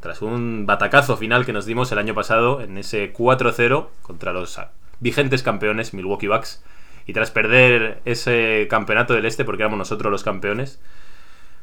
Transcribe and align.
tras 0.00 0.22
un 0.22 0.66
batacazo 0.66 1.16
final 1.16 1.46
que 1.46 1.52
nos 1.52 1.66
dimos 1.66 1.92
el 1.92 1.98
año 1.98 2.14
pasado 2.14 2.60
en 2.60 2.78
ese 2.78 3.12
4-0 3.12 3.86
contra 4.02 4.32
los 4.32 4.58
vigentes 4.98 5.42
campeones 5.42 5.94
Milwaukee 5.94 6.28
Bucks 6.28 6.62
y 7.06 7.12
tras 7.12 7.30
perder 7.30 8.00
ese 8.04 8.66
campeonato 8.68 9.14
del 9.14 9.26
este 9.26 9.44
porque 9.44 9.62
éramos 9.62 9.78
nosotros 9.78 10.10
los 10.10 10.24
campeones 10.24 10.80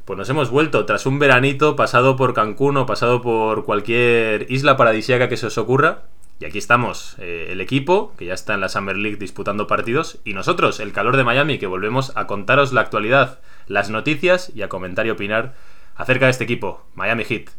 pues 0.07 0.17
nos 0.17 0.29
hemos 0.29 0.49
vuelto 0.49 0.85
tras 0.85 1.05
un 1.05 1.19
veranito 1.19 1.75
pasado 1.75 2.15
por 2.15 2.33
Cancún 2.33 2.77
o 2.77 2.85
pasado 2.85 3.21
por 3.21 3.65
cualquier 3.65 4.49
isla 4.49 4.77
paradisíaca 4.77 5.27
que 5.27 5.35
se 5.35 5.47
os 5.47 5.57
ocurra. 5.57 6.03
Y 6.39 6.45
aquí 6.45 6.59
estamos, 6.59 7.17
eh, 7.19 7.47
el 7.49 7.59
equipo, 7.59 8.13
que 8.17 8.23
ya 8.23 8.33
está 8.33 8.53
en 8.53 8.61
la 8.61 8.69
Summer 8.69 8.95
League 8.95 9.17
disputando 9.17 9.67
partidos, 9.67 10.19
y 10.23 10.33
nosotros, 10.33 10.79
el 10.79 10.93
calor 10.93 11.17
de 11.17 11.25
Miami, 11.25 11.57
que 11.57 11.67
volvemos 11.67 12.15
a 12.15 12.25
contaros 12.25 12.71
la 12.71 12.79
actualidad, 12.79 13.41
las 13.67 13.89
noticias 13.89 14.49
y 14.55 14.61
a 14.61 14.69
comentar 14.69 15.05
y 15.07 15.09
opinar 15.09 15.55
acerca 15.97 16.25
de 16.25 16.31
este 16.31 16.45
equipo, 16.45 16.85
Miami 16.95 17.25
Heat. 17.25 17.49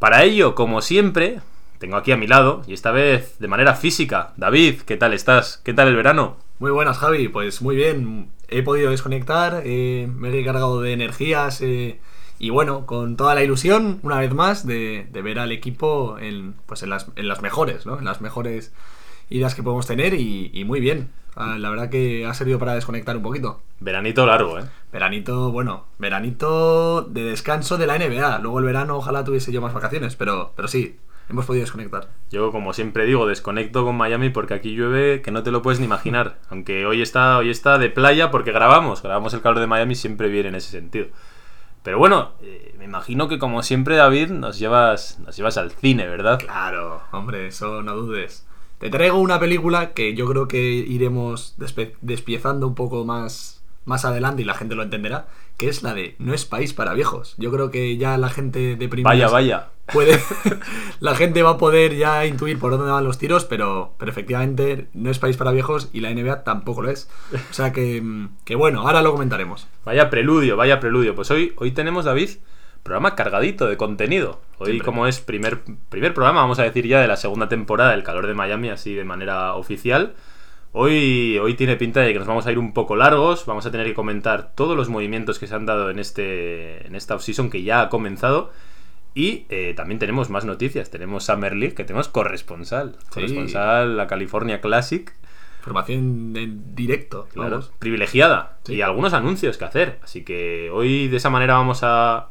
Para 0.00 0.24
ello, 0.24 0.54
como 0.54 0.80
siempre, 0.80 1.40
tengo 1.78 1.98
aquí 1.98 2.10
a 2.10 2.16
mi 2.16 2.26
lado, 2.26 2.62
y 2.66 2.72
esta 2.72 2.90
vez 2.90 3.38
de 3.38 3.48
manera 3.48 3.74
física, 3.74 4.32
David, 4.38 4.80
¿qué 4.86 4.96
tal 4.96 5.12
estás? 5.12 5.60
¿Qué 5.62 5.74
tal 5.74 5.88
el 5.88 5.94
verano? 5.96 6.38
Muy 6.58 6.70
buenas, 6.70 6.96
Javi. 6.96 7.28
Pues 7.28 7.60
muy 7.60 7.76
bien. 7.76 8.30
He 8.48 8.62
podido 8.62 8.92
desconectar, 8.92 9.60
eh, 9.66 10.08
me 10.10 10.30
he 10.30 10.32
recargado 10.32 10.80
de 10.80 10.94
energías 10.94 11.60
eh, 11.60 12.00
y 12.38 12.48
bueno, 12.48 12.86
con 12.86 13.18
toda 13.18 13.34
la 13.34 13.44
ilusión, 13.44 14.00
una 14.02 14.18
vez 14.18 14.32
más, 14.32 14.66
de, 14.66 15.06
ver 15.12 15.38
al 15.38 15.52
equipo 15.52 16.16
en, 16.18 16.54
pues 16.64 16.82
en, 16.82 16.88
las, 16.88 17.08
en 17.16 17.28
las 17.28 17.42
mejores, 17.42 17.84
¿no? 17.84 17.98
En 17.98 18.06
las 18.06 18.22
mejores 18.22 18.72
ideas 19.28 19.54
que 19.54 19.62
podemos 19.62 19.86
tener 19.86 20.14
y 20.14 20.64
muy 20.64 20.80
bien. 20.80 21.10
Ah, 21.40 21.58
la 21.58 21.70
verdad 21.70 21.88
que 21.88 22.26
ha 22.26 22.34
servido 22.34 22.58
para 22.58 22.74
desconectar 22.74 23.16
un 23.16 23.22
poquito. 23.22 23.62
Veranito 23.80 24.26
largo, 24.26 24.58
¿eh? 24.58 24.64
Veranito, 24.92 25.50
bueno, 25.50 25.86
veranito 25.98 27.02
de 27.02 27.24
descanso 27.24 27.78
de 27.78 27.86
la 27.86 27.98
NBA. 27.98 28.40
Luego 28.40 28.58
el 28.58 28.66
verano 28.66 28.96
ojalá 28.96 29.24
tuviese 29.24 29.50
yo 29.50 29.62
más 29.62 29.72
vacaciones, 29.72 30.16
pero, 30.16 30.52
pero 30.54 30.68
sí, 30.68 30.98
hemos 31.30 31.46
podido 31.46 31.62
desconectar. 31.62 32.08
Yo, 32.30 32.52
como 32.52 32.74
siempre 32.74 33.06
digo, 33.06 33.26
desconecto 33.26 33.84
con 33.84 33.96
Miami 33.96 34.28
porque 34.28 34.54
aquí 34.54 34.74
llueve 34.74 35.22
que 35.22 35.30
no 35.30 35.42
te 35.42 35.50
lo 35.50 35.62
puedes 35.62 35.80
ni 35.80 35.86
imaginar. 35.86 36.38
Aunque 36.50 36.84
hoy 36.84 37.00
está, 37.00 37.38
hoy 37.38 37.50
está 37.50 37.78
de 37.78 37.88
playa 37.88 38.30
porque 38.30 38.52
grabamos, 38.52 39.02
grabamos 39.02 39.32
el 39.32 39.40
calor 39.40 39.60
de 39.60 39.66
Miami 39.66 39.94
siempre 39.94 40.28
viene 40.28 40.50
en 40.50 40.56
ese 40.56 40.70
sentido. 40.70 41.06
Pero 41.82 41.98
bueno, 41.98 42.32
eh, 42.42 42.74
me 42.78 42.84
imagino 42.84 43.28
que 43.28 43.38
como 43.38 43.62
siempre, 43.62 43.96
David, 43.96 44.28
nos 44.28 44.58
llevas, 44.58 45.18
nos 45.20 45.34
llevas 45.36 45.56
al 45.56 45.70
cine, 45.70 46.06
¿verdad? 46.06 46.38
Claro, 46.38 47.00
hombre, 47.10 47.46
eso 47.46 47.82
no 47.82 47.96
dudes. 47.96 48.46
Te 48.80 48.88
traigo 48.88 49.18
una 49.18 49.38
película 49.38 49.92
que 49.92 50.14
yo 50.14 50.26
creo 50.26 50.48
que 50.48 50.58
iremos 50.58 51.54
despiezando 52.00 52.66
un 52.66 52.74
poco 52.74 53.04
más, 53.04 53.62
más 53.84 54.06
adelante 54.06 54.40
y 54.40 54.46
la 54.46 54.54
gente 54.54 54.74
lo 54.74 54.82
entenderá, 54.82 55.28
que 55.58 55.68
es 55.68 55.82
la 55.82 55.92
de 55.92 56.16
No 56.18 56.32
es 56.32 56.46
país 56.46 56.72
para 56.72 56.94
viejos. 56.94 57.34
Yo 57.36 57.52
creo 57.52 57.70
que 57.70 57.98
ya 57.98 58.16
la 58.16 58.30
gente 58.30 58.76
de 58.76 58.88
primeras 58.88 59.30
Vaya, 59.30 59.30
vaya. 59.30 59.68
puede 59.92 60.18
la 61.00 61.14
gente 61.14 61.42
va 61.42 61.50
a 61.50 61.58
poder 61.58 61.94
ya 61.94 62.24
intuir 62.24 62.58
por 62.58 62.70
dónde 62.72 62.90
van 62.90 63.04
los 63.04 63.18
tiros, 63.18 63.44
pero, 63.44 63.92
pero 63.98 64.10
efectivamente 64.10 64.88
no 64.94 65.10
es 65.10 65.18
país 65.18 65.36
para 65.36 65.52
viejos 65.52 65.90
y 65.92 66.00
la 66.00 66.14
NBA 66.14 66.42
tampoco 66.44 66.80
lo 66.80 66.90
es. 66.90 67.10
O 67.50 67.52
sea 67.52 67.74
que, 67.74 68.02
que 68.46 68.54
bueno, 68.54 68.80
ahora 68.80 69.02
lo 69.02 69.12
comentaremos. 69.12 69.66
Vaya 69.84 70.08
preludio, 70.08 70.56
vaya 70.56 70.80
preludio. 70.80 71.14
Pues 71.14 71.30
hoy, 71.30 71.52
hoy 71.58 71.72
tenemos, 71.72 72.06
David, 72.06 72.30
programa 72.82 73.14
cargadito 73.14 73.66
de 73.66 73.76
contenido. 73.76 74.40
Hoy, 74.58 74.66
Siempre. 74.72 74.84
como 74.84 75.06
es 75.06 75.20
primer, 75.20 75.60
primer 75.88 76.14
programa, 76.14 76.40
vamos 76.42 76.58
a 76.58 76.62
decir 76.64 76.86
ya 76.86 77.00
de 77.00 77.08
la 77.08 77.16
segunda 77.16 77.48
temporada 77.48 77.92
del 77.92 78.02
calor 78.02 78.26
de 78.26 78.34
Miami, 78.34 78.68
así 78.70 78.94
de 78.94 79.04
manera 79.04 79.54
oficial. 79.54 80.14
Hoy, 80.72 81.36
hoy 81.38 81.54
tiene 81.54 81.76
pinta 81.76 82.00
de 82.00 82.12
que 82.12 82.18
nos 82.18 82.28
vamos 82.28 82.46
a 82.46 82.52
ir 82.52 82.58
un 82.58 82.72
poco 82.72 82.94
largos, 82.94 83.44
vamos 83.46 83.66
a 83.66 83.70
tener 83.72 83.86
que 83.86 83.94
comentar 83.94 84.52
todos 84.54 84.76
los 84.76 84.88
movimientos 84.88 85.38
que 85.40 85.46
se 85.48 85.54
han 85.54 85.66
dado 85.66 85.90
en, 85.90 85.98
este, 85.98 86.86
en 86.86 86.94
esta 86.94 87.16
offseason 87.16 87.50
que 87.50 87.62
ya 87.62 87.82
ha 87.82 87.88
comenzado. 87.88 88.52
Y 89.12 89.46
eh, 89.48 89.74
también 89.76 89.98
tenemos 89.98 90.30
más 90.30 90.44
noticias. 90.44 90.88
Tenemos 90.90 91.24
Summer 91.24 91.56
League, 91.56 91.74
que 91.74 91.82
tenemos 91.82 92.06
corresponsal. 92.08 92.94
Corresponsal, 93.12 93.96
la 93.96 94.06
California 94.06 94.60
Classic. 94.60 95.12
Formación 95.62 96.32
en 96.36 96.76
directo, 96.76 97.26
Claro, 97.32 97.50
vamos. 97.50 97.72
privilegiada. 97.80 98.58
Sí. 98.64 98.74
Y 98.76 98.82
algunos 98.82 99.12
anuncios 99.12 99.58
que 99.58 99.64
hacer. 99.64 99.98
Así 100.04 100.22
que 100.22 100.70
hoy 100.70 101.08
de 101.08 101.16
esa 101.16 101.28
manera 101.28 101.54
vamos 101.54 101.80
a, 101.82 102.28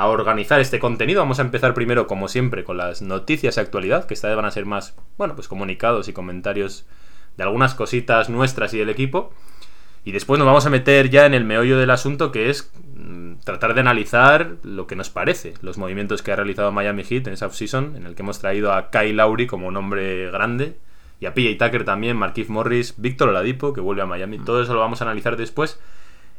a 0.00 0.06
organizar 0.06 0.60
este 0.60 0.78
contenido. 0.78 1.20
Vamos 1.20 1.40
a 1.40 1.42
empezar 1.42 1.74
primero, 1.74 2.06
como 2.06 2.26
siempre, 2.26 2.64
con 2.64 2.78
las 2.78 3.02
noticias 3.02 3.56
y 3.56 3.60
actualidad, 3.60 4.06
que 4.06 4.14
esta 4.14 4.28
vez 4.28 4.36
van 4.36 4.46
a 4.46 4.50
ser 4.50 4.64
más, 4.64 4.96
bueno, 5.18 5.34
pues 5.34 5.46
comunicados 5.46 6.08
y 6.08 6.14
comentarios 6.14 6.86
de 7.36 7.42
algunas 7.42 7.74
cositas 7.74 8.30
nuestras 8.30 8.72
y 8.72 8.78
del 8.78 8.88
equipo. 8.88 9.30
Y 10.02 10.12
después 10.12 10.38
nos 10.38 10.46
vamos 10.46 10.64
a 10.64 10.70
meter 10.70 11.10
ya 11.10 11.26
en 11.26 11.34
el 11.34 11.44
meollo 11.44 11.78
del 11.78 11.90
asunto, 11.90 12.32
que 12.32 12.48
es 12.48 12.72
mm, 12.94 13.40
tratar 13.44 13.74
de 13.74 13.80
analizar 13.80 14.56
lo 14.62 14.86
que 14.86 14.96
nos 14.96 15.10
parece, 15.10 15.52
los 15.60 15.76
movimientos 15.76 16.22
que 16.22 16.32
ha 16.32 16.36
realizado 16.36 16.72
Miami 16.72 17.04
Heat 17.04 17.26
en 17.26 17.34
esa 17.34 17.46
offseason, 17.46 17.94
en 17.94 18.06
el 18.06 18.14
que 18.14 18.22
hemos 18.22 18.38
traído 18.38 18.72
a 18.72 18.88
Kyle 18.88 19.14
Lowry 19.14 19.46
como 19.46 19.68
un 19.68 19.76
hombre 19.76 20.30
grande, 20.30 20.78
y 21.20 21.26
a 21.26 21.34
PJ 21.34 21.62
Tucker 21.62 21.84
también, 21.84 22.16
Markif 22.16 22.48
Morris, 22.48 22.94
Víctor 22.96 23.28
Oladipo, 23.28 23.74
que 23.74 23.82
vuelve 23.82 24.00
a 24.00 24.06
Miami. 24.06 24.38
Todo 24.38 24.62
eso 24.62 24.72
lo 24.72 24.80
vamos 24.80 25.02
a 25.02 25.04
analizar 25.04 25.36
después. 25.36 25.78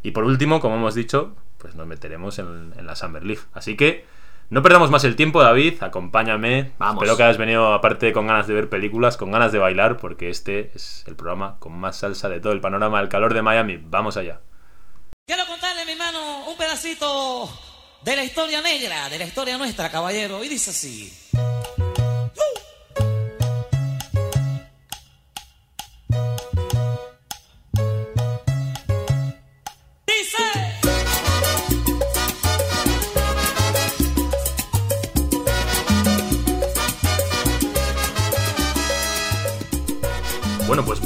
Y 0.04 0.12
por 0.12 0.24
último, 0.24 0.60
como 0.60 0.76
hemos 0.76 0.96
dicho, 0.96 1.36
pues 1.58 1.76
nos 1.76 1.88
meteremos 1.88 2.40
en, 2.40 2.74
en 2.78 2.86
la 2.86 2.96
Summer 2.96 3.24
League. 3.24 3.42
Así 3.54 3.76
que 3.78 4.06
no 4.52 4.62
perdamos 4.62 4.92
más 4.92 5.06
el 5.06 5.16
tiempo, 5.16 5.42
David. 5.42 5.82
Acompáñame. 5.82 6.74
Vamos. 6.78 7.02
Espero 7.02 7.16
que 7.16 7.24
hayas 7.24 7.38
venido, 7.38 7.74
aparte, 7.74 8.12
con 8.12 8.28
ganas 8.28 8.48
de 8.48 8.54
ver 8.54 8.68
películas, 8.68 9.16
con 9.16 9.32
ganas 9.32 9.54
de 9.54 9.60
bailar, 9.60 9.96
porque 9.96 10.30
este 10.30 10.74
es 10.76 11.06
el 11.08 11.16
programa 11.16 11.56
con 11.60 11.72
más 11.72 11.96
salsa 11.96 12.28
de 12.28 12.42
todo 12.42 12.52
el 12.52 12.60
panorama 12.60 13.00
del 13.00 13.08
calor 13.08 13.34
de 13.34 13.42
Miami. 13.42 13.80
Vamos 13.82 14.18
allá. 14.18 14.42
Quiero 15.26 15.46
contarle, 15.46 15.86
mi 15.86 15.94
hermano, 15.94 16.50
un 16.50 16.58
pedacito 16.58 17.50
de 18.04 18.16
la 18.18 18.26
historia 18.26 18.62
negra, 18.62 19.08
de 19.08 19.20
la 19.20 19.24
historia 19.24 19.58
nuestra, 19.58 19.90
caballero. 19.90 20.44
Y 20.44 20.50
dice 20.50 20.72
así. 20.72 21.14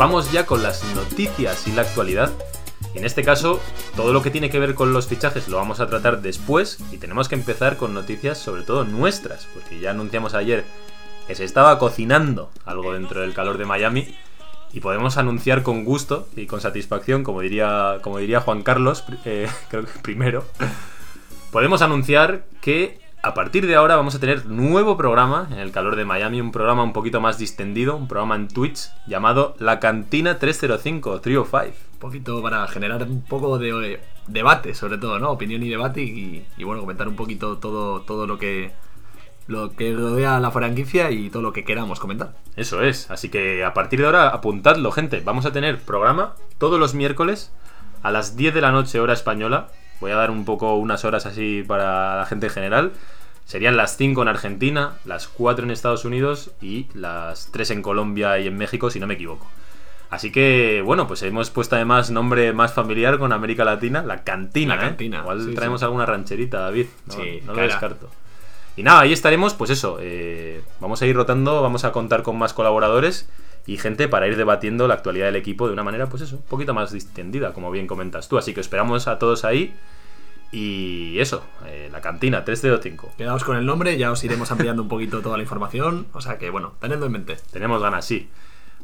Vamos 0.05 0.31
ya 0.31 0.45
con 0.45 0.61
las 0.61 0.83
noticias 0.93 1.67
y 1.67 1.71
la 1.71 1.81
actualidad. 1.81 2.31
En 2.93 3.05
este 3.05 3.23
caso, 3.23 3.59
todo 3.95 4.13
lo 4.13 4.21
que 4.21 4.29
tiene 4.29 4.51
que 4.51 4.59
ver 4.59 4.75
con 4.75 4.93
los 4.93 5.07
fichajes 5.07 5.47
lo 5.47 5.57
vamos 5.57 5.79
a 5.79 5.88
tratar 5.88 6.21
después 6.21 6.77
y 6.91 6.97
tenemos 6.97 7.27
que 7.27 7.33
empezar 7.33 7.75
con 7.75 7.95
noticias 7.95 8.38
sobre 8.38 8.61
todo 8.61 8.85
nuestras, 8.85 9.47
porque 9.51 9.79
ya 9.79 9.89
anunciamos 9.89 10.35
ayer 10.35 10.63
que 11.25 11.33
se 11.33 11.43
estaba 11.43 11.79
cocinando 11.79 12.51
algo 12.66 12.93
dentro 12.93 13.21
del 13.21 13.33
calor 13.33 13.57
de 13.57 13.66
Miami 13.66 14.16
y 14.71 14.79
podemos 14.79 15.17
anunciar 15.17 15.63
con 15.63 15.83
gusto 15.83 16.27
y 16.35 16.45
con 16.45 16.61
satisfacción, 16.61 17.23
como 17.23 17.41
diría, 17.41 17.97
como 18.03 18.19
diría 18.19 18.41
Juan 18.41 18.61
Carlos, 18.61 19.03
eh, 19.25 19.49
creo 19.72 19.85
que 19.85 19.99
primero, 20.03 20.45
podemos 21.49 21.81
anunciar 21.81 22.45
que 22.61 22.99
a 23.25 23.34
partir 23.34 23.66
de 23.66 23.74
ahora 23.74 23.96
vamos 23.96 24.13
a 24.13 24.19
tener 24.19 24.46
nuevo 24.46 24.97
programa 24.97 25.47
en 25.52 25.58
el 25.58 25.72
calor 25.72 25.96
de 25.96 26.05
Miami, 26.05 26.41
un 26.41 26.52
programa 26.52 26.84
un 26.84 26.94
poquito 26.94 27.20
más 27.20 27.40
distendido, 27.40 27.96
un 27.96 28.08
programa 28.08 28.35
en 28.35 28.47
Twitch 28.47 28.91
llamado 29.08 29.55
La 29.58 29.79
Cantina 29.79 30.38
305, 30.38 31.22
305. 31.22 31.76
Un 31.94 31.99
poquito 31.99 32.44
para 32.44 32.67
generar 32.67 33.02
un 33.02 33.23
poco 33.23 33.58
de 33.58 33.94
eh, 33.94 33.99
debate, 34.28 34.76
sobre 34.76 34.99
todo, 34.99 35.17
¿no? 35.17 35.32
Opinión 35.32 35.64
y 35.64 35.70
debate 35.70 36.03
y, 36.03 36.46
y, 36.55 36.64
bueno, 36.64 36.82
comentar 36.82 37.08
un 37.08 37.16
poquito 37.16 37.58
todo, 37.58 38.02
todo 38.02 38.28
lo 38.28 38.38
que 38.38 38.73
lo 39.47 39.76
que 39.76 39.96
rodea 39.96 40.38
a 40.38 40.40
la 40.40 40.52
franquicia 40.52 41.09
y 41.09 41.32
todo 41.32 41.41
lo 41.41 41.52
que 41.52 41.64
queramos 41.64 41.99
comentar. 41.99 42.35
Eso 42.55 42.84
es, 42.84 43.09
así 43.09 43.29
que 43.29 43.64
a 43.64 43.73
partir 43.73 44.02
de 44.02 44.05
ahora 44.05 44.29
apuntadlo, 44.29 44.91
gente. 44.91 45.22
Vamos 45.26 45.47
a 45.47 45.52
tener 45.52 45.79
programa 45.79 46.35
todos 46.59 46.79
los 46.79 46.94
miércoles 46.94 47.52
a 48.03 48.11
las 48.11 48.38
10 48.38 48.53
de 48.53 48.61
la 48.61 48.72
noche 48.72 48.99
hora 48.99 49.14
española. 49.14 49.70
Voy 49.99 50.11
a 50.11 50.16
dar 50.16 50.29
un 50.29 50.46
poco 50.46 50.76
unas 50.76 51.05
horas 51.05 51.26
así 51.26 51.64
para 51.67 52.17
la 52.17 52.26
gente 52.28 52.47
en 52.47 52.52
general. 52.52 52.91
Serían 53.46 53.78
las 53.78 53.96
5 53.97 54.22
en 54.24 54.28
Argentina, 54.28 54.97
las 55.06 55.28
4 55.28 55.66
en 55.66 55.72
Estados 55.72 56.03
Unidos 56.03 56.52
y 56.62 56.88
las 56.94 57.50
3 57.52 57.72
en 57.72 57.82
Colombia 57.84 58.40
y 58.40 58.47
en 58.47 58.58
México, 58.58 58.90
si 58.90 59.00
no 59.00 59.08
me 59.08 59.14
equivoco. 59.14 59.47
Así 60.09 60.32
que, 60.32 60.82
bueno, 60.86 61.08
pues 61.08 61.22
hemos 61.24 61.50
puesto 61.50 61.76
además 61.76 62.09
nombre 62.09 62.53
más 62.53 62.74
familiar 62.74 63.20
con 63.20 63.34
América 63.34 63.66
Latina, 63.66 64.02
la 64.03 64.24
cantina. 64.24 64.76
La 64.76 64.82
¿eh? 64.82 64.86
cantina, 64.88 65.20
Igual 65.20 65.42
sí, 65.44 65.53
traemos 65.56 65.82
sí. 65.82 65.86
alguna 65.86 66.06
rancherita, 66.06 66.59
David. 66.59 66.88
No, 67.08 67.14
Sí, 67.14 67.42
no 67.42 67.52
lo 67.52 67.56
cara. 67.56 67.68
descarto. 67.68 68.09
Y 68.78 68.84
nada, 68.84 69.02
ahí 69.02 69.14
estaremos, 69.14 69.53
pues 69.53 69.70
eso, 69.72 69.97
eh, 70.02 70.62
vamos 70.80 71.02
a 71.02 71.06
ir 71.06 71.16
rotando, 71.16 71.62
vamos 71.62 71.86
a 71.86 71.92
contar 71.92 72.24
con 72.24 72.38
más 72.38 72.53
colaboradores 72.53 73.30
y 73.66 73.78
gente 73.78 74.08
para 74.08 74.28
ir 74.28 74.38
debatiendo 74.38 74.88
la 74.88 74.96
actualidad 74.96 75.28
del 75.28 75.38
equipo 75.38 75.68
de 75.68 75.74
una 75.74 75.84
manera, 75.84 76.08
pues 76.08 76.22
eso, 76.24 76.36
un 76.38 76.42
poquito 76.44 76.74
más 76.74 76.92
distendida, 76.92 77.53
como 77.53 77.72
bien 77.72 77.88
comentas 77.88 78.28
tú. 78.28 78.38
Así 78.38 78.53
que 78.53 78.62
esperamos 78.62 79.08
a 79.08 79.18
todos 79.18 79.46
ahí. 79.46 79.76
Y 80.55 81.19
eso, 81.19 81.43
eh, 81.66 81.90
la 81.91 81.99
cantina 81.99 82.46
305. 82.46 83.16
Quedaos 83.17 83.43
con 83.43 83.57
el 83.57 83.66
nombre, 83.66 83.97
ya 83.97 84.09
os 84.09 84.23
iremos 84.23 84.49
ampliando 84.53 84.84
un 84.84 84.87
poquito 84.87 85.22
toda 85.22 85.35
la 85.35 85.43
información. 85.43 86.07
O 86.13 86.22
sea 86.22 86.37
que, 86.37 86.49
bueno, 86.49 86.75
tenedlo 86.79 87.07
en 87.07 87.11
mente. 87.11 87.35
Tenemos 87.52 87.81
ganas, 87.81 88.05
sí. 88.05 88.29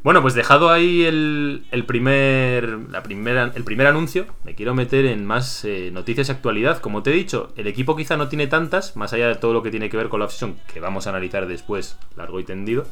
Bueno, 0.02 0.20
pues 0.20 0.34
dejado 0.34 0.68
ahí 0.68 1.04
el, 1.04 1.64
el 1.70 1.86
primer, 1.86 2.68
la 2.90 3.02
primera, 3.02 3.50
el 3.54 3.64
primer 3.64 3.86
anuncio, 3.86 4.26
me 4.44 4.54
quiero 4.54 4.74
meter 4.74 5.06
en 5.06 5.24
más 5.24 5.64
eh, 5.64 5.90
noticias 5.90 6.28
y 6.28 6.32
actualidad. 6.32 6.78
Como 6.78 7.02
te 7.02 7.10
he 7.10 7.14
dicho, 7.14 7.54
el 7.56 7.66
equipo 7.66 7.96
quizá 7.96 8.18
no 8.18 8.28
tiene 8.28 8.48
tantas, 8.48 8.94
más 8.94 9.14
allá 9.14 9.28
de 9.28 9.36
todo 9.36 9.54
lo 9.54 9.62
que 9.62 9.70
tiene 9.70 9.88
que 9.88 9.96
ver 9.96 10.10
con 10.10 10.20
la 10.20 10.26
obsesión, 10.26 10.56
que 10.70 10.78
vamos 10.78 11.06
a 11.06 11.10
analizar 11.10 11.46
después, 11.46 11.96
largo 12.16 12.38
y 12.38 12.44
tendido. 12.44 12.84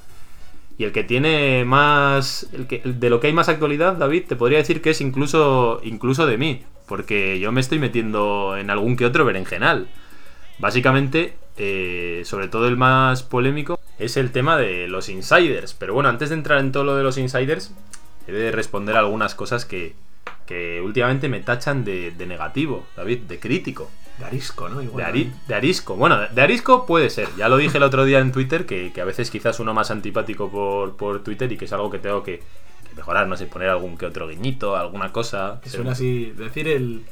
Y 0.81 0.85
el 0.85 0.93
que 0.93 1.05
tiene 1.05 1.67
más. 1.67 2.49
El 2.55 2.67
que, 2.67 2.81
de 2.82 3.11
lo 3.11 3.21
que 3.21 3.27
hay 3.27 3.35
más 3.35 3.50
actualidad, 3.50 3.97
David, 3.97 4.25
te 4.27 4.35
podría 4.35 4.56
decir 4.56 4.81
que 4.81 4.88
es 4.88 5.03
incluso, 5.03 5.79
incluso 5.85 6.27
de 6.27 6.38
mí. 6.38 6.62
Porque 6.87 7.38
yo 7.38 7.53
me 7.53 7.61
estoy 7.61 7.79
metiendo 7.79 8.56
en 8.56 8.71
algún 8.71 8.97
que 8.97 9.05
otro 9.05 9.27
berenjenal. 9.27 9.88
Básicamente, 10.59 11.35
eh, 11.59 12.23
sobre 12.25 12.49
todo 12.49 12.67
el 12.67 12.79
más 12.79 13.23
polémico, 13.23 13.79
es 13.99 14.17
el 14.17 14.31
tema 14.31 14.56
de 14.56 14.88
los 14.88 15.11
insiders. 15.11 15.75
Pero 15.75 15.93
bueno, 15.93 16.09
antes 16.09 16.31
de 16.31 16.37
entrar 16.37 16.59
en 16.61 16.73
todo 16.73 16.85
lo 16.85 16.97
de 16.97 17.03
los 17.03 17.19
insiders, 17.19 17.75
he 18.26 18.33
de 18.33 18.50
responder 18.50 18.97
algunas 18.97 19.35
cosas 19.35 19.67
que, 19.67 19.93
que 20.47 20.81
últimamente 20.81 21.29
me 21.29 21.41
tachan 21.41 21.85
de, 21.85 22.12
de 22.12 22.26
negativo, 22.26 22.87
David, 22.97 23.19
de 23.29 23.38
crítico. 23.38 23.91
De 24.21 24.27
arisco, 24.27 24.69
¿no? 24.69 24.79
De, 24.79 24.85
Igual, 24.85 25.05
ari- 25.13 25.33
de 25.49 25.55
arisco. 25.55 25.97
Bueno, 25.97 26.19
de- 26.21 26.43
arisco 26.43 26.87
puede 26.87 27.11
ser. 27.11 27.29
Ya 27.37 27.49
lo 27.49 27.57
dije 27.57 27.79
el 27.79 27.83
otro 27.83 28.05
día 28.05 28.19
en 28.21 28.31
Twitter, 28.33 28.67
que, 28.67 28.93
que 28.93 29.01
a 29.01 29.05
veces 29.05 29.31
quizás 29.31 29.59
uno 29.61 29.75
más 29.75 29.91
antipático 29.91 30.51
por, 30.51 30.97
por 30.97 31.25
Twitter 31.25 31.51
y 31.51 31.57
que 31.57 31.65
es 31.65 31.73
algo 31.73 31.91
que 31.91 31.99
tengo 31.99 32.23
que, 32.23 32.39
que 32.39 32.95
mejorar. 32.97 33.27
No 33.27 33.37
sé, 33.37 33.47
poner 33.47 33.69
algún 33.71 33.97
que 33.99 34.07
otro 34.07 34.29
guiñito, 34.29 34.77
alguna 34.77 35.11
cosa. 35.13 35.61
Que 35.63 35.71
suena 35.71 35.93
así, 35.93 36.33
decir 36.37 36.69
el... 36.69 37.05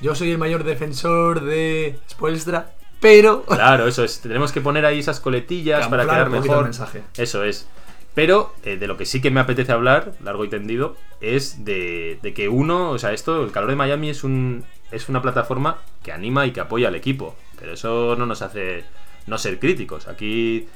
Yo 0.00 0.14
soy 0.16 0.32
el 0.32 0.38
mayor 0.38 0.64
defensor 0.64 1.42
de 1.44 1.98
Spoelstra, 2.10 2.72
pero... 3.00 3.44
Claro, 3.46 3.86
eso 3.86 4.02
es. 4.02 4.20
Tenemos 4.20 4.50
que 4.50 4.60
poner 4.60 4.84
ahí 4.84 4.98
esas 4.98 5.20
coletillas 5.20 5.86
para 5.88 6.04
quedar 6.04 6.28
mejor. 6.28 6.64
mensaje. 6.64 7.02
Eso 7.16 7.44
es. 7.44 7.68
Pero 8.14 8.52
eh, 8.64 8.76
de 8.76 8.86
lo 8.88 8.96
que 8.98 9.06
sí 9.06 9.22
que 9.22 9.30
me 9.30 9.40
apetece 9.40 9.72
hablar, 9.72 10.12
largo 10.22 10.44
y 10.44 10.48
tendido, 10.50 10.96
es 11.22 11.64
de, 11.64 12.18
de 12.20 12.34
que 12.34 12.48
uno, 12.48 12.90
o 12.90 12.98
sea, 12.98 13.12
esto, 13.12 13.42
el 13.44 13.52
calor 13.52 13.70
de 13.70 13.76
Miami 13.76 14.10
es 14.10 14.22
un 14.22 14.64
es 14.92 15.08
una 15.08 15.22
plataforma 15.22 15.78
que 16.02 16.12
anima 16.12 16.46
y 16.46 16.52
que 16.52 16.60
apoya 16.60 16.88
al 16.88 16.94
equipo. 16.94 17.34
Pero 17.58 17.72
eso 17.72 18.14
no 18.16 18.26
nos 18.26 18.42
hace 18.42 18.84
no 19.26 19.38
ser 19.38 19.58
críticos. 19.58 20.08
Aquí, 20.08 20.68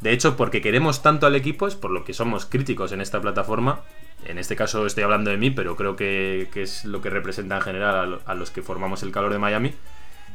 de 0.00 0.12
hecho, 0.12 0.36
porque 0.36 0.60
queremos 0.60 1.02
tanto 1.02 1.26
al 1.26 1.34
equipo 1.34 1.66
es 1.66 1.74
por 1.74 1.90
lo 1.90 2.04
que 2.04 2.12
somos 2.14 2.46
críticos 2.46 2.92
en 2.92 3.00
esta 3.00 3.20
plataforma. 3.20 3.80
En 4.26 4.38
este 4.38 4.56
caso 4.56 4.86
estoy 4.86 5.04
hablando 5.04 5.30
de 5.30 5.36
mí, 5.36 5.50
pero 5.50 5.76
creo 5.76 5.96
que, 5.96 6.48
que 6.52 6.62
es 6.62 6.84
lo 6.84 7.00
que 7.02 7.10
representa 7.10 7.56
en 7.56 7.62
general 7.62 7.96
a, 7.96 8.06
lo- 8.06 8.20
a 8.26 8.34
los 8.34 8.50
que 8.50 8.62
formamos 8.62 9.02
el 9.02 9.12
calor 9.12 9.32
de 9.32 9.38
Miami. 9.38 9.72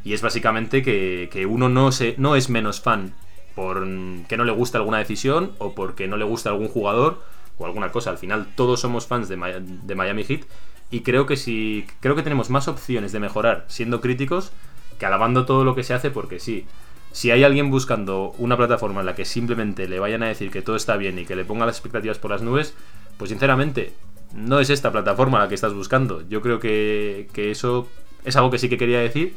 Y 0.03 0.13
es 0.13 0.21
básicamente 0.21 0.81
que, 0.81 1.29
que 1.31 1.45
uno 1.45 1.67
no, 1.69 1.91
se, 1.91 2.15
no 2.17 2.35
es 2.35 2.49
menos 2.49 2.81
fan 2.81 3.13
por 3.55 3.85
que 4.27 4.37
no 4.37 4.45
le 4.45 4.51
gusta 4.53 4.77
alguna 4.77 4.99
decisión 4.99 5.51
o 5.57 5.73
porque 5.75 6.07
no 6.07 6.15
le 6.15 6.23
gusta 6.23 6.49
algún 6.51 6.69
jugador 6.69 7.21
o 7.57 7.65
alguna 7.65 7.91
cosa. 7.91 8.11
Al 8.11 8.17
final 8.17 8.47
todos 8.55 8.79
somos 8.79 9.07
fans 9.07 9.27
de, 9.27 9.35
de 9.61 9.95
Miami 9.95 10.23
Heat 10.23 10.43
y 10.91 11.01
creo 11.01 11.25
que 11.25 11.37
si 11.37 11.85
creo 11.99 12.15
que 12.15 12.23
tenemos 12.23 12.49
más 12.49 12.67
opciones 12.67 13.11
de 13.11 13.19
mejorar 13.19 13.65
siendo 13.67 14.01
críticos 14.01 14.51
que 14.97 15.05
alabando 15.05 15.45
todo 15.45 15.63
lo 15.63 15.75
que 15.75 15.83
se 15.83 15.93
hace 15.93 16.11
porque 16.11 16.39
sí. 16.39 16.65
Si 17.11 17.31
hay 17.31 17.43
alguien 17.43 17.71
buscando 17.71 18.35
una 18.37 18.55
plataforma 18.55 18.99
en 18.99 19.07
la 19.07 19.15
que 19.15 19.25
simplemente 19.25 19.87
le 19.87 19.99
vayan 19.99 20.21
a 20.21 20.27
decir 20.27 20.51
que 20.51 20.61
todo 20.61 20.75
está 20.75 20.95
bien 20.95 21.17
y 21.17 21.25
que 21.25 21.35
le 21.35 21.45
ponga 21.45 21.65
las 21.65 21.77
expectativas 21.77 22.19
por 22.19 22.29
las 22.29 22.43
nubes, 22.43 22.75
pues 23.17 23.31
sinceramente 23.31 23.93
no 24.35 24.59
es 24.59 24.69
esta 24.69 24.91
plataforma 24.91 25.39
la 25.39 25.47
que 25.47 25.55
estás 25.55 25.73
buscando. 25.73 26.27
Yo 26.29 26.41
creo 26.41 26.59
que, 26.59 27.27
que 27.33 27.49
eso 27.49 27.87
es 28.25 28.35
algo 28.35 28.51
que 28.51 28.59
sí 28.59 28.69
que 28.69 28.77
quería 28.77 28.99
decir 28.99 29.35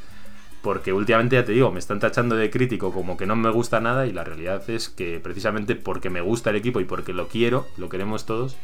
porque 0.63 0.93
últimamente 0.93 1.37
ya 1.37 1.45
te 1.45 1.53
digo, 1.53 1.73
me 1.73 1.81
están 1.81 1.99
tachando 1.99 2.37
de 2.37 2.49
crítico 2.49 2.93
como 2.93 3.17
que 3.17 3.27
no 3.27 3.35
me 3.35 3.51
gusta 3.51 3.81
nada 3.81 4.07
y 4.07 4.13
la 4.13 4.23
realidad 4.23 4.69
es 4.71 4.89
que 4.89 5.19
precisamente 5.19 5.75
porque 5.75 6.09
me 6.09 6.21
gusta 6.21 6.51
el 6.51 6.57
equipo 6.57 6.81
y 6.81 6.85
porque 6.85 7.13
lo 7.13 7.27
quiero, 7.27 7.67
lo 7.77 7.89
queremos 7.89 8.27
todos, 8.27 8.57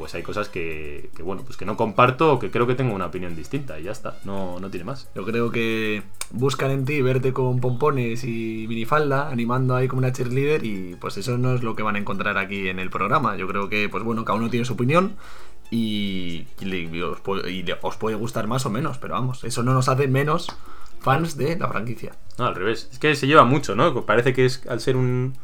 pues 0.00 0.14
hay 0.14 0.22
cosas 0.24 0.48
que, 0.48 1.10
que, 1.14 1.22
bueno, 1.22 1.42
pues 1.44 1.56
que 1.58 1.64
no 1.66 1.76
comparto 1.76 2.32
o 2.32 2.38
que 2.38 2.50
creo 2.50 2.66
que 2.66 2.74
tengo 2.74 2.94
una 2.94 3.06
opinión 3.06 3.36
distinta 3.36 3.78
y 3.78 3.82
ya 3.84 3.92
está, 3.92 4.18
no, 4.24 4.58
no 4.58 4.70
tiene 4.70 4.84
más. 4.84 5.08
Yo 5.14 5.24
creo 5.26 5.52
que 5.52 6.02
buscan 6.30 6.70
en 6.70 6.84
ti 6.86 7.02
verte 7.02 7.32
con 7.34 7.60
pompones 7.60 8.24
y 8.24 8.64
minifalda, 8.66 9.28
animando 9.30 9.76
ahí 9.76 9.86
como 9.86 9.98
una 10.00 10.10
cheerleader 10.12 10.64
y 10.64 10.96
pues 11.00 11.18
eso 11.18 11.36
no 11.38 11.54
es 11.54 11.62
lo 11.62 11.76
que 11.76 11.82
van 11.82 11.96
a 11.96 11.98
encontrar 11.98 12.38
aquí 12.38 12.68
en 12.68 12.78
el 12.78 12.88
programa. 12.90 13.36
Yo 13.36 13.46
creo 13.46 13.68
que, 13.68 13.88
pues 13.90 14.02
bueno, 14.02 14.24
cada 14.24 14.38
uno 14.38 14.48
tiene 14.50 14.64
su 14.64 14.72
opinión 14.72 15.16
y, 15.70 16.46
y 16.60 16.64
le- 16.64 16.80
y 16.82 17.02
os, 17.02 17.20
puede, 17.20 17.50
y 17.52 17.62
le- 17.62 17.76
os 17.82 17.96
puede 17.96 18.16
gustar 18.16 18.46
más 18.46 18.66
o 18.66 18.70
menos, 18.70 18.98
pero 18.98 19.14
vamos, 19.14 19.44
eso 19.44 19.62
no 19.62 19.72
nos 19.74 19.88
hace 19.88 20.08
menos 20.08 20.48
fans 21.00 21.36
de 21.36 21.56
la 21.58 21.68
franquicia. 21.68 22.12
No, 22.38 22.46
al 22.46 22.54
revés, 22.54 22.88
es 22.90 22.98
que 22.98 23.14
se 23.14 23.26
lleva 23.26 23.44
mucho, 23.44 23.74
¿no? 23.76 24.04
Parece 24.06 24.32
que 24.32 24.46
es 24.46 24.66
al 24.66 24.80
ser 24.80 24.96
un, 24.96 25.34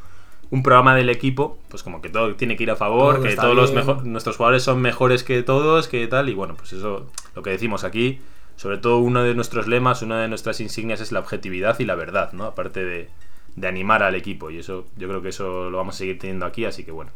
un 0.51 0.63
programa 0.63 0.95
del 0.95 1.09
equipo, 1.11 1.59
pues 1.69 1.83
como 1.83 2.01
que 2.01 2.09
todo 2.09 2.35
tiene 2.37 2.57
que 2.57 2.63
ir 2.63 2.71
a 2.71 2.77
favor, 2.77 3.17
Todo 3.17 3.25
que 3.25 3.37
todos 3.37 3.57
los 3.57 3.73
bien. 3.73 3.85
mejo- 3.87 4.03
nuestros 4.05 4.37
jugadores 4.37 4.63
son 4.63 4.81
mejores 4.81 5.25
que 5.25 5.43
todos, 5.43 5.89
que 5.89 6.07
tal, 6.07 6.29
y 6.29 6.35
bueno, 6.35 6.55
pues 6.57 6.73
eso, 6.73 7.11
lo 7.35 7.43
que 7.43 7.51
decimos 7.51 7.83
aquí, 7.85 8.21
sobre 8.57 8.79
todo 8.79 8.99
uno 8.99 9.23
de 9.23 9.35
nuestros 9.35 9.67
lemas, 9.67 10.03
una 10.03 10.21
de 10.23 10.29
nuestras 10.29 10.61
insignias 10.61 11.01
es 11.01 11.13
la 11.13 11.21
objetividad 11.21 11.79
y 11.81 11.85
la 11.85 11.95
verdad, 11.97 12.33
¿no? 12.33 12.45
Aparte 12.45 12.85
de, 12.85 13.09
de 13.57 13.67
animar 13.69 14.03
al 14.03 14.15
equipo, 14.15 14.51
y 14.51 14.59
eso, 14.59 14.87
yo 14.97 15.09
creo 15.09 15.21
que 15.23 15.31
eso 15.31 15.69
lo 15.71 15.79
vamos 15.79 15.97
a 15.97 15.99
seguir 15.99 16.19
teniendo 16.19 16.47
aquí, 16.47 16.65
así 16.65 16.85
que 16.85 16.93
bueno. 16.93 17.11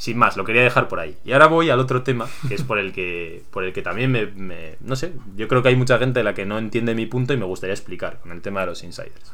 Sin 0.00 0.16
más, 0.16 0.36
lo 0.36 0.44
quería 0.44 0.62
dejar 0.62 0.86
por 0.86 1.00
ahí. 1.00 1.16
Y 1.24 1.32
ahora 1.32 1.48
voy 1.48 1.70
al 1.70 1.80
otro 1.80 2.02
tema, 2.04 2.28
que 2.46 2.54
es 2.54 2.62
por 2.62 2.78
el 2.78 2.92
que, 2.92 3.42
por 3.50 3.64
el 3.64 3.72
que 3.72 3.82
también 3.82 4.12
me, 4.12 4.26
me- 4.26 4.76
No 4.80 4.94
sé, 4.94 5.12
yo 5.36 5.48
creo 5.48 5.60
que 5.60 5.70
hay 5.70 5.76
mucha 5.76 5.98
gente 5.98 6.20
de 6.20 6.24
la 6.24 6.34
que 6.34 6.46
no 6.46 6.56
entiende 6.56 6.94
mi 6.94 7.06
punto 7.06 7.34
y 7.34 7.36
me 7.36 7.44
gustaría 7.44 7.74
explicar 7.74 8.20
con 8.20 8.30
el 8.30 8.40
tema 8.40 8.60
de 8.60 8.66
los 8.66 8.84
insiders 8.84 9.32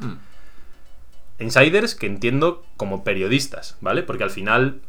insiders 1.38 1.94
que 1.94 2.06
entiendo 2.06 2.64
como 2.76 3.04
periodistas, 3.04 3.76
¿vale? 3.80 4.02
Porque 4.02 4.24
al 4.24 4.30
final 4.30 4.80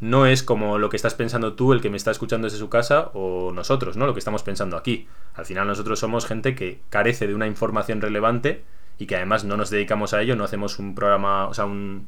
no 0.00 0.26
es 0.26 0.42
como 0.42 0.78
lo 0.78 0.90
que 0.90 0.96
estás 0.96 1.14
pensando 1.14 1.54
tú, 1.54 1.72
el 1.72 1.80
que 1.80 1.90
me 1.90 1.96
está 1.96 2.10
escuchando 2.10 2.46
desde 2.46 2.58
su 2.58 2.68
casa, 2.68 3.10
o 3.14 3.52
nosotros, 3.52 3.96
¿no? 3.96 4.06
Lo 4.06 4.14
que 4.14 4.20
estamos 4.20 4.42
pensando 4.42 4.76
aquí. 4.76 5.08
Al 5.34 5.44
final 5.44 5.66
nosotros 5.66 5.98
somos 5.98 6.26
gente 6.26 6.54
que 6.54 6.80
carece 6.88 7.26
de 7.26 7.34
una 7.34 7.46
información 7.46 8.00
relevante 8.00 8.64
y 8.98 9.06
que 9.06 9.16
además 9.16 9.44
no 9.44 9.56
nos 9.56 9.70
dedicamos 9.70 10.14
a 10.14 10.22
ello, 10.22 10.36
no 10.36 10.44
hacemos 10.44 10.78
un 10.78 10.94
programa, 10.94 11.46
o 11.46 11.54
sea, 11.54 11.64
un, 11.64 12.06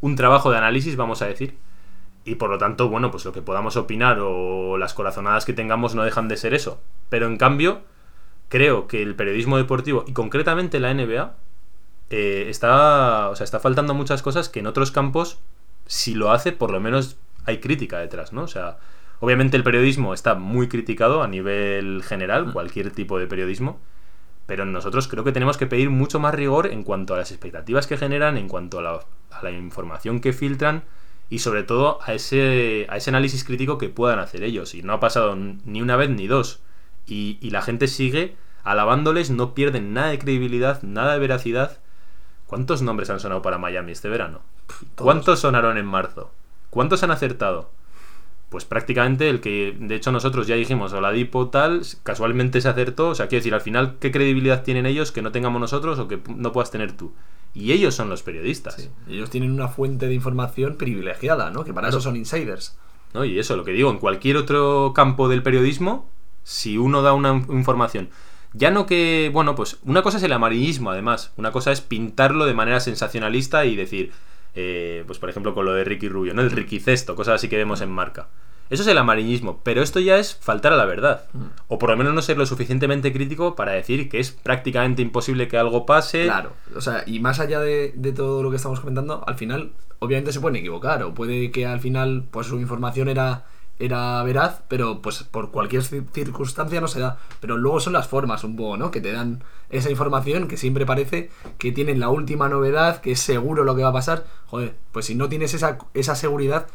un 0.00 0.16
trabajo 0.16 0.50
de 0.50 0.58
análisis, 0.58 0.96
vamos 0.96 1.22
a 1.22 1.26
decir. 1.26 1.56
Y 2.24 2.36
por 2.36 2.50
lo 2.50 2.58
tanto, 2.58 2.88
bueno, 2.88 3.10
pues 3.10 3.24
lo 3.24 3.32
que 3.32 3.42
podamos 3.42 3.76
opinar 3.76 4.18
o 4.20 4.78
las 4.78 4.94
corazonadas 4.94 5.44
que 5.44 5.52
tengamos 5.52 5.94
no 5.94 6.04
dejan 6.04 6.28
de 6.28 6.36
ser 6.36 6.54
eso. 6.54 6.80
Pero 7.08 7.26
en 7.26 7.36
cambio, 7.36 7.82
creo 8.48 8.88
que 8.88 9.02
el 9.02 9.14
periodismo 9.14 9.56
deportivo, 9.56 10.04
y 10.06 10.12
concretamente 10.12 10.80
la 10.80 10.92
NBA, 10.92 11.34
eh, 12.10 12.46
está, 12.48 13.28
o 13.30 13.36
sea, 13.36 13.44
está 13.44 13.60
faltando 13.60 13.94
muchas 13.94 14.22
cosas 14.22 14.48
que 14.48 14.60
en 14.60 14.66
otros 14.66 14.90
campos, 14.90 15.38
si 15.86 16.14
lo 16.14 16.32
hace, 16.32 16.52
por 16.52 16.70
lo 16.70 16.80
menos 16.80 17.16
hay 17.44 17.58
crítica 17.58 17.98
detrás, 17.98 18.32
¿no? 18.32 18.42
O 18.42 18.48
sea, 18.48 18.78
obviamente 19.20 19.56
el 19.56 19.64
periodismo 19.64 20.14
está 20.14 20.34
muy 20.34 20.68
criticado 20.68 21.22
a 21.22 21.28
nivel 21.28 22.02
general, 22.04 22.52
cualquier 22.52 22.90
tipo 22.90 23.18
de 23.18 23.26
periodismo, 23.26 23.78
pero 24.46 24.64
nosotros 24.64 25.08
creo 25.08 25.24
que 25.24 25.32
tenemos 25.32 25.56
que 25.56 25.66
pedir 25.66 25.90
mucho 25.90 26.20
más 26.20 26.34
rigor 26.34 26.68
en 26.68 26.84
cuanto 26.84 27.14
a 27.14 27.18
las 27.18 27.32
expectativas 27.32 27.86
que 27.86 27.96
generan, 27.96 28.36
en 28.36 28.48
cuanto 28.48 28.78
a 28.78 28.82
la, 28.82 29.00
a 29.30 29.42
la 29.42 29.50
información 29.50 30.20
que 30.20 30.32
filtran 30.32 30.84
y 31.28 31.40
sobre 31.40 31.64
todo 31.64 31.98
a 32.02 32.14
ese, 32.14 32.86
a 32.88 32.96
ese 32.96 33.10
análisis 33.10 33.44
crítico 33.44 33.78
que 33.78 33.88
puedan 33.88 34.20
hacer 34.20 34.44
ellos. 34.44 34.74
Y 34.74 34.82
no 34.82 34.92
ha 34.92 35.00
pasado 35.00 35.36
ni 35.36 35.82
una 35.82 35.96
vez 35.96 36.10
ni 36.10 36.26
dos. 36.26 36.60
Y, 37.06 37.38
y 37.40 37.50
la 37.50 37.62
gente 37.62 37.88
sigue 37.88 38.36
alabándoles, 38.62 39.30
no 39.30 39.54
pierden 39.54 39.92
nada 39.92 40.08
de 40.08 40.18
credibilidad, 40.18 40.82
nada 40.82 41.14
de 41.14 41.18
veracidad. 41.18 41.78
¿Cuántos 42.46 42.82
nombres 42.82 43.10
han 43.10 43.20
sonado 43.20 43.42
para 43.42 43.58
Miami 43.58 43.92
este 43.92 44.08
verano? 44.08 44.40
¿Cuántos 44.94 45.40
sonaron 45.40 45.78
en 45.78 45.86
marzo? 45.86 46.30
¿Cuántos 46.70 47.02
han 47.02 47.10
acertado? 47.10 47.70
Pues 48.48 48.64
prácticamente 48.64 49.28
el 49.28 49.40
que, 49.40 49.76
de 49.78 49.96
hecho, 49.96 50.12
nosotros 50.12 50.46
ya 50.46 50.54
dijimos, 50.54 50.92
Oladipo 50.92 51.48
tal, 51.48 51.82
casualmente 52.04 52.60
se 52.60 52.68
acertó. 52.68 53.08
O 53.08 53.14
sea, 53.16 53.26
quiero 53.26 53.40
decir, 53.40 53.54
al 53.54 53.60
final, 53.60 53.96
¿qué 53.98 54.12
credibilidad 54.12 54.62
tienen 54.62 54.86
ellos 54.86 55.10
que 55.10 55.22
no 55.22 55.32
tengamos 55.32 55.60
nosotros 55.60 55.98
o 55.98 56.06
que 56.06 56.20
no 56.28 56.52
puedas 56.52 56.70
tener 56.70 56.92
tú? 56.92 57.12
Y 57.54 57.72
ellos 57.72 57.94
son 57.94 58.08
los 58.08 58.22
periodistas. 58.22 58.74
Sí. 58.74 58.90
Ellos 59.08 59.30
tienen 59.30 59.50
una 59.50 59.66
fuente 59.66 60.06
de 60.06 60.14
información 60.14 60.76
privilegiada, 60.76 61.50
¿no? 61.50 61.64
Que 61.64 61.72
para 61.72 61.88
Claro. 61.88 61.98
eso 61.98 62.08
son 62.08 62.16
insiders. 62.16 62.78
¿no? 63.14 63.24
Y 63.24 63.38
eso, 63.38 63.56
lo 63.56 63.64
que 63.64 63.72
digo, 63.72 63.90
en 63.90 63.98
cualquier 63.98 64.36
otro 64.36 64.92
campo 64.94 65.28
del 65.28 65.42
periodismo, 65.42 66.08
si 66.44 66.76
uno 66.78 67.02
da 67.02 67.14
una 67.14 67.30
información, 67.48 68.10
ya 68.52 68.70
no 68.70 68.86
que, 68.86 69.30
bueno, 69.32 69.54
pues 69.54 69.78
una 69.84 70.02
cosa 70.02 70.18
es 70.18 70.22
el 70.22 70.32
amarillismo, 70.32 70.90
además, 70.90 71.32
una 71.36 71.52
cosa 71.52 71.72
es 71.72 71.80
pintarlo 71.80 72.46
de 72.46 72.54
manera 72.54 72.80
sensacionalista 72.80 73.64
y 73.64 73.76
decir, 73.76 74.12
eh, 74.54 75.04
pues 75.06 75.18
por 75.18 75.28
ejemplo 75.28 75.54
con 75.54 75.64
lo 75.64 75.74
de 75.74 75.84
Ricky 75.84 76.08
Rubio, 76.08 76.34
¿no? 76.34 76.42
El 76.42 76.50
Ricky 76.50 76.80
Cesto, 76.80 77.14
cosas 77.14 77.36
así 77.36 77.48
que 77.48 77.56
vemos 77.56 77.80
en 77.80 77.90
marca. 77.90 78.28
Eso 78.68 78.82
es 78.82 78.88
el 78.88 78.98
amarillismo, 78.98 79.60
pero 79.62 79.80
esto 79.80 80.00
ya 80.00 80.18
es 80.18 80.34
faltar 80.34 80.72
a 80.72 80.76
la 80.76 80.86
verdad. 80.86 81.26
Mm. 81.32 81.44
O 81.68 81.78
por 81.78 81.90
lo 81.90 81.96
menos 81.96 82.14
no 82.14 82.22
ser 82.22 82.36
lo 82.36 82.46
suficientemente 82.46 83.12
crítico 83.12 83.54
para 83.54 83.72
decir 83.72 84.08
que 84.08 84.18
es 84.18 84.32
prácticamente 84.32 85.02
imposible 85.02 85.46
que 85.46 85.56
algo 85.56 85.86
pase. 85.86 86.24
Claro, 86.24 86.52
o 86.74 86.80
sea, 86.80 87.04
y 87.06 87.20
más 87.20 87.38
allá 87.38 87.60
de, 87.60 87.92
de 87.94 88.12
todo 88.12 88.42
lo 88.42 88.50
que 88.50 88.56
estamos 88.56 88.80
comentando, 88.80 89.22
al 89.26 89.36
final, 89.36 89.72
obviamente 90.00 90.32
se 90.32 90.40
pueden 90.40 90.56
equivocar, 90.56 91.02
o 91.04 91.14
puede 91.14 91.50
que 91.52 91.66
al 91.66 91.80
final, 91.80 92.24
pues 92.30 92.48
su 92.48 92.58
información 92.58 93.08
era, 93.08 93.44
era 93.78 94.22
veraz, 94.22 94.62
pero 94.68 95.02
pues 95.02 95.22
por 95.24 95.50
cualquier 95.50 95.82
ci- 95.82 96.04
circunstancia 96.12 96.80
no 96.80 96.88
se 96.88 97.00
da. 97.00 97.18
Pero 97.40 97.56
luego 97.56 97.80
son 97.80 97.92
las 97.92 98.08
formas 98.08 98.42
un 98.44 98.56
poco, 98.56 98.76
¿no? 98.76 98.90
Que 98.90 99.00
te 99.00 99.12
dan 99.12 99.42
esa 99.70 99.90
información 99.90 100.48
que 100.48 100.56
siempre 100.56 100.86
parece 100.86 101.30
que 101.58 101.72
tienen 101.72 102.00
la 102.00 102.08
última 102.08 102.48
novedad, 102.48 103.00
que 103.00 103.12
es 103.12 103.20
seguro 103.20 103.64
lo 103.64 103.76
que 103.76 103.82
va 103.82 103.90
a 103.90 103.92
pasar. 103.94 104.24
Joder, 104.46 104.76
pues 104.92 105.06
si 105.06 105.14
no 105.14 105.28
tienes 105.28 105.52
esa, 105.54 105.78
esa 105.94 106.14
seguridad, 106.14 106.66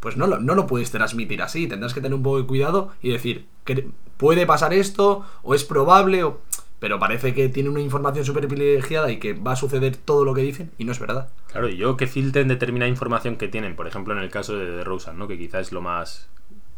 pues 0.00 0.16
no 0.16 0.26
lo, 0.26 0.38
no 0.38 0.54
lo 0.54 0.66
puedes 0.66 0.90
transmitir 0.90 1.40
así. 1.42 1.66
Tendrás 1.66 1.94
que 1.94 2.00
tener 2.00 2.14
un 2.14 2.22
poco 2.22 2.38
de 2.38 2.46
cuidado 2.46 2.90
y 3.00 3.10
decir, 3.10 3.46
que 3.64 3.88
puede 4.18 4.46
pasar 4.46 4.74
esto, 4.74 5.24
o 5.42 5.54
es 5.54 5.64
probable, 5.64 6.24
o... 6.24 6.40
pero 6.80 6.98
parece 6.98 7.34
que 7.34 7.48
tiene 7.48 7.68
una 7.70 7.80
información 7.80 8.24
súper 8.24 8.46
privilegiada 8.48 9.10
y 9.10 9.18
que 9.18 9.32
va 9.32 9.52
a 9.52 9.56
suceder 9.56 9.96
todo 9.96 10.24
lo 10.24 10.34
que 10.34 10.42
dicen, 10.42 10.70
y 10.78 10.84
no 10.84 10.92
es 10.92 10.98
verdad. 10.98 11.28
Claro, 11.50 11.68
y 11.68 11.76
yo 11.76 11.96
que 11.96 12.06
filtren 12.06 12.48
determinada 12.48 12.88
información 12.88 13.36
que 13.36 13.48
tienen, 13.48 13.76
por 13.76 13.86
ejemplo 13.86 14.12
en 14.14 14.20
el 14.20 14.30
caso 14.30 14.56
de 14.56 14.66
DeRozan, 14.70 15.18
¿no? 15.18 15.28
Que 15.28 15.38
quizás 15.38 15.68
es 15.68 15.72
lo 15.72 15.80
más 15.80 16.28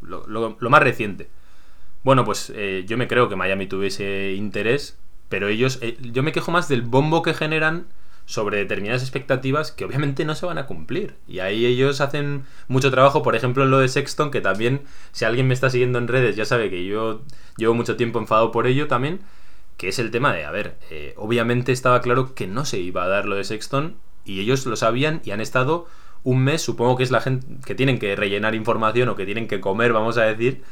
lo, 0.02 0.26
lo- 0.26 0.56
lo 0.60 0.70
más 0.70 0.82
reciente. 0.82 1.28
Bueno, 2.04 2.24
pues 2.24 2.52
eh, 2.54 2.84
yo 2.86 2.96
me 2.96 3.08
creo 3.08 3.28
que 3.28 3.36
Miami 3.36 3.66
tuviese 3.66 4.34
interés, 4.36 4.96
pero 5.28 5.48
ellos, 5.48 5.78
eh, 5.82 5.96
yo 6.00 6.22
me 6.22 6.32
quejo 6.32 6.52
más 6.52 6.68
del 6.68 6.82
bombo 6.82 7.22
que 7.22 7.34
generan 7.34 7.86
sobre 8.26 8.58
determinadas 8.58 9.02
expectativas 9.02 9.70
que 9.72 9.84
obviamente 9.84 10.24
no 10.24 10.34
se 10.34 10.46
van 10.46 10.58
a 10.58 10.66
cumplir. 10.66 11.14
Y 11.28 11.40
ahí 11.40 11.64
ellos 11.66 12.00
hacen 12.00 12.44
mucho 12.68 12.90
trabajo, 12.90 13.22
por 13.22 13.34
ejemplo 13.36 13.64
en 13.64 13.70
lo 13.70 13.78
de 13.78 13.88
Sexton, 13.88 14.30
que 14.30 14.40
también, 14.40 14.82
si 15.12 15.24
alguien 15.24 15.46
me 15.48 15.54
está 15.54 15.70
siguiendo 15.70 15.98
en 15.98 16.08
redes, 16.08 16.36
ya 16.36 16.44
sabe 16.44 16.70
que 16.70 16.84
yo 16.86 17.22
llevo 17.56 17.74
mucho 17.74 17.96
tiempo 17.96 18.18
enfadado 18.18 18.52
por 18.52 18.66
ello 18.66 18.86
también, 18.88 19.20
que 19.76 19.88
es 19.88 19.98
el 19.98 20.10
tema 20.10 20.32
de, 20.32 20.44
a 20.44 20.50
ver, 20.50 20.78
eh, 20.90 21.14
obviamente 21.16 21.72
estaba 21.72 22.00
claro 22.00 22.34
que 22.34 22.46
no 22.46 22.64
se 22.64 22.78
iba 22.78 23.04
a 23.04 23.08
dar 23.08 23.26
lo 23.26 23.36
de 23.36 23.44
Sexton 23.44 23.96
y 24.24 24.40
ellos 24.40 24.66
lo 24.66 24.76
sabían 24.76 25.20
y 25.24 25.30
han 25.30 25.40
estado 25.40 25.86
un 26.24 26.42
mes, 26.42 26.62
supongo 26.62 26.96
que 26.96 27.02
es 27.02 27.10
la 27.10 27.20
gente 27.20 27.46
que 27.64 27.74
tienen 27.74 27.98
que 27.98 28.16
rellenar 28.16 28.54
información 28.54 29.08
o 29.08 29.16
que 29.16 29.26
tienen 29.26 29.48
que 29.48 29.60
comer, 29.60 29.92
vamos 29.92 30.18
a 30.18 30.22
decir, 30.22 30.62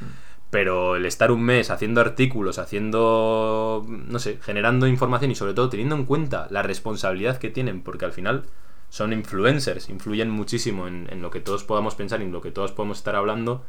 pero 0.50 0.96
el 0.96 1.06
estar 1.06 1.30
un 1.30 1.42
mes 1.42 1.70
haciendo 1.70 2.00
artículos, 2.00 2.58
haciendo, 2.58 3.84
no 3.86 4.18
sé, 4.18 4.38
generando 4.42 4.86
información 4.86 5.30
y 5.30 5.34
sobre 5.34 5.54
todo 5.54 5.68
teniendo 5.68 5.94
en 5.94 6.06
cuenta 6.06 6.48
la 6.50 6.62
responsabilidad 6.62 7.38
que 7.38 7.50
tienen, 7.50 7.82
porque 7.82 8.04
al 8.04 8.12
final 8.12 8.44
son 8.88 9.12
influencers, 9.12 9.88
influyen 9.90 10.30
muchísimo 10.30 10.88
en, 10.88 11.08
en 11.10 11.22
lo 11.22 11.30
que 11.30 11.40
todos 11.40 11.64
podamos 11.64 11.94
pensar 11.94 12.20
y 12.20 12.24
en 12.24 12.32
lo 12.32 12.40
que 12.40 12.50
todos 12.50 12.72
podemos 12.72 12.98
estar 12.98 13.14
hablando, 13.14 13.64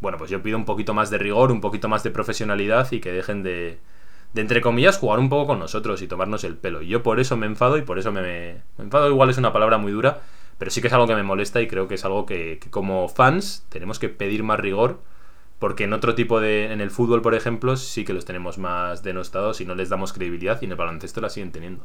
bueno, 0.00 0.18
pues 0.18 0.30
yo 0.30 0.42
pido 0.42 0.56
un 0.56 0.64
poquito 0.64 0.94
más 0.94 1.10
de 1.10 1.18
rigor, 1.18 1.52
un 1.52 1.60
poquito 1.60 1.88
más 1.88 2.02
de 2.02 2.10
profesionalidad 2.10 2.90
y 2.90 3.00
que 3.00 3.12
dejen 3.12 3.42
de, 3.42 3.78
de 4.32 4.40
entre 4.40 4.60
comillas, 4.60 4.98
jugar 4.98 5.18
un 5.18 5.28
poco 5.28 5.48
con 5.48 5.58
nosotros 5.58 6.02
y 6.02 6.08
tomarnos 6.08 6.44
el 6.44 6.56
pelo. 6.56 6.82
Y 6.82 6.88
yo 6.88 7.02
por 7.02 7.20
eso 7.20 7.36
me 7.36 7.46
enfado 7.46 7.76
y 7.78 7.82
por 7.82 7.98
eso 7.98 8.12
me, 8.12 8.22
me 8.22 8.84
enfado. 8.84 9.08
Igual 9.08 9.30
es 9.30 9.38
una 9.38 9.52
palabra 9.52 9.78
muy 9.78 9.92
dura, 9.92 10.20
pero 10.58 10.70
sí 10.70 10.80
que 10.80 10.86
es 10.88 10.92
algo 10.92 11.06
que 11.06 11.14
me 11.14 11.22
molesta 11.22 11.60
y 11.60 11.68
creo 11.68 11.88
que 11.88 11.94
es 11.94 12.04
algo 12.04 12.26
que, 12.26 12.58
que 12.60 12.70
como 12.70 13.08
fans 13.08 13.66
tenemos 13.68 13.98
que 13.98 14.08
pedir 14.08 14.42
más 14.42 14.60
rigor. 14.60 15.00
Porque 15.58 15.84
en 15.84 15.92
otro 15.92 16.14
tipo 16.14 16.40
de. 16.40 16.72
En 16.72 16.80
el 16.80 16.90
fútbol, 16.90 17.20
por 17.20 17.34
ejemplo, 17.34 17.76
sí 17.76 18.04
que 18.04 18.14
los 18.14 18.24
tenemos 18.24 18.56
más 18.56 19.02
denostados 19.02 19.60
y 19.60 19.66
no 19.66 19.74
les 19.74 19.90
damos 19.90 20.12
credibilidad 20.12 20.58
y 20.62 20.64
en 20.64 20.70
el 20.70 20.76
baloncesto 20.76 21.20
la 21.20 21.28
siguen 21.28 21.52
teniendo. 21.52 21.84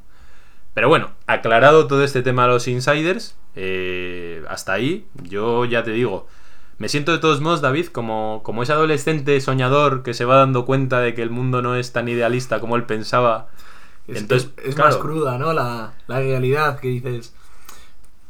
Pero 0.73 0.89
bueno, 0.89 1.11
aclarado 1.25 1.87
todo 1.87 2.03
este 2.03 2.21
tema 2.21 2.43
de 2.43 2.49
los 2.49 2.67
insiders, 2.67 3.37
eh, 3.55 4.43
hasta 4.49 4.73
ahí, 4.73 5.07
yo 5.23 5.63
ya 5.63 5.83
te 5.83 5.91
digo, 5.91 6.27
me 6.77 6.89
siento 6.89 7.12
de 7.12 7.20
todos 7.20 7.41
modos, 7.41 7.62
David, 7.62 7.88
como, 7.88 8.41
como 8.44 8.63
ese 8.63 8.74
adolescente 8.74 9.39
soñador 9.41 10.03
que 10.03 10.13
se 10.13 10.25
va 10.25 10.36
dando 10.38 10.65
cuenta 10.65 11.00
de 11.00 11.13
que 11.13 11.22
el 11.22 11.29
mundo 11.29 11.62
no 11.62 11.75
es 11.75 11.94
tan 11.94 12.08
idealista 12.08 12.60
como 12.60 12.75
él 12.75 12.84
pensaba. 12.84 13.48
Es, 14.08 14.22
Entonces, 14.22 14.50
es- 14.58 14.65
es 14.70 14.75
claro. 14.75 14.91
más 14.91 15.00
cruda, 15.00 15.38
¿no? 15.38 15.53
La, 15.53 15.94
la 16.08 16.20
realidad 16.20 16.79
que 16.79 16.89
dices. 16.89 17.34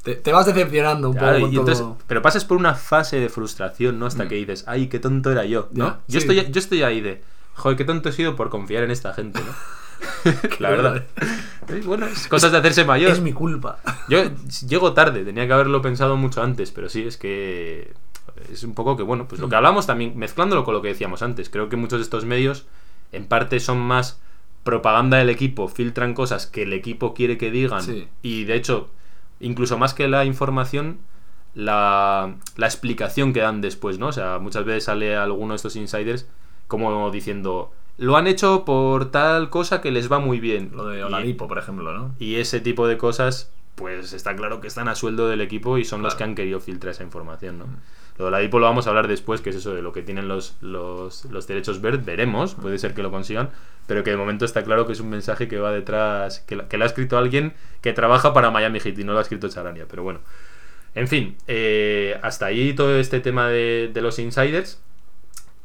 Te, 0.04 0.14
te 0.16 0.32
vas 0.32 0.46
decepcionando 0.46 1.10
un 1.10 1.18
Claro, 1.18 1.40
poco 1.40 1.52
y 1.52 1.58
entonces, 1.58 1.84
pero 2.08 2.22
pasas 2.22 2.46
por 2.46 2.58
una 2.58 2.76
fase 2.76 3.20
de 3.20 3.28
frustración, 3.30 3.98
¿no? 3.98 4.06
Hasta 4.06 4.26
Mm. 4.26 4.28
que 4.28 4.36
dices, 4.36 4.64
ay, 4.68 4.88
qué 4.88 5.00
tonto 5.00 5.32
era 5.32 5.46
yo, 5.46 5.68
¿no? 5.72 5.98
Yo, 6.08 6.20
sí. 6.20 6.28
estoy, 6.28 6.52
yo 6.52 6.60
estoy 6.60 6.84
ahí 6.84 7.02
de, 7.02 7.24
joder, 7.56 7.76
qué 7.76 7.86
tonto 7.86 8.10
he 8.10 8.12
sido 8.12 8.36
por 8.36 8.50
confiar 8.52 8.84
en 8.84 8.92
esta 8.92 9.14
gente, 9.16 9.40
¿no? 9.42 10.32
La 10.60 10.70
verdad. 10.70 11.04
Bueno, 11.86 12.06
es 12.06 12.28
cosas 12.28 12.52
de 12.52 12.60
hacerse 12.60 12.86
mayor. 12.86 13.12
Es 13.12 13.22
mi 13.22 13.34
culpa. 13.34 13.80
Yo 14.08 14.20
llego 14.68 14.94
tarde, 14.94 15.24
tenía 15.26 15.48
que 15.48 15.54
haberlo 15.54 15.82
pensado 15.82 16.16
mucho 16.18 16.44
antes, 16.44 16.70
pero 16.72 16.88
sí, 16.90 17.08
es 17.08 17.18
que 17.18 17.92
es 18.52 18.64
un 18.64 18.74
poco 18.74 18.98
que, 18.98 19.04
bueno, 19.04 19.28
pues 19.28 19.40
lo 19.42 19.50
que 19.50 19.56
hablamos 19.56 19.88
también, 19.88 20.18
mezclándolo 20.18 20.64
con 20.64 20.74
lo 20.74 20.82
que 20.82 20.90
decíamos 20.90 21.22
antes, 21.22 21.50
creo 21.50 21.70
que 21.70 21.76
muchos 21.78 22.00
de 22.00 22.04
estos 22.04 22.26
medios 22.26 22.66
en 23.12 23.28
parte 23.28 23.60
son 23.60 23.80
más 23.80 24.20
propaganda 24.64 25.18
del 25.18 25.30
equipo, 25.30 25.68
filtran 25.68 26.14
cosas 26.14 26.48
que 26.48 26.64
el 26.64 26.74
equipo 26.74 27.14
quiere 27.14 27.38
que 27.38 27.52
digan 27.52 27.82
Sí. 27.84 28.08
y 28.24 28.46
de 28.46 28.56
hecho, 28.56 28.90
incluso 29.40 29.78
más 29.78 29.94
que 29.94 30.08
la 30.08 30.26
información, 30.26 30.98
la, 31.54 32.36
la 32.58 32.66
explicación 32.66 33.32
que 33.34 33.40
dan 33.42 33.62
después, 33.62 34.00
¿no? 34.00 34.08
O 34.08 34.12
sea, 34.12 34.40
muchas 34.40 34.66
veces 34.66 34.86
sale 34.86 35.16
alguno 35.16 35.54
de 35.54 35.58
estos 35.58 35.76
insiders 35.76 36.28
como 36.68 37.10
diciendo, 37.12 37.72
lo 37.98 38.18
han 38.18 38.28
hecho 38.28 38.66
por 38.66 39.12
tal 39.12 39.50
cosa 39.50 39.80
que 39.82 39.92
les 39.92 40.12
va 40.12 40.20
muy 40.20 40.40
bien. 40.40 40.72
Lo 40.74 40.88
de 40.88 41.00
Y- 41.00 41.02
Oladipo, 41.04 41.48
por 41.48 41.60
ejemplo, 41.60 41.94
¿no? 41.94 42.16
y 42.20 42.36
ese 42.36 42.60
tipo 42.60 42.88
de 42.88 42.98
cosas, 42.98 43.52
pues 43.76 44.14
está 44.14 44.36
claro 44.36 44.60
que 44.62 44.68
están 44.68 44.88
a 44.88 44.96
sueldo 44.96 45.28
del 45.30 45.42
equipo 45.42 45.78
y 45.78 45.86
son 45.86 46.02
los 46.02 46.16
que 46.16 46.24
han 46.24 46.34
querido 46.36 46.60
filtrar 46.60 46.92
esa 46.92 47.04
información, 47.04 47.60
¿no? 47.60 47.66
Lo 48.18 48.26
de 48.26 48.32
la 48.32 48.40
DIPO 48.40 48.60
lo 48.60 48.66
vamos 48.66 48.88
a 48.88 48.90
hablar 48.92 49.08
después, 49.10 49.42
que 49.42 49.50
es 49.50 49.58
eso 49.58 49.74
de 49.74 49.82
lo 49.82 49.92
que 49.92 50.02
tienen 50.02 50.28
los, 50.30 50.56
los, 50.62 51.26
los 51.26 51.48
derechos 51.48 51.82
ver, 51.82 51.98
veremos, 51.98 52.56
puede 52.56 52.78
ser 52.78 52.94
que 52.94 53.04
lo 53.04 53.12
consigan, 53.12 53.50
pero 53.88 54.04
que 54.06 54.12
de 54.12 54.18
momento 54.18 54.46
está 54.46 54.64
claro 54.64 54.88
que 54.88 54.94
es 54.94 55.02
un 55.02 55.10
mensaje 55.10 55.48
que 55.50 55.58
va 55.60 55.72
detrás, 55.72 56.40
que, 56.40 56.56
la- 56.56 56.68
que 56.70 56.78
lo 56.78 56.86
ha 56.86 56.88
escrito 56.88 57.18
alguien 57.18 57.54
que 57.82 57.92
trabaja 57.92 58.34
para 58.34 58.52
Miami 58.52 58.80
Heat 58.80 58.98
y 59.00 59.04
no 59.04 59.12
lo 59.14 59.20
ha 59.20 59.22
escrito 59.22 59.50
Charania, 59.50 59.86
pero 59.90 60.04
bueno. 60.04 60.22
En 60.96 61.10
fin, 61.10 61.36
eh, 61.48 62.18
hasta 62.24 62.46
ahí 62.46 62.74
todo 62.74 62.96
este 62.98 63.20
tema 63.20 63.50
de, 63.50 63.92
de 63.94 64.02
los 64.02 64.18
insiders. 64.18 64.82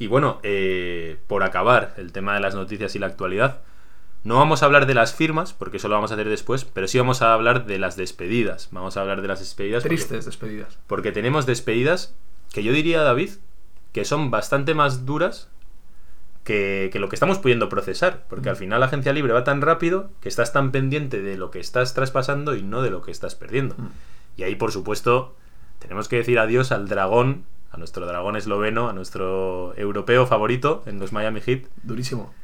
Y 0.00 0.08
bueno, 0.08 0.40
eh, 0.42 1.18
por 1.28 1.44
acabar 1.44 1.94
el 1.98 2.10
tema 2.10 2.34
de 2.34 2.40
las 2.40 2.54
noticias 2.56 2.96
y 2.96 2.98
la 2.98 3.06
actualidad, 3.06 3.60
no 4.24 4.36
vamos 4.36 4.62
a 4.62 4.66
hablar 4.66 4.86
de 4.86 4.94
las 4.94 5.14
firmas, 5.14 5.52
porque 5.52 5.76
eso 5.76 5.86
lo 5.88 5.94
vamos 5.94 6.10
a 6.10 6.14
hacer 6.14 6.28
después, 6.28 6.64
pero 6.64 6.88
sí 6.88 6.98
vamos 6.98 7.22
a 7.22 7.32
hablar 7.32 7.64
de 7.66 7.78
las 7.78 7.96
despedidas. 7.96 8.68
Vamos 8.72 8.96
a 8.96 9.02
hablar 9.02 9.22
de 9.22 9.28
las 9.28 9.38
despedidas. 9.38 9.82
porque- 9.84 9.96
Tristes 9.96 10.24
despedidas. 10.24 10.78
porque 10.88 11.12
tenemos 11.12 11.46
despedidas 11.46 12.14
que 12.52 12.62
yo 12.62 12.72
diría, 12.72 13.02
David, 13.02 13.30
que 13.92 14.04
son 14.04 14.30
bastante 14.30 14.74
más 14.74 15.06
duras 15.06 15.48
que, 16.44 16.90
que 16.92 16.98
lo 16.98 17.08
que 17.08 17.16
estamos 17.16 17.38
pudiendo 17.38 17.68
procesar. 17.68 18.24
Porque 18.28 18.48
al 18.48 18.56
final 18.56 18.80
la 18.80 18.86
agencia 18.86 19.12
libre 19.12 19.32
va 19.32 19.44
tan 19.44 19.60
rápido 19.60 20.10
que 20.20 20.28
estás 20.28 20.52
tan 20.52 20.72
pendiente 20.72 21.22
de 21.22 21.36
lo 21.36 21.50
que 21.50 21.60
estás 21.60 21.94
traspasando 21.94 22.54
y 22.56 22.62
no 22.62 22.82
de 22.82 22.90
lo 22.90 23.02
que 23.02 23.10
estás 23.10 23.34
perdiendo. 23.34 23.76
Y 24.36 24.42
ahí, 24.44 24.54
por 24.54 24.72
supuesto, 24.72 25.36
tenemos 25.78 26.08
que 26.08 26.16
decir 26.16 26.38
adiós 26.38 26.72
al 26.72 26.88
dragón, 26.88 27.44
a 27.70 27.76
nuestro 27.76 28.06
dragón 28.06 28.36
esloveno, 28.36 28.88
a 28.88 28.92
nuestro 28.92 29.74
europeo 29.76 30.26
favorito 30.26 30.82
en 30.86 30.98
los 30.98 31.12
Miami 31.12 31.40
Heat, 31.40 31.64
Durísimo. 31.82 32.34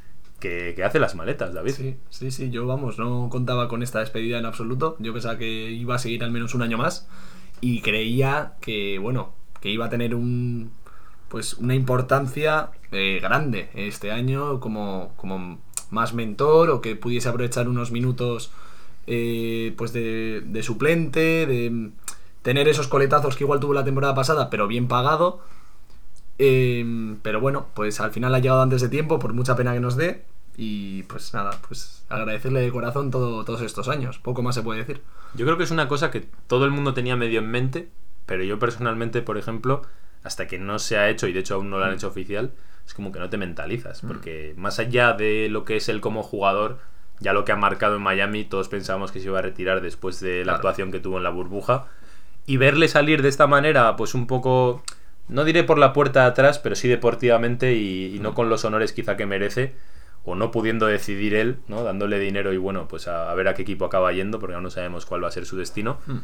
que, 0.41 0.75
que 0.77 0.85
hace 0.85 1.01
las 1.01 1.15
maletas, 1.15 1.55
David. 1.55 1.73
Sí, 1.73 1.97
sí, 2.11 2.31
sí, 2.31 2.51
yo 2.51 2.67
vamos, 2.67 2.99
no 2.99 3.29
contaba 3.31 3.69
con 3.69 3.83
esta 3.83 4.01
despedida 4.01 4.39
en 4.39 4.47
absoluto. 4.47 4.97
Yo 4.99 5.13
pensaba 5.13 5.39
que 5.39 5.71
iba 5.71 5.95
a 5.95 5.99
seguir 5.99 6.23
al 6.23 6.31
menos 6.31 6.55
un 6.55 6.63
año 6.63 6.77
más 6.79 7.09
y 7.61 7.81
creía 7.81 8.55
que, 8.61 8.99
bueno, 8.99 9.35
que 9.67 9.73
iba 9.73 9.87
a 9.87 9.91
tener 9.91 10.15
un 10.15 10.71
pues 11.29 11.55
una 11.55 11.75
importancia 11.75 12.71
eh, 12.93 13.19
grande 13.21 13.69
este 13.75 14.13
año 14.13 14.61
como, 14.61 15.13
como 15.17 15.59
más 15.91 16.15
mentor 16.15 16.71
o 16.71 16.81
que 16.81 16.95
pudiese 16.95 17.29
aprovechar 17.29 17.69
unos 17.69 17.91
minutos 17.91 18.53
eh, 19.09 19.75
pues 19.77 19.93
de, 19.93 20.61
suplente, 20.63 21.47
de 21.47 21.91
tener 22.43 22.69
esos 22.69 22.87
coletazos 22.87 23.35
que 23.35 23.43
igual 23.43 23.59
tuvo 23.59 23.75
la 23.75 23.85
temporada 23.85 24.15
pasada, 24.15 24.51
pero 24.51 24.69
bien 24.69 24.87
pagado. 24.87 25.41
Eh, 26.39 27.17
pero 27.23 27.41
bueno, 27.41 27.67
pues 27.75 27.99
al 27.99 28.13
final 28.13 28.37
ha 28.37 28.39
llegado 28.39 28.63
antes 28.63 28.83
de 28.83 28.89
tiempo, 28.89 29.19
por 29.19 29.33
mucha 29.33 29.57
pena 29.57 29.75
que 29.75 29.81
nos 29.81 29.97
dé. 29.97 30.25
Y 30.57 31.03
pues 31.05 31.35
nada, 31.35 31.59
pues 31.67 32.05
agradecerle 32.09 32.61
de 32.61 32.71
corazón 32.71 33.11
todo, 33.11 33.45
todos 33.45 33.63
estos 33.63 33.89
años. 33.89 34.21
Poco 34.21 34.43
más 34.43 34.55
se 34.55 34.63
puede 34.63 34.81
decir. 34.81 35.03
Yo 35.35 35.45
creo 35.45 35.59
que 35.59 35.65
es 35.65 35.73
una 35.73 35.89
cosa 35.89 36.13
que 36.13 36.29
todo 36.47 36.67
el 36.67 36.71
mundo 36.71 36.95
tenía 36.95 37.17
medio 37.17 37.41
en 37.41 37.51
mente, 37.51 37.91
pero 38.27 38.43
yo 38.45 38.59
personalmente, 38.59 39.23
por 39.23 39.39
ejemplo, 39.39 39.83
hasta 40.23 40.47
que 40.47 40.59
no 40.59 40.79
se 40.79 40.99
ha 40.99 41.09
hecho, 41.09 41.27
y 41.29 41.33
de 41.33 41.41
hecho 41.41 41.55
aún 41.55 41.71
no 41.71 41.79
lo 41.79 41.85
han 41.85 41.95
hecho 41.95 42.09
oficial, 42.09 42.53
es 42.87 42.95
como 42.95 43.11
que 43.13 43.19
no 43.19 43.31
te 43.31 43.37
mentalizas, 43.37 44.03
porque 44.03 44.55
más 44.57 44.79
allá 44.79 45.13
de 45.13 45.49
lo 45.49 45.65
que 45.65 45.77
es 45.77 45.89
él 45.89 46.01
como 46.01 46.23
jugador, 46.23 46.79
ya 47.21 47.33
lo 47.33 47.45
que 47.45 47.53
ha 47.53 47.57
marcado 47.57 47.97
en 47.97 48.03
Miami, 48.03 48.45
todos 48.45 48.69
pensábamos 48.69 49.11
que 49.13 49.21
se 49.21 49.27
iba 49.27 49.39
a 49.39 49.43
retirar 49.43 49.81
después 49.81 50.21
de 50.21 50.39
la 50.41 50.45
Claro. 50.45 50.57
actuación 50.57 50.93
que 50.93 51.01
tuvo 51.01 51.17
en 51.17 51.23
la 51.25 51.31
burbuja, 51.31 51.87
y 52.47 52.59
verle 52.59 52.87
salir 52.89 53.23
de 53.23 53.29
esta 53.29 53.47
manera, 53.49 53.97
pues 53.97 54.15
un 54.15 54.27
poco, 54.29 54.83
no 55.29 55.45
diré 55.45 55.65
por 55.65 55.79
la 55.79 55.93
puerta 55.93 56.21
de 56.23 56.27
atrás, 56.27 56.59
pero 56.61 56.77
sí 56.77 56.87
deportivamente 56.89 57.75
y, 57.75 58.15
y 58.15 58.19
no 58.21 58.35
con 58.35 58.49
los 58.49 58.65
honores 58.65 58.93
quizá 58.93 59.17
que 59.17 59.27
merece, 59.27 59.75
o 60.25 60.35
no 60.35 60.51
pudiendo 60.51 60.87
decidir 60.87 61.35
él, 61.35 61.59
¿no? 61.69 61.83
Dándole 61.85 62.19
dinero 62.19 62.53
y 62.53 62.57
bueno, 62.57 62.87
pues 62.89 63.07
a, 63.09 63.31
a 63.31 63.35
ver 63.35 63.49
a 63.49 63.55
qué 63.55 63.63
equipo 63.63 63.85
acaba 63.85 64.13
yendo, 64.13 64.39
porque 64.39 64.55
aún 64.55 64.65
no 64.65 64.71
sabemos 64.71 65.07
cuál 65.07 65.23
va 65.25 65.29
a 65.29 65.33
ser 65.33 65.47
su 65.47 65.57
destino. 65.57 65.99
Mm. 66.07 66.19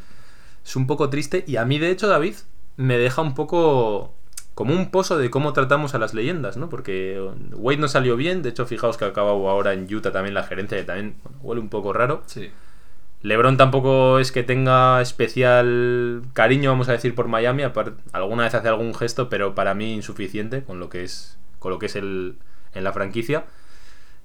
Es 0.64 0.76
un 0.76 0.86
poco 0.86 1.10
triste 1.10 1.44
y 1.46 1.56
a 1.56 1.64
mí, 1.64 1.78
de 1.78 1.90
hecho, 1.90 2.08
David, 2.08 2.34
me 2.76 2.98
deja 2.98 3.22
un 3.22 3.34
poco 3.34 4.14
como 4.54 4.74
un 4.74 4.90
pozo 4.90 5.16
de 5.16 5.30
cómo 5.30 5.52
tratamos 5.52 5.94
a 5.94 5.98
las 5.98 6.14
leyendas, 6.14 6.56
¿no? 6.56 6.68
Porque 6.68 7.20
Wade 7.52 7.78
no 7.78 7.88
salió 7.88 8.16
bien, 8.16 8.42
de 8.42 8.50
hecho, 8.50 8.66
fijaos 8.66 8.98
que 8.98 9.06
acaba 9.06 9.30
ahora 9.30 9.72
en 9.72 9.92
Utah 9.92 10.12
también 10.12 10.34
la 10.34 10.42
gerencia, 10.42 10.76
que 10.76 10.84
también 10.84 11.16
bueno, 11.22 11.38
huele 11.42 11.60
un 11.60 11.68
poco 11.68 11.92
raro. 11.92 12.22
Sí. 12.26 12.50
LeBron 13.22 13.56
tampoco 13.56 14.18
es 14.18 14.32
que 14.32 14.42
tenga 14.42 15.00
especial 15.00 16.22
cariño, 16.32 16.70
vamos 16.70 16.88
a 16.88 16.92
decir, 16.92 17.14
por 17.14 17.28
Miami. 17.28 17.62
Alguna 18.12 18.42
vez 18.42 18.54
hace 18.54 18.68
algún 18.68 18.94
gesto, 18.94 19.28
pero 19.28 19.54
para 19.54 19.74
mí 19.74 19.94
insuficiente 19.94 20.64
con 20.64 20.80
lo 20.80 20.88
que 20.88 21.04
es, 21.04 21.38
con 21.60 21.70
lo 21.70 21.78
que 21.78 21.86
es 21.86 21.96
el, 21.96 22.36
en 22.74 22.84
la 22.84 22.92
franquicia. 22.92 23.44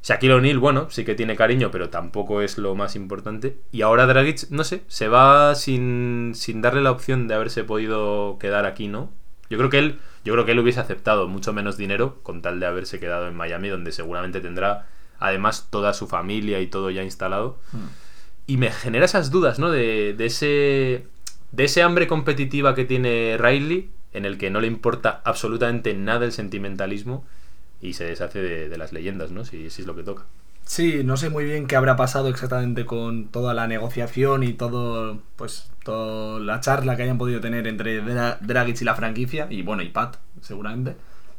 Shaquille 0.08 0.36
O'Neal, 0.36 0.58
bueno, 0.58 0.90
sí 0.90 1.04
que 1.04 1.16
tiene 1.16 1.36
cariño, 1.36 1.70
pero 1.70 1.90
tampoco 1.90 2.42
es 2.42 2.58
lo 2.58 2.76
más 2.76 2.96
importante. 2.96 3.58
Y 3.74 3.82
ahora 3.82 4.06
Dragic, 4.06 4.50
no 4.52 4.64
sé, 4.64 4.84
se 4.88 5.10
va 5.10 5.54
sin, 5.54 6.32
sin 6.34 6.62
darle 6.62 6.82
la 6.82 6.92
opción 6.92 7.28
de 7.28 7.34
haberse 7.34 7.66
podido 7.66 8.38
quedar 8.40 8.66
aquí, 8.66 8.88
¿no? 8.88 9.12
Yo 9.50 9.58
creo 9.58 9.70
que 9.70 9.80
él, 9.80 10.00
yo 10.24 10.32
creo 10.32 10.46
que 10.46 10.54
él 10.54 10.60
hubiese 10.60 10.80
aceptado 10.80 11.28
mucho 11.28 11.52
menos 11.52 11.76
dinero 11.76 12.20
con 12.24 12.42
tal 12.42 12.62
de 12.62 12.68
haberse 12.68 13.02
quedado 13.02 13.28
en 13.28 13.36
Miami, 13.36 13.68
donde 13.68 13.92
seguramente 13.92 14.40
tendrá 14.40 14.88
además 15.20 15.68
toda 15.70 15.94
su 15.94 16.08
familia 16.08 16.62
y 16.62 16.68
todo 16.68 16.90
ya 16.90 17.04
instalado. 17.04 17.60
Y 18.46 18.56
me 18.56 18.72
genera 18.72 19.04
esas 19.04 19.30
dudas, 19.30 19.60
¿no? 19.60 19.72
De, 19.72 20.14
de 20.14 20.26
ese. 20.26 21.06
De 21.52 21.66
ese 21.66 21.82
hambre 21.82 22.08
competitiva 22.08 22.76
que 22.76 22.86
tiene 22.86 23.38
Riley, 23.38 23.90
en 24.14 24.24
el 24.24 24.38
que 24.38 24.52
no 24.52 24.62
le 24.62 24.68
importa 24.68 25.22
absolutamente 25.26 25.94
nada 25.96 26.26
el 26.26 26.32
sentimentalismo 26.32 27.26
y 27.82 27.94
se 27.94 28.06
deshace 28.06 28.42
de, 28.42 28.70
de 28.70 28.78
las 28.78 28.94
leyendas, 28.94 29.32
¿no? 29.32 29.46
Si, 29.46 29.70
si 29.70 29.82
es 29.82 29.88
lo 29.88 29.96
que 29.96 30.04
toca. 30.04 30.24
Sí, 30.66 31.02
no 31.04 31.16
sé 31.16 31.30
muy 31.30 31.46
bien 31.46 31.66
qué 31.66 31.78
habrá 31.78 31.96
pasado 31.96 32.28
exactamente 32.28 32.86
con 32.86 33.30
toda 33.30 33.54
la 33.54 33.68
negociación 33.68 34.44
y 34.44 34.54
todo, 34.54 35.20
pues, 35.38 35.72
toda 35.84 36.40
la 36.42 36.60
charla 36.60 36.98
que 36.98 37.04
hayan 37.04 37.18
podido 37.18 37.40
tener 37.40 37.68
entre 37.68 38.04
Dra- 38.04 38.38
Dragic 38.42 38.82
y 38.82 38.86
la 38.86 38.96
franquicia, 38.96 39.48
y 39.50 39.62
bueno, 39.62 39.82
y 39.84 39.90
Pat, 39.90 40.18
seguramente. 40.42 40.96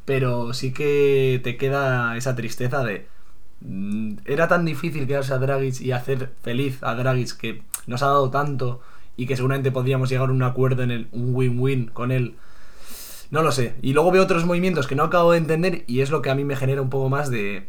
Pero 0.06 0.54
sí 0.54 0.72
que 0.72 1.40
te 1.44 1.58
queda 1.58 2.16
esa 2.16 2.34
tristeza 2.34 2.82
de. 2.84 3.06
mm, 3.60 4.14
Era 4.24 4.48
tan 4.48 4.64
difícil 4.64 5.06
quedarse 5.06 5.34
a 5.34 5.38
Dragic 5.38 5.80
y 5.82 5.92
hacer 5.92 6.30
feliz 6.42 6.78
a 6.82 6.94
Dragic 6.94 7.36
que 7.36 7.62
nos 7.86 8.02
ha 8.02 8.06
dado 8.06 8.30
tanto 8.30 8.80
y 9.16 9.26
que 9.26 9.36
seguramente 9.36 9.70
podríamos 9.72 10.08
llegar 10.08 10.30
a 10.30 10.32
un 10.32 10.42
acuerdo 10.42 10.82
en 10.84 10.90
el, 10.90 11.08
un 11.12 11.34
win-win 11.34 11.86
con 11.88 12.12
él. 12.12 12.34
No 13.30 13.42
lo 13.42 13.52
sé. 13.52 13.74
Y 13.82 13.92
luego 13.92 14.10
veo 14.10 14.22
otros 14.22 14.44
movimientos 14.44 14.86
que 14.86 14.94
no 14.94 15.02
acabo 15.04 15.32
de 15.32 15.38
entender 15.38 15.84
y 15.86 16.00
es 16.00 16.10
lo 16.10 16.22
que 16.22 16.30
a 16.30 16.34
mí 16.34 16.44
me 16.44 16.56
genera 16.56 16.80
un 16.82 16.90
poco 16.90 17.08
más 17.08 17.30
de, 17.30 17.68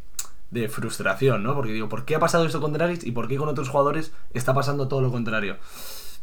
de 0.52 0.70
frustración, 0.70 1.44
¿no? 1.44 1.54
Porque 1.56 1.74
digo, 1.74 1.90
¿por 1.90 2.06
qué 2.06 2.16
ha 2.16 2.20
pasado 2.20 2.46
esto 2.46 2.62
con 2.62 2.74
Dragic 2.74 3.04
y 3.04 3.12
por 3.12 3.28
qué 3.28 3.36
con 3.38 3.50
otros 3.50 3.70
jugadores 3.70 4.14
está 4.34 4.54
pasando 4.54 4.88
todo 4.88 5.02
lo 5.02 5.12
contrario? 5.12 5.58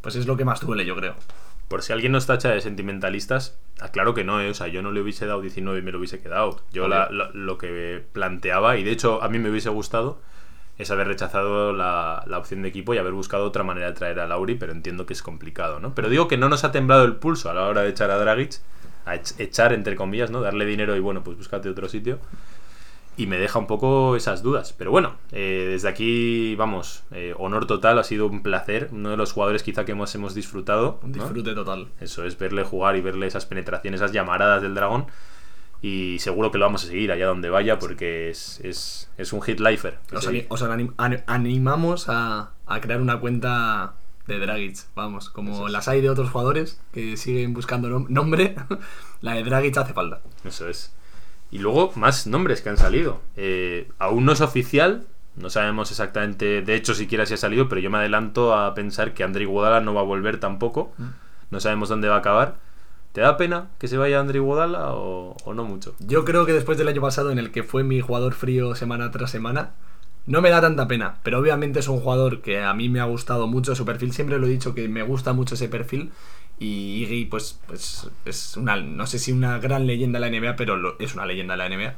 Pues 0.00 0.16
es 0.16 0.26
lo 0.26 0.37
que 0.37 0.45
más 0.45 0.61
duele, 0.61 0.87
yo 0.87 0.97
creo. 0.97 1.14
Por 1.69 1.83
si 1.83 1.93
alguien 1.93 2.12
nos 2.12 2.26
tacha 2.26 2.50
de 2.50 2.61
sentimentalistas, 2.61 3.59
aclaro 3.81 4.14
que 4.14 4.23
no, 4.25 4.40
¿eh? 4.40 4.49
o 4.50 4.55
sea, 4.55 4.69
yo 4.69 4.83
no 4.83 4.93
le 4.93 5.00
hubiese 5.00 5.26
dado 5.26 5.40
19 5.40 5.81
y 5.81 5.83
me 5.83 5.90
lo 5.93 5.99
hubiese 5.99 6.21
quedado. 6.21 6.61
Yo 6.73 6.87
la- 6.88 7.09
la- 7.11 7.31
lo 7.35 7.59
que 7.59 8.05
planteaba, 8.12 8.76
y 8.78 8.85
de 8.85 8.93
hecho 8.93 9.23
a 9.23 9.28
mí 9.28 9.38
me 9.40 9.50
hubiese 9.50 9.69
gustado, 9.69 10.21
es 10.78 10.90
haber 10.93 11.09
rechazado 11.09 11.73
la, 11.73 12.23
la 12.26 12.38
opción 12.38 12.62
de 12.62 12.69
equipo 12.69 12.95
y 12.95 12.99
haber 12.99 13.12
buscado 13.14 13.45
otra 13.45 13.64
manera 13.64 13.88
de 13.88 13.93
traer 13.95 14.21
a 14.21 14.26
Lauri, 14.28 14.55
pero 14.55 14.73
entiendo 14.73 15.07
que 15.07 15.12
es 15.14 15.23
complicado, 15.23 15.81
¿no? 15.81 15.95
Pero 15.95 16.09
digo 16.09 16.28
que 16.28 16.37
no 16.37 16.49
nos 16.49 16.62
ha 16.64 16.71
temblado 16.71 17.05
el 17.05 17.16
pulso 17.16 17.50
a 17.50 17.55
la 17.55 17.62
hora 17.66 17.83
de 17.83 17.88
echar 17.90 18.11
a 18.12 18.19
Dragic, 18.19 18.61
a 19.07 19.15
ech- 19.17 19.35
echar 19.39 19.73
entre 19.73 19.97
comillas, 19.97 20.31
¿no? 20.31 20.41
Darle 20.43 20.67
dinero 20.67 20.95
y 20.97 21.01
bueno, 21.01 21.25
pues 21.25 21.37
búscate 21.39 21.69
otro 21.71 21.89
sitio. 21.89 22.19
Y 23.19 23.27
me 23.27 23.39
deja 23.39 23.59
un 23.59 23.67
poco 23.67 24.15
esas 24.15 24.43
dudas. 24.43 24.75
Pero 24.77 24.91
bueno, 24.91 25.17
eh, 25.33 25.67
desde 25.71 25.89
aquí, 25.89 26.55
vamos, 26.57 27.03
eh, 27.13 27.33
honor 27.39 27.67
total, 27.67 27.99
ha 27.99 28.05
sido 28.05 28.27
un 28.27 28.43
placer. 28.43 28.91
Uno 28.93 29.09
de 29.09 29.17
los 29.17 29.33
jugadores 29.33 29.63
quizá 29.63 29.87
que 29.87 29.95
más 29.95 30.15
hemos 30.15 30.35
disfrutado. 30.35 31.01
Un 31.03 31.13
¿no? 31.13 31.19
disfrute 31.25 31.55
total. 31.55 31.89
Eso 31.99 32.25
es 32.27 32.37
verle 32.39 32.63
jugar 32.65 32.95
y 32.97 33.01
verle 33.01 33.27
esas 33.27 33.47
penetraciones, 33.47 34.03
esas 34.03 34.13
llamaradas 34.13 34.61
del 34.61 34.75
dragón. 34.75 35.07
Y 35.81 36.19
seguro 36.19 36.51
que 36.51 36.59
lo 36.59 36.67
vamos 36.67 36.85
a 36.85 36.89
seguir 36.89 37.11
allá 37.13 37.27
donde 37.27 37.49
vaya 37.49 37.79
porque 37.79 38.29
es, 38.29 38.61
es, 38.63 39.09
es 39.17 39.33
un 39.33 39.41
hit 39.41 39.61
lifer. 39.61 39.99
Os, 40.13 40.27
anim- 40.63 41.23
animamos 41.27 42.09
a, 42.11 42.51
a 42.67 42.81
crear 42.81 43.01
una 43.01 43.19
cuenta 43.21 43.95
de 44.26 44.38
Dragic, 44.38 44.76
vamos, 44.95 45.30
como 45.30 45.66
es. 45.66 45.73
las 45.73 45.88
hay 45.88 46.00
de 46.00 46.11
otros 46.11 46.30
jugadores 46.30 46.80
que 46.92 47.16
siguen 47.16 47.54
buscando 47.54 47.88
nom- 47.88 48.09
nombre, 48.09 48.56
la 49.21 49.34
de 49.34 49.45
Dragic 49.45 49.76
hace 49.76 49.93
falta. 49.93 50.21
Eso 50.45 50.69
es. 50.69 50.93
Y 51.50 51.58
luego 51.58 51.93
más 51.95 52.26
nombres 52.26 52.60
que 52.60 52.69
han 52.71 52.76
salido. 52.76 53.21
Eh, 53.36 53.89
aún 53.99 54.25
no 54.25 54.32
es 54.32 54.41
oficial, 54.41 55.06
no 55.36 55.49
sabemos 55.50 55.91
exactamente, 55.91 56.62
de 56.62 56.75
hecho 56.75 56.93
siquiera 56.95 57.25
si 57.26 57.34
ha 57.34 57.36
salido, 57.36 57.69
pero 57.69 57.80
yo 57.80 57.89
me 57.91 57.99
adelanto 57.99 58.54
a 58.54 58.75
pensar 58.75 59.15
que 59.15 59.23
André 59.23 59.43
Iguodala 59.45 59.80
no 59.80 59.95
va 59.95 60.00
a 60.00 60.04
volver 60.04 60.41
tampoco. 60.41 60.93
No 61.50 61.60
sabemos 61.60 61.89
dónde 61.89 62.08
va 62.08 62.17
a 62.17 62.19
acabar. 62.19 62.56
¿Te 63.12 63.21
da 63.21 63.36
pena 63.36 63.69
que 63.78 63.86
se 63.89 63.97
vaya 63.97 64.19
André 64.21 64.39
Iguodala 64.39 64.93
o, 64.95 65.36
o 65.45 65.54
no 65.54 65.65
mucho? 65.65 65.95
Yo 66.00 66.25
creo 66.25 66.45
que 66.47 66.52
después 66.52 66.76
del 66.78 66.89
año 66.89 67.00
pasado 67.00 67.30
en 67.30 67.39
el 67.39 67.50
que 67.52 67.62
fue 67.62 67.84
mi 67.84 68.00
jugador 68.00 68.34
frío 68.34 68.75
semana 68.75 69.10
tras 69.10 69.30
semana, 69.30 69.71
no 70.26 70.43
me 70.43 70.50
da 70.50 70.60
tanta 70.60 70.89
pena, 70.89 71.19
pero 71.23 71.39
obviamente 71.39 71.78
es 71.78 71.89
un 71.89 72.00
jugador 72.00 72.43
que 72.43 72.62
a 72.62 72.75
mí 72.75 72.89
me 72.89 73.00
ha 73.00 73.04
gustado 73.04 73.47
mucho 73.47 73.75
su 73.75 73.84
perfil, 73.84 74.12
siempre 74.12 74.39
lo 74.39 74.47
he 74.47 74.50
dicho 74.50 74.75
que 74.75 74.89
me 74.89 75.02
gusta 75.02 75.32
mucho 75.32 75.54
ese 75.54 75.69
perfil 75.69 76.10
y 76.58 77.02
Iggy 77.04 77.26
pues, 77.26 77.60
pues 77.67 78.10
es 78.25 78.56
una, 78.56 78.76
no 78.76 79.06
sé 79.06 79.19
si 79.19 79.32
una 79.32 79.58
gran 79.58 79.86
leyenda 79.86 80.19
de 80.19 80.30
la 80.30 80.39
NBA, 80.39 80.56
pero 80.56 80.99
es 80.99 81.15
una 81.15 81.26
leyenda 81.26 81.56
de 81.56 81.58
la 81.58 81.69
NBA 81.69 81.95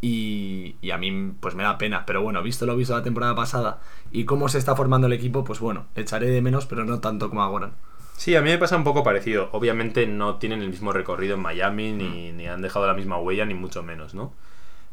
y, 0.00 0.76
y 0.80 0.90
a 0.90 0.98
mí 0.98 1.32
pues 1.40 1.54
me 1.54 1.64
da 1.64 1.78
pena, 1.78 2.06
pero 2.06 2.22
bueno, 2.22 2.42
visto 2.42 2.66
lo 2.66 2.76
visto 2.76 2.96
la 2.96 3.02
temporada 3.02 3.34
pasada 3.34 3.80
y 4.12 4.24
cómo 4.24 4.48
se 4.48 4.58
está 4.58 4.76
formando 4.76 5.06
el 5.08 5.12
equipo, 5.12 5.44
pues 5.44 5.60
bueno, 5.60 5.86
echaré 5.96 6.28
de 6.28 6.42
menos, 6.42 6.66
pero 6.66 6.84
no 6.84 7.00
tanto 7.00 7.28
como 7.28 7.42
ahora. 7.42 7.72
Sí, 8.16 8.36
a 8.36 8.42
mí 8.42 8.50
me 8.50 8.58
pasa 8.58 8.76
un 8.76 8.84
poco 8.84 9.02
parecido. 9.02 9.48
Obviamente 9.52 10.06
no 10.06 10.36
tienen 10.36 10.62
el 10.62 10.68
mismo 10.68 10.92
recorrido 10.92 11.34
en 11.34 11.40
Miami, 11.40 11.92
ni 11.92 12.46
han 12.46 12.62
dejado 12.62 12.86
la 12.86 12.94
misma 12.94 13.18
huella, 13.18 13.44
ni 13.46 13.54
mucho 13.54 13.82
menos, 13.82 14.14
¿no? 14.14 14.32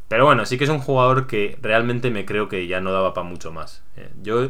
Pero 0.10 0.26
bueno, 0.26 0.45
sí 0.45 0.58
que 0.58 0.65
es 0.65 0.69
un 0.69 0.80
jugador 0.80 1.26
que 1.28 1.58
realmente 1.62 2.12
me 2.12 2.26
creo 2.26 2.50
que 2.50 2.67
ya 2.67 2.82
no 2.82 2.91
daba 2.91 3.13
para 3.13 3.28
mucho 3.28 3.52
más. 3.54 3.84
Eh, 3.95 4.10
yo 4.22 4.50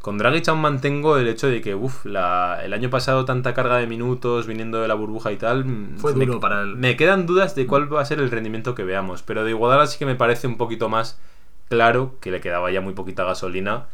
con 0.00 0.16
Dragic 0.18 0.48
aún 0.48 0.60
mantengo 0.62 1.16
el 1.18 1.28
hecho 1.28 1.48
de 1.48 1.60
que, 1.60 1.74
uff, 1.74 2.06
el 2.06 2.16
año 2.16 2.88
pasado 2.90 3.24
tanta 3.24 3.52
carga 3.54 3.76
de 3.76 3.86
minutos 3.86 4.46
viniendo 4.46 4.80
de 4.80 4.88
la 4.88 4.94
burbuja 4.94 5.30
y 5.32 5.36
tal. 5.36 5.64
mm, 5.64 5.98
Fue 5.98 6.14
me- 6.14 6.24
duro 6.26 6.40
para 6.40 6.62
él. 6.62 6.76
Me 6.76 6.96
quedan 6.96 7.26
dudas 7.26 7.54
de 7.54 7.66
cuál 7.66 7.92
va 7.92 8.00
a 8.00 8.04
ser 8.04 8.20
el 8.20 8.30
rendimiento 8.30 8.74
que 8.74 8.84
veamos. 8.84 9.22
Pero 9.22 9.44
de 9.44 9.50
Iguodala 9.50 9.86
sí 9.86 9.98
que 9.98 10.06
me 10.06 10.14
parece 10.14 10.46
un 10.46 10.56
poquito 10.56 10.88
más 10.88 11.20
claro 11.68 12.16
que 12.20 12.30
le 12.30 12.40
quedaba 12.40 12.70
ya 12.70 12.80
muy 12.80 12.94
poquita 12.94 13.24
gasolina 13.24 13.86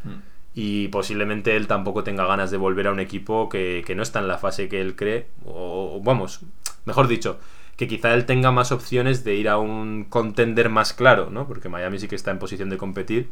y 0.55 0.89
posiblemente 0.89 1.55
él 1.57 1.67
tampoco 1.69 2.03
tenga 2.05 2.27
ganas 2.27 2.51
de 2.51 2.57
volver 2.57 2.89
a 2.89 2.93
un 2.93 2.99
equipo 3.01 3.49
que, 3.49 3.85
que 3.87 3.95
no 3.95 4.03
está 4.03 4.19
en 4.19 4.27
la 4.29 4.39
fase 4.39 4.69
que 4.69 4.81
él 4.81 4.97
cree, 4.97 5.29
o 5.45 6.01
vamos, 6.03 6.41
mejor 6.87 7.07
dicho, 7.07 7.39
que 7.79 7.89
quizá 7.89 8.13
él 8.13 8.27
tenga 8.27 8.51
más 8.53 8.73
opciones 8.73 9.25
de 9.25 9.37
ir 9.37 9.49
a 9.49 9.57
un 9.57 10.05
contender 10.05 10.69
más 10.69 10.93
claro, 10.93 11.31
¿no? 11.31 11.47
Porque 11.49 11.71
Miami 11.71 11.99
sí 11.99 12.09
que 12.09 12.17
está 12.17 12.31
en 12.33 12.39
posición 12.41 12.69
de 12.69 12.77
competir, 12.77 13.31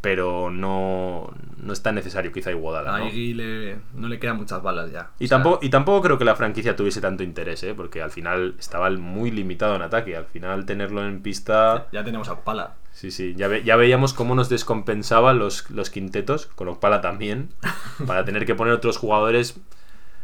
pero 0.00 0.50
no, 0.50 1.32
no 1.56 1.72
es 1.72 1.82
tan 1.82 1.96
necesario 1.96 2.30
quizá 2.32 2.52
Iguodala, 2.52 2.94
A 2.94 2.98
¿no? 3.00 3.10
Le- 3.10 3.76
no 3.94 4.06
le 4.08 4.20
quedan 4.20 4.36
muchas 4.36 4.62
balas 4.62 4.92
ya. 4.92 5.10
Y, 5.18 5.24
O 5.24 5.28
sea, 5.28 5.38
tampoco, 5.38 5.58
y 5.62 5.68
tampoco 5.70 6.02
creo 6.02 6.16
que 6.18 6.24
la 6.24 6.36
franquicia 6.36 6.76
tuviese 6.76 7.00
tanto 7.00 7.24
interés, 7.24 7.64
¿eh? 7.64 7.74
Porque 7.74 8.00
al 8.00 8.12
final 8.12 8.54
estaba 8.58 8.88
muy 8.90 9.32
limitado 9.32 9.74
en 9.74 9.82
ataque. 9.82 10.16
Al 10.16 10.26
final 10.26 10.64
tenerlo 10.64 11.04
en 11.04 11.20
pista... 11.20 11.88
Ya 11.90 12.04
tenemos 12.04 12.28
a 12.28 12.44
Pala. 12.44 12.74
Sí, 12.92 13.10
sí, 13.10 13.34
ya, 13.36 13.48
ve- 13.48 13.64
ya 13.64 13.74
veíamos 13.76 14.14
cómo 14.14 14.36
nos 14.36 14.48
descompensaban 14.48 15.40
los, 15.40 15.68
los 15.70 15.90
quintetos, 15.90 16.46
con 16.46 16.68
Opala 16.68 17.00
también, 17.00 17.48
para 18.06 18.24
tener 18.24 18.46
que 18.46 18.54
poner 18.54 18.74
otros 18.74 18.96
jugadores 18.96 19.60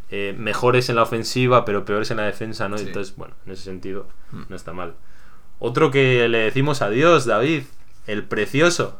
eh, 0.09 0.35
mejores 0.37 0.89
en 0.89 0.95
la 0.95 1.03
ofensiva, 1.03 1.65
pero 1.65 1.85
peores 1.85 2.11
en 2.11 2.17
la 2.17 2.23
defensa, 2.23 2.69
¿no? 2.69 2.77
Sí. 2.77 2.85
Entonces, 2.87 3.15
bueno, 3.15 3.33
en 3.45 3.53
ese 3.53 3.63
sentido, 3.63 4.07
no 4.49 4.55
está 4.55 4.73
mal. 4.73 4.95
Otro 5.59 5.91
que 5.91 6.27
le 6.27 6.39
decimos 6.39 6.81
adiós, 6.81 7.25
David, 7.25 7.63
el 8.07 8.23
precioso, 8.23 8.99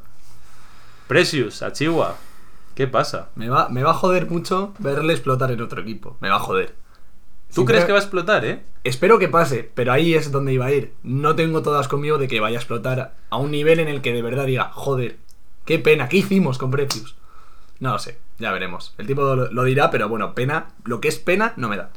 Precious, 1.08 1.62
a 1.62 1.72
Chihuahua. 1.72 2.18
¿Qué 2.74 2.88
pasa? 2.88 3.30
Me 3.36 3.50
va, 3.50 3.70
me 3.70 3.84
va 3.84 3.91
a 3.91 3.94
joder 3.94 4.30
mucho 4.30 4.74
verle 4.80 5.13
explotar 5.13 5.52
en 5.52 5.62
otro 5.62 5.82
equipo. 5.82 6.18
Me 6.20 6.30
va 6.30 6.38
a 6.38 6.39
joder. 6.39 6.76
¿Tú 7.54 7.63
crees 7.63 7.86
que 7.86 7.94
va 7.94 8.00
a 8.00 8.02
explotar, 8.02 8.44
eh? 8.44 8.63
Espero 8.84 9.18
que 9.18 9.30
pase, 9.30 9.72
pero 9.74 9.94
ahí 9.94 10.13
es 10.13 10.32
donde 10.32 10.52
iba 10.52 10.65
a 10.65 10.72
ir. 10.74 10.94
No 11.04 11.36
tengo 11.36 11.62
todas 11.62 11.88
conmigo 11.88 12.18
de 12.18 12.28
que 12.28 12.41
vaya 12.41 12.58
a 12.58 12.60
explotar 12.60 13.15
a 13.30 13.38
un 13.38 13.52
nivel 13.52 13.80
en 13.80 13.88
el 13.88 14.02
que 14.02 14.12
de 14.12 14.22
verdad 14.22 14.46
diga, 14.46 14.72
joder, 14.74 15.18
qué 15.63 15.80
pena, 15.80 16.10
¿qué 16.10 16.18
hicimos 16.18 16.58
con 16.58 16.70
Precious? 16.70 17.15
No 17.80 17.94
lo 17.94 18.00
sé, 18.00 18.18
ya 18.39 18.52
veremos. 18.52 18.93
El 18.98 19.08
tipo 19.08 19.21
lo, 19.36 19.52
lo 19.52 19.63
dirá, 19.63 19.91
pero 19.91 20.10
bueno, 20.10 20.34
pena, 20.36 20.67
lo 20.84 21.00
que 21.02 21.08
es 21.08 21.17
pena 21.19 21.54
no 21.58 21.69
me 21.69 21.78
da. 21.78 21.89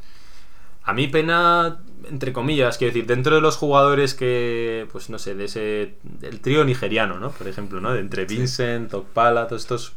A 0.84 0.94
mí 0.94 1.06
pena, 1.06 1.80
entre 2.08 2.32
comillas, 2.32 2.78
quiero 2.78 2.94
decir, 2.94 3.06
dentro 3.06 3.34
de 3.34 3.40
los 3.42 3.56
jugadores 3.58 4.14
que, 4.14 4.88
pues 4.90 5.10
no 5.10 5.18
sé, 5.18 5.34
de 5.34 5.44
ese, 5.44 5.96
del 6.02 6.40
trío 6.40 6.64
nigeriano, 6.64 7.18
¿no? 7.18 7.30
Por 7.30 7.46
ejemplo, 7.46 7.80
¿no? 7.80 7.92
De 7.92 8.00
entre 8.00 8.24
Vincent, 8.24 8.94
Okpala, 8.94 9.48
todos 9.48 9.62
estos, 9.62 9.92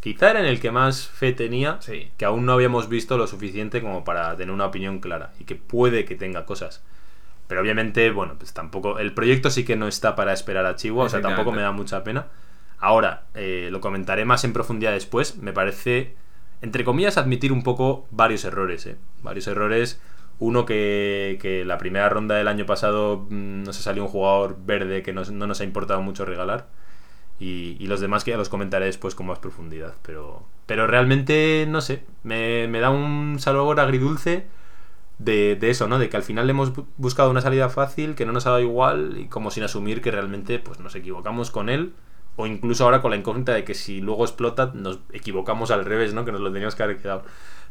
quizá 0.00 0.30
era 0.32 0.40
en 0.40 0.46
el 0.46 0.60
que 0.60 0.70
más 0.70 1.06
fe 1.08 1.32
tenía, 1.32 1.78
Sí. 1.80 2.10
que 2.18 2.26
aún 2.26 2.44
no 2.44 2.52
habíamos 2.52 2.90
visto 2.90 3.16
lo 3.16 3.26
suficiente 3.26 3.80
como 3.80 4.04
para 4.04 4.36
tener 4.36 4.52
una 4.52 4.66
opinión 4.66 4.98
clara 5.00 5.32
y 5.40 5.44
que 5.44 5.54
puede 5.56 6.04
que 6.04 6.14
tenga 6.14 6.44
cosas. 6.44 6.82
Pero 7.48 7.62
obviamente, 7.62 8.10
bueno, 8.10 8.34
pues 8.38 8.52
tampoco, 8.52 8.98
el 8.98 9.14
proyecto 9.14 9.48
sí 9.48 9.64
que 9.64 9.76
no 9.76 9.88
está 9.88 10.14
para 10.14 10.34
esperar 10.34 10.66
a 10.66 10.76
Chihuahua, 10.76 11.06
o 11.06 11.08
sea, 11.08 11.22
tampoco 11.22 11.52
me 11.52 11.62
da 11.62 11.72
mucha 11.72 12.04
pena. 12.04 12.26
Ahora, 12.84 13.24
eh, 13.34 13.68
lo 13.72 13.80
comentaré 13.80 14.24
más 14.26 14.44
en 14.44 14.52
profundidad 14.52 14.92
después, 14.92 15.38
me 15.38 15.52
parece, 15.54 16.16
entre 16.60 16.84
comillas, 16.84 17.16
admitir 17.16 17.50
un 17.52 17.62
poco 17.62 18.06
varios 18.10 18.44
errores, 18.44 18.86
¿eh? 18.86 18.96
Varios 19.22 19.46
errores 19.46 20.00
Uno 20.38 20.66
que, 20.66 21.62
la 21.66 21.78
primera 21.78 22.08
ronda 22.10 22.34
del 22.34 22.48
año 22.48 22.66
pasado 22.66 23.26
mm, 23.30 23.62
nos 23.64 23.78
ha 23.78 23.82
salido 23.82 24.04
un 24.04 24.10
jugador 24.10 24.58
verde 24.66 25.02
que 25.02 25.12
no 25.14 25.24
nos 25.24 25.60
ha 25.60 25.64
importado 25.64 26.02
mucho 26.02 26.24
regalar. 26.24 26.68
Y, 27.40 27.86
los 27.86 28.00
demás 28.00 28.24
que 28.24 28.30
ya 28.32 28.36
los 28.36 28.48
comentaré 28.48 28.86
después 28.86 29.14
con 29.14 29.26
más 29.26 29.38
profundidad. 29.40 29.94
Pero, 30.02 30.46
realmente, 30.86 31.66
no 31.68 31.80
sé, 31.80 32.04
me, 32.22 32.68
da 32.80 32.90
un 32.90 33.38
sabor 33.40 33.80
agridulce 33.80 34.46
de, 35.18 35.56
de 35.56 35.70
eso, 35.70 35.88
¿no? 35.88 35.98
De 35.98 36.08
que 36.08 36.16
al 36.16 36.22
final 36.22 36.46
le 36.46 36.52
hemos 36.52 36.74
bu- 36.74 36.86
buscado 36.96 37.30
una 37.30 37.40
salida 37.40 37.68
fácil, 37.68 38.14
que 38.14 38.26
no 38.26 38.32
nos 38.32 38.46
ha 38.46 38.50
dado 38.50 38.62
igual, 38.62 39.16
y 39.18 39.26
como 39.28 39.50
sin 39.50 39.64
asumir 39.64 40.02
que 40.02 40.10
realmente 40.10 40.58
pues, 40.58 40.80
nos 40.80 40.94
equivocamos 40.94 41.50
con 41.50 41.68
él. 41.68 41.94
O 42.36 42.46
incluso 42.46 42.84
ahora 42.84 43.00
con 43.00 43.10
la 43.12 43.16
incógnita 43.16 43.52
de 43.52 43.64
que 43.64 43.74
si 43.74 44.00
luego 44.00 44.24
explota, 44.24 44.72
nos 44.74 44.98
equivocamos 45.12 45.70
al 45.70 45.84
revés, 45.84 46.14
¿no? 46.14 46.24
Que 46.24 46.32
nos 46.32 46.40
lo 46.40 46.50
teníamos 46.52 46.74
que 46.74 46.82
haber 46.82 46.98
quedado. 46.98 47.22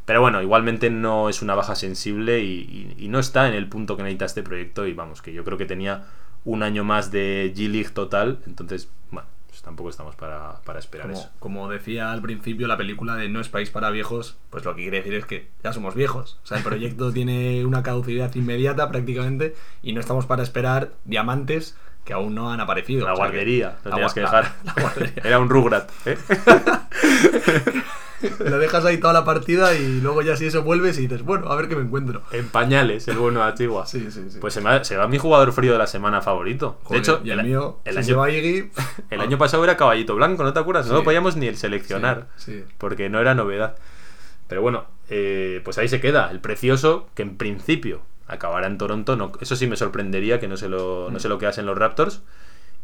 Pero 0.05 0.21
bueno, 0.21 0.41
igualmente 0.41 0.89
no 0.89 1.29
es 1.29 1.41
una 1.41 1.55
baja 1.55 1.75
sensible 1.75 2.39
y, 2.41 2.93
y- 2.97 3.05
y 3.05 3.07
no 3.09 3.19
está 3.19 3.47
en 3.47 3.53
el 3.53 3.67
punto 3.69 3.95
que 3.97 4.03
necesita 4.03 4.25
este 4.25 4.43
proyecto. 4.43 4.85
Y 4.87 4.93
vamos, 4.93 5.21
que 5.21 5.33
yo 5.33 5.43
creo 5.43 5.57
que 5.57 5.65
tenía 5.65 6.05
un 6.45 6.61
año 6.63 6.83
más 6.83 7.11
de 7.11 7.53
G-League 7.55 7.89
total. 7.91 8.39
Entonces, 8.47 8.89
bueno, 9.11 9.27
pues 9.47 9.61
tampoco 9.61 9.89
estamos 9.89 10.15
para, 10.15 10.59
para 10.65 10.79
esperar 10.79 11.07
Como, 11.07 11.19
eso. 11.19 11.29
como 11.39 11.69
decía 11.69 12.11
al 12.11 12.21
principio 12.21 12.67
la 12.67 12.75
película 12.75 13.15
de 13.15 13.29
No 13.29 13.39
es 13.39 13.47
país 13.49 13.69
para 13.69 13.91
viejos, 13.91 14.35
pues 14.49 14.65
lo 14.65 14.75
que 14.75 14.81
quiere 14.81 14.97
decir 14.97 15.13
es 15.13 15.25
que 15.25 15.47
ya 15.63 15.71
somos 15.71 15.95
viejos. 15.95 16.39
O 16.43 16.47
sea, 16.47 16.57
el 16.57 16.63
proyecto 16.63 17.11
tiene 17.13 17.65
una 17.65 17.81
caducidad 17.83 18.33
inmediata 18.35 18.89
prácticamente 18.89 19.55
y 19.81 19.93
no 19.93 19.99
estamos 20.01 20.25
para 20.25 20.43
esperar 20.43 20.91
diamantes 21.05 21.77
que 22.05 22.13
aún 22.13 22.35
no 22.35 22.51
han 22.51 22.59
aparecido. 22.59 23.05
La 23.05 23.13
que- 23.13 23.17
guardería, 23.17 23.77
lo 23.85 23.97
la 23.97 24.13
que 24.13 24.19
dejar. 24.19 24.51
la 24.63 24.73
guardería. 24.81 25.23
Era 25.23 25.39
un 25.39 25.49
Rugrat, 25.49 25.89
¿eh? 26.05 26.17
Lo 28.39 28.57
dejas 28.57 28.85
ahí 28.85 28.99
toda 28.99 29.11
la 29.11 29.25
partida 29.25 29.73
y 29.75 29.99
luego 29.99 30.21
ya 30.21 30.37
si 30.37 30.45
eso 30.45 30.63
vuelves 30.63 30.97
y 30.97 31.01
dices, 31.01 31.23
bueno, 31.23 31.49
a 31.51 31.55
ver 31.57 31.67
qué 31.67 31.75
me 31.75 31.81
encuentro. 31.81 32.21
En 32.31 32.47
pañales, 32.47 33.05
el 33.09 33.17
bueno 33.17 33.41
de 33.41 33.47
Antigua. 33.47 33.85
Sí, 33.85 34.09
sí, 34.11 34.27
sí. 34.29 34.37
Pues 34.39 34.53
se, 34.53 34.61
me 34.61 34.69
ha- 34.69 34.83
se 34.85 34.95
va 34.95 35.09
mi 35.09 35.17
jugador 35.17 35.51
frío 35.51 35.73
de 35.73 35.77
la 35.77 35.87
semana 35.87 36.21
favorito. 36.21 36.79
Joder, 36.83 37.01
de 37.05 37.11
hecho, 37.11 37.21
y 37.25 37.31
el, 37.31 37.43
mío, 37.43 37.79
el 37.83 37.97
año, 37.97 38.17
va 38.17 38.29
Iggy, 38.31 38.71
el 39.09 39.19
año 39.19 39.37
pasado 39.37 39.61
era 39.65 39.75
caballito 39.75 40.15
blanco, 40.15 40.43
¿no 40.43 40.53
te 40.53 40.59
acuerdas? 40.59 40.87
No 40.87 40.93
lo 40.93 41.03
podíamos 41.03 41.35
ni 41.35 41.47
el 41.47 41.57
seleccionar. 41.57 42.27
Sí, 42.37 42.59
sí. 42.59 42.63
Porque 42.77 43.09
no 43.09 43.19
era 43.19 43.35
novedad. 43.35 43.75
Pero 44.47 44.61
bueno, 44.61 44.85
eh, 45.09 45.59
pues 45.65 45.77
ahí 45.77 45.89
se 45.89 45.99
queda. 45.99 46.31
El 46.31 46.39
precioso, 46.39 47.09
que 47.15 47.23
en 47.23 47.35
principio 47.35 48.03
acabará 48.27 48.67
en 48.67 48.77
Toronto. 48.77 49.15
No, 49.15 49.31
eso 49.41 49.55
sí 49.55 49.67
me 49.67 49.75
sorprendería 49.75 50.39
que 50.39 50.47
no 50.47 50.57
se 50.57 50.69
lo, 50.69 51.09
no 51.11 51.19
lo 51.29 51.37
quedasen 51.37 51.65
los 51.65 51.77
Raptors. 51.77 52.21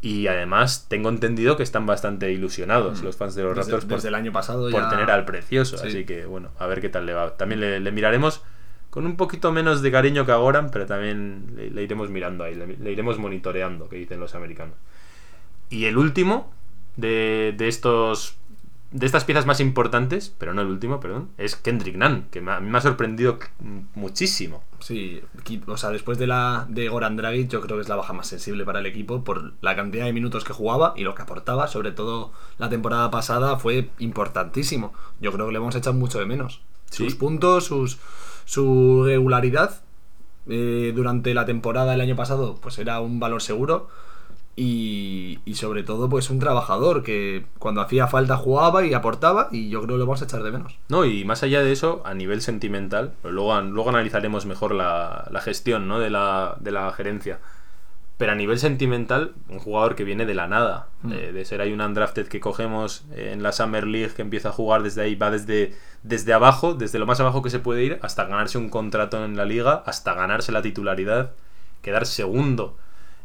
Y 0.02 0.28
además 0.28 0.86
tengo 0.88 1.10
entendido 1.10 1.58
que 1.58 1.64
están 1.64 1.86
bastante 1.86 2.32
ilusionados 2.32 3.02
los 3.04 3.18
fans 3.18 3.36
de 3.36 3.44
los 3.44 3.52
Mm. 3.52 3.56
desde, 3.56 3.72
Raptors 3.72 3.86
por, 3.86 3.96
desde 3.98 4.08
el 4.10 4.16
año 4.16 4.32
pasado 4.32 4.70
por 4.72 4.82
ya... 4.82 4.90
tener 4.90 5.12
al 5.12 5.26
precioso. 5.26 5.78
Sí. 5.78 5.88
Así 5.88 6.06
que 6.06 6.26
bueno, 6.26 6.52
a 6.58 6.68
ver 6.68 6.80
qué 6.82 6.88
tal 6.90 7.06
le 7.06 7.14
va. 7.14 7.36
También 7.36 7.60
le, 7.60 7.80
le 7.82 7.92
miraremos 7.92 8.42
con 8.90 9.06
un 9.06 9.18
poquito 9.18 9.52
menos 9.52 9.82
de 9.82 9.92
cariño 9.92 10.26
que 10.26 10.32
a 10.32 10.38
Goran, 10.38 10.72
pero 10.72 10.86
también 10.86 11.54
le, 11.56 11.70
le 11.70 11.84
iremos 11.84 12.10
mirando 12.10 12.44
ahí, 12.46 12.56
le, 12.56 12.66
le 12.78 12.92
iremos 12.92 13.20
monitoreando, 13.20 13.90
que 13.90 13.98
dicen 13.98 14.20
los 14.22 14.36
americanos. 14.36 14.76
Y 15.70 15.86
el 15.86 15.98
último 15.98 16.52
de, 16.96 17.54
de 17.58 17.68
estos 17.68 18.36
de 18.92 19.06
estas 19.06 19.24
piezas 19.24 19.46
más 19.46 19.60
importantes, 19.60 20.34
pero 20.38 20.54
no 20.54 20.62
el 20.62 20.68
último, 20.68 21.00
perdón, 21.00 21.30
es 21.38 21.56
Kendrick 21.56 21.96
Nunn, 21.96 22.26
que 22.32 22.42
me 22.42 22.52
ha- 22.52 22.58
a 22.58 22.60
mí 22.60 22.70
me 22.70 22.78
ha 22.78 22.82
sorprendido 22.82 23.38
muchísimo. 23.96 24.64
Sí, 24.80 25.22
o 25.68 25.78
sea, 25.78 25.90
después 25.90 26.18
de 26.18 26.28
la 26.28 26.66
de 26.70 26.88
Goran 26.90 27.18
Dragic, 27.18 27.50
yo 27.50 27.62
creo 27.62 27.78
que 27.78 27.82
es 27.82 27.90
la 27.90 27.96
baja 27.98 28.14
más 28.14 28.28
sensible 28.28 28.64
para 28.66 28.80
el 28.80 28.86
equipo 28.86 29.24
por 29.24 29.54
la 29.62 29.76
cantidad 29.76 30.06
de 30.06 30.14
minutos 30.14 30.44
que 30.44 30.54
jugaba 30.54 30.94
y 30.96 31.04
lo 31.04 31.16
que 31.16 31.22
aportaba, 31.22 31.68
sobre 31.68 31.92
todo 31.92 32.32
la 32.58 32.70
temporada 32.70 33.12
pasada, 33.12 33.58
fue 33.58 33.90
importantísimo. 34.00 34.94
Yo 35.20 35.32
creo 35.32 35.46
que 35.48 35.52
le 35.52 35.58
hemos 35.58 35.76
echado 35.76 35.96
mucho 35.96 36.20
de 36.20 36.26
menos. 36.26 36.62
Sí. 36.90 37.04
Sus 37.04 37.16
puntos, 37.16 37.66
sus, 37.66 38.00
su 38.46 39.04
regularidad 39.06 39.82
eh, 40.48 40.94
durante 40.96 41.34
la 41.34 41.46
temporada 41.46 41.92
del 41.92 42.02
año 42.02 42.16
pasado, 42.16 42.58
pues 42.62 42.80
era 42.80 43.02
un 43.02 43.20
valor 43.20 43.42
seguro. 43.42 43.90
Y, 44.62 45.40
y 45.46 45.56
sobre 45.56 45.84
todo, 45.84 46.10
pues 46.10 46.30
un 46.30 46.40
trabajador 46.40 47.02
que 47.02 47.46
cuando 47.60 47.80
hacía 47.80 48.08
falta 48.08 48.36
jugaba 48.36 48.86
y 48.86 48.94
aportaba, 48.94 49.48
y 49.54 49.70
yo 49.70 49.80
creo 49.82 49.96
que 49.96 50.00
lo 50.00 50.06
vamos 50.06 50.22
a 50.22 50.26
echar 50.26 50.44
de 50.44 50.52
menos. 50.52 50.78
No, 50.90 51.06
y 51.06 51.24
más 51.24 51.44
allá 51.44 51.62
de 51.64 51.72
eso, 51.72 52.02
a 52.04 52.14
nivel 52.14 52.42
sentimental, 52.42 53.14
pero 53.22 53.34
luego, 53.34 53.62
luego 53.62 53.90
analizaremos 53.90 54.46
mejor 54.46 54.76
la, 54.76 55.30
la 55.32 55.40
gestión 55.40 55.88
¿no? 55.88 56.00
de, 56.00 56.10
la, 56.10 56.58
de 56.60 56.72
la 56.72 56.92
gerencia. 56.92 57.40
Pero 58.18 58.34
a 58.34 58.36
nivel 58.36 58.60
sentimental, 58.60 59.32
un 59.48 59.60
jugador 59.60 59.96
que 59.96 60.04
viene 60.04 60.26
de 60.26 60.36
la 60.36 60.48
nada, 60.48 60.88
Mm. 61.04 61.14
eh, 61.14 61.32
de 61.32 61.46
ser 61.46 61.62
ahí 61.62 61.72
un 61.72 61.80
undrafted 61.80 62.28
que 62.28 62.42
cogemos 62.42 63.06
en 63.16 63.42
la 63.42 63.54
Summer 63.54 63.88
League, 63.88 64.14
que 64.14 64.22
empieza 64.22 64.50
a 64.50 64.52
jugar 64.52 64.84
desde 64.84 65.04
ahí, 65.04 65.16
va 65.16 65.32
desde, 65.32 65.74
desde 66.04 66.34
abajo, 66.34 66.74
desde 66.74 67.00
lo 67.00 67.06
más 67.06 67.22
abajo 67.22 67.42
que 67.42 67.50
se 67.50 67.60
puede 67.60 67.86
ir, 67.86 68.00
hasta 68.02 68.26
ganarse 68.26 68.58
un 68.58 68.68
contrato 68.68 69.24
en 69.24 69.38
la 69.38 69.46
liga, 69.46 69.84
hasta 69.86 70.14
ganarse 70.16 70.52
la 70.52 70.62
titularidad, 70.62 71.32
quedar 71.82 72.06
segundo 72.06 72.76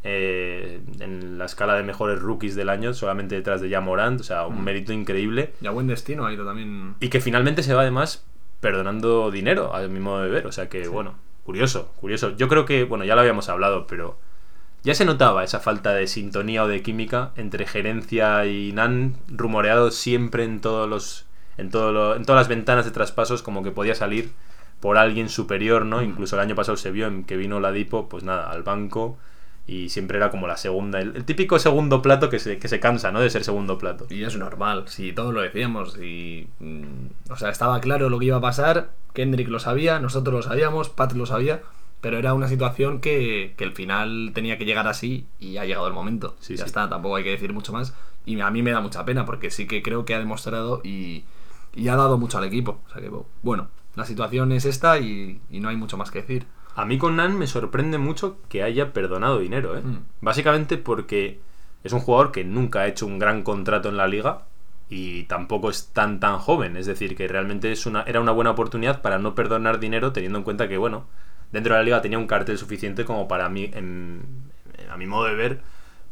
eh, 0.05 0.81
en 1.01 1.39
la 1.39 1.47
escala 1.47 1.75
de 1.75 1.83
mejores 1.83 2.21
rookies 2.21 2.55
del 2.55 2.69
año, 2.69 2.93
solamente 2.95 3.35
detrás 3.35 3.61
de 3.63 3.81
Morant, 3.81 4.21
o 4.21 4.25
sea, 4.25 4.47
un 4.47 4.61
Mm. 4.61 4.65
mérito 4.65 4.93
increíble. 4.93 5.55
Y 5.61 5.67
a 5.67 5.71
buen 5.71 5.87
destino 5.87 6.27
ha 6.27 6.33
ido 6.33 6.45
también. 6.45 6.95
Y 7.01 7.09
que 7.09 7.21
finalmente 7.21 7.63
se 7.63 7.75
va 7.75 7.81
además 7.83 8.25
perdonando 8.61 9.31
dinero, 9.31 9.75
a 9.75 9.81
mi 9.89 10.01
modo 10.01 10.23
de 10.23 10.31
ver. 10.31 10.47
O 10.47 10.53
sea 10.53 10.69
que, 10.69 10.89
bueno, 10.89 11.15
curioso, 11.45 11.93
curioso. 12.01 12.37
Yo 12.37 12.49
creo 12.49 12.65
que, 12.65 12.85
bueno, 12.85 13.05
ya 13.05 13.15
lo 13.15 13.21
habíamos 13.23 13.49
hablado, 13.49 13.87
pero 13.87 14.19
ya 14.83 14.95
se 14.95 15.05
notaba 15.07 15.43
esa 15.45 15.61
falta 15.61 15.93
de 15.95 16.07
sintonía 16.07 16.65
o 16.65 16.69
de 16.69 16.83
química 16.83 17.33
entre 17.37 17.67
gerencia 17.67 18.45
y 18.47 18.73
Nan, 18.73 19.17
rumoreado 19.29 19.91
siempre 19.91 20.45
en 20.45 20.61
todos 20.61 20.89
los. 20.89 21.27
En, 21.57 21.71
todo 21.71 21.93
lo- 21.93 22.17
en 22.17 22.25
todas 22.25 22.41
las 22.41 22.49
ventanas 22.49 22.85
de 22.85 22.91
traspasos, 22.91 23.43
como 23.43 23.63
que 23.63 23.71
podía 23.71 23.95
salir 23.95 24.33
por 24.81 24.99
alguien 24.99 25.29
superior, 25.29 25.87
¿no? 25.87 26.03
Incluso 26.03 26.37
el 26.37 26.43
año 26.43 26.55
pasado 26.57 26.77
se 26.77 26.91
vio 26.91 27.07
en 27.07 27.25
que 27.25 27.37
vino 27.37 27.61
Ladipo, 27.61 28.09
pues 28.09 28.25
nada, 28.25 28.51
al 28.51 28.63
banco. 28.65 29.17
Y 29.67 29.89
siempre 29.89 30.19
era 30.19 30.31
como 30.31 30.47
la 30.47 30.59
segunda, 30.59 31.01
el, 31.01 31.17
el 31.17 31.25
típico 31.25 31.59
segundo 31.59 32.03
plato 32.03 32.29
que 32.29 32.39
se, 32.39 32.59
que 32.59 32.69
se 32.69 32.81
cansa, 32.81 33.13
¿no? 33.13 33.21
De 33.21 33.31
ser 33.31 33.45
segundo 33.45 33.79
plato. 33.79 34.07
Y 34.11 34.23
es 34.25 34.37
normal, 34.37 34.85
si 34.89 35.13
todos 35.13 35.33
lo 35.33 35.41
decíamos. 35.41 35.97
Y, 35.99 36.49
mm, 36.61 37.31
o 37.31 37.37
sea, 37.37 37.49
estaba 37.49 37.81
claro 37.81 38.11
lo 38.11 38.19
que 38.19 38.27
iba 38.27 38.37
a 38.37 38.43
pasar. 38.43 38.91
Kendrick 39.15 39.49
lo 39.49 39.59
sabía, 39.61 40.01
nosotros 40.01 40.35
lo 40.35 40.43
sabíamos, 40.43 40.91
Pat 40.91 41.13
lo 41.13 41.25
sabía. 41.25 41.63
Pero 42.03 42.19
era 42.19 42.35
una 42.35 42.49
situación 42.49 43.01
que, 43.01 43.55
que 43.57 43.65
el 43.65 43.73
final 43.73 44.33
tenía 44.35 44.59
que 44.59 44.67
llegar 44.67 44.87
así 44.87 45.27
y 45.41 45.57
ha 45.57 45.65
llegado 45.65 45.87
el 45.87 45.95
momento. 45.95 46.37
Sí, 46.41 46.57
ya 46.57 46.65
sí. 46.65 46.67
está, 46.67 46.91
tampoco 46.91 47.17
hay 47.17 47.25
que 47.25 47.31
decir 47.31 47.55
mucho 47.55 47.73
más. 47.73 47.95
Y 48.27 48.39
a 48.41 48.51
mí 48.51 48.63
me 48.63 48.73
da 48.73 48.81
mucha 48.81 49.07
pena 49.07 49.25
porque 49.25 49.51
sí 49.51 49.67
que 49.67 49.83
creo 49.83 50.05
que 50.05 50.15
ha 50.15 50.19
demostrado 50.19 50.83
y, 50.85 51.25
y 51.75 51.89
ha 51.89 51.97
dado 51.97 52.19
mucho 52.19 52.37
al 52.37 52.45
equipo. 52.45 52.81
O 52.87 52.93
sea 52.93 53.01
que, 53.01 53.11
bueno, 53.43 53.69
la 53.97 54.05
situación 54.05 54.53
es 54.53 54.67
esta 54.67 54.99
y, 54.99 55.41
y 55.51 55.61
no 55.61 55.71
hay 55.71 55.77
mucho 55.77 55.97
más 55.97 56.11
que 56.11 56.21
decir. 56.21 56.47
A 56.77 56.85
mí 56.85 56.99
con 56.99 57.17
Nan 57.17 57.39
me 57.39 57.47
sorprende 57.47 57.99
mucho 57.99 58.39
que 58.49 58.63
haya 58.63 58.93
perdonado 58.93 59.39
dinero, 59.39 59.77
¿eh? 59.77 59.83
Mm. 59.83 59.99
Básicamente 60.21 60.77
porque 60.77 61.41
es 61.85 61.93
un 61.93 62.01
jugador 62.01 62.33
que 62.33 62.45
nunca 62.45 62.81
ha 62.81 62.87
hecho 62.89 63.07
un 63.07 63.19
gran 63.19 63.43
contrato 63.43 63.89
en 63.89 63.97
la 63.97 64.09
liga 64.09 64.43
y 64.89 65.23
tampoco 65.25 65.71
es 65.71 65.89
tan 65.93 66.19
tan 66.21 66.39
joven. 66.39 66.77
Es 66.77 66.87
decir, 66.87 67.15
que 67.17 67.29
realmente 67.29 67.71
es 67.71 67.87
una, 67.87 68.03
era 68.03 68.21
una 68.21 68.33
buena 68.33 68.51
oportunidad 68.51 69.03
para 69.03 69.19
no 69.19 69.35
perdonar 69.35 69.79
dinero 69.79 70.13
teniendo 70.13 70.39
en 70.39 70.45
cuenta 70.45 70.69
que, 70.69 70.77
bueno, 70.77 71.07
dentro 71.53 71.75
de 71.75 71.81
la 71.81 71.85
liga 71.85 72.03
tenía 72.03 72.19
un 72.19 72.27
cartel 72.27 72.59
suficiente 72.59 73.05
como 73.05 73.29
para 73.29 73.49
mí, 73.49 73.71
en- 73.73 74.51
a 74.91 74.97
mi 74.97 75.07
modo 75.07 75.27
de 75.27 75.35
ver, 75.35 75.61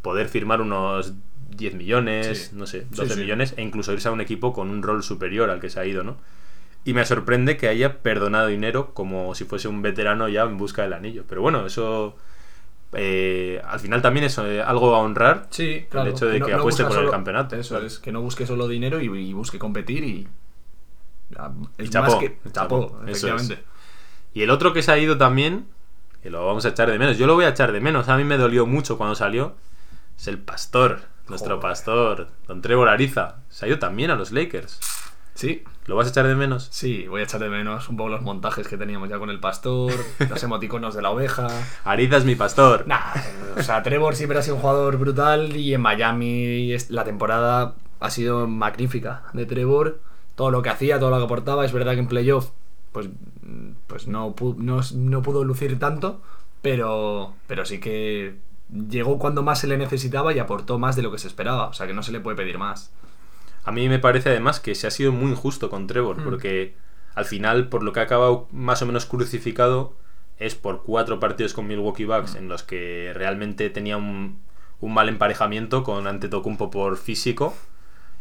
poder 0.01 0.29
firmar 0.29 0.61
unos 0.61 1.15
10 1.51 1.75
millones, 1.75 2.51
Sí. 2.51 2.57
no 2.57 2.67
sé, 2.67 2.83
Sí, 2.83 2.87
12 2.97 3.15
sí. 3.15 3.21
millones 3.21 3.55
e 3.57 3.63
incluso 3.63 3.93
irse 3.93 4.09
a 4.09 4.13
un 4.13 4.21
equipo 4.21 4.53
con 4.53 4.71
un 4.71 4.83
rol 4.83 5.03
superior 5.03 5.51
al 5.51 5.61
que 5.61 5.71
se 5.71 5.81
ha 5.81 5.85
ido, 5.87 6.03
¿no? 6.05 6.17
Y 6.85 6.95
me 6.95 7.05
sorprende 7.05 7.57
que 7.57 7.69
haya 7.69 7.99
perdonado 8.03 8.49
dinero 8.49 8.93
como 8.93 9.35
si 9.35 9.45
fuese 9.45 9.69
un 9.69 9.83
veterano 9.83 10.29
ya 10.29 10.43
en 10.43 10.59
busca 10.59 10.83
del 10.83 10.95
anillo. 10.95 11.25
Pero 11.29 11.41
bueno, 11.43 11.65
eso 11.65 12.17
eh, 12.93 13.63
al 13.65 13.81
final 13.81 14.03
también 14.03 14.25
es 14.25 14.37
eh, 14.39 14.63
algo 14.63 14.95
a 14.95 14.99
honrar. 14.99 15.47
Sí, 15.51 15.87
El 15.93 16.09
hecho 16.09 16.27
de 16.27 16.41
que 16.41 16.53
apueste 16.53 16.85
por 16.85 16.99
el 16.99 17.11
campeonato, 17.11 17.57
Eso 17.57 17.71
claro. 17.71 17.87
es, 17.87 17.99
que 17.99 18.13
no 18.13 18.21
busque 18.21 18.47
solo 18.47 18.69
dinero 18.69 19.01
y, 19.01 19.07
y 19.07 19.33
busque 19.33 19.59
competir 19.59 20.05
y. 20.05 20.29
Es 21.79 21.89
chapó, 21.91 22.11
más 22.13 22.17
que. 22.17 22.39
chapó, 22.53 23.01
efectivamente. 23.07 23.65
Y 24.35 24.43
el 24.43 24.51
otro 24.51 24.73
que 24.73 24.83
se 24.83 24.93
ha 24.93 24.99
ido 24.99 25.17
también, 25.17 25.67
que 26.23 26.31
lo 26.31 26.45
vamos 26.45 26.67
a 26.67 26.71
echar 26.71 26.91
de 26.91 26.99
menos, 26.99 27.17
yo 27.17 27.27
lo 27.27 27.35
voy 27.35 27.47
a 27.47 27.51
echar 27.51 27.73
de 27.73 27.81
menos, 27.81 28.09
a 28.09 28.17
mí 28.17 28.25
me 28.25 28.37
dolió 28.37 28.67
mucho 28.67 28.99
cuando 28.99 29.15
salió, 29.15 29.55
es 30.19 30.29
el 30.29 30.39
pastor, 30.39 31.01
nuestro 31.29 31.57
Joder. 31.57 31.61
pastor, 31.61 32.29
don 32.47 32.61
Trevor 32.61 32.89
Ariza. 32.89 33.37
Se 33.49 33.65
ha 33.65 33.69
ido 33.69 33.79
también 33.79 34.11
a 34.11 34.17
los 34.17 34.33
Lakers. 34.33 34.81
Sí, 35.35 35.65
¿Lo 35.87 35.97
vas 35.97 36.07
a 36.07 36.11
echar 36.11 36.27
de 36.27 36.37
menos? 36.37 36.69
sí, 36.71 37.07
voy 37.09 37.23
a 37.23 37.25
echar 37.25 37.41
de 37.41 37.49
menos 37.49 37.89
un 37.89 37.97
poco 37.97 38.09
los 38.09 38.23
montajes 38.23 38.69
que 38.69 38.77
teníamos 38.77 39.09
ya 39.09 39.19
con 39.19 39.31
el 39.31 39.41
pastor, 39.41 39.93
los 40.31 40.43
emoticonos 40.43 40.95
de 40.95 41.03
la 41.03 41.11
oveja. 41.11 41.49
Ariza 41.85 42.19
es 42.19 42.25
mi 42.25 42.37
pastor. 42.37 42.87
Nah, 42.87 43.01
o 43.57 43.63
sea, 43.63 43.83
Trevor 43.83 44.15
siempre 44.15 44.39
ha 44.39 44.43
sido 44.43 44.57
un 44.57 44.63
jugador 44.63 44.97
brutal 44.97 45.57
y 45.57 45.75
en 45.75 45.81
Miami 45.81 46.77
la 46.89 47.05
temporada 47.05 47.75
ha 47.99 48.11
sido 48.11 48.47
magnífica 48.47 49.25
de 49.33 49.47
Trevor. 49.47 50.01
Todo 50.37 50.51
lo 50.51 50.63
que 50.63 50.71
hacía, 50.71 50.99
todo 50.99 51.11
lo 51.11 51.19
que 51.19 51.25
aportaba. 51.25 51.65
Es 51.65 51.73
verdad 51.73 51.95
que 51.95 52.01
en 52.01 52.09
playoff 52.09 52.51
pues, 52.93 53.09
pues 53.87 54.07
no, 54.07 54.35
no, 54.59 54.81
no 54.95 55.23
pudo 55.23 55.45
lucir 55.45 55.79
tanto, 55.79 56.21
pero, 56.61 57.35
pero 57.47 57.65
sí 57.65 57.81
que 57.81 58.37
llegó 58.89 59.19
cuando 59.19 59.43
más 59.43 59.61
se 59.61 59.67
le 59.67 59.77
necesitaba 59.79 60.33
y 60.33 60.39
aportó 60.39 60.79
más 60.79 60.95
de 60.97 61.03
lo 61.03 61.11
que 61.11 61.19
se 61.19 61.29
esperaba. 61.29 61.67
O 61.69 61.73
sea 61.73 61.87
que 61.87 61.95
no 61.95 62.03
se 62.03 62.13
le 62.13 62.21
puede 62.21 62.37
pedir 62.37 62.59
más. 62.59 62.93
A 63.65 63.73
mí 63.73 63.89
me 63.89 63.99
parece 63.99 64.31
además 64.31 64.61
que 64.61 64.75
se 64.75 64.87
ha 64.87 64.91
sido 64.91 65.13
muy 65.13 65.31
injusto 65.33 65.71
con 65.71 65.87
Trevor, 65.87 66.19
Mm. 66.21 66.25
porque 66.25 66.75
al 67.15 67.25
final, 67.25 67.69
por 67.69 67.83
lo 67.83 67.93
que 67.93 68.01
ha 68.01 68.05
acabado 68.05 68.49
más 68.53 68.83
o 68.83 68.87
menos 68.87 69.07
crucificado, 69.07 69.95
es 70.39 70.55
por 70.55 70.83
cuatro 70.83 71.21
partidos 71.21 71.53
con 71.55 71.67
Milwaukee 71.69 72.05
Bucks 72.05 72.35
en 72.35 72.49
los 72.49 72.63
que 72.63 73.13
realmente 73.15 73.71
tenía 73.71 73.97
un, 73.97 74.41
un 74.81 74.95
mal 74.95 75.09
emparejamiento 75.09 75.85
con 75.85 76.07
Antetokounmpo 76.07 76.71
por 76.71 76.97
físico 76.97 77.55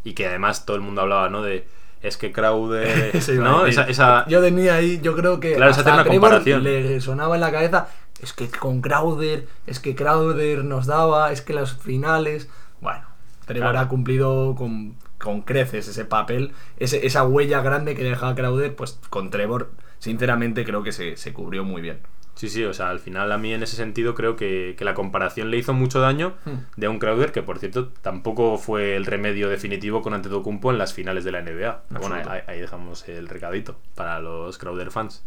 y 0.04 0.14
que 0.14 0.28
además 0.28 0.66
todo 0.66 0.76
el 0.76 0.84
mundo 0.84 1.02
hablaba, 1.02 1.30
¿no? 1.30 1.42
De 1.42 1.66
es 2.04 2.18
que 2.18 2.32
Crowder. 2.32 3.16
Esa, 3.16 3.84
esa- 3.88 4.28
Yo 4.28 4.42
tenía 4.42 4.76
ahí, 4.76 5.00
yo 5.02 5.16
creo 5.16 5.40
que 5.40 5.54
Claro, 5.56 5.72
hasta 5.72 5.94
una 5.94 6.06
comparación. 6.06 6.64
le 6.64 7.00
sonaba 7.02 7.36
en 7.36 7.42
la 7.42 7.52
cabeza, 7.52 7.88
es 8.22 8.34
que 8.34 8.50
con 8.50 8.82
Crowder, 8.82 9.48
es 9.66 9.80
que 9.80 9.96
Crowder 9.96 10.64
nos 10.66 10.86
daba, 10.88 11.32
es 11.32 11.42
que 11.42 11.54
las 11.54 11.74
finales, 11.78 12.50
bueno, 12.82 13.06
Trevor 13.46 13.72
Claro. 13.72 13.80
ha 13.86 13.88
cumplido 13.88 14.56
con, 14.56 14.96
con 15.22 15.42
creces 15.42 15.88
ese 15.88 16.06
papel, 16.06 16.52
ese, 16.78 17.06
esa 17.06 17.24
huella 17.26 17.62
grande 17.62 17.96
que 17.96 18.04
deja 18.04 18.34
Crowder, 18.36 18.76
pues 18.76 19.00
con 19.10 19.30
Trevor, 19.30 19.72
sinceramente 20.00 20.66
creo 20.66 20.84
que 20.84 20.92
se, 20.92 21.16
se 21.18 21.34
cubrió 21.34 21.64
muy 21.64 21.82
bien. 21.82 22.00
Sí, 22.34 22.50
sí, 22.50 22.64
o 22.64 22.74
sea, 22.74 22.90
al 22.90 23.00
final 23.00 23.32
a 23.32 23.38
mí 23.38 23.54
en 23.54 23.62
ese 23.62 23.76
sentido 23.76 24.16
creo 24.16 24.36
que, 24.36 24.74
que 24.78 24.86
la 24.86 24.94
comparación 24.94 25.52
le 25.52 25.58
hizo 25.58 25.74
mucho 25.74 26.00
daño 26.00 26.34
Hmm. 26.46 26.64
de 26.76 26.88
un 26.88 26.98
Crowder 26.98 27.32
que, 27.32 27.44
por 27.44 27.60
cierto, 27.60 27.90
tampoco 28.02 28.58
fue 28.58 28.96
el 28.96 29.06
remedio 29.06 29.48
definitivo 29.50 30.02
con 30.02 30.14
Antetokounmpo 30.14 30.72
en 30.72 30.78
las 30.78 30.94
finales 30.94 31.24
de 31.24 31.32
la 31.34 31.42
NBA. 31.42 31.84
Bueno, 31.90 32.16
ahí, 32.48 32.60
dejamos 32.60 33.08
el 33.10 33.28
recadito 33.28 33.78
para 33.96 34.20
los 34.22 34.58
Crowder 34.58 34.90
fans, 34.92 35.24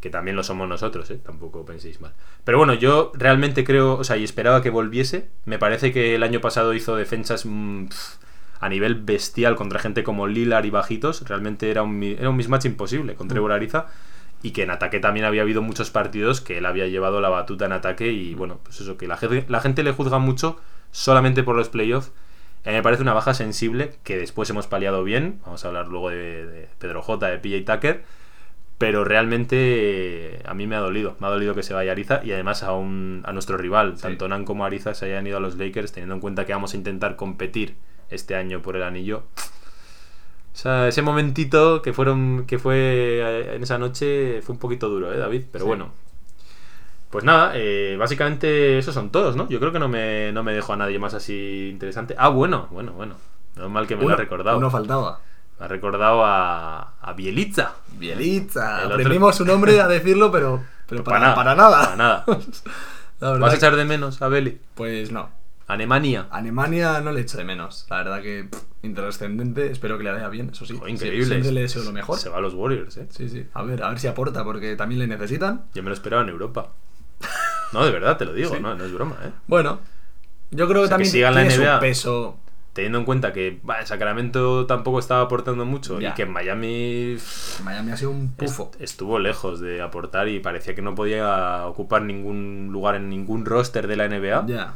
que 0.00 0.08
también 0.08 0.36
lo 0.36 0.44
somos 0.44 0.68
nosotros, 0.68 1.10
¿eh? 1.10 1.18
Tampoco 1.22 1.66
penséis 1.66 2.00
mal. 2.00 2.14
Pero 2.44 2.56
bueno, 2.58 2.72
yo 2.74 3.12
realmente 3.14 3.64
creo, 3.64 3.98
o 3.98 4.04
sea, 4.04 4.16
y 4.16 4.24
esperaba 4.24 4.62
que 4.62 4.70
volviese. 4.70 5.28
Me 5.44 5.58
parece 5.58 5.92
que 5.92 6.14
el 6.14 6.22
año 6.22 6.40
pasado 6.40 6.72
hizo 6.74 6.96
defensas 6.96 7.44
mm, 7.44 7.88
a 8.60 8.68
nivel 8.68 8.94
bestial 8.94 9.56
contra 9.56 9.78
gente 9.78 10.02
como 10.02 10.26
Lillard 10.26 10.64
y 10.64 10.70
Bajitos. 10.70 11.28
Realmente 11.28 11.70
era 11.70 11.82
un, 11.82 12.02
era 12.02 12.30
un 12.30 12.36
mismatch 12.36 12.66
imposible 12.66 13.14
con 13.14 13.28
Trevor 13.28 13.52
Ariza. 13.52 13.86
Y 14.42 14.50
que 14.50 14.62
en 14.62 14.70
ataque 14.70 15.00
también 15.00 15.24
había 15.24 15.42
habido 15.42 15.62
muchos 15.62 15.90
partidos 15.90 16.40
que 16.40 16.58
él 16.58 16.66
había 16.66 16.86
llevado 16.86 17.20
la 17.20 17.28
batuta 17.28 17.64
en 17.64 17.72
ataque. 17.72 18.12
Y 18.12 18.34
bueno, 18.34 18.60
pues 18.62 18.80
eso, 18.80 18.96
que 18.96 19.08
la 19.08 19.16
gente, 19.16 19.44
la 19.48 19.60
gente 19.60 19.82
le 19.82 19.92
juzga 19.92 20.18
mucho 20.18 20.60
solamente 20.90 21.42
por 21.42 21.56
los 21.56 21.68
playoffs. 21.68 22.12
A 22.64 22.70
mí 22.70 22.74
me 22.74 22.82
parece 22.82 23.02
una 23.02 23.14
baja 23.14 23.32
sensible 23.32 23.94
que 24.02 24.16
después 24.16 24.50
hemos 24.50 24.66
paliado 24.66 25.04
bien. 25.04 25.40
Vamos 25.44 25.64
a 25.64 25.68
hablar 25.68 25.88
luego 25.88 26.10
de, 26.10 26.46
de 26.46 26.68
Pedro 26.78 27.02
J, 27.02 27.28
de 27.28 27.38
PJ 27.38 27.74
Tucker. 27.74 28.04
Pero 28.78 29.04
realmente 29.04 29.56
eh, 30.36 30.42
a 30.44 30.52
mí 30.52 30.66
me 30.66 30.76
ha 30.76 30.80
dolido. 30.80 31.16
Me 31.18 31.26
ha 31.26 31.30
dolido 31.30 31.54
que 31.54 31.62
se 31.62 31.72
vaya 31.72 31.92
Ariza 31.92 32.20
y 32.22 32.32
además 32.32 32.62
a, 32.62 32.72
un, 32.72 33.22
a 33.24 33.32
nuestro 33.32 33.56
rival. 33.56 33.98
Tanto 33.98 34.28
Nan 34.28 34.44
como 34.44 34.64
Ariza 34.64 34.94
se 34.94 35.06
hayan 35.06 35.26
ido 35.26 35.38
a 35.38 35.40
los 35.40 35.56
Lakers 35.56 35.92
teniendo 35.92 36.14
en 36.14 36.20
cuenta 36.20 36.44
que 36.44 36.52
vamos 36.52 36.74
a 36.74 36.76
intentar 36.76 37.16
competir 37.16 37.76
este 38.10 38.34
año 38.36 38.62
por 38.62 38.76
el 38.76 38.82
anillo. 38.82 39.22
O 40.54 40.58
sea, 40.58 40.88
ese 40.88 41.02
momentito 41.02 41.82
que 41.82 41.92
fueron 41.92 42.44
que 42.46 42.58
fue 42.58 42.76
eh, 43.22 43.54
en 43.56 43.62
esa 43.62 43.78
noche 43.78 44.40
fue 44.42 44.54
un 44.54 44.58
poquito 44.58 44.88
duro, 44.88 45.12
¿eh, 45.12 45.18
David? 45.18 45.42
Pero 45.52 45.64
Sí. 45.64 45.68
bueno. 45.68 45.92
Pues 47.10 47.24
nada, 47.24 47.52
eh, 47.54 47.96
básicamente 47.98 48.78
esos 48.78 48.92
son 48.94 49.10
todos, 49.10 49.36
¿no? 49.36 49.48
Yo 49.48 49.60
creo 49.60 49.70
que 49.72 49.78
no 49.78 49.88
me, 49.88 50.32
no 50.32 50.42
me 50.42 50.52
dejo 50.52 50.72
a 50.72 50.76
nadie 50.76 50.98
más 50.98 51.14
así 51.14 51.68
interesante. 51.70 52.14
Ah, 52.18 52.28
bueno, 52.28 52.68
bueno, 52.70 52.92
bueno. 52.92 53.14
Menos 53.54 53.70
mal 53.70 53.86
que 53.86 53.96
me 53.96 54.04
lo 54.04 54.12
ha 54.12 54.16
recordado. 54.16 54.58
Uno 54.58 54.70
faltaba. 54.70 55.20
Me 55.58 55.64
ha 55.64 55.68
recordado 55.68 56.24
a, 56.24 56.94
a 57.00 57.12
Bielitza. 57.14 57.74
Bielitza. 57.92 58.78
El 58.80 58.84
otro- 58.86 58.94
Aprendimos 58.96 59.36
su 59.36 59.44
nombre 59.46 59.80
a 59.80 59.88
decirlo, 59.88 60.30
pero, 60.32 60.62
pero 60.88 61.04
para, 61.04 61.34
para 61.34 61.54
nada. 61.54 61.80
Para 61.84 61.96
nada. 61.96 62.24
¿Vas 63.38 63.52
a 63.52 63.56
echar 63.56 63.76
de 63.76 63.84
menos 63.86 64.20
a 64.20 64.28
Beli? 64.28 64.60
Pues 64.74 65.10
no. 65.12 65.30
Alemania. 65.66 66.28
Alemania 66.30 67.00
no 67.00 67.10
le 67.12 67.22
echo 67.22 67.38
de 67.38 67.44
menos. 67.44 67.86
La 67.90 67.98
verdad 67.98 68.22
que 68.22 68.44
pff, 68.50 68.62
intrascendente. 68.82 69.70
Espero 69.70 69.98
que 69.98 70.04
le 70.04 70.12
vaya 70.12 70.28
bien, 70.28 70.50
eso 70.50 70.64
sí. 70.64 70.78
Oh, 70.80 70.86
increíble. 70.86 71.26
Siempre 71.26 71.52
le 71.52 71.62
deseo 71.62 71.82
lo 71.84 71.92
mejor. 71.92 72.18
Se 72.18 72.28
va 72.28 72.38
a 72.38 72.40
los 72.40 72.54
Warriors, 72.54 72.96
¿eh? 72.98 73.06
Sí, 73.10 73.28
sí. 73.28 73.46
A 73.54 73.62
ver, 73.62 73.82
a 73.82 73.88
ver 73.88 73.98
si 73.98 74.06
aporta, 74.06 74.44
porque 74.44 74.76
también 74.76 75.00
le 75.00 75.06
necesitan. 75.06 75.64
Yo 75.74 75.82
me 75.82 75.88
lo 75.90 75.94
esperaba 75.94 76.22
en 76.22 76.28
Europa. 76.28 76.72
No, 77.72 77.84
de 77.84 77.90
verdad, 77.90 78.16
te 78.16 78.24
lo 78.24 78.32
digo, 78.32 78.50
Sí. 78.54 78.60
no, 78.60 78.74
no 78.74 78.84
es 78.84 78.92
broma, 78.92 79.16
¿eh? 79.24 79.30
Bueno, 79.48 79.80
yo 80.52 80.68
creo 80.68 80.82
que 80.82 80.84
O 80.86 80.88
sea, 80.88 80.98
que 80.98 81.04
también 81.04 81.10
siga 81.10 81.28
en 81.30 81.34
la 81.34 81.48
tiene 81.48 81.64
NBA. 81.64 81.74
su 81.74 81.80
peso. 81.80 82.38
Teniendo 82.72 82.98
en 82.98 83.04
cuenta 83.06 83.32
que 83.32 83.58
bah, 83.62 83.84
Sacramento 83.86 84.66
tampoco 84.66 84.98
estaba 84.98 85.22
aportando 85.22 85.64
mucho 85.64 85.98
Ya. 85.98 86.10
y 86.10 86.12
que 86.12 86.22
en 86.24 86.30
Miami 86.30 87.16
Miami 87.64 87.92
ha 87.92 87.96
sido 87.96 88.10
un 88.10 88.24
est- 88.26 88.36
pufo. 88.36 88.70
estuvo 88.78 89.18
lejos 89.18 89.60
de 89.60 89.80
aportar 89.80 90.28
y 90.28 90.40
parecía 90.40 90.74
que 90.74 90.82
no 90.82 90.94
podía 90.94 91.64
ocupar 91.66 92.02
ningún 92.02 92.68
lugar 92.70 92.94
en 92.96 93.08
ningún 93.08 93.46
roster 93.46 93.86
de 93.86 93.96
la 93.96 94.04
NBA. 94.08 94.44
Ya. 94.46 94.74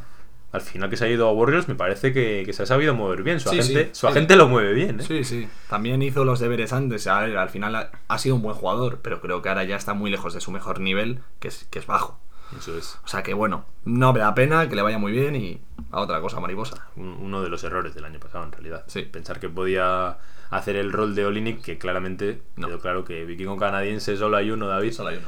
Al 0.51 0.61
final 0.61 0.89
que 0.89 0.97
se 0.97 1.05
ha 1.05 1.09
ido 1.09 1.27
a 1.27 1.31
Warriors 1.31 1.67
me 1.69 1.75
parece 1.75 2.11
que, 2.11 2.43
que 2.45 2.51
se 2.53 2.63
ha 2.63 2.65
sabido 2.65 2.93
mover 2.93 3.23
bien. 3.23 3.39
Su 3.39 3.49
Sí, 3.49 3.59
agente, 3.59 3.85
sí, 3.85 3.89
su 3.93 4.07
agente 4.07 4.35
lo 4.35 4.47
mueve 4.49 4.73
bien, 4.73 4.99
¿eh? 4.99 5.03
Sí, 5.03 5.23
sí. 5.23 5.47
También 5.69 6.01
hizo 6.01 6.25
los 6.25 6.39
deberes 6.39 6.73
antes. 6.73 7.07
A 7.07 7.21
ver, 7.21 7.37
al 7.37 7.49
final 7.49 7.75
ha, 7.75 7.91
ha 8.07 8.17
sido 8.17 8.35
un 8.35 8.41
buen 8.41 8.55
jugador, 8.55 8.99
pero 9.01 9.21
creo 9.21 9.41
que 9.41 9.49
ahora 9.49 9.63
ya 9.63 9.77
está 9.77 9.93
muy 9.93 10.11
lejos 10.11 10.33
de 10.33 10.41
su 10.41 10.51
mejor 10.51 10.79
nivel, 10.81 11.19
que 11.39 11.47
es, 11.47 11.65
que 11.71 11.79
es 11.79 11.87
bajo. 11.87 12.19
Eso 12.57 12.77
es 12.77 12.99
O 13.05 13.07
sea 13.07 13.23
que 13.23 13.33
bueno, 13.33 13.63
no 13.85 14.11
me 14.11 14.19
da 14.19 14.35
pena, 14.35 14.67
que 14.67 14.75
le 14.75 14.81
vaya 14.81 14.97
muy 14.97 15.13
bien 15.13 15.37
y 15.37 15.61
a 15.89 16.01
otra 16.01 16.19
cosa 16.19 16.41
mariposa. 16.41 16.87
un- 16.97 17.17
uno 17.21 17.41
de 17.41 17.47
los 17.47 17.63
errores 17.63 17.95
del 17.95 18.03
año 18.03 18.19
pasado, 18.19 18.43
en 18.43 18.51
realidad. 18.51 18.83
Sí. 18.87 19.03
Pensar 19.03 19.39
que 19.39 19.47
podía 19.47 20.17
hacer 20.49 20.75
el 20.75 20.91
rol 20.91 21.15
de 21.15 21.25
Olinik, 21.25 21.61
que 21.61 21.77
claramente 21.77 22.41
No. 22.57 22.67
quedó 22.67 22.79
claro 22.81 23.05
que 23.05 23.23
vikingo 23.23 23.55
canadiense 23.55 24.17
solo 24.17 24.35
hay 24.35 24.51
uno, 24.51 24.67
David. 24.67 24.91
Solo 24.91 25.09
hay 25.11 25.17
uno. 25.19 25.27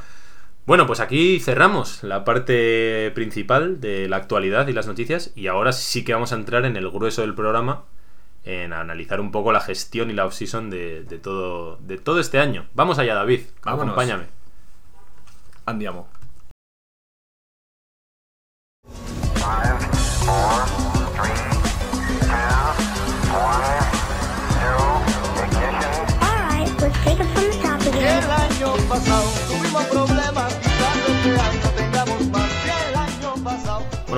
Bueno, 0.66 0.86
pues 0.86 1.00
aquí 1.00 1.40
cerramos 1.40 2.02
la 2.02 2.24
parte 2.24 3.10
principal 3.14 3.80
de 3.82 4.08
la 4.08 4.16
actualidad 4.16 4.66
y 4.68 4.72
las 4.72 4.86
noticias 4.86 5.30
y 5.34 5.46
ahora 5.48 5.72
sí 5.72 6.04
que 6.04 6.14
vamos 6.14 6.32
a 6.32 6.36
entrar 6.36 6.64
en 6.64 6.76
el 6.76 6.90
grueso 6.90 7.20
del 7.20 7.34
programa, 7.34 7.82
en 8.44 8.72
analizar 8.72 9.20
un 9.20 9.30
poco 9.30 9.52
la 9.52 9.60
gestión 9.60 10.10
y 10.10 10.14
la 10.14 10.24
off-season 10.24 10.70
de, 10.70 11.02
de 11.04 11.18
todo, 11.18 11.76
de 11.82 11.98
todo 11.98 12.18
este 12.18 12.38
año. 12.38 12.66
Vamos 12.74 12.98
allá, 12.98 13.14
David, 13.14 13.40
Vámonos. 13.62 13.84
acompáñame. 13.92 14.24
Andiamo. 15.66 16.08
Five, 19.34 19.78
four, 20.24 20.64
three, 21.12 21.36
two, 21.76 22.32
one, 23.36 23.80
zero, 24.56 25.04
ignition. 25.44 25.74
Alright, 26.22 26.80
let's 26.80 26.98
take 27.04 27.20
it 27.20 27.26
from 27.34 27.44
the 27.50 27.58
top 27.62 27.80
again. 27.82 28.24
El 28.24 28.30
año 28.30 28.76
pasado 28.88 29.24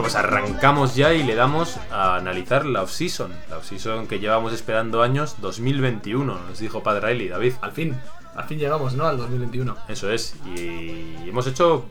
pues 0.06 0.14
arrancamos 0.14 0.94
ya 0.94 1.12
y 1.14 1.24
le 1.24 1.34
damos 1.34 1.78
a 1.90 2.14
analizar 2.14 2.64
la 2.64 2.82
off-season. 2.84 3.32
La 3.50 3.56
off-season 3.58 4.06
que 4.06 4.20
llevamos 4.20 4.52
esperando 4.52 5.02
años 5.02 5.34
2021, 5.40 6.32
nos 6.48 6.58
dijo 6.60 6.80
Padre 6.84 7.08
Riley, 7.08 7.28
David. 7.28 7.54
Al 7.60 7.72
fin, 7.72 7.96
al 8.36 8.44
fin 8.44 8.60
llegamos, 8.60 8.94
¿no? 8.94 9.06
Al 9.06 9.16
2021. 9.16 9.76
Eso 9.88 10.08
es. 10.12 10.36
Y 10.54 11.28
hemos 11.28 11.48
hecho 11.48 11.86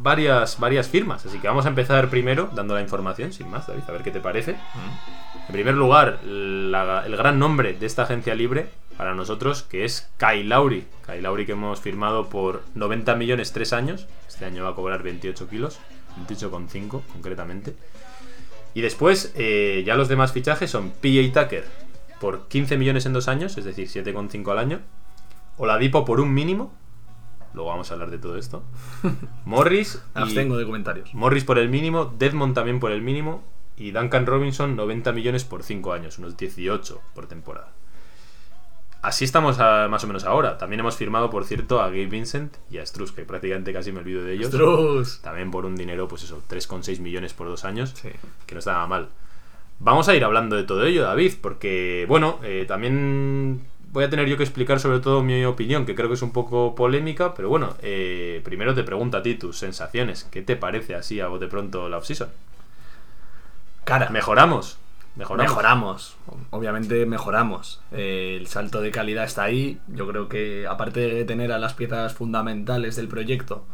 varias, 0.00 0.58
varias 0.58 0.88
firmas. 0.88 1.26
Así 1.26 1.40
que 1.40 1.48
vamos 1.48 1.66
a 1.66 1.68
empezar 1.68 2.08
primero 2.08 2.48
dando 2.54 2.72
la 2.74 2.80
información, 2.80 3.34
sin 3.34 3.50
más, 3.50 3.66
David, 3.66 3.82
a 3.86 3.92
ver 3.92 4.02
qué 4.02 4.12
te 4.12 4.20
parece. 4.20 4.52
En 4.52 5.52
primer 5.52 5.74
lugar, 5.74 6.20
la- 6.24 7.04
el 7.04 7.16
gran 7.18 7.38
nombre 7.38 7.74
de 7.74 7.84
esta 7.84 8.04
agencia 8.04 8.34
libre 8.34 8.70
para 8.96 9.14
nosotros, 9.14 9.62
que 9.62 9.84
es 9.84 10.08
Kai 10.16 10.42
Lauri. 10.42 10.86
Kai 11.06 11.20
Lauri 11.20 11.44
que 11.44 11.52
hemos 11.52 11.80
firmado 11.82 12.30
por 12.30 12.62
90 12.74 13.14
millones 13.14 13.52
3 13.52 13.74
años. 13.74 14.06
Este 14.26 14.46
año 14.46 14.64
va 14.64 14.70
a 14.70 14.74
cobrar 14.74 15.02
28 15.02 15.48
kilos, 15.48 15.78
28,5 16.26 17.02
concretamente. 17.12 17.74
Y 18.74 18.80
después, 18.80 19.32
eh, 19.36 19.82
ya 19.86 19.94
los 19.96 20.08
demás 20.08 20.32
fichajes 20.32 20.70
son 20.70 20.90
PJ 20.90 21.32
Tucker 21.42 21.64
por 22.20 22.48
15 22.48 22.76
millones 22.76 23.06
en 23.06 23.12
dos 23.12 23.28
años, 23.28 23.56
es 23.58 23.64
decir, 23.64 23.88
7,5 23.88 24.50
al 24.52 24.58
año. 24.58 24.80
Oladipo 25.56 26.04
por 26.04 26.20
un 26.20 26.32
mínimo. 26.32 26.72
Luego 27.54 27.70
vamos 27.70 27.90
a 27.90 27.94
hablar 27.94 28.10
de 28.10 28.18
todo 28.18 28.36
esto. 28.36 28.62
Morris. 29.44 30.02
Y- 30.14 30.18
abstengo 30.18 30.56
de 30.56 30.64
comentarios. 30.66 31.12
Morris 31.14 31.44
por 31.44 31.58
el 31.58 31.68
mínimo, 31.68 32.14
Deadmond 32.18 32.54
también 32.54 32.78
por 32.78 32.92
el 32.92 33.02
mínimo 33.02 33.42
y 33.76 33.92
Duncan 33.92 34.26
Robinson 34.26 34.76
90 34.76 35.12
millones 35.12 35.44
por 35.44 35.62
5 35.62 35.92
años, 35.92 36.18
unos 36.18 36.36
18 36.36 37.00
por 37.14 37.26
temporada. 37.26 37.72
Así 39.08 39.24
estamos 39.24 39.58
a- 39.58 39.88
más 39.88 40.04
o 40.04 40.06
menos 40.06 40.24
ahora. 40.24 40.58
También 40.58 40.80
hemos 40.80 40.96
firmado, 40.96 41.30
por 41.30 41.44
cierto, 41.46 41.80
a 41.80 41.86
Gabe 41.86 42.06
Vincent 42.08 42.54
y 42.70 42.76
a 42.76 42.84
Struz, 42.84 43.12
que 43.12 43.22
prácticamente 43.24 43.72
casi 43.72 43.90
me 43.90 44.00
olvido 44.00 44.22
de 44.22 44.34
ellos. 44.34 44.48
Struz. 44.48 45.20
También 45.22 45.50
por 45.50 45.64
un 45.64 45.76
dinero, 45.76 46.08
pues 46.08 46.24
eso, 46.24 46.42
3,6 46.46 47.00
millones 47.00 47.32
por 47.32 47.46
dos 47.48 47.64
años, 47.64 47.94
Sí. 47.96 48.10
que 48.46 48.54
no 48.54 48.58
estaba 48.58 48.86
mal. 48.86 49.08
Vamos 49.78 50.08
a 50.10 50.14
ir 50.14 50.24
hablando 50.24 50.56
de 50.56 50.64
todo 50.64 50.84
ello, 50.84 51.04
David, 51.04 51.34
porque, 51.40 52.04
bueno, 52.06 52.38
eh, 52.42 52.66
también 52.68 53.62
voy 53.92 54.04
a 54.04 54.10
tener 54.10 54.28
yo 54.28 54.36
que 54.36 54.42
explicar 54.42 54.78
sobre 54.78 55.00
todo 55.00 55.22
mi 55.22 55.42
opinión, 55.46 55.86
que 55.86 55.94
creo 55.94 56.08
que 56.08 56.14
es 56.14 56.22
un 56.22 56.32
poco 56.32 56.74
polémica, 56.74 57.32
pero 57.32 57.48
bueno, 57.48 57.76
eh, 57.80 58.42
primero 58.44 58.74
te 58.74 58.82
pregunto 58.82 59.16
a 59.16 59.22
ti 59.22 59.36
tus 59.36 59.56
sensaciones. 59.56 60.24
¿Qué 60.30 60.42
te 60.42 60.56
parece 60.56 60.94
así 60.94 61.18
a 61.20 61.28
bote 61.28 61.46
pronto 61.46 61.88
la 61.88 61.96
off-season? 61.96 62.28
Cara. 63.84 64.10
¿Mejoramos? 64.10 64.76
¿Mejoramos? 65.18 65.50
Mejoramos, 65.50 66.16
obviamente 66.50 67.04
mejoramos. 67.04 67.80
Eh, 67.92 68.36
el 68.40 68.46
salto 68.46 68.80
de 68.80 68.90
calidad 68.92 69.24
está 69.24 69.42
ahí. 69.42 69.80
Yo 69.88 70.06
creo 70.06 70.28
que 70.28 70.66
aparte 70.66 71.00
de 71.00 71.24
tener 71.24 71.50
a 71.52 71.58
las 71.58 71.74
piezas 71.74 72.14
fundamentales 72.14 72.94
del 72.96 73.08
proyecto, 73.08 73.64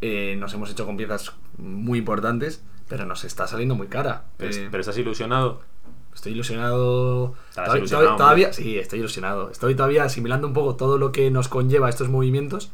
eh, 0.00 0.36
nos 0.38 0.54
hemos 0.54 0.70
hecho 0.70 0.86
con 0.86 0.96
piezas 0.96 1.32
muy 1.58 1.98
importantes, 1.98 2.64
pero 2.88 3.04
nos 3.04 3.24
está 3.24 3.46
saliendo 3.46 3.74
muy 3.74 3.88
cara. 3.88 4.24
Pero, 4.38 4.54
Eh, 4.56 4.68
pero 4.70 4.80
estás 4.80 4.96
ilusionado. 4.98 5.60
Estoy 6.14 6.32
ilusionado. 6.32 7.34
Todavía- 7.54 7.76
ilusionado, 7.78 8.16
todavía, 8.16 8.52
sí, 8.54 8.78
estoy 8.78 9.00
ilusionado. 9.00 9.50
Estoy 9.50 9.74
todavía 9.74 10.04
asimilando 10.04 10.46
un 10.46 10.54
poco 10.54 10.76
todo 10.76 10.96
lo 10.96 11.12
que 11.12 11.30
nos 11.30 11.48
conlleva 11.48 11.90
estos 11.90 12.08
movimientos, 12.08 12.72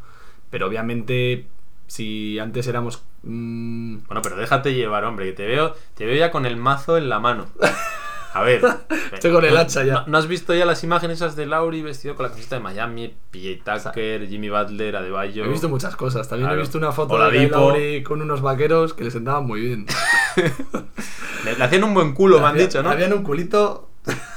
pero 0.48 0.68
obviamente 0.68 1.48
Si 1.88 2.38
antes 2.38 2.66
éramos. 2.68 3.02
mm, 3.24 4.04
Bueno, 4.06 4.22
pero 4.22 4.36
déjate 4.36 4.72
llevar, 4.74 5.04
hombre, 5.04 5.26
que 5.26 5.32
te 5.32 5.46
veo, 5.46 5.74
te 5.94 6.06
veo 6.06 6.16
ya 6.16 6.30
con 6.30 6.46
el 6.46 6.56
mazo 6.56 6.96
en 6.96 7.08
la 7.10 7.18
mano. 7.18 7.46
A 8.34 8.42
ver. 8.42 8.62
Estoy 9.12 9.32
con 9.32 9.44
el 9.44 9.52
¿no- 9.54 9.60
hacha 9.60 9.84
ya. 9.84 9.92
¿no, 9.94 10.04
no 10.06 10.18
has 10.18 10.26
visto 10.26 10.54
ya 10.54 10.64
las 10.64 10.82
imágenes 10.84 11.18
esas 11.18 11.36
de 11.36 11.46
Lauri 11.46 11.82
vestido 11.82 12.14
con 12.14 12.24
la 12.24 12.30
camiseta 12.30 12.56
de 12.56 12.62
Miami, 12.62 13.14
PJ 13.30 13.62
Tucker, 13.82 14.26
Jimmy 14.28 14.48
Butler, 14.48 14.96
Adebayo? 14.96 15.44
he 15.44 15.48
visto 15.48 15.68
muchas 15.68 15.96
cosas. 15.96 16.28
También 16.28 16.46
Claro. 16.48 16.60
he 16.60 16.62
visto 16.62 16.78
una 16.78 16.92
foto 16.92 17.14
Oladipo. 17.14 17.42
de 17.42 17.48
Lowry 17.50 18.02
con 18.02 18.22
unos 18.22 18.40
vaqueros 18.40 18.94
que 18.94 19.04
le 19.04 19.10
sentaban 19.10 19.46
muy 19.46 19.60
bien. 19.60 19.86
Le, 21.44 21.56
le 21.56 21.64
hacían 21.64 21.84
un 21.84 21.92
buen 21.94 22.14
culo, 22.14 22.38
me 22.38 22.44
han 22.46 22.50
Había- 22.52 22.66
dicho, 22.66 22.82
¿no? 22.82 22.90
Habían 22.90 23.12
un 23.12 23.22
culito 23.22 23.88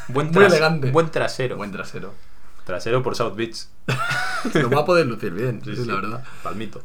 Buen 0.07 0.31
muy 0.31 0.43
elegante. 0.45 0.91
Buen 0.91 1.09
trasero. 1.09 1.55
buen 1.57 1.71
trasero. 1.71 2.13
Trasero 2.65 3.03
por 3.03 3.15
South 3.15 3.35
Beach. 3.35 3.67
Lo 4.55 4.69
va 4.71 4.81
a 4.81 4.85
poder 4.85 5.05
lucir 5.05 5.31
bien, 5.33 5.61
sí, 5.63 5.75
Sí, 5.75 5.85
la 5.85 5.95
verdad. 5.95 6.23
Palmito. 6.43 6.81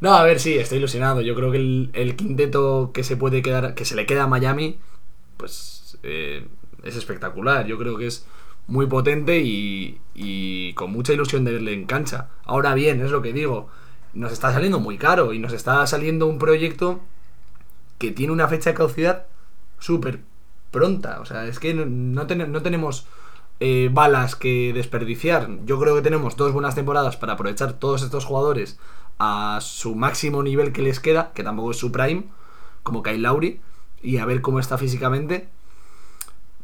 No, 0.00 0.14
a 0.14 0.22
ver, 0.24 0.40
sí, 0.40 0.58
estoy 0.58 0.78
ilusionado. 0.78 1.20
Yo 1.20 1.34
creo 1.36 1.52
que 1.52 1.58
el, 1.58 1.90
el 1.92 2.16
quinteto 2.16 2.90
que 2.92 3.04
se 3.04 3.16
puede 3.16 3.40
quedar, 3.42 3.74
que 3.74 3.84
se 3.84 3.94
le 3.94 4.04
queda 4.04 4.24
a 4.24 4.26
Miami, 4.26 4.78
pues 5.42 5.98
eh, 6.04 6.46
es 6.84 6.94
espectacular. 6.94 7.66
Yo 7.66 7.76
creo 7.76 7.98
que 7.98 8.06
es 8.06 8.24
muy 8.68 8.86
potente 8.86 9.42
y, 9.44 10.72
con 10.74 10.92
mucha 10.92 11.12
ilusión 11.12 11.44
de 11.44 11.52
verle 11.52 11.72
en 11.72 11.84
cancha. 11.84 12.28
Ahora 12.44 12.74
bien, 12.74 13.00
es 13.00 13.10
lo 13.10 13.22
que 13.22 13.32
digo, 13.32 13.68
nos 14.14 14.30
está 14.30 14.52
saliendo 14.52 14.78
muy 14.78 14.98
caro 14.98 15.32
y 15.32 15.40
nos 15.40 15.52
está 15.52 15.84
saliendo 15.88 16.28
un 16.28 16.38
proyecto 16.38 17.00
que 17.98 18.12
tiene 18.12 18.32
una 18.32 18.46
fecha 18.46 18.70
de 18.70 18.76
caducidad 18.76 19.26
súper 19.80 20.20
pronta. 20.70 21.18
O 21.20 21.24
sea, 21.24 21.44
es 21.46 21.58
que 21.58 21.74
no 21.74 22.26
tenemos 22.28 23.08
eh, 23.58 23.90
balas 23.92 24.36
que 24.36 24.72
desperdiciar. 24.72 25.48
Yo 25.64 25.80
creo 25.80 25.96
que 25.96 26.02
tenemos 26.02 26.36
dos 26.36 26.52
buenas 26.52 26.76
temporadas 26.76 27.16
para 27.16 27.32
aprovechar 27.32 27.72
todos 27.72 28.02
estos 28.04 28.24
jugadores 28.24 28.78
a 29.18 29.58
su 29.60 29.96
máximo 29.96 30.44
nivel 30.44 30.72
que 30.72 30.82
les 30.82 31.00
queda, 31.00 31.32
que 31.34 31.42
tampoco 31.42 31.72
es 31.72 31.78
su 31.78 31.90
prime, 31.90 32.26
como 32.84 33.02
Kyle 33.02 33.22
Lowry, 33.22 33.60
y 34.02 34.18
a 34.18 34.24
ver 34.26 34.40
cómo 34.40 34.58
está 34.60 34.78
físicamente. 34.78 35.48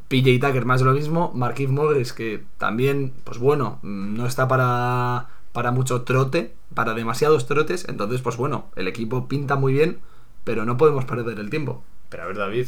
PJ 0.08 0.38
Tucker 0.40 0.64
más 0.64 0.80
de 0.80 0.86
lo 0.86 0.92
mismo, 0.92 1.32
Marquise 1.34 1.70
Morris 1.72 2.12
que 2.14 2.42
también, 2.56 3.12
pues 3.24 3.38
bueno, 3.38 3.78
mm, 3.82 4.14
no 4.14 4.26
está 4.26 4.48
para, 4.48 5.26
para 5.52 5.70
mucho 5.70 6.02
trote, 6.02 6.54
para 6.74 6.94
demasiados 6.94 7.46
trotes, 7.46 7.86
entonces 7.88 8.22
pues 8.22 8.36
bueno, 8.38 8.70
el 8.76 8.88
equipo 8.88 9.28
pinta 9.28 9.56
muy 9.56 9.74
bien, 9.74 9.98
pero 10.44 10.64
no 10.64 10.78
podemos 10.78 11.04
perder 11.04 11.38
el 11.38 11.50
tiempo. 11.50 11.84
Pero 12.08 12.22
a 12.22 12.26
ver, 12.26 12.38
David, 12.38 12.66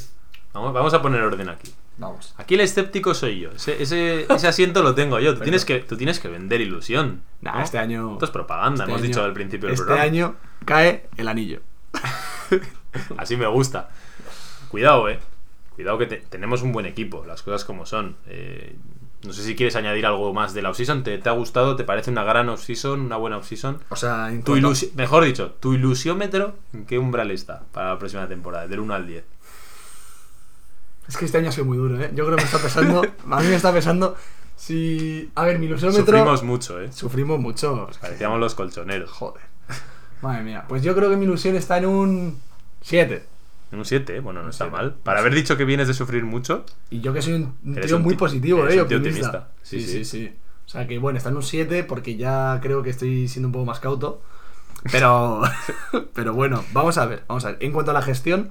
vamos, 0.53 0.75
vamos 0.75 0.93
a 0.93 1.01
poner 1.01 1.23
orden 1.23 1.49
aquí. 1.49 1.73
Vamos. 1.97 2.35
Aquí 2.37 2.55
el 2.55 2.61
escéptico 2.61 3.15
soy 3.15 3.41
yo. 3.41 3.51
Ese, 3.53 3.83
ese, 3.83 4.27
ese 4.33 4.47
asiento 4.49 4.83
lo 4.83 4.95
tengo 4.95 5.19
yo. 5.19 5.35
Tú 5.35 5.41
tienes, 5.45 5.65
que, 5.65 5.81
tú 5.81 5.97
tienes 5.97 6.19
que 6.21 6.29
vender 6.29 6.61
ilusión. 6.61 7.23
Nah, 7.41 7.55
¿no? 7.57 7.63
este 7.63 7.79
año... 7.79 8.13
Esto 8.15 8.25
es 8.27 8.31
propaganda, 8.31 8.85
este 8.85 8.91
hemos 8.91 9.01
año- 9.03 9.09
dicho 9.09 9.23
al 9.25 9.33
principio 9.33 9.67
del 9.69 9.75
Este 9.75 9.85
programa. 9.87 10.07
año 10.07 10.35
cae 10.67 11.09
el 11.17 11.29
anillo. 11.29 11.61
Así 13.17 13.37
me 13.37 13.47
gusta. 13.47 13.91
Cuidado, 14.71 15.09
eh. 15.09 15.19
Cuidado 15.75 15.99
que 15.99 16.07
te- 16.07 16.17
tenemos 16.19 16.63
un 16.63 16.73
buen 16.73 16.87
equipo, 16.87 17.25
las 17.27 17.43
cosas 17.43 17.65
como 17.65 17.87
son. 17.87 18.17
Eh, 18.27 18.77
no 19.25 19.33
sé 19.33 19.43
si 19.43 19.55
quieres 19.57 19.77
añadir 19.77 20.07
algo 20.07 20.33
más 20.33 20.55
de 20.55 20.63
la 20.63 20.71
offseason. 20.71 21.03
¿Te, 21.03 21.19
¿Te 21.19 21.29
ha 21.29 21.33
gustado? 21.33 21.77
¿Te 21.77 21.85
parece 21.85 22.11
una 22.11 22.25
gran 22.25 22.49
offseason? 22.49 23.01
¿Una 23.01 23.17
buena 23.17 23.37
offseason? 23.39 23.81
O 23.91 23.97
sea, 23.97 24.29
en 24.31 24.43
Tu 24.43 24.53
cuanto- 24.53 24.69
ilusi- 24.71 24.93
Mejor 24.95 25.25
dicho, 25.25 25.53
tu 25.61 25.75
ilusiómetro, 25.75 26.55
¿en 26.73 26.87
qué 26.87 26.99
umbral 26.99 27.31
está 27.31 27.63
para 27.73 27.91
la 27.95 27.99
próxima 27.99 28.27
temporada? 28.29 28.67
Del 28.69 28.81
1 28.81 28.95
al 28.95 29.07
10. 29.07 29.25
Es 31.09 31.17
que 31.17 31.25
este 31.25 31.39
año 31.39 31.49
ha 31.49 31.53
sido 31.53 31.65
muy 31.67 31.77
duro, 31.77 32.01
¿eh? 32.01 32.11
Yo 32.15 32.25
creo 32.25 32.37
que 32.37 32.43
me 32.43 32.47
está 32.49 32.59
pesando. 32.59 33.03
a 33.31 33.41
mí 33.41 33.49
me 33.49 33.57
está 33.57 33.73
pesando. 33.73 34.17
Si. 34.57 35.31
A 35.35 35.45
ver, 35.45 35.59
mi 35.59 35.67
ilusiómetro. 35.67 36.05
Sufrimos 36.05 36.43
mucho, 36.43 36.81
¿eh? 36.81 36.93
Sufrimos 36.93 37.41
mucho. 37.41 37.89
Parecíamos 38.01 38.39
los 38.39 38.55
colchoneros. 38.55 39.11
Joder. 39.11 39.43
Madre 40.23 40.43
mía. 40.45 40.65
Pues 40.69 40.83
yo 40.83 40.95
creo 40.95 41.09
que 41.11 41.17
mi 41.17 41.25
ilusión 41.25 41.57
está 41.57 41.79
en 41.79 41.87
un 41.87 42.39
7. 42.83 43.25
En 43.73 43.79
un 43.79 43.85
7, 43.85 44.17
¿eh? 44.17 44.21
Bueno, 44.21 44.43
no 44.43 44.51
está 44.51 44.65
siete. 44.65 44.77
mal. 44.77 44.95
Para 45.03 45.21
haber 45.21 45.35
dicho 45.35 45.57
que 45.57 45.65
vienes 45.65 45.87
de 45.89 45.95
sufrir 45.95 46.25
mucho, 46.25 46.65
Y 46.91 47.01
yo 47.01 47.13
que 47.13 47.23
soy 47.23 47.35
un, 47.35 47.75
tío 47.81 47.97
un 47.97 48.03
muy 48.03 48.15
ti- 48.15 48.19
positivo, 48.19 48.61
¿eh? 48.61 48.81
un 48.83 48.89
tío 48.89 48.99
Optimista. 48.99 49.27
optimista. 49.29 49.49
Sí, 49.63 49.81
Sí, 49.81 49.87
sí. 49.87 50.05
sí, 50.05 50.27
sí. 50.27 50.37
O 50.67 50.69
sea 50.69 50.87
que 50.87 50.99
bueno, 50.99 51.17
está 51.19 51.31
en 51.31 51.37
un 51.37 51.43
7 51.43 51.85
porque 51.85 52.17
ya 52.17 52.59
creo 52.63 52.83
que 52.83 52.91
estoy 52.91 53.27
siendo 53.29 53.49
un 53.49 53.53
poco 53.53 53.65
más 53.67 53.81
cauto. 53.81 54.23
Pero. 54.91 55.43
pero 56.15 56.33
bueno, 56.35 56.65
vamos 56.73 56.97
a 56.99 57.07
ver. 57.07 57.25
Vamos 57.29 57.45
a 57.45 57.49
ver. 57.53 57.59
En 57.61 57.73
cuanto 57.73 57.91
a 57.91 57.95
la 57.95 58.03
gestión. 58.03 58.51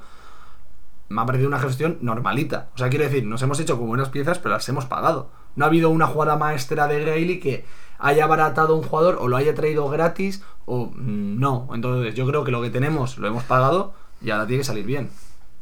Me 1.12 1.22
ha 1.22 1.26
parecido 1.26 1.48
una 1.50 1.60
gestión 1.60 1.98
normalita. 2.02 2.70
O 2.76 2.78
sea, 2.78 2.88
quiero 2.90 3.04
decir, 3.04 3.26
nos 3.26 3.42
hemos 3.42 3.60
hecho 3.60 3.80
con 3.80 3.88
buenas 3.88 4.10
piezas, 4.10 4.38
pero 4.38 4.54
las 4.54 4.70
hemos 4.70 4.86
pagado. 4.86 5.32
No 5.56 5.66
ha 5.66 5.68
habido 5.68 5.90
una 5.90 6.06
jugada 6.06 6.38
maestra 6.38 6.88
de 6.88 7.04
Gailey 7.04 7.40
que 7.40 7.66
haya 7.98 8.26
abaratado 8.26 8.76
a 8.76 8.78
un 8.78 8.84
jugador 8.84 9.18
o 9.20 9.28
lo 9.28 9.36
haya 9.36 9.56
traído 9.56 9.90
gratis 9.90 10.44
o 10.66 10.92
mm, 10.94 11.40
no. 11.40 11.68
Entonces, 11.74 12.14
yo 12.14 12.28
creo 12.28 12.44
que 12.44 12.52
lo 12.52 12.62
que 12.62 12.70
tenemos 12.70 13.18
lo 13.18 13.28
hemos 13.28 13.44
pagado 13.44 13.96
y 14.22 14.30
ahora 14.32 14.48
tiene 14.48 14.62
que 14.62 14.66
salir 14.66 14.86
bien. 14.86 15.10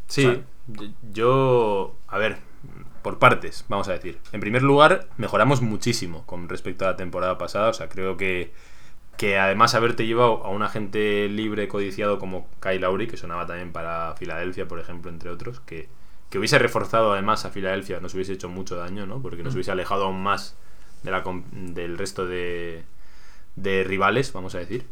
Sí, 0.08 0.26
O 0.26 0.32
sea- 0.32 0.42
yo- 1.14 1.96
a 2.08 2.18
ver, 2.18 2.38
por 3.02 3.20
partes, 3.20 3.66
vamos 3.70 3.88
a 3.88 3.94
decir. 3.94 4.20
En 4.34 4.40
primer 4.42 4.64
lugar, 4.64 5.08
mejoramos 5.18 5.62
muchísimo 5.62 6.26
con 6.26 6.50
respecto 6.50 6.86
a 6.86 6.90
la 6.92 6.98
temporada 6.98 7.38
pasada. 7.38 7.70
O 7.70 7.74
sea, 7.74 7.88
creo 7.90 8.18
que, 8.18 8.52
que 9.18 9.38
además 9.40 9.76
haberte 9.76 10.06
llevado 10.08 10.44
a 10.46 10.50
un 10.50 10.64
agente 10.64 11.28
libre 11.30 11.68
codiciado 11.68 12.20
como 12.20 12.48
Kyle 12.62 12.82
Lowry, 12.82 13.08
que 13.08 13.18
sonaba 13.18 13.46
también 13.48 13.72
para 13.72 14.16
Filadelfia, 14.18 14.68
por 14.68 14.80
ejemplo, 14.80 15.12
entre 15.12 15.30
otros, 15.30 15.60
que, 15.62 15.90
que 16.30 16.40
hubiese 16.40 16.60
reforzado 16.60 17.14
además 17.14 17.46
a 17.46 17.52
Filadelfia, 17.52 18.00
nos 18.00 18.14
hubiese 18.14 18.34
hecho 18.34 18.50
mucho 18.50 18.76
daño, 18.76 19.06
¿no? 19.08 19.22
Porque 19.22 19.44
nos 19.44 19.54
hubiese 19.56 19.72
alejado 19.72 20.06
aún 20.06 20.22
más 20.24 20.56
de 21.04 21.12
la, 21.12 21.24
del 21.54 21.98
resto 21.98 22.26
de, 22.28 22.84
de 23.56 23.84
rivales, 23.84 24.34
vamos 24.34 24.56
a 24.56 24.60
decir. 24.60 24.86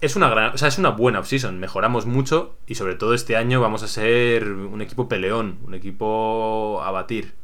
Es 0.00 0.16
una 0.16 0.30
gran, 0.30 0.54
o 0.54 0.58
sea, 0.58 0.68
es 0.68 0.78
una 0.78 0.90
buena 0.90 1.20
offseason, 1.20 1.60
mejoramos 1.60 2.06
mucho 2.06 2.56
y 2.66 2.76
sobre 2.76 2.94
todo 2.94 3.12
este 3.12 3.36
año 3.36 3.60
vamos 3.60 3.82
a 3.82 3.88
ser 3.88 4.50
un 4.50 4.80
equipo 4.80 5.08
peleón, 5.08 5.58
un 5.62 5.74
equipo 5.74 6.80
a 6.82 6.90
batir. 6.90 7.34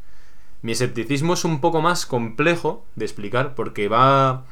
Mi 0.62 0.72
escepticismo 0.72 1.34
es 1.34 1.44
un 1.44 1.60
poco 1.60 1.82
más 1.82 2.06
complejo 2.06 2.86
de 2.94 3.04
explicar 3.04 3.54
porque 3.54 3.88
va 3.88 4.44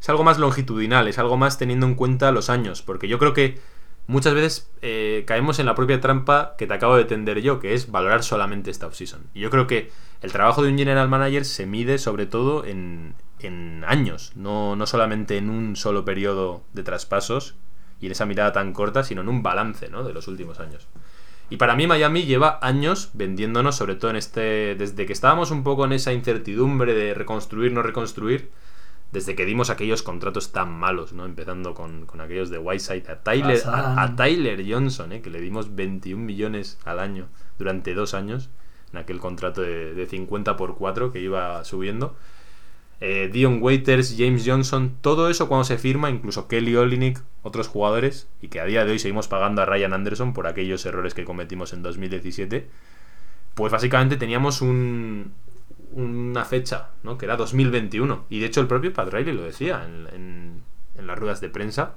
es 0.00 0.08
algo 0.08 0.24
más 0.24 0.38
longitudinal, 0.38 1.08
es 1.08 1.18
algo 1.18 1.36
más 1.36 1.56
teniendo 1.56 1.86
en 1.86 1.94
cuenta 1.94 2.32
los 2.32 2.50
años, 2.50 2.82
porque 2.82 3.08
yo 3.08 3.18
creo 3.18 3.32
que 3.32 3.58
muchas 4.06 4.34
veces 4.34 4.70
eh, 4.82 5.24
caemos 5.26 5.58
en 5.58 5.66
la 5.66 5.74
propia 5.74 6.00
trampa 6.00 6.54
que 6.58 6.66
te 6.66 6.74
acabo 6.74 6.96
de 6.96 7.04
tender 7.04 7.40
yo, 7.40 7.60
que 7.60 7.74
es 7.74 7.90
valorar 7.90 8.22
solamente 8.22 8.70
esta 8.70 8.86
offseason. 8.86 9.22
Y 9.34 9.40
yo 9.40 9.50
creo 9.50 9.66
que 9.66 9.90
el 10.22 10.32
trabajo 10.32 10.62
de 10.62 10.70
un 10.70 10.78
general 10.78 11.08
manager 11.08 11.44
se 11.44 11.66
mide 11.66 11.98
sobre 11.98 12.26
todo 12.26 12.64
en, 12.64 13.14
en 13.40 13.84
años, 13.86 14.32
no, 14.34 14.76
no 14.76 14.86
solamente 14.86 15.36
en 15.36 15.50
un 15.50 15.76
solo 15.76 16.04
periodo 16.04 16.64
de 16.72 16.82
traspasos 16.82 17.56
y 18.00 18.06
en 18.06 18.12
esa 18.12 18.26
mirada 18.26 18.52
tan 18.52 18.72
corta, 18.72 19.02
sino 19.02 19.22
en 19.22 19.28
un 19.28 19.42
balance 19.42 19.88
¿no? 19.88 20.04
de 20.04 20.12
los 20.12 20.28
últimos 20.28 20.60
años. 20.60 20.88
Y 21.48 21.58
para 21.58 21.76
mí 21.76 21.86
Miami 21.86 22.24
lleva 22.24 22.58
años 22.60 23.10
vendiéndonos, 23.14 23.76
sobre 23.76 23.94
todo 23.94 24.10
en 24.10 24.16
este. 24.16 24.74
Desde 24.74 25.06
que 25.06 25.12
estábamos 25.12 25.52
un 25.52 25.62
poco 25.62 25.84
en 25.84 25.92
esa 25.92 26.12
incertidumbre 26.12 26.92
de 26.92 27.14
reconstruir, 27.14 27.72
no 27.72 27.82
reconstruir, 27.82 28.50
desde 29.12 29.34
que 29.34 29.44
dimos 29.44 29.70
aquellos 29.70 30.02
contratos 30.02 30.52
tan 30.52 30.72
malos, 30.72 31.12
¿no? 31.12 31.24
Empezando 31.24 31.74
con, 31.74 32.06
con 32.06 32.20
aquellos 32.20 32.50
de 32.50 32.58
Whiteside 32.58 33.10
a 33.10 33.16
Tyler, 33.22 33.62
a, 33.66 34.02
a 34.02 34.16
Tyler 34.16 34.64
Johnson, 34.68 35.12
¿eh? 35.12 35.20
que 35.20 35.30
le 35.30 35.40
dimos 35.40 35.74
21 35.74 36.22
millones 36.22 36.78
al 36.84 36.98
año 36.98 37.28
durante 37.58 37.94
dos 37.94 38.14
años, 38.14 38.50
en 38.92 38.98
aquel 38.98 39.18
contrato 39.20 39.62
de, 39.62 39.94
de 39.94 40.06
50 40.06 40.56
por 40.56 40.76
4 40.76 41.12
que 41.12 41.20
iba 41.20 41.64
subiendo. 41.64 42.16
Eh, 43.00 43.28
Dion 43.30 43.62
Waiters, 43.62 44.14
James 44.16 44.44
Johnson, 44.46 44.96
todo 45.02 45.28
eso 45.28 45.48
cuando 45.48 45.64
se 45.64 45.76
firma, 45.76 46.08
incluso 46.08 46.48
Kelly 46.48 46.76
Olynyk, 46.76 47.22
otros 47.42 47.68
jugadores, 47.68 48.26
y 48.40 48.48
que 48.48 48.58
a 48.58 48.64
día 48.64 48.84
de 48.84 48.92
hoy 48.92 48.98
seguimos 48.98 49.28
pagando 49.28 49.60
a 49.60 49.66
Ryan 49.66 49.92
Anderson 49.92 50.32
por 50.32 50.46
aquellos 50.46 50.84
errores 50.86 51.12
que 51.12 51.24
cometimos 51.24 51.74
en 51.74 51.82
2017, 51.82 52.68
pues 53.54 53.70
básicamente 53.70 54.16
teníamos 54.16 54.62
un, 54.62 55.32
una 55.96 56.44
fecha, 56.44 56.90
¿no? 57.02 57.18
Que 57.18 57.24
era 57.26 57.36
2021. 57.36 58.26
Y 58.30 58.40
de 58.40 58.46
hecho 58.46 58.60
el 58.60 58.66
propio 58.66 58.92
Pat 58.92 59.12
Riley 59.12 59.34
lo 59.34 59.42
decía 59.42 59.84
en, 59.84 60.06
en- 60.14 60.62
en 60.98 61.06
las 61.06 61.18
ruedas 61.18 61.40
de 61.40 61.48
prensa. 61.50 61.94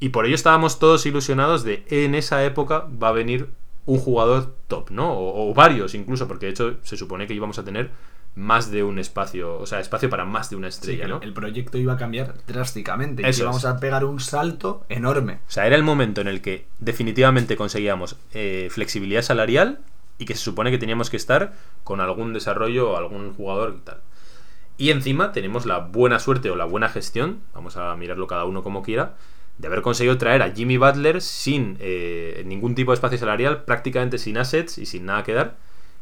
Y 0.00 0.10
por 0.10 0.26
ello 0.26 0.34
estábamos 0.34 0.78
todos 0.78 1.04
ilusionados 1.06 1.64
de 1.64 1.84
en 1.90 2.14
esa 2.14 2.44
época 2.44 2.86
va 3.02 3.08
a 3.08 3.12
venir 3.12 3.48
un 3.86 3.98
jugador 3.98 4.54
top, 4.68 4.90
¿no? 4.90 5.12
O, 5.12 5.50
o 5.50 5.54
varios 5.54 5.94
incluso, 5.94 6.28
porque 6.28 6.46
de 6.46 6.52
hecho 6.52 6.76
se 6.82 6.96
supone 6.96 7.26
que 7.26 7.34
íbamos 7.34 7.58
a 7.58 7.64
tener 7.64 7.90
más 8.34 8.70
de 8.70 8.84
un 8.84 8.98
espacio, 9.00 9.58
o 9.58 9.66
sea, 9.66 9.80
espacio 9.80 10.08
para 10.10 10.24
más 10.24 10.50
de 10.50 10.56
una 10.56 10.70
Sí, 10.70 10.78
estrella, 10.78 11.04
que 11.04 11.08
¿no? 11.08 11.20
el, 11.22 11.32
proyecto 11.32 11.76
iba 11.78 11.94
a 11.94 11.96
cambiar 11.96 12.34
drásticamente. 12.46 13.22
y 13.22 13.26
Eso 13.26 13.38
que 13.38 13.42
íbamos 13.44 13.64
es. 13.64 13.70
a 13.70 13.80
pegar 13.80 14.04
un 14.04 14.20
salto 14.20 14.84
enorme. 14.88 15.40
O 15.48 15.50
sea, 15.50 15.66
era 15.66 15.74
el 15.74 15.82
momento 15.82 16.20
en 16.20 16.28
el 16.28 16.40
que 16.40 16.66
definitivamente 16.78 17.56
conseguíamos 17.56 18.16
eh, 18.34 18.68
flexibilidad 18.70 19.22
salarial 19.22 19.80
y 20.18 20.24
que 20.24 20.34
se 20.34 20.40
supone 20.42 20.70
que 20.70 20.78
teníamos 20.78 21.10
que 21.10 21.16
estar 21.16 21.52
con 21.84 22.00
algún 22.00 22.32
desarrollo 22.32 22.92
o 22.92 22.96
algún 22.96 23.32
jugador 23.34 23.74
y 23.78 23.80
tal. 23.82 24.00
Y 24.76 24.90
encima 24.90 25.32
tenemos 25.32 25.66
la 25.66 25.78
buena 25.78 26.18
suerte 26.20 26.50
o 26.50 26.56
la 26.56 26.64
buena 26.64 26.88
gestión, 26.88 27.40
vamos 27.54 27.76
a 27.76 27.94
mirarlo 27.96 28.26
cada 28.26 28.44
uno 28.44 28.62
como 28.62 28.82
quiera, 28.82 29.16
de 29.58 29.66
haber 29.66 29.82
conseguido 29.82 30.18
traer 30.18 30.42
a 30.42 30.52
Jimmy 30.52 30.76
Butler 30.76 31.20
sin 31.20 31.76
eh, 31.80 32.42
ningún 32.46 32.74
tipo 32.76 32.92
de 32.92 32.94
espacio 32.94 33.18
salarial, 33.18 33.64
prácticamente 33.64 34.18
sin 34.18 34.38
assets 34.38 34.78
y 34.78 34.86
sin 34.86 35.06
nada 35.06 35.24
que 35.24 35.32
dar. 35.34 35.56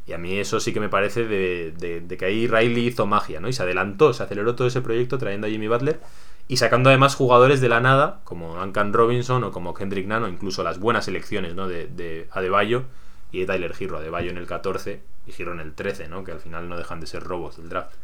Y 0.07 0.13
a 0.13 0.19
mí 0.19 0.39
eso 0.39 0.61
sí 0.61 0.73
que 0.73 0.81
me 0.81 0.89
parece 0.91 1.25
de, 1.27 1.73
de- 2.07 2.17
que 2.17 2.25
ahí 2.27 2.47
Riley 2.47 2.87
hizo 2.87 3.07
magia, 3.07 3.41
¿no? 3.41 3.49
Y 3.49 3.53
se 3.55 3.63
adelantó, 3.63 4.13
se 4.13 4.23
aceleró 4.23 4.55
todo 4.55 4.69
ese 4.69 4.81
proyecto 4.83 5.19
trayendo 5.19 5.47
a 5.47 5.51
Jimmy 5.51 5.69
Butler. 5.69 6.01
y 6.49 6.59
sacando 6.59 6.91
además 6.91 7.17
jugadores 7.17 7.61
de 7.61 7.69
la 7.69 7.81
nada, 7.81 8.21
como 8.25 8.55
Duncan 8.57 8.93
Robinson 8.93 9.43
o 9.45 9.51
como 9.53 9.75
Kendrick 9.75 10.07
Nunn, 10.07 10.23
o 10.25 10.29
incluso 10.29 10.63
las 10.63 10.79
buenas 10.79 11.09
elecciones 11.09 11.55
¿no? 11.57 11.67
de, 11.67 11.87
de 11.89 12.29
Adebayo 12.31 12.85
y 13.33 13.41
de 13.41 13.47
Tyler 13.47 13.75
Hero. 13.79 13.99
Adebayo 13.99 14.31
en 14.31 14.39
el 14.39 14.47
14 14.47 15.01
y 15.27 15.43
Hero 15.43 15.53
en 15.53 15.61
el 15.61 15.75
13, 15.75 16.09
¿no? 16.09 16.25
que 16.25 16.33
al 16.33 16.41
final 16.41 16.69
no 16.69 16.77
dejan 16.77 17.01
de 17.01 17.07
ser 17.07 17.23
robos 17.23 17.57
del 17.57 17.69
draft. 17.69 17.95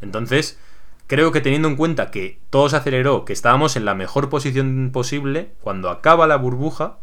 Entonces, 0.00 0.58
creo 1.06 1.32
que 1.32 1.40
teniendo 1.40 1.68
en 1.68 1.76
cuenta 1.76 2.10
que 2.10 2.38
todo 2.50 2.68
se 2.68 2.76
aceleró, 2.76 3.24
que 3.24 3.32
estábamos 3.32 3.76
en 3.76 3.84
la 3.84 3.94
mejor 3.94 4.28
posición 4.28 4.90
posible, 4.92 5.52
cuando 5.60 5.90
acaba 5.90 6.26
la 6.26 6.36
burbuja, 6.36 6.98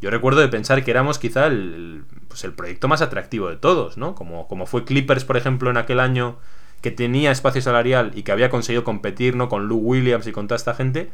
yo 0.00 0.10
recuerdo 0.10 0.40
de 0.40 0.48
pensar 0.48 0.84
que 0.84 0.90
éramos 0.90 1.18
quizá 1.18 1.46
el, 1.46 1.74
el, 1.74 2.04
pues 2.28 2.44
el 2.44 2.52
proyecto 2.52 2.86
más 2.86 3.02
atractivo 3.02 3.48
de 3.48 3.56
todos, 3.56 3.96
¿no? 3.96 4.14
Como, 4.14 4.46
como 4.46 4.66
fue 4.66 4.84
Clippers, 4.84 5.24
por 5.24 5.36
ejemplo, 5.36 5.70
en 5.70 5.76
aquel 5.76 5.98
año 5.98 6.38
que 6.80 6.92
tenía 6.92 7.32
espacio 7.32 7.60
salarial 7.60 8.12
y 8.14 8.22
que 8.22 8.30
había 8.30 8.50
conseguido 8.50 8.84
competir, 8.84 9.34
¿no? 9.34 9.48
Con 9.48 9.66
Lou 9.66 9.78
Williams 9.78 10.26
y 10.28 10.32
con 10.32 10.46
toda 10.46 10.56
esta 10.56 10.74
gente. 10.74 11.10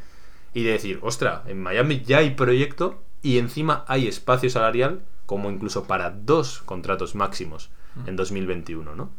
Y 0.52 0.64
de 0.64 0.72
decir, 0.72 0.98
ostra, 1.02 1.42
en 1.46 1.62
Miami 1.62 2.02
ya 2.02 2.18
hay 2.18 2.30
proyecto 2.30 3.02
y 3.22 3.38
encima 3.38 3.84
hay 3.88 4.06
espacio 4.06 4.50
salarial 4.50 5.00
como 5.26 5.50
incluso 5.50 5.84
para 5.84 6.10
dos 6.10 6.62
contratos 6.64 7.14
máximos 7.14 7.70
en 8.06 8.16
2021, 8.16 8.94
¿no? 8.94 9.10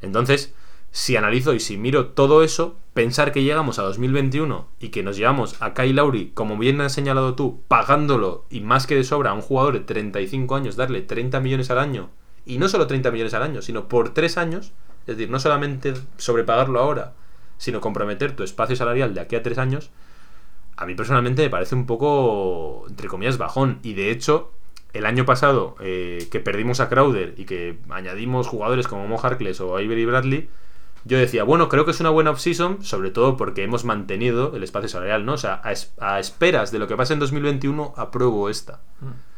Entonces, 0.00 0.54
si 0.90 1.16
analizo 1.16 1.52
y 1.52 1.60
si 1.60 1.76
miro 1.76 2.08
todo 2.08 2.42
eso, 2.42 2.76
pensar 2.94 3.32
que 3.32 3.42
llegamos 3.42 3.78
a 3.78 3.82
2021 3.82 4.66
y 4.80 4.88
que 4.88 5.02
nos 5.02 5.16
llevamos 5.16 5.60
a 5.60 5.74
Kyle 5.74 5.94
Lowry, 5.94 6.30
como 6.30 6.56
bien 6.56 6.80
has 6.80 6.94
señalado 6.94 7.34
tú, 7.34 7.62
pagándolo 7.68 8.46
y 8.48 8.60
más 8.60 8.86
que 8.86 8.94
de 8.94 9.04
sobra 9.04 9.30
a 9.30 9.34
un 9.34 9.42
jugador 9.42 9.74
de 9.74 9.80
35 9.80 10.56
años, 10.56 10.76
darle 10.76 11.02
30 11.02 11.40
millones 11.40 11.70
al 11.70 11.78
año, 11.78 12.10
y 12.46 12.58
no 12.58 12.68
solo 12.68 12.86
30 12.86 13.10
millones 13.10 13.34
al 13.34 13.42
año, 13.42 13.60
sino 13.60 13.88
por 13.88 14.14
3 14.14 14.38
años, 14.38 14.72
es 15.06 15.16
decir, 15.16 15.30
no 15.30 15.38
solamente 15.38 15.92
sobrepagarlo 16.16 16.80
ahora, 16.80 17.12
sino 17.58 17.80
comprometer 17.80 18.34
tu 18.34 18.42
espacio 18.42 18.76
salarial 18.76 19.12
de 19.12 19.20
aquí 19.20 19.36
a 19.36 19.42
3 19.42 19.58
años, 19.58 19.90
a 20.76 20.84
mí 20.84 20.94
personalmente 20.94 21.42
me 21.42 21.50
parece 21.50 21.74
un 21.74 21.86
poco, 21.86 22.84
entre 22.88 23.08
comillas, 23.08 23.38
bajón. 23.38 23.78
Y 23.82 23.94
de 23.94 24.10
hecho, 24.10 24.52
el 24.96 25.06
año 25.06 25.24
pasado 25.24 25.76
eh, 25.80 26.28
que 26.30 26.40
perdimos 26.40 26.80
a 26.80 26.88
Crowder 26.88 27.34
y 27.36 27.44
que 27.44 27.78
añadimos 27.90 28.46
jugadores 28.48 28.86
como 28.88 29.06
Mo 29.06 29.18
Harkless 29.18 29.60
o 29.60 29.76
Avery 29.76 30.04
Bradley, 30.06 30.48
yo 31.04 31.18
decía, 31.18 31.44
bueno, 31.44 31.68
creo 31.68 31.84
que 31.84 31.92
es 31.92 32.00
una 32.00 32.10
buena 32.10 32.30
off-season, 32.32 32.82
sobre 32.82 33.10
todo 33.10 33.36
porque 33.36 33.62
hemos 33.62 33.84
mantenido 33.84 34.56
el 34.56 34.62
espacio 34.64 34.88
salarial, 34.88 35.24
¿no? 35.24 35.34
O 35.34 35.38
sea, 35.38 35.60
a, 35.62 35.70
es- 35.72 35.92
a 36.00 36.18
esperas 36.18 36.72
de 36.72 36.78
lo 36.80 36.88
que 36.88 36.96
pase 36.96 37.12
en 37.12 37.20
2021, 37.20 37.94
apruebo 37.96 38.48
esta. 38.50 38.80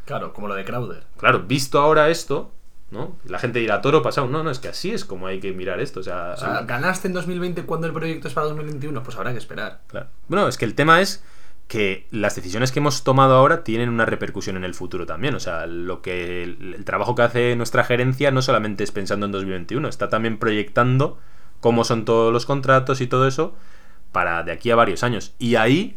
Claro, 0.07 0.33
como 0.33 0.49
lo 0.49 0.55
de 0.55 0.65
Crowder. 0.65 1.05
Claro, 1.19 1.41
visto 1.43 1.79
ahora 1.79 2.09
esto, 2.09 2.51
¿no? 2.91 3.19
La 3.27 3.39
gente 3.39 3.59
dirá, 3.59 3.83
toro 3.83 4.01
pasado. 4.03 4.29
No, 4.29 4.43
no, 4.43 4.51
es 4.51 4.59
que 4.59 4.69
así 4.69 4.93
es 4.93 5.05
como 5.05 5.27
hay 5.27 5.41
que 5.41 5.53
mirar 5.53 5.79
esto. 5.81 6.01
O 6.01 6.03
sea, 6.03 6.33
O 6.35 6.41
sea, 6.41 6.63
¿ganaste 6.63 7.09
en 7.09 7.13
2020 7.13 7.65
cuando 7.65 7.87
el 7.87 7.93
proyecto 7.93 8.29
es 8.29 8.33
para 8.33 8.47
2021? 8.47 9.03
Pues 9.03 9.17
habrá 9.19 9.33
que 9.33 9.39
esperar. 9.39 9.83
Claro. 9.89 10.07
Bueno, 10.29 10.49
es 10.49 10.57
que 10.57 10.65
el 10.65 10.75
tema 10.75 11.03
es 11.03 11.23
que 11.69 12.07
las 12.11 12.35
decisiones 12.35 12.73
que 12.73 12.79
hemos 12.79 13.05
tomado 13.05 13.37
ahora 13.37 13.63
tienen 13.63 13.91
una 13.91 14.07
repercusión 14.07 14.57
en 14.57 14.65
el 14.65 14.75
futuro 14.75 15.05
también. 15.05 15.35
O 15.35 15.41
sea, 15.41 15.67
lo 15.67 16.01
que 16.01 16.43
el, 16.43 16.85
trabajo 16.85 17.15
que 17.15 17.23
hace 17.23 17.57
nuestra 17.57 17.85
gerencia 17.85 18.31
no 18.31 18.41
solamente 18.41 18.83
es 18.85 18.91
pensando 18.91 19.27
en 19.27 19.33
2021, 19.33 19.87
está 19.87 20.09
también 20.09 20.39
proyectando 20.39 21.19
cómo 21.61 21.85
son 21.85 22.07
todos 22.07 22.33
los 22.33 22.47
contratos 22.47 23.03
y 23.03 23.07
todo 23.07 23.29
eso 23.29 23.55
para 24.13 24.43
de 24.43 24.53
aquí 24.53 24.71
a 24.71 24.77
varios 24.77 25.03
años. 25.03 25.35
Y 25.39 25.57
ahí 25.57 25.97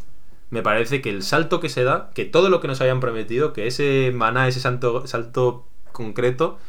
me 0.50 0.62
parece 0.62 1.02
que 1.02 1.10
el 1.10 1.24
salto 1.24 1.62
que 1.62 1.70
se 1.70 1.86
da, 1.86 2.12
que 2.14 2.26
todo 2.26 2.50
lo 2.50 2.60
que 2.60 2.68
nos 2.68 2.82
habían 2.82 3.00
prometido, 3.00 3.54
que 3.54 3.68
ese 3.68 4.12
maná, 4.14 4.50
ese 4.50 4.60
salto, 4.60 5.08
salto 5.08 5.66
concreto, 5.94 6.60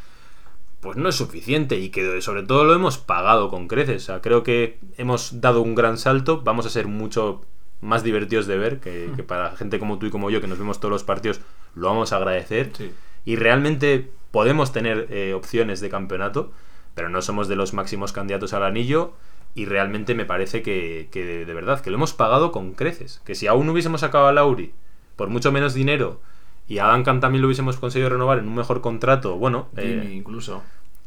pues 0.80 0.96
no 0.96 1.08
es 1.08 1.16
suficiente 1.16 1.76
y 1.78 1.90
que 1.90 2.22
sobre 2.22 2.44
todo 2.44 2.64
lo 2.64 2.74
hemos 2.74 2.98
pagado 2.98 3.50
con 3.50 3.66
creces. 3.66 4.04
O 4.04 4.06
sea, 4.06 4.20
creo 4.20 4.44
que 4.44 4.78
hemos 4.96 5.40
dado 5.40 5.60
un 5.60 5.74
gran 5.74 5.98
salto, 5.98 6.42
vamos 6.42 6.66
a 6.66 6.70
ser 6.70 6.86
mucho 6.86 7.44
más 7.82 8.02
divertidos 8.02 8.46
de 8.46 8.56
ver, 8.56 8.80
que, 8.80 9.10
que 9.14 9.22
para 9.22 9.54
gente 9.56 9.78
como 9.78 9.98
tú 9.98 10.06
y 10.06 10.10
como 10.10 10.30
yo, 10.30 10.40
que 10.40 10.46
nos 10.46 10.58
vemos 10.58 10.80
todos 10.80 10.90
los 10.92 11.04
partidos, 11.04 11.40
lo 11.74 11.88
vamos 11.88 12.12
a 12.12 12.16
agradecer. 12.16 12.70
Sí. 12.72 12.90
Y 13.26 13.36
realmente 13.36 14.10
podemos 14.30 14.72
tener 14.72 15.08
eh, 15.10 15.34
opciones 15.34 15.80
de 15.80 15.90
campeonato, 15.90 16.50
pero 16.94 17.10
no 17.10 17.20
somos 17.20 17.48
de 17.48 17.56
los 17.56 17.74
máximos 17.74 18.12
candidatos 18.12 18.54
al 18.54 18.64
anillo. 18.64 19.12
Y 19.54 19.66
realmente 19.66 20.14
me 20.14 20.24
parece 20.24 20.62
que, 20.62 21.08
que 21.10 21.26
de, 21.26 21.44
de 21.44 21.54
verdad, 21.54 21.80
que 21.80 21.90
lo 21.90 21.96
hemos 21.96 22.14
pagado 22.14 22.52
con 22.52 22.72
creces. 22.72 23.20
Que 23.26 23.34
si 23.34 23.48
aún 23.48 23.68
hubiésemos 23.68 24.00
sacado 24.00 24.26
a 24.26 24.32
Lauri 24.32 24.72
por 25.16 25.28
mucho 25.28 25.52
menos 25.52 25.74
dinero 25.74 26.20
y 26.68 26.78
a 26.78 26.86
Duncan 26.86 27.20
también 27.20 27.42
lo 27.42 27.48
hubiésemos 27.48 27.76
conseguido 27.76 28.08
renovar 28.08 28.38
en 28.38 28.48
un 28.48 28.54
mejor 28.54 28.80
contrato, 28.80 29.36
bueno, 29.36 29.68
eh, 29.76 30.10
incluso. 30.14 30.62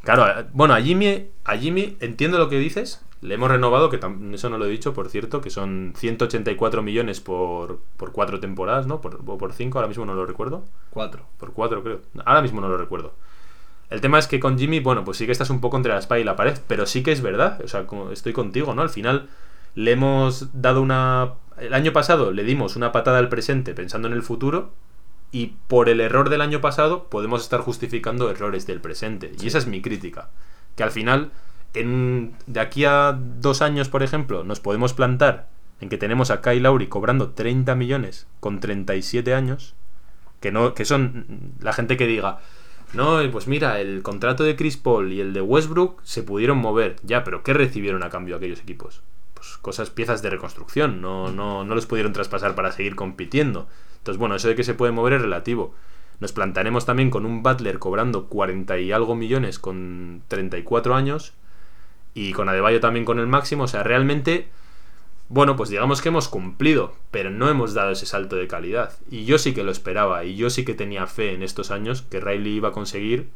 Claro, 0.06 0.28
eh, 0.28 0.46
bueno, 0.52 0.72
a 0.72 0.80
Jimmy, 0.80 1.30
a 1.44 1.56
Jimmy 1.56 1.96
entiendo 1.98 2.38
lo 2.38 2.48
que 2.48 2.60
dices. 2.60 3.02
Le 3.22 3.34
hemos 3.34 3.50
renovado, 3.50 3.90
que 3.90 3.98
eso 4.32 4.48
no 4.48 4.56
lo 4.56 4.66
he 4.66 4.68
dicho, 4.68 4.94
por 4.94 5.08
cierto, 5.08 5.40
que 5.40 5.50
son 5.50 5.94
184 5.96 6.80
millones 6.80 7.20
por, 7.20 7.80
por 7.96 8.12
cuatro 8.12 8.38
temporadas, 8.38 8.86
¿no? 8.86 9.00
Por, 9.00 9.20
o 9.26 9.36
por 9.36 9.52
cinco, 9.52 9.78
ahora 9.78 9.88
mismo 9.88 10.06
no 10.06 10.14
lo 10.14 10.24
recuerdo. 10.24 10.64
Cuatro. 10.90 11.24
Por 11.38 11.52
cuatro, 11.52 11.82
creo. 11.82 12.02
Ahora 12.24 12.40
mismo 12.40 12.60
no 12.60 12.68
lo 12.68 12.76
recuerdo. 12.78 13.14
El 13.90 14.00
tema 14.00 14.20
es 14.20 14.28
que 14.28 14.38
con 14.38 14.56
Jimmy, 14.56 14.78
bueno, 14.78 15.04
pues 15.04 15.16
sí 15.16 15.26
que 15.26 15.32
estás 15.32 15.50
un 15.50 15.60
poco 15.60 15.76
entre 15.76 15.92
la 15.92 15.98
espada 15.98 16.20
y 16.20 16.24
la 16.24 16.36
pared, 16.36 16.56
pero 16.68 16.86
sí 16.86 17.02
que 17.02 17.10
es 17.10 17.20
verdad. 17.20 17.60
O 17.64 17.68
sea, 17.68 17.88
como 17.88 18.12
estoy 18.12 18.32
contigo, 18.32 18.74
¿no? 18.74 18.82
Al 18.82 18.90
final 18.90 19.28
le 19.74 19.90
hemos 19.90 20.50
dado 20.52 20.82
una. 20.82 21.32
El 21.58 21.74
año 21.74 21.92
pasado 21.92 22.30
le 22.30 22.44
dimos 22.44 22.76
una 22.76 22.92
patada 22.92 23.18
al 23.18 23.28
presente 23.28 23.74
pensando 23.74 24.06
en 24.06 24.14
el 24.14 24.22
futuro. 24.22 24.70
Y 25.32 25.54
por 25.68 25.88
el 25.88 26.00
error 26.00 26.30
del 26.30 26.40
año 26.40 26.60
pasado 26.60 27.08
podemos 27.08 27.42
estar 27.42 27.60
justificando 27.60 28.30
errores 28.30 28.66
del 28.66 28.80
presente. 28.80 29.32
Y 29.40 29.46
esa 29.48 29.58
es 29.58 29.66
mi 29.66 29.82
crítica. 29.82 30.30
Que 30.76 30.82
al 30.82 30.90
final, 30.90 31.32
en, 31.74 32.34
de 32.46 32.60
aquí 32.60 32.84
a 32.84 33.18
dos 33.18 33.62
años, 33.62 33.88
por 33.88 34.02
ejemplo, 34.02 34.44
nos 34.44 34.60
podemos 34.60 34.94
plantar 34.94 35.48
en 35.80 35.88
que 35.88 35.98
tenemos 35.98 36.30
a 36.30 36.40
Kyle 36.40 36.62
Lowry 36.62 36.86
cobrando 36.88 37.30
30 37.30 37.74
millones 37.74 38.26
con 38.40 38.60
37 38.60 39.34
años. 39.34 39.74
Que, 40.40 40.52
no, 40.52 40.74
que 40.74 40.84
son 40.84 41.54
la 41.60 41.72
gente 41.72 41.96
que 41.96 42.06
diga, 42.06 42.40
no, 42.92 43.20
pues 43.32 43.46
mira, 43.46 43.80
el 43.80 44.02
contrato 44.02 44.44
de 44.44 44.56
Chris 44.56 44.76
Paul 44.76 45.12
y 45.12 45.20
el 45.20 45.32
de 45.32 45.40
Westbrook 45.40 46.00
se 46.04 46.22
pudieron 46.22 46.58
mover. 46.58 46.96
Ya, 47.02 47.24
pero 47.24 47.42
¿qué 47.42 47.52
recibieron 47.52 48.02
a 48.02 48.10
cambio 48.10 48.36
aquellos 48.36 48.60
equipos? 48.60 49.02
Pues 49.34 49.58
cosas, 49.58 49.90
piezas 49.90 50.22
de 50.22 50.30
reconstrucción. 50.30 51.00
No, 51.00 51.30
no, 51.30 51.64
no 51.64 51.74
los 51.74 51.86
pudieron 51.86 52.12
traspasar 52.12 52.54
para 52.54 52.72
seguir 52.72 52.94
compitiendo. 52.94 53.68
Entonces, 54.06 54.20
bueno, 54.20 54.36
eso 54.36 54.46
de 54.46 54.54
que 54.54 54.62
se 54.62 54.74
puede 54.74 54.92
mover 54.92 55.14
es 55.14 55.22
relativo. 55.22 55.74
Nos 56.20 56.30
plantaremos 56.30 56.86
también 56.86 57.10
con 57.10 57.26
un 57.26 57.42
Butler 57.42 57.80
cobrando 57.80 58.26
40 58.28 58.78
y 58.78 58.92
algo 58.92 59.16
millones 59.16 59.58
con 59.58 60.22
34 60.28 60.94
años. 60.94 61.32
Y 62.14 62.32
con 62.32 62.48
Adebayo 62.48 62.78
también 62.78 63.04
con 63.04 63.18
el 63.18 63.26
máximo. 63.26 63.64
O 63.64 63.68
sea, 63.68 63.82
realmente, 63.82 64.46
bueno, 65.28 65.56
pues 65.56 65.70
digamos 65.70 66.00
que 66.02 66.10
hemos 66.10 66.28
cumplido, 66.28 66.94
pero 67.10 67.30
no 67.30 67.48
hemos 67.48 67.74
dado 67.74 67.90
ese 67.90 68.06
salto 68.06 68.36
de 68.36 68.46
calidad. 68.46 68.92
Y 69.10 69.24
yo 69.24 69.38
sí 69.38 69.52
que 69.54 69.64
lo 69.64 69.72
esperaba, 69.72 70.24
y 70.24 70.36
yo 70.36 70.50
sí 70.50 70.64
que 70.64 70.74
tenía 70.74 71.08
fe 71.08 71.34
en 71.34 71.42
estos 71.42 71.72
años 71.72 72.02
que 72.02 72.20
Riley 72.20 72.54
iba 72.54 72.68
a 72.68 72.72
conseguir 72.72 73.28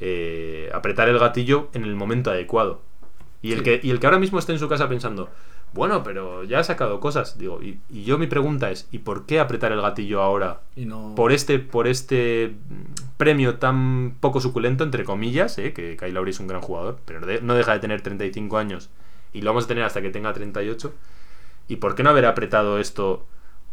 eh, 0.00 0.70
apretar 0.74 1.08
el 1.08 1.18
gatillo 1.18 1.70
en 1.72 1.84
el 1.84 1.96
momento 1.96 2.30
adecuado. 2.30 2.82
Y 3.40 3.52
el, 3.52 3.60
Sí. 3.60 3.64
que, 3.64 3.80
y 3.82 3.90
el 3.90 4.00
que 4.00 4.06
ahora 4.06 4.18
mismo 4.18 4.38
esté 4.38 4.52
en 4.52 4.58
su 4.58 4.68
casa 4.68 4.86
pensando, 4.86 5.30
bueno, 5.72 6.02
pero 6.02 6.44
ya 6.44 6.58
ha 6.58 6.64
sacado 6.64 7.00
cosas, 7.00 7.38
digo, 7.38 7.62
y, 7.62 7.80
y 7.88 8.04
yo 8.04 8.18
mi 8.18 8.26
pregunta 8.26 8.70
es, 8.70 8.88
¿y 8.90 8.98
por 8.98 9.26
qué 9.26 9.40
apretar 9.40 9.72
el 9.72 9.80
gatillo 9.80 10.22
ahora 10.22 10.60
Y 10.76 10.86
no. 10.86 11.14
por 11.14 11.32
este, 11.32 11.58
por 11.58 11.86
este 11.86 12.56
mm, 12.68 13.16
premio 13.16 13.56
tan 13.56 14.16
poco 14.20 14.40
suculento, 14.40 14.84
entre 14.84 15.04
comillas, 15.04 15.58
¿eh? 15.58 15.72
que 15.72 15.96
Kyle 15.96 16.12
Lowry 16.12 16.30
es 16.30 16.40
un 16.40 16.48
gran 16.48 16.60
jugador, 16.60 16.98
pero 17.04 17.20
no 17.42 17.54
deja 17.54 17.72
de 17.72 17.78
tener 17.80 18.00
35 18.00 18.58
años 18.58 18.90
y 19.32 19.42
lo 19.42 19.50
vamos 19.50 19.64
a 19.64 19.68
tener 19.68 19.84
hasta 19.84 20.02
que 20.02 20.10
tenga 20.10 20.32
38. 20.32 20.92
¿Y 21.68 21.76
por 21.76 21.94
qué 21.94 22.02
no 22.02 22.10
haber 22.10 22.26
apretado 22.26 22.78
esto? 22.78 23.26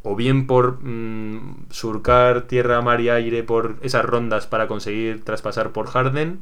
O 0.03 0.15
bien 0.15 0.47
por 0.47 0.83
mm, 0.83 1.67
surcar 1.71 2.43
tierra, 2.43 2.81
mar 2.81 3.01
y 3.01 3.09
aire 3.09 3.43
por 3.43 3.77
esas 3.81 4.05
rondas 4.05 4.47
para 4.47 4.67
conseguir 4.67 5.23
traspasar 5.23 5.71
por 5.71 5.87
Harden, 5.87 6.39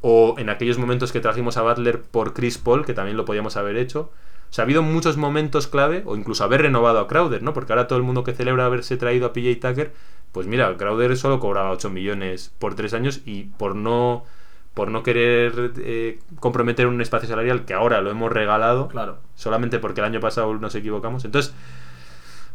o 0.00 0.36
en 0.38 0.48
aquellos 0.48 0.78
momentos 0.78 1.12
que 1.12 1.20
trajimos 1.20 1.56
a 1.56 1.62
Butler 1.62 2.02
por 2.02 2.32
Chris 2.32 2.58
Paul, 2.58 2.84
que 2.84 2.94
también 2.94 3.16
lo 3.16 3.24
podíamos 3.24 3.56
haber 3.56 3.76
hecho. 3.76 4.10
Sea, 4.56 4.62
ha 4.62 4.64
habido 4.64 4.80
muchos 4.82 5.18
momentos 5.18 5.66
clave, 5.66 6.02
o 6.06 6.16
incluso 6.16 6.42
haber 6.42 6.62
renovado 6.62 6.98
a 6.98 7.06
Crowder, 7.08 7.42
¿no? 7.42 7.52
Porque 7.52 7.74
ahora 7.74 7.86
todo 7.86 7.98
el 7.98 8.04
mundo 8.06 8.24
que 8.24 8.32
celebra 8.32 8.64
haberse 8.64 8.96
traído 8.96 9.26
a 9.26 9.34
PJ 9.34 9.60
Tucker, 9.60 9.92
pues 10.32 10.46
mira, 10.46 10.74
Crowder 10.78 11.14
solo 11.18 11.40
cobraba 11.40 11.70
8 11.72 11.90
millones 11.90 12.54
por 12.58 12.74
3 12.74 12.94
años 12.94 13.20
y 13.26 13.44
por 13.44 13.76
no, 13.76 14.24
por 14.72 14.90
no 14.90 15.02
querer 15.02 15.72
eh, 15.76 16.20
comprometer 16.40 16.86
un 16.86 17.02
espacio 17.02 17.28
salarial 17.28 17.66
que 17.66 17.74
ahora 17.74 18.00
lo 18.00 18.10
hemos 18.10 18.32
regalado, 18.32 18.88
Claro. 18.88 19.18
solamente 19.34 19.78
porque 19.78 20.00
el 20.00 20.06
año 20.06 20.20
pasado 20.20 20.54
nos 20.54 20.74
equivocamos. 20.74 21.26
Entonces, 21.26 21.52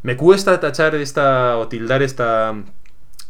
me 0.02 0.18
cuesta 0.18 0.60
tachar 0.60 0.96
esta 0.96 1.56
o 1.58 1.68
tildar 1.68 2.02
esta, 2.02 2.56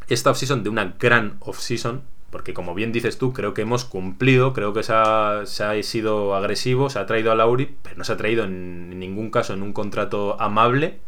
esta 0.08 0.32
off-season 0.32 0.64
de 0.64 0.70
una 0.70 0.96
gran 0.98 1.36
off-season, 1.42 2.04
porque 2.32 2.54
como 2.54 2.74
bien 2.74 2.92
dices 2.92 3.18
tú, 3.18 3.34
creo 3.34 3.54
que 3.54 3.62
hemos 3.62 3.86
cumplido, 3.86 4.54
creo 4.54 4.74
que 4.74 4.84
se 4.84 4.94
ha, 4.96 5.42
se 5.46 5.64
ha 5.64 5.84
sido 5.84 6.34
agresivo, 6.36 6.90
se 6.90 7.00
ha 7.00 7.06
traído 7.06 7.32
a 7.32 7.36
Lauri, 7.36 7.78
pero 7.84 7.98
no 7.98 8.04
se 8.04 8.14
ha 8.14 8.18
traído 8.18 8.44
en, 8.46 9.00
ningún 9.00 9.30
caso 9.30 9.54
en 9.54 9.62
un 9.62 9.74
contrato 9.74 10.42
amable, 10.42 11.00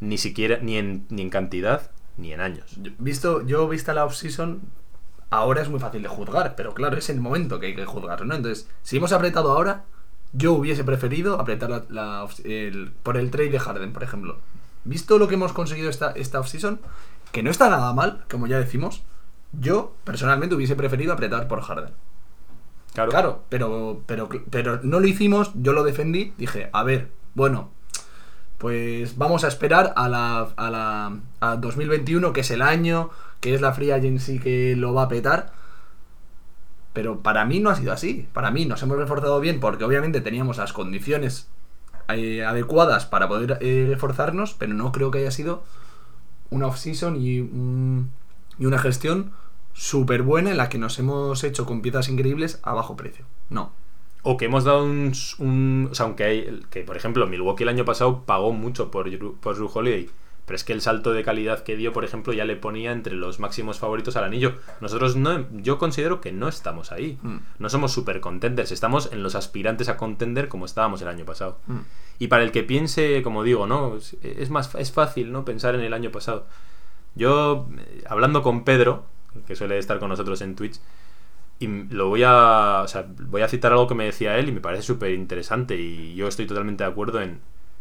ni 0.00 0.18
siquiera, 0.18 0.58
ni 0.62 0.76
en, 0.76 1.06
ni 1.10 1.22
en 1.22 1.30
cantidad, 1.30 1.90
ni 2.16 2.32
en 2.32 2.40
años. 2.40 2.66
Yo- 2.82 2.92
Visto, 2.98 3.46
yo 3.46 3.68
vista 3.68 3.94
la 3.94 4.04
off-season, 4.04 4.60
ahora 5.30 5.62
es 5.62 5.68
muy 5.68 5.80
fácil 5.80 6.02
de 6.02 6.08
juzgar, 6.08 6.54
pero 6.56 6.74
claro, 6.74 6.96
es 6.96 7.08
el 7.10 7.20
momento 7.20 7.60
que 7.60 7.66
hay 7.66 7.74
que 7.76 7.84
juzgar, 7.84 8.24
¿no? 8.26 8.34
Entonces, 8.34 8.68
si 8.82 8.96
hemos 8.96 9.12
apretado 9.12 9.52
ahora, 9.52 9.84
yo 10.32 10.52
hubiese 10.52 10.84
preferido 10.84 11.40
apretar 11.40 11.70
la, 11.70 11.84
la 11.88 12.26
el- 12.44 12.92
por 13.02 13.16
el 13.16 13.30
trade 13.30 13.50
de 13.50 13.58
Harden, 13.58 13.92
por 13.92 14.02
ejemplo. 14.02 14.38
Visto 14.84 15.18
lo 15.18 15.28
que 15.28 15.34
hemos 15.34 15.52
conseguido 15.52 15.90
esta, 15.90 16.12
esta 16.12 16.40
offseason, 16.40 16.80
que 17.32 17.42
no 17.42 17.50
está 17.50 17.68
nada 17.70 17.92
mal, 17.92 18.24
como 18.30 18.46
ya 18.46 18.58
decimos, 18.58 19.02
yo 19.60 19.94
personalmente 20.04 20.54
hubiese 20.54 20.76
preferido 20.76 21.12
apretar 21.12 21.48
por 21.48 21.60
Harden. 21.62 21.92
Claro. 22.94 23.10
Claro, 23.10 23.42
pero, 23.48 24.02
pero, 24.06 24.28
pero 24.50 24.80
no 24.82 25.00
lo 25.00 25.06
hicimos, 25.06 25.50
yo 25.54 25.72
lo 25.72 25.84
defendí, 25.84 26.32
dije, 26.38 26.70
a 26.72 26.82
ver, 26.82 27.10
bueno, 27.34 27.70
pues 28.58 29.18
vamos 29.18 29.44
a 29.44 29.48
esperar 29.48 29.92
a 29.96 30.08
la, 30.08 30.48
a 30.56 30.70
la 30.70 31.18
a 31.40 31.56
2021, 31.56 32.32
que 32.32 32.40
es 32.40 32.50
el 32.50 32.62
año, 32.62 33.10
que 33.40 33.54
es 33.54 33.60
la 33.60 33.72
free 33.74 33.90
agency 33.90 34.38
que 34.38 34.74
lo 34.76 34.94
va 34.94 35.02
a 35.04 35.08
petar. 35.08 35.52
Pero 36.92 37.20
para 37.20 37.44
mí 37.44 37.60
no 37.60 37.70
ha 37.70 37.74
sido 37.74 37.92
así. 37.92 38.26
Para 38.32 38.50
mí 38.50 38.64
nos 38.64 38.82
hemos 38.82 38.96
reforzado 38.96 39.38
bien 39.40 39.60
porque 39.60 39.84
obviamente 39.84 40.20
teníamos 40.22 40.56
las 40.56 40.72
condiciones 40.72 41.48
eh, 42.08 42.44
adecuadas 42.44 43.04
para 43.04 43.28
poder 43.28 43.58
eh, 43.60 43.86
reforzarnos, 43.88 44.54
pero 44.54 44.72
no 44.72 44.92
creo 44.92 45.10
que 45.10 45.18
haya 45.18 45.30
sido 45.30 45.62
una 46.50 46.66
off-season 46.68 47.16
y, 47.20 47.40
un- 47.40 48.10
y 48.58 48.66
una 48.66 48.78
gestión 48.78 49.32
súper 49.78 50.22
buena 50.22 50.50
en 50.50 50.56
la 50.56 50.68
que 50.70 50.78
nos 50.78 50.98
hemos 50.98 51.44
hecho 51.44 51.66
con 51.66 51.82
piezas 51.82 52.08
increíbles 52.08 52.60
a 52.62 52.72
bajo 52.72 52.96
precio. 52.96 53.26
No. 53.50 53.72
O 54.22 54.36
que 54.36 54.46
hemos 54.46 54.64
dado 54.64 54.82
un. 54.84 55.12
un- 55.38 55.88
o 55.90 55.94
sea, 55.94 56.06
aunque 56.06 56.24
hay. 56.24 56.60
Que, 56.70 56.80
por 56.82 56.96
ejemplo, 56.96 57.26
Milwaukee 57.26 57.62
el 57.62 57.68
año 57.68 57.84
pasado 57.84 58.22
pagó 58.24 58.52
mucho 58.52 58.90
por, 58.90 59.06
por 59.38 59.54
Drew 59.54 59.70
Holiday. 59.72 60.08
Pero 60.46 60.54
es 60.56 60.62
que 60.64 60.72
el 60.72 60.80
salto 60.80 61.12
de 61.12 61.24
calidad 61.24 61.64
que 61.64 61.76
dio, 61.76 61.92
por 61.92 62.04
ejemplo, 62.04 62.32
ya 62.32 62.44
le 62.44 62.54
ponía 62.54 62.92
entre 62.92 63.14
los 63.14 63.40
máximos 63.40 63.80
favoritos 63.80 64.14
al 64.16 64.22
anillo. 64.24 64.54
Nosotros 64.80 65.16
no. 65.16 65.44
Yo 65.52 65.76
considero 65.78 66.20
que 66.20 66.30
no 66.32 66.46
estamos 66.48 66.92
ahí. 66.92 67.18
Mm. 67.22 67.36
No 67.58 67.68
somos 67.68 67.90
super 67.92 68.20
contenders. 68.20 68.70
Estamos 68.70 69.10
en 69.12 69.24
los 69.24 69.34
aspirantes 69.34 69.88
a 69.88 69.96
contender 69.96 70.48
como 70.48 70.64
estábamos 70.64 71.02
el 71.02 71.08
año 71.08 71.24
pasado. 71.24 71.58
Mm. 71.66 71.78
Y 72.20 72.28
para 72.28 72.44
el 72.44 72.52
que 72.52 72.62
piense, 72.62 73.22
como 73.22 73.42
digo, 73.42 73.66
¿no? 73.66 73.96
Es- 73.96 74.16
Es 74.22 74.50
más 74.50 74.72
es 74.76 74.90
fácil, 74.92 75.32
¿no? 75.32 75.44
Pensar 75.44 75.74
en 75.74 75.80
el 75.82 75.92
año 75.92 76.10
pasado. 76.12 76.46
Yo, 77.16 77.68
eh, 77.78 78.04
hablando 78.08 78.42
con 78.42 78.62
Pedro, 78.64 79.04
que 79.46 79.56
suele 79.56 79.78
estar 79.78 79.98
con 79.98 80.08
nosotros 80.08 80.40
en 80.42 80.54
Twitch, 80.54 80.80
y 81.58 81.66
lo 81.66 82.08
voy 82.08 82.22
a. 82.24 82.82
O 82.84 82.88
sea, 82.88 83.06
voy 83.08 83.42
a 83.42 83.48
citar 83.48 83.72
algo 83.72 83.86
que 83.86 83.94
me 83.94 84.04
decía 84.04 84.38
él 84.38 84.48
y 84.48 84.52
me 84.52 84.60
parece 84.60 84.82
súper 84.82 85.12
interesante. 85.12 85.76
Y 85.76 86.14
yo 86.14 86.28
estoy 86.28 86.46
totalmente 86.46 86.84
de 86.84 86.90
acuerdo 86.90 87.20
en, 87.20 87.40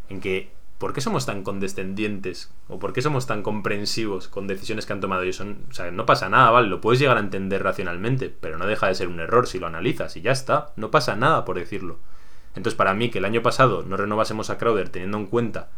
en 0.09 0.21
que. 0.21 0.53
¿Por 0.77 0.91
qué 0.91 0.99
somos 0.99 1.25
tan 1.25 1.43
condescendientes? 1.43 2.51
¿O 2.67 2.79
por 2.79 2.91
qué 2.91 3.01
somos 3.01 3.27
tan 3.27 3.43
comprensivos 3.43 4.27
con 4.27 4.45
decisiones 4.45 4.85
que 4.85 4.91
han 4.91 4.99
tomado? 4.99 5.31
Son, 5.31 5.59
o 5.69 5.73
sea, 5.73 5.89
no 5.91 6.05
pasa 6.05 6.27
nada, 6.29 6.51
¿vale? 6.51 6.67
Lo 6.67 6.81
puedes 6.81 6.99
llegar 6.99 7.15
a 7.15 7.21
entender 7.21 7.63
racionalmente, 7.63 8.29
pero 8.29 8.57
no 8.57 8.65
deja 8.67 8.87
de 8.87 8.95
ser 8.95 9.07
un 9.07 9.21
error 9.21 9.47
si 9.47 9.57
lo 9.57 9.67
analizas 9.67 10.17
y 10.17 10.21
ya 10.21 10.31
está. 10.31 10.73
No 10.75 10.91
pasa 10.91 11.15
nada 11.15 11.45
por 11.45 11.57
decirlo. 11.57 11.97
Entonces, 12.55 12.75
para 12.75 12.93
mí, 12.93 13.09
que 13.09 13.19
el 13.19 13.25
año 13.25 13.41
pasado 13.41 13.83
no 13.83 13.95
renovásemos 13.95 14.49
a 14.49 14.57
Crowder 14.57 14.89
teniendo 14.89 15.17
en 15.17 15.27
cuenta 15.27 15.69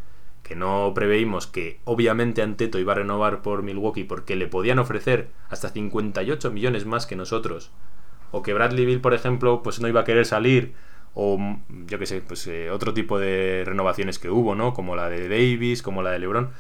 que 0.44 0.56
no 0.56 0.94
preveímos 0.96 1.48
que 1.48 1.80
obviamente 1.84 2.42
Anteto 2.42 2.80
iba 2.80 2.94
a 2.94 2.98
renovar 2.98 3.42
por 3.42 3.64
Milwaukee 3.64 4.06
porque 4.06 4.36
le 4.36 4.48
podían 4.48 4.80
ofrecer 4.80 5.30
hasta 5.50 5.70
58 5.70 6.52
millones 6.52 6.86
más 6.86 7.06
que 7.06 7.16
nosotros, 7.16 7.72
o 8.32 8.44
que 8.44 8.54
Bradley 8.54 8.86
Bill, 8.86 9.02
por 9.02 9.14
ejemplo, 9.14 9.62
pues 9.64 9.80
no 9.80 9.88
iba 9.88 10.02
a 10.02 10.06
querer 10.06 10.26
salir, 10.26 10.74
o 11.14 11.40
yo 11.88 12.00
qué 12.00 12.06
sé, 12.06 12.22
pues 12.22 12.46
eh, 12.48 12.70
otro 12.70 12.94
tipo 12.94 13.20
de 13.20 13.64
renovaciones 13.66 14.20
que 14.20 14.30
hubo, 14.30 14.56
¿no? 14.56 14.74
Como 14.74 14.96
la 14.96 15.10
de 15.10 15.28
Davis, 15.28 15.82
como 15.82 16.04
la 16.04 16.12
de 16.12 16.20
LeBron. 16.20 16.52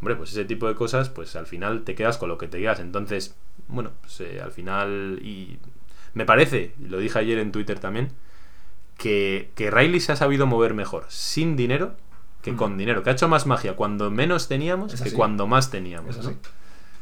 Hombre, 0.00 0.14
pues 0.14 0.30
ese 0.30 0.44
tipo 0.44 0.68
de 0.68 0.76
cosas, 0.76 1.08
pues 1.08 1.34
al 1.34 1.46
final 1.46 1.82
te 1.82 1.96
quedas 1.96 2.16
con 2.16 2.28
lo 2.28 2.38
que 2.38 2.46
te 2.46 2.60
quedas. 2.60 2.78
Entonces, 2.78 3.36
bueno, 3.66 3.90
pues 4.00 4.20
eh, 4.20 4.40
al 4.40 4.52
final. 4.52 5.18
Y 5.22 5.58
me 6.14 6.24
parece, 6.24 6.74
lo 6.80 6.98
dije 6.98 7.18
ayer 7.18 7.38
en 7.40 7.50
Twitter 7.50 7.80
también, 7.80 8.10
que, 8.96 9.50
que 9.56 9.70
Riley 9.70 9.98
se 10.00 10.12
ha 10.12 10.16
sabido 10.16 10.46
mover 10.46 10.74
mejor 10.74 11.06
sin 11.08 11.56
dinero 11.56 11.96
que 12.50 12.56
con 12.56 12.78
dinero. 12.78 13.02
Que 13.02 13.10
ha 13.10 13.12
hecho 13.12 13.28
más 13.28 13.46
magia 13.46 13.76
cuando 13.76 14.10
menos 14.10 14.48
teníamos 14.48 14.94
Es 14.94 15.02
que 15.02 15.08
así. 15.08 15.16
cuando 15.16 15.46
más 15.46 15.70
teníamos. 15.70 16.16
Es 16.16 16.24
¿no? 16.24 16.30
así. 16.30 16.38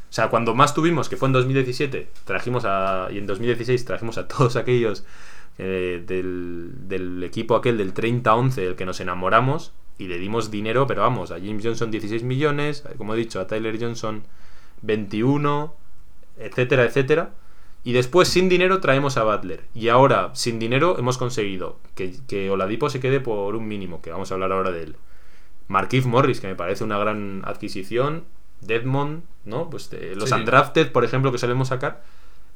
O 0.08 0.12
sea, 0.16 0.28
cuando 0.28 0.54
más 0.54 0.72
tuvimos, 0.72 1.08
que 1.08 1.16
fue 1.16 1.28
en 1.28 1.32
2017, 1.32 2.08
trajimos 2.24 2.64
a. 2.64 3.08
Y 3.10 3.18
en 3.18 3.26
2016 3.26 3.84
trajimos 3.84 4.18
a 4.18 4.28
todos 4.28 4.56
aquellos 4.56 5.04
eh, 5.58 6.02
del, 6.06 6.70
del 6.88 7.22
equipo 7.22 7.56
aquel 7.56 7.78
del 7.78 7.94
30-11, 7.94 8.54
del 8.54 8.76
que 8.76 8.86
nos 8.86 9.00
enamoramos, 9.00 9.72
y 9.98 10.08
le 10.08 10.18
dimos 10.18 10.50
dinero, 10.50 10.86
pero 10.86 11.02
vamos, 11.02 11.30
a 11.30 11.36
James 11.36 11.64
Johnson 11.64 11.90
16 11.90 12.22
millones, 12.22 12.84
como 12.98 13.14
he 13.14 13.16
dicho, 13.16 13.40
a 13.40 13.46
Tyler 13.46 13.78
Johnson 13.80 14.22
21, 14.82 15.74
etcétera, 16.38 16.84
etcétera. 16.84 17.30
Y 17.84 17.92
después, 17.92 18.28
sin 18.28 18.48
dinero, 18.48 18.80
traemos 18.80 19.16
a 19.16 19.22
Butler. 19.22 19.62
Y 19.72 19.88
ahora, 19.88 20.30
sin 20.34 20.58
dinero, 20.58 20.98
hemos 20.98 21.18
conseguido 21.18 21.78
que, 21.94 22.16
que 22.26 22.50
Oladipo 22.50 22.90
se 22.90 23.00
quede 23.00 23.20
por 23.20 23.54
un 23.54 23.68
mínimo, 23.68 24.02
que 24.02 24.10
vamos 24.10 24.30
a 24.30 24.34
hablar 24.34 24.52
ahora 24.52 24.72
de 24.72 24.82
él. 24.82 24.96
Markif 25.68 26.06
Morris, 26.06 26.40
que 26.40 26.46
me 26.48 26.54
parece 26.54 26.84
una 26.84 26.98
gran 26.98 27.42
adquisición. 27.44 28.24
Deadmond, 28.62 29.22
¿no? 29.44 29.68
Pues 29.68 29.90
de 29.90 30.16
los 30.16 30.30
Sí. 30.30 30.34
undrafted, 30.34 30.90
por 30.92 31.04
ejemplo, 31.04 31.30
que 31.32 31.38
solemos 31.38 31.68
sacar. 31.68 32.02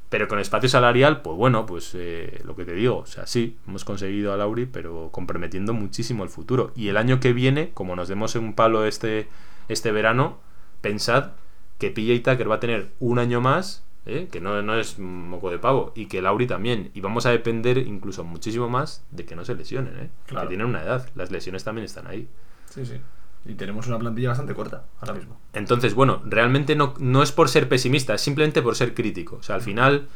Pero 0.08 0.26
con 0.26 0.38
espacio 0.40 0.68
salarial, 0.68 1.22
pues 1.22 1.36
bueno, 1.36 1.66
pues 1.66 1.92
eh, 1.94 2.40
lo 2.44 2.56
que 2.56 2.64
te 2.64 2.72
digo, 2.72 2.96
o 2.98 3.06
sea, 3.06 3.26
sí, 3.26 3.58
hemos 3.68 3.84
conseguido 3.84 4.32
a 4.32 4.36
Lauri, 4.36 4.66
pero 4.66 5.11
comprometiendo 5.12 5.72
muchísimo 5.72 6.24
el 6.24 6.30
futuro. 6.30 6.72
Y 6.74 6.88
el 6.88 6.96
año 6.96 7.20
que 7.20 7.32
viene, 7.32 7.70
como 7.74 7.94
nos 7.94 8.08
demos 8.08 8.34
un 8.34 8.54
palo 8.54 8.84
este, 8.86 9.28
este 9.68 9.92
verano, 9.92 10.38
pensad 10.80 11.32
que 11.78 11.90
PJ 11.90 12.28
Tucker 12.28 12.50
va 12.50 12.56
a 12.56 12.61
tener 12.61 12.90
un 12.98 13.20
año 13.20 13.40
más, 13.40 13.84
¿eh? 14.04 14.26
que 14.32 14.40
no, 14.40 14.61
no 14.62 14.74
es 14.80 14.98
moco 14.98 15.48
de 15.50 15.58
pavo, 15.61 15.92
y 15.94 16.06
que 16.06 16.20
Lauri 16.22 16.48
también. 16.48 16.90
Y 16.92 17.00
vamos 17.02 17.24
a 17.26 17.30
depender 17.30 17.78
incluso 17.78 18.24
muchísimo 18.24 18.68
más 18.68 19.04
de 19.12 19.24
que 19.26 19.36
no 19.36 19.44
se 19.44 19.54
lesionen, 19.54 19.96
¿eh? 19.96 20.11
Claro. 20.26 20.46
que 20.48 20.56
tienen 20.56 20.66
una 20.66 20.82
edad. 20.82 21.08
Las 21.14 21.30
lesiones 21.30 21.62
también 21.62 21.84
están 21.84 22.08
ahí. 22.08 22.26
Sí, 22.71 22.87
sí. 22.87 22.95
Y 23.45 23.55
tenemos 23.55 23.87
una 23.87 23.99
plantilla 23.99 24.29
bastante 24.31 24.55
corta 24.55 24.85
ahora 25.01 25.14
mismo. 25.14 25.39
Entonces, 25.53 25.95
bueno, 25.95 26.23
realmente 26.25 26.77
no, 26.77 26.95
no 26.99 27.23
es 27.23 27.33
por 27.33 27.49
ser 27.49 27.68
pesimista, 27.68 28.14
es 28.14 28.21
simplemente 28.21 28.62
por 28.62 28.77
ser 28.77 28.95
crítico. 28.95 29.37
O 29.37 29.43
sea, 29.43 29.57
al 29.57 29.62
final, 29.62 30.09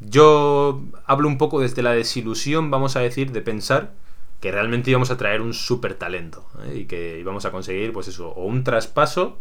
yo 0.00 0.82
hablo 1.06 1.28
un 1.28 1.38
poco 1.38 1.60
desde 1.60 1.82
la 1.82 1.92
desilusión, 1.92 2.70
vamos 2.70 2.96
a 2.96 3.00
decir, 3.00 3.32
de 3.32 3.42
pensar 3.42 3.92
que 4.40 4.50
realmente 4.52 4.90
íbamos 4.90 5.10
a 5.10 5.16
traer 5.18 5.42
un 5.42 5.52
súper 5.52 5.94
talento 5.94 6.46
¿eh? 6.64 6.78
y 6.80 6.84
que 6.86 7.18
íbamos 7.20 7.44
a 7.44 7.50
conseguir, 7.50 7.92
pues 7.92 8.08
eso, 8.08 8.30
o 8.30 8.44
un 8.46 8.64
traspaso 8.64 9.38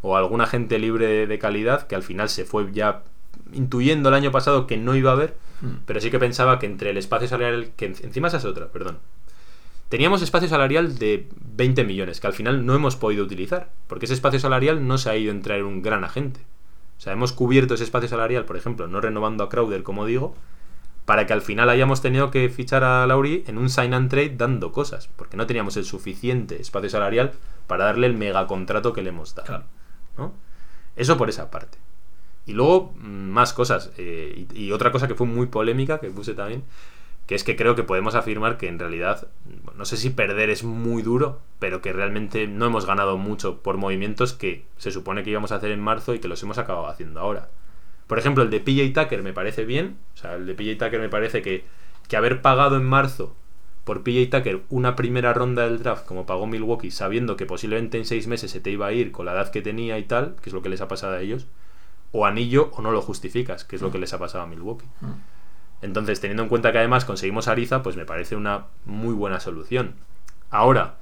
o 0.00 0.16
algún 0.16 0.40
agente 0.40 0.78
libre 0.80 1.26
de 1.28 1.38
calidad 1.38 1.86
que 1.86 1.94
al 1.94 2.02
final 2.02 2.28
se 2.28 2.44
fue 2.44 2.72
ya 2.72 3.04
intuyendo 3.52 4.08
el 4.08 4.16
año 4.16 4.32
pasado 4.32 4.66
que 4.66 4.76
no 4.76 4.96
iba 4.96 5.10
a 5.10 5.14
haber, 5.14 5.36
pero 5.86 6.00
sí 6.00 6.10
que 6.10 6.18
pensaba 6.18 6.58
que 6.58 6.66
entre 6.66 6.90
el 6.90 6.96
espacio 6.96 7.28
salarial, 7.28 7.70
que 7.76 7.86
en- 7.86 7.96
encima 8.02 8.26
esa 8.28 8.38
es 8.38 8.44
otra, 8.44 8.66
perdón. 8.68 8.98
Teníamos 9.92 10.22
espacio 10.22 10.48
salarial 10.48 10.96
de 10.96 11.28
20 11.54 11.84
millones, 11.84 12.18
que 12.18 12.26
al 12.26 12.32
final 12.32 12.64
no 12.64 12.74
hemos 12.74 12.96
podido 12.96 13.22
utilizar, 13.22 13.68
porque 13.88 14.06
ese 14.06 14.14
espacio 14.14 14.40
salarial 14.40 14.88
no 14.88 14.96
se 14.96 15.10
ha 15.10 15.16
ido 15.18 15.30
en 15.30 15.42
traer 15.42 15.64
un 15.64 15.82
gran 15.82 16.02
agente. 16.02 16.40
O 16.96 17.00
sea, 17.02 17.12
hemos 17.12 17.34
cubierto 17.34 17.74
ese 17.74 17.84
espacio 17.84 18.08
salarial, 18.08 18.46
por 18.46 18.56
ejemplo, 18.56 18.88
no 18.88 19.02
renovando 19.02 19.44
a 19.44 19.50
Crowder, 19.50 19.82
como 19.82 20.06
digo, 20.06 20.34
para 21.04 21.26
que 21.26 21.34
al 21.34 21.42
final 21.42 21.68
hayamos 21.68 22.00
tenido 22.00 22.30
que 22.30 22.48
fichar 22.48 22.84
a 22.84 23.06
Lauri 23.06 23.44
en 23.46 23.58
un 23.58 23.68
sign 23.68 23.92
and 23.92 24.08
trade 24.08 24.36
dando 24.38 24.72
cosas, 24.72 25.10
porque 25.14 25.36
no 25.36 25.46
teníamos 25.46 25.76
el 25.76 25.84
suficiente 25.84 26.58
espacio 26.58 26.88
salarial 26.88 27.32
para 27.66 27.84
darle 27.84 28.06
el 28.06 28.14
megacontrato 28.14 28.94
que 28.94 29.02
le 29.02 29.10
hemos 29.10 29.34
dado. 29.34 29.46
Claro. 29.46 29.64
¿no? 30.16 30.32
Eso 30.96 31.18
por 31.18 31.28
esa 31.28 31.50
parte. 31.50 31.76
Y 32.46 32.54
luego, 32.54 32.94
mm, 32.98 33.28
más 33.28 33.52
cosas. 33.52 33.90
eh, 33.98 34.46
y, 34.54 34.68
y 34.68 34.72
otra 34.72 34.90
cosa 34.90 35.06
que 35.06 35.14
fue 35.14 35.26
muy 35.26 35.48
polémica, 35.48 36.00
que 36.00 36.08
puse 36.08 36.32
también, 36.32 36.64
es 37.34 37.44
que 37.44 37.56
creo 37.56 37.74
que 37.74 37.82
podemos 37.82 38.14
afirmar 38.14 38.58
que 38.58 38.68
en 38.68 38.78
realidad, 38.78 39.28
no 39.76 39.84
sé 39.84 39.96
si 39.96 40.10
perder 40.10 40.50
es 40.50 40.64
muy 40.64 41.02
duro, 41.02 41.40
pero 41.58 41.80
que 41.80 41.92
realmente 41.92 42.46
no 42.46 42.66
hemos 42.66 42.86
ganado 42.86 43.18
mucho 43.18 43.62
por 43.62 43.76
movimientos 43.76 44.32
que 44.32 44.66
se 44.76 44.90
supone 44.90 45.22
que 45.22 45.30
íbamos 45.30 45.52
a 45.52 45.56
hacer 45.56 45.70
en 45.70 45.80
marzo 45.80 46.14
y 46.14 46.18
que 46.18 46.28
los 46.28 46.42
hemos 46.42 46.58
acabado 46.58 46.88
haciendo 46.88 47.20
ahora. 47.20 47.48
Por 48.06 48.18
ejemplo, 48.18 48.42
el 48.42 48.50
de 48.50 48.60
PJ 48.60 48.92
Tucker 49.00 49.22
me 49.22 49.32
parece 49.32 49.64
bien. 49.64 49.96
O 50.14 50.16
sea, 50.18 50.34
el 50.34 50.46
de 50.46 50.54
PJ 50.54 50.84
Tucker 50.84 51.00
me 51.00 51.08
parece 51.08 51.42
que, 51.42 51.64
que 52.08 52.16
haber 52.16 52.42
pagado 52.42 52.76
en 52.76 52.84
marzo 52.84 53.34
por 53.84 54.02
PJ 54.02 54.36
Tucker 54.36 54.62
una 54.68 54.96
primera 54.96 55.32
ronda 55.32 55.64
del 55.64 55.82
draft, 55.82 56.06
como 56.06 56.26
pagó 56.26 56.46
Milwaukee, 56.46 56.90
sabiendo 56.90 57.36
que 57.36 57.46
posiblemente 57.46 57.98
en 57.98 58.04
seis 58.04 58.26
meses 58.26 58.50
se 58.50 58.60
te 58.60 58.70
iba 58.70 58.86
a 58.86 58.92
ir 58.92 59.12
con 59.12 59.26
la 59.26 59.32
edad 59.32 59.50
que 59.50 59.62
tenía 59.62 59.98
y 59.98 60.04
tal, 60.04 60.36
que 60.42 60.50
es 60.50 60.54
lo 60.54 60.62
que 60.62 60.68
les 60.68 60.80
ha 60.80 60.88
pasado 60.88 61.14
a 61.14 61.20
ellos, 61.20 61.46
o 62.12 62.26
anillo 62.26 62.70
o 62.74 62.82
no 62.82 62.92
lo 62.92 63.00
justificas, 63.00 63.64
que 63.64 63.76
es 63.76 63.82
lo 63.82 63.90
que 63.90 63.98
les 63.98 64.12
ha 64.12 64.18
pasado 64.18 64.44
a 64.44 64.46
Milwaukee. 64.46 64.86
Entonces, 65.82 66.20
teniendo 66.20 66.44
en 66.44 66.48
cuenta 66.48 66.72
que 66.72 66.78
además 66.78 67.04
conseguimos 67.04 67.48
Ariza, 67.48 67.82
pues 67.82 67.96
me 67.96 68.04
parece 68.04 68.36
una 68.36 68.66
muy 68.84 69.14
buena 69.14 69.40
solución. 69.40 69.94
Ahora, 70.50 70.96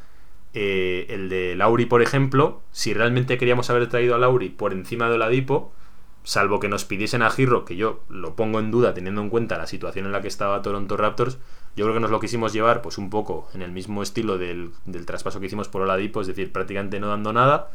eh, 0.55 1.07
el 1.11 1.29
de 1.29 1.55
Lauri, 1.55 1.87
por 1.87 2.03
ejemplo, 2.03 2.63
si 2.73 2.95
realmente 2.95 3.39
queríamos 3.39 3.71
haber 3.71 3.89
traído 3.89 4.15
a 4.15 4.19
Lauri 4.19 4.49
por 4.49 4.73
encima 4.73 5.09
de 5.09 5.15
Oladipo, 5.15 5.73
salvo 6.25 6.61
que 6.61 6.69
nos 6.69 6.85
pidiesen 6.85 7.23
a 7.23 7.31
Girro, 7.31 7.65
que 7.65 7.77
yo 7.77 8.01
lo 8.09 8.35
pongo 8.37 8.59
en 8.59 8.71
duda 8.71 8.95
teniendo 8.95 9.21
en 9.21 9.31
cuenta 9.31 9.59
la 9.59 9.67
situación 9.67 10.07
en 10.07 10.13
la 10.13 10.23
que 10.23 10.29
estaba 10.29 10.63
Toronto 10.63 10.97
Raptors, 10.97 11.39
yo 11.77 11.85
creo 11.85 11.95
que 11.95 12.01
nos 12.01 12.11
lo 12.11 12.21
quisimos 12.21 12.53
llevar 12.53 12.83
pues 12.83 12.99
un 12.99 13.11
poco 13.11 13.49
en 13.55 13.63
el 13.63 13.71
mismo 13.71 14.03
estilo 14.03 14.39
del, 14.39 14.73
del 14.87 15.07
traspaso 15.07 15.41
que 15.41 15.47
hicimos 15.47 15.69
por 15.69 15.83
Oladipo, 15.83 16.21
es 16.21 16.27
decir, 16.27 16.53
prácticamente 16.53 17.01
no 17.01 17.09
dando 17.09 17.33
nada, 17.33 17.71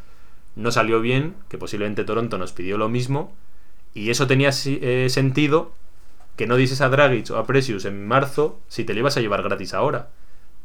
no 0.55 0.71
salió 0.71 1.01
bien, 1.01 1.35
que 1.49 1.57
posiblemente 1.57 2.03
Toronto 2.03 2.37
nos 2.37 2.51
pidió 2.51 2.77
lo 2.77 2.89
mismo, 2.89 3.33
y 3.93 4.09
eso 4.09 4.27
tenía 4.27 4.49
eh, 4.65 5.07
sentido 5.09 5.71
que 6.35 6.47
no 6.47 6.55
dices 6.55 6.81
a 6.81 6.89
Dragic 6.89 7.31
o 7.31 7.37
a 7.37 7.45
Precious 7.45 7.85
en 7.85 8.07
marzo 8.07 8.59
si 8.67 8.83
te 8.83 8.93
lo 8.93 8.99
ibas 8.99 9.17
a 9.17 9.21
llevar 9.21 9.43
gratis 9.43 9.73
ahora. 9.73 10.09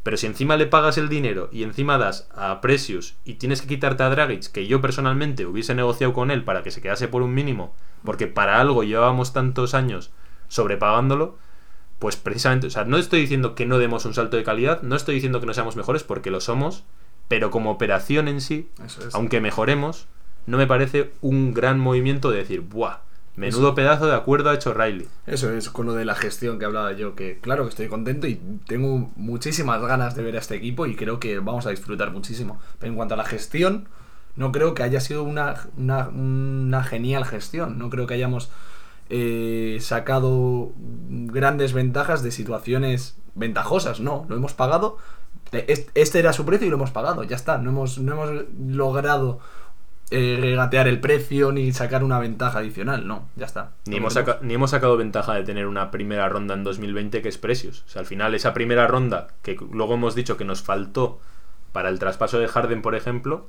Pero 0.03 0.17
si 0.17 0.27
encima 0.27 0.57
le 0.57 0.67
pagas 0.67 0.97
el 0.97 1.09
dinero 1.09 1.51
y 1.53 1.63
encima 1.63 1.99
das 1.99 2.29
a 2.35 2.61
Precious 2.61 3.17
y 3.25 3.35
tienes 3.35 3.61
que 3.61 3.69
quitarte 3.69 4.03
a 4.03 4.09
Dragic, 4.09 4.51
que 4.51 4.67
yo 4.67 4.81
personalmente 4.81 5.45
hubiese 5.47 5.75
negociado 5.75 6.15
con 6.15 6.31
él 6.31 6.43
para 6.43 6.63
que 6.63 6.71
se 6.71 6.81
quedase 6.81 7.09
por 7.09 7.23
un 7.23 7.35
mínimo, 7.35 7.75
porque 8.05 8.27
para 8.27 8.61
algo 8.61 8.83
llevábamos 8.83 9.33
tantos 9.33 9.75
años 9.75 10.11
sobrepagándolo, 10.49 11.37
pues 11.99 12.17
precisamente, 12.17 12.67
o 12.67 12.71
sea, 12.71 12.85
no 12.85 12.97
estoy 12.97 13.21
diciendo 13.21 13.55
que 13.55 13.67
no 13.67 13.79
demos 13.79 14.07
un 14.07 14.15
salto 14.15 14.39
de 14.39 14.43
calidad, 14.43 14.81
no 14.81 14.97
estoy 14.97 15.15
diciendo 15.15 15.39
que 15.39 15.47
no 15.47 15.55
seamos 15.55 15.77
mejores, 15.77 16.03
porque 16.03 16.31
lo 16.31 16.41
somos, 16.41 16.85
pero 17.29 17.51
como 17.51 17.71
operación 17.71 18.27
en 18.27 18.41
sí, 18.41 18.71
es. 18.85 19.15
aunque 19.15 19.41
mejoremos, 19.41 20.09
no 20.47 20.57
me 20.57 20.67
parece 20.67 21.13
un 21.21 21.53
gran 21.53 21.79
movimiento 21.79 22.31
de 22.31 22.39
decir, 22.39 22.63
¡buah! 22.63 23.01
Menudo 23.41 23.75
pedazo 23.75 24.07
de 24.07 24.15
acuerdo 24.15 24.51
ha 24.51 24.55
hecho 24.55 24.73
Riley. 24.75 25.09
Eso 25.27 25.51
es 25.53 25.71
con 25.71 25.87
lo 25.87 25.95
de 25.95 26.05
la 26.05 26.15
gestión 26.15 26.59
que 26.59 26.65
hablaba 26.65 26.93
yo, 26.93 27.15
que 27.15 27.39
claro 27.41 27.65
que 27.65 27.71
estoy 27.71 27.89
contento 27.89 28.27
y 28.27 28.41
tengo 28.67 29.11
muchísimas 29.17 29.81
ganas 29.83 30.15
de 30.15 30.23
ver 30.23 30.37
a 30.37 30.41
este 30.41 30.55
equipo 30.57 30.87
y 30.87 30.95
creo 30.97 31.19
que 31.21 31.39
vamos 31.39 31.67
a 31.67 31.71
disfrutar 31.71 32.11
muchísimo. 32.13 32.61
Pero 32.79 32.91
en 32.93 32.97
cuanto 32.97 33.15
a 33.15 33.17
la 33.17 33.25
gestión, 33.25 33.89
no 34.37 34.53
creo 34.53 34.75
que 34.75 34.83
haya 34.83 35.01
sido 35.01 35.23
una, 35.25 35.55
una, 35.77 36.09
una 36.09 36.85
genial 36.85 37.25
gestión. 37.25 37.79
No 37.79 37.91
creo 37.91 38.07
que 38.07 38.15
hayamos 38.15 38.51
eh, 39.09 39.79
sacado 39.81 40.73
grandes 40.77 41.73
ventajas 41.73 42.23
de 42.23 42.31
situaciones 42.31 43.17
ventajosas. 43.35 44.01
No, 44.01 44.27
lo 44.29 44.37
hemos 44.37 44.55
pagado. 44.55 44.99
Es- 45.53 45.89
Este 45.95 46.19
era 46.21 46.33
su 46.33 46.45
precio 46.45 46.67
y 46.67 46.71
lo 46.71 46.77
hemos 46.77 46.91
pagado. 46.93 47.25
Ya 47.25 47.37
está. 47.37 47.59
No 47.59 47.71
hemos, 47.71 47.99
no 47.99 48.13
hemos 48.13 48.45
logrado 48.69 49.41
eh, 50.11 50.39
regatear 50.41 50.89
el 50.89 51.01
precio 51.01 51.53
ni 51.53 51.73
sacar 51.73 52.03
una 52.05 52.19
ventaja 52.19 52.59
adicional. 52.59 53.07
No, 53.07 53.29
ya 53.37 53.47
está. 53.47 53.71
Ni 53.87 53.97
hemos, 53.97 54.15
saca- 54.15 54.39
ni 54.43 54.55
hemos 54.55 54.71
sacado 54.71 54.97
ventaja 54.97 55.35
de 55.35 55.45
tener 55.45 55.67
una 55.67 55.91
primera 55.91 56.29
ronda 56.29 56.55
en 56.55 56.65
2020 56.65 57.23
que 57.23 57.29
es 57.29 57.39
Precious. 57.39 57.85
O 57.87 57.89
sea, 57.91 58.01
al 58.01 58.07
final 58.07 58.35
esa 58.35 58.53
primera 58.55 58.87
ronda, 58.87 59.29
que 59.43 59.57
luego 59.71 59.95
hemos 59.95 60.15
dicho 60.15 60.37
que 60.37 60.45
nos 60.45 60.63
faltó 60.63 61.21
para 61.73 61.89
el 61.89 61.99
traspaso 62.01 62.39
de 62.41 62.49
Harden, 62.49 62.83
por 62.83 62.95
ejemplo, 62.97 63.49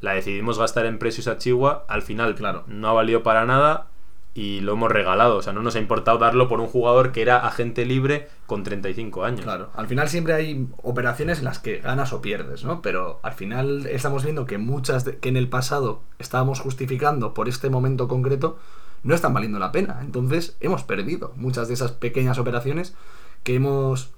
la 0.00 0.14
decidimos 0.14 0.58
gastar 0.58 0.86
en 0.86 0.98
Precious 0.98 1.28
a 1.28 1.38
Chihuahua. 1.38 1.84
Al 1.88 2.02
final, 2.02 2.34
Claro. 2.34 2.64
no 2.66 2.88
ha 2.88 2.92
valido 2.92 3.22
para 3.22 3.46
nada 3.46 3.86
y 4.34 4.60
lo 4.60 4.72
hemos 4.72 4.90
regalado. 4.90 5.36
O 5.36 5.42
sea, 5.42 5.52
no 5.52 5.62
nos 5.62 5.76
ha 5.76 5.78
importado 5.78 6.18
darlo 6.18 6.48
por 6.48 6.60
un 6.60 6.66
jugador 6.66 7.12
que 7.12 7.22
era 7.22 7.46
agente 7.46 7.84
libre 7.84 8.28
con 8.46 8.62
35 8.64 9.24
años. 9.24 9.40
Claro, 9.42 9.70
al 9.74 9.86
final 9.88 10.08
siempre 10.08 10.32
hay 10.34 10.66
operaciones 10.82 11.38
en 11.40 11.44
las 11.44 11.58
que 11.58 11.78
ganas 11.78 12.12
o 12.12 12.22
pierdes, 12.22 12.64
¿no? 12.64 12.80
Pero 12.82 13.20
al 13.22 13.32
final 13.34 13.86
estamos 13.86 14.24
viendo 14.24 14.46
que 14.46 14.58
muchas 14.58 15.04
de- 15.04 15.18
que 15.18 15.28
en 15.28 15.36
el 15.36 15.48
pasado 15.48 16.00
estábamos 16.18 16.60
justificando 16.60 17.34
por 17.34 17.48
este 17.48 17.68
momento 17.70 18.08
concreto 18.08 18.58
no 19.02 19.14
están 19.14 19.34
valiendo 19.34 19.58
la 19.58 19.72
pena. 19.72 19.98
Entonces 20.00 20.56
hemos 20.60 20.82
perdido 20.84 21.32
muchas 21.36 21.68
de 21.68 21.74
esas 21.74 21.92
pequeñas 21.92 22.38
operaciones 22.38 22.94
que 23.42 23.56
hemos 23.56 24.12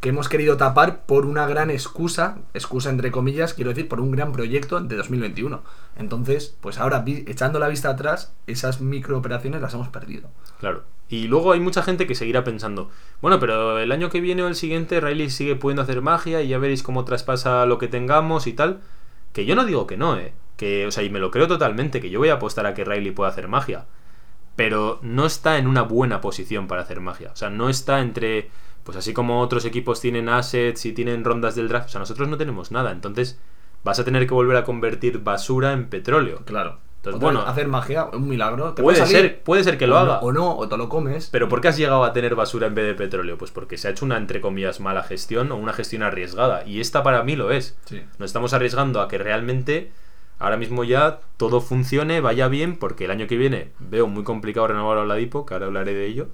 que 0.00 0.10
hemos 0.10 0.28
querido 0.28 0.56
tapar 0.56 1.06
por 1.06 1.26
una 1.26 1.46
gran 1.46 1.70
excusa, 1.70 2.38
excusa 2.54 2.90
entre 2.90 3.10
comillas, 3.10 3.54
quiero 3.54 3.70
decir, 3.70 3.88
por 3.88 4.00
un 4.00 4.10
gran 4.10 4.32
proyecto 4.32 4.80
de 4.80 4.96
2021. 4.96 5.62
Entonces, 5.96 6.56
pues 6.60 6.78
ahora 6.78 7.04
echando 7.06 7.58
la 7.58 7.68
vista 7.68 7.90
atrás, 7.90 8.34
esas 8.46 8.80
microoperaciones 8.80 9.60
las 9.62 9.74
hemos 9.74 9.88
perdido. 9.88 10.28
Claro. 10.60 10.84
Y 11.08 11.28
luego 11.28 11.52
hay 11.52 11.60
mucha 11.60 11.82
gente 11.82 12.06
que 12.06 12.16
seguirá 12.16 12.42
pensando, 12.42 12.90
bueno, 13.22 13.38
pero 13.38 13.78
el 13.78 13.92
año 13.92 14.10
que 14.10 14.20
viene 14.20 14.42
o 14.42 14.48
el 14.48 14.56
siguiente 14.56 15.00
Riley 15.00 15.30
sigue 15.30 15.54
pudiendo 15.54 15.82
hacer 15.82 16.02
magia 16.02 16.42
y 16.42 16.48
ya 16.48 16.58
veréis 16.58 16.82
cómo 16.82 17.04
traspasa 17.04 17.64
lo 17.64 17.78
que 17.78 17.88
tengamos 17.88 18.46
y 18.46 18.52
tal. 18.52 18.80
Que 19.32 19.46
yo 19.46 19.54
no 19.54 19.64
digo 19.64 19.86
que 19.86 19.96
no, 19.96 20.18
eh. 20.18 20.32
Que, 20.56 20.86
o 20.86 20.90
sea, 20.90 21.04
y 21.04 21.10
me 21.10 21.20
lo 21.20 21.30
creo 21.30 21.46
totalmente, 21.46 22.00
que 22.00 22.10
yo 22.10 22.18
voy 22.18 22.30
a 22.30 22.34
apostar 22.34 22.66
a 22.66 22.74
que 22.74 22.84
Riley 22.84 23.12
pueda 23.12 23.30
hacer 23.30 23.46
magia. 23.46 23.86
Pero 24.56 24.98
no 25.02 25.26
está 25.26 25.58
en 25.58 25.66
una 25.68 25.82
buena 25.82 26.20
posición 26.20 26.66
para 26.66 26.82
hacer 26.82 27.00
magia. 27.00 27.30
O 27.32 27.36
sea, 27.36 27.50
no 27.50 27.68
está 27.68 28.00
entre. 28.00 28.50
Pues 28.86 28.96
así 28.96 29.12
como 29.12 29.40
otros 29.40 29.64
equipos 29.64 30.00
tienen 30.00 30.28
assets 30.28 30.86
y 30.86 30.92
tienen 30.92 31.24
rondas 31.24 31.56
del 31.56 31.66
draft. 31.66 31.88
O 31.88 31.90
sea, 31.90 31.98
nosotros 31.98 32.28
no 32.28 32.38
tenemos 32.38 32.70
nada. 32.70 32.92
Entonces, 32.92 33.36
vas 33.82 33.98
a 33.98 34.04
tener 34.04 34.28
que 34.28 34.32
volver 34.32 34.56
a 34.56 34.62
convertir 34.62 35.18
basura 35.18 35.72
en 35.72 35.88
petróleo. 35.88 36.42
Claro. 36.44 36.78
Entonces, 36.98 37.20
bueno, 37.20 37.40
hacer 37.40 37.66
magia, 37.66 38.04
un 38.04 38.28
milagro. 38.28 38.74
te 38.74 38.82
Puede 38.84 39.04
ser, 39.04 39.42
puede 39.42 39.64
ser 39.64 39.76
que 39.76 39.88
lo 39.88 39.96
o 39.96 39.98
haga. 39.98 40.14
No, 40.14 40.20
o 40.20 40.32
no, 40.32 40.56
o 40.56 40.68
te 40.68 40.76
lo 40.76 40.88
comes. 40.88 41.28
Pero 41.32 41.48
¿por 41.48 41.60
qué 41.60 41.68
has 41.68 41.76
llegado 41.76 42.04
a 42.04 42.12
tener 42.12 42.36
basura 42.36 42.68
en 42.68 42.76
vez 42.76 42.86
de 42.86 42.94
petróleo? 42.94 43.36
Pues 43.36 43.50
porque 43.50 43.76
se 43.76 43.88
ha 43.88 43.90
hecho 43.90 44.04
una, 44.04 44.16
entre 44.18 44.40
comillas, 44.40 44.78
mala 44.78 45.02
gestión 45.02 45.50
o 45.50 45.56
una 45.56 45.72
gestión 45.72 46.04
arriesgada. 46.04 46.64
Y 46.64 46.80
esta 46.80 47.02
para 47.02 47.24
mí 47.24 47.34
lo 47.34 47.50
es. 47.50 47.76
Sí. 47.86 48.00
Nos 48.18 48.30
estamos 48.30 48.52
arriesgando 48.52 49.00
a 49.00 49.08
que 49.08 49.18
realmente 49.18 49.90
ahora 50.38 50.56
mismo 50.56 50.84
ya 50.84 51.20
todo 51.38 51.60
funcione, 51.60 52.20
vaya 52.20 52.46
bien, 52.46 52.76
porque 52.76 53.06
el 53.06 53.10
año 53.10 53.26
que 53.26 53.36
viene 53.36 53.72
veo 53.80 54.06
muy 54.06 54.22
complicado 54.22 54.68
renovar 54.68 54.98
a 54.98 55.02
Oladipo, 55.02 55.44
que 55.44 55.54
ahora 55.54 55.66
hablaré 55.66 55.92
de 55.92 56.06
ello. 56.06 56.28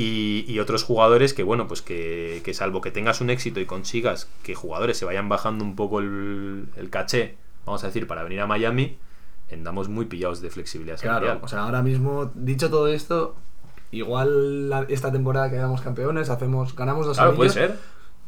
Y, 0.00 0.44
y 0.46 0.60
otros 0.60 0.84
jugadores 0.84 1.34
que, 1.34 1.42
bueno, 1.42 1.66
pues 1.66 1.82
que, 1.82 2.40
que 2.44 2.54
salvo 2.54 2.80
que 2.80 2.90
tengas 2.92 3.20
un 3.20 3.30
éxito 3.30 3.58
y 3.58 3.66
consigas 3.66 4.28
que 4.44 4.54
jugadores 4.54 4.96
se 4.96 5.04
vayan 5.04 5.28
bajando 5.28 5.64
un 5.64 5.74
poco 5.74 5.98
el, 5.98 6.68
el 6.76 6.88
caché, 6.88 7.36
vamos 7.66 7.82
a 7.82 7.88
decir, 7.88 8.06
para 8.06 8.22
venir 8.22 8.40
a 8.40 8.46
Miami, 8.46 8.96
andamos 9.52 9.88
muy 9.88 10.04
pillados 10.06 10.40
de 10.40 10.50
flexibilidad 10.50 11.00
Claro, 11.00 11.26
salarial. 11.26 11.40
o 11.42 11.48
sea, 11.48 11.62
ahora 11.62 11.82
mismo, 11.82 12.30
dicho 12.36 12.70
todo 12.70 12.86
esto, 12.86 13.34
igual 13.90 14.68
la- 14.70 14.86
esta 14.88 15.10
temporada 15.10 15.50
quedamos 15.50 15.80
campeones, 15.80 16.30
hacemos, 16.30 16.76
ganamos 16.76 17.06
dos 17.06 17.16
Claro, 17.16 17.34
puede 17.34 17.50
ser. 17.50 17.76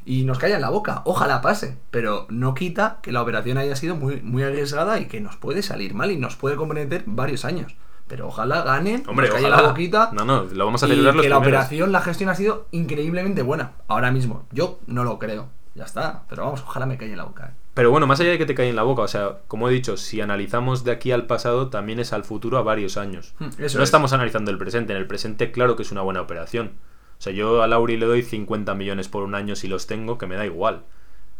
y 0.04 0.24
nos 0.24 0.38
calla 0.38 0.56
en 0.56 0.62
la 0.62 0.70
boca. 0.70 1.02
Ojalá 1.04 1.40
pase, 1.40 1.76
pero 1.90 2.26
no 2.30 2.54
quita 2.54 2.98
que 3.02 3.12
la 3.12 3.22
operación 3.22 3.58
haya 3.58 3.76
sido 3.76 3.94
muy, 3.96 4.20
muy 4.22 4.42
arriesgada 4.42 4.98
y 4.98 5.06
que 5.06 5.20
nos 5.20 5.36
puede 5.36 5.62
salir 5.62 5.94
mal 5.94 6.10
y 6.10 6.16
nos 6.16 6.36
puede 6.36 6.56
comprometer 6.56 7.04
varios 7.06 7.44
años. 7.44 7.76
Pero 8.11 8.26
ojalá 8.26 8.62
ganen, 8.62 9.04
Hombre, 9.06 9.28
nos 9.28 9.38
ojalá. 9.38 9.62
la 9.62 9.68
boquita. 9.68 10.11
No, 10.12 10.24
no, 10.24 10.42
lo 10.42 10.64
vamos 10.66 10.82
a 10.82 10.86
y 10.86 10.90
celebrar 10.90 11.14
los 11.14 11.22
que 11.22 11.28
la 11.30 11.36
primeros. 11.38 11.58
operación, 11.61 11.92
la 11.92 12.00
gestión 12.02 12.28
ha 12.28 12.34
sido 12.34 12.66
increíblemente 12.72 13.42
buena. 13.42 13.72
Ahora 13.86 14.11
mismo, 14.11 14.46
yo 14.50 14.80
no 14.88 15.04
lo 15.04 15.18
creo. 15.20 15.48
Ya 15.76 15.84
está, 15.84 16.24
pero 16.28 16.44
vamos, 16.44 16.61
ojalá 16.66 16.84
me 16.86 16.98
calle 16.98 17.12
en 17.12 17.18
la 17.18 17.24
boca. 17.24 17.46
¿eh? 17.46 17.54
Pero 17.72 17.92
bueno, 17.92 18.08
más 18.08 18.18
allá 18.20 18.30
de 18.30 18.38
que 18.38 18.46
te 18.46 18.56
caiga 18.56 18.68
en 18.68 18.74
la 18.74 18.82
boca, 18.82 19.02
o 19.02 19.08
sea, 19.08 19.38
como 19.46 19.68
he 19.68 19.72
dicho, 19.72 19.96
si 19.96 20.20
analizamos 20.20 20.82
de 20.82 20.90
aquí 20.90 21.12
al 21.12 21.26
pasado, 21.28 21.68
también 21.70 22.00
es 22.00 22.12
al 22.12 22.24
futuro 22.24 22.58
a 22.58 22.62
varios 22.62 22.96
años. 22.96 23.34
Hmm, 23.38 23.50
eso 23.58 23.78
no 23.78 23.84
es. 23.84 23.88
estamos 23.88 24.12
analizando 24.12 24.50
el 24.50 24.58
presente. 24.58 24.92
En 24.92 24.98
el 24.98 25.06
presente, 25.06 25.52
claro 25.52 25.76
que 25.76 25.84
es 25.84 25.92
una 25.92 26.02
buena 26.02 26.20
operación. 26.20 26.72
O 27.18 27.22
sea, 27.22 27.32
yo 27.32 27.62
a 27.62 27.68
Lauri 27.68 27.96
le 27.96 28.06
doy 28.06 28.22
50 28.24 28.74
millones 28.74 29.08
por 29.08 29.22
un 29.22 29.36
año 29.36 29.54
si 29.54 29.68
los 29.68 29.86
tengo, 29.86 30.18
que 30.18 30.26
me 30.26 30.34
da 30.34 30.44
igual. 30.44 30.82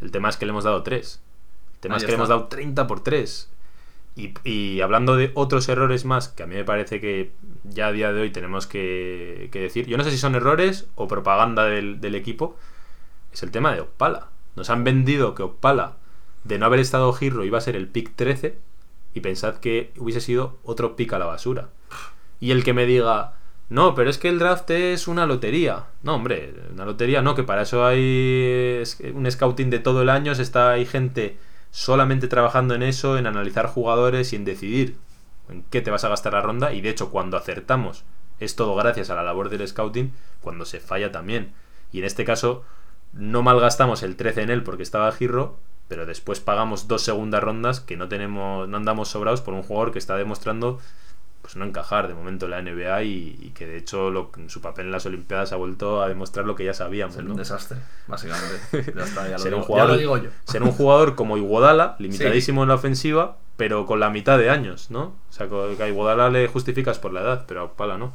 El 0.01 0.13
tema 0.13 0.29
es 0.29 0.37
que 0.37 0.47
le 0.47 0.51
hemos 0.51 0.63
dado 0.65 0.85
3. 0.85 1.21
El 1.75 1.81
tema 1.81 1.95
Ahí 1.97 1.99
es 1.99 2.05
que 2.05 2.13
le 2.13 2.17
hemos 2.17 2.29
dado 2.29 2.45
30 2.47 2.87
por 2.87 3.01
3. 3.03 3.51
Y, 4.17 4.81
hablando 4.81 5.17
de 5.17 5.31
otros 5.35 5.69
errores 5.69 6.05
más, 6.05 6.29
que 6.29 6.43
a 6.43 6.47
mí 6.47 6.55
me 6.55 6.65
parece 6.65 7.01
que 7.01 7.33
ya 7.65 7.87
a 7.87 7.93
día 7.93 8.13
de 8.13 8.21
hoy 8.21 8.31
tenemos 8.31 8.67
que, 8.67 9.49
decir, 9.53 9.87
yo 9.87 9.97
no 9.97 10.05
sé 10.05 10.11
si 10.11 10.19
son 10.19 10.35
errores 10.35 10.89
o 10.95 11.09
propaganda 11.09 11.65
del, 11.65 12.15
equipo, 12.15 12.57
es 13.33 13.43
el 13.43 13.51
tema 13.51 13.73
de 13.75 13.81
Opala. 13.81 14.29
Nos 14.57 14.69
han 14.69 14.85
vendido 14.85 15.35
que 15.35 15.43
Opala, 15.43 15.97
de 16.45 16.59
no 16.59 16.67
haber 16.67 16.81
estado 16.81 17.13
Girro, 17.13 17.45
iba 17.45 17.59
a 17.59 17.63
ser 17.63 17.77
el 17.77 17.89
pick 17.89 18.15
13 18.15 18.59
y 19.15 19.21
pensad 19.21 19.57
que 19.57 19.93
hubiese 19.97 20.21
sido 20.21 20.59
otro 20.65 20.97
pick 20.97 21.13
a 21.13 21.19
la 21.19 21.27
basura. 21.27 21.71
Y 22.41 22.51
el 22.51 22.65
que 22.65 22.75
me 22.75 22.87
diga, 22.87 23.35
no, 23.71 23.95
pero 23.95 24.11
es 24.11 24.19
que 24.19 24.29
el 24.29 24.39
draft 24.39 24.71
es 24.71 25.07
una 25.09 25.27
lotería. 25.27 25.87
No, 26.03 26.17
hombre, 26.17 26.53
una 26.73 26.85
lotería 26.85 27.23
no, 27.23 27.35
que 27.35 27.45
para 27.45 27.63
eso 27.63 27.87
hay 27.87 28.83
un 29.15 29.31
scouting 29.31 29.71
de 29.71 29.79
todo 29.79 30.03
el 30.03 30.09
año, 30.09 30.35
se 30.35 30.43
está, 30.43 30.73
hay 30.73 30.85
gente 30.85 31.39
solamente 31.71 32.29
trabajando 32.29 32.75
en 32.75 32.83
eso, 32.83 33.19
en 33.19 33.27
analizar 33.27 33.67
jugadores 33.67 34.33
y 34.33 34.37
en 34.37 34.45
decidir 34.45 34.97
en 35.49 35.63
qué 35.65 35.81
te 35.81 35.91
vas 35.91 36.05
a 36.05 36.09
gastar 36.09 36.33
la 36.33 36.43
ronda. 36.43 36.73
Y 36.73 36.81
de 36.81 36.91
hecho, 36.91 37.11
cuando 37.11 37.37
acertamos, 37.37 38.05
es 38.39 38.57
todo 38.57 38.75
gracias 38.75 39.11
a 39.11 39.15
la 39.15 39.23
labor 39.23 39.49
del 39.49 39.67
scouting, 39.67 40.13
cuando 40.41 40.65
se 40.65 40.81
falla 40.81 41.13
también. 41.13 41.53
Y 41.93 41.99
en 41.99 42.05
este 42.05 42.25
caso, 42.25 42.65
no 43.13 43.43
malgastamos 43.43 44.03
el 44.03 44.17
13 44.17 44.43
en 44.43 44.51
él 44.51 44.63
porque 44.63 44.83
estaba 44.83 45.13
Girro, 45.13 45.59
pero 45.89 46.07
después 46.07 46.41
pagamos 46.41 46.87
dos 46.87 47.03
segundas 47.03 47.43
rondas 47.43 47.81
que 47.81 47.97
no 47.97 48.09
tenemos, 48.09 48.69
no 48.69 48.77
andamos 48.77 49.09
sobrados 49.09 49.41
por 49.41 49.55
un 49.55 49.63
jugador 49.63 49.93
que 49.93 49.99
está 49.99 50.17
demostrando 50.17 50.79
pues 51.43 51.57
no 51.57 51.65
encajar 51.65 52.07
de 52.09 52.15
momento 52.15 52.45
en 52.47 52.51
la 52.51 52.63
NBA 52.63 53.03
y, 53.05 53.39
y 53.41 53.51
que 53.51 53.67
de 53.67 53.79
hecho 53.79 54.11
lo- 54.11 54.31
su 54.49 54.61
papel 54.61 54.87
en 54.87 54.93
las 54.93 55.07
Olimpiadas 55.07 55.53
ha 55.53 55.57
vuelto 55.57 56.03
a 56.03 56.09
demostrar 56.09 56.47
lo 56.47 56.55
que 56.55 56.65
ya 56.65 56.75
sabíamos. 56.75 57.15
Ser 57.15 57.25
¿no? 57.25 57.31
un 57.33 57.37
desastre, 57.39 57.79
básicamente. 58.07 58.59
Ya 58.97 59.05
está, 59.05 59.25
ya 59.27 59.33
lo, 59.33 59.39
ser, 59.39 59.51
digo, 59.51 59.57
un 59.59 59.63
jugador, 59.65 59.89
ya 59.89 59.93
lo 59.95 59.99
digo 59.99 60.17
yo. 60.19 60.31
ser 60.45 60.63
un 60.63 60.73
jugador 60.73 61.15
como 61.15 61.37
Iguodala, 61.37 61.97
limitadísimo 61.99 62.63
en 62.63 62.69
la 62.69 62.75
ofensiva, 62.75 63.39
pero 63.57 63.87
con 63.87 64.01
la 64.01 64.11
mitad 64.11 64.39
de 64.39 64.51
años, 64.51 64.91
¿no? 64.91 65.15
O 65.29 65.33
sea, 65.33 65.49
que 65.49 65.83
a 65.83 65.89
Iguodala 65.89 66.31
le 66.31 66.47
justificas 66.49 66.99
por 66.99 67.13
la 67.13 67.21
edad, 67.23 67.45
pero 67.49 67.63
a 67.63 67.73
Pala 67.75 67.97
no. 67.99 68.13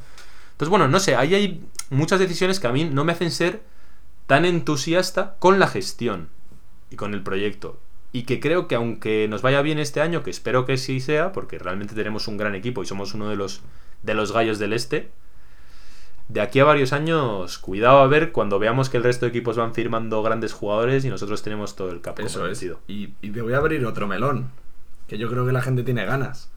Entonces, 0.52 0.70
bueno, 0.70 0.88
no 0.88 1.00
sé, 1.00 1.16
ahí 1.16 1.34
hay 1.34 1.64
muchas 1.90 2.18
decisiones 2.18 2.60
que 2.60 2.66
a 2.66 2.72
mí 2.72 2.84
no 2.84 3.04
me 3.04 3.12
hacen 3.12 3.30
ser 3.30 3.62
tan 4.26 4.44
entusiasta 4.44 5.36
con 5.38 5.58
la 5.58 5.68
gestión 5.68 6.28
y 6.90 6.96
con 6.96 7.12
el 7.14 7.22
proyecto. 7.22 7.78
Y 8.12 8.22
que 8.22 8.40
creo 8.40 8.66
que 8.66 8.74
aunque 8.76 9.28
nos 9.28 9.42
vaya 9.42 9.60
bien 9.62 9.78
este 9.78 10.00
año, 10.00 10.22
que 10.22 10.30
espero 10.30 10.64
que 10.64 10.78
sí 10.78 11.00
sea, 11.00 11.32
porque 11.32 11.58
realmente 11.58 11.94
tenemos 11.94 12.28
un 12.28 12.36
gran 12.36 12.54
equipo 12.54 12.82
y 12.82 12.86
somos 12.86 13.14
uno 13.14 13.28
de 13.28 13.36
los, 13.36 13.62
de 14.02 14.14
los 14.14 14.32
gallos 14.32 14.58
del 14.58 14.72
este, 14.72 15.10
de 16.28 16.40
aquí 16.40 16.58
a 16.58 16.64
varios 16.64 16.92
años, 16.92 17.58
cuidado 17.58 17.98
a 17.98 18.06
ver 18.08 18.32
cuando 18.32 18.58
veamos 18.58 18.90
que 18.90 18.96
el 18.96 19.04
resto 19.04 19.26
de 19.26 19.30
equipos 19.30 19.56
van 19.56 19.74
firmando 19.74 20.22
grandes 20.22 20.52
jugadores 20.52 21.04
y 21.04 21.08
nosotros 21.08 21.42
tenemos 21.42 21.76
todo 21.76 21.90
el 21.90 22.00
cap 22.00 22.18
Eso 22.18 22.46
es. 22.48 22.62
Y, 22.88 23.14
y 23.20 23.30
te 23.30 23.42
voy 23.42 23.52
a 23.52 23.58
abrir 23.58 23.84
otro 23.86 24.08
melón, 24.08 24.50
que 25.06 25.18
yo 25.18 25.30
creo 25.30 25.46
que 25.46 25.52
la 25.52 25.62
gente 25.62 25.84
tiene 25.84 26.04
ganas. 26.04 26.50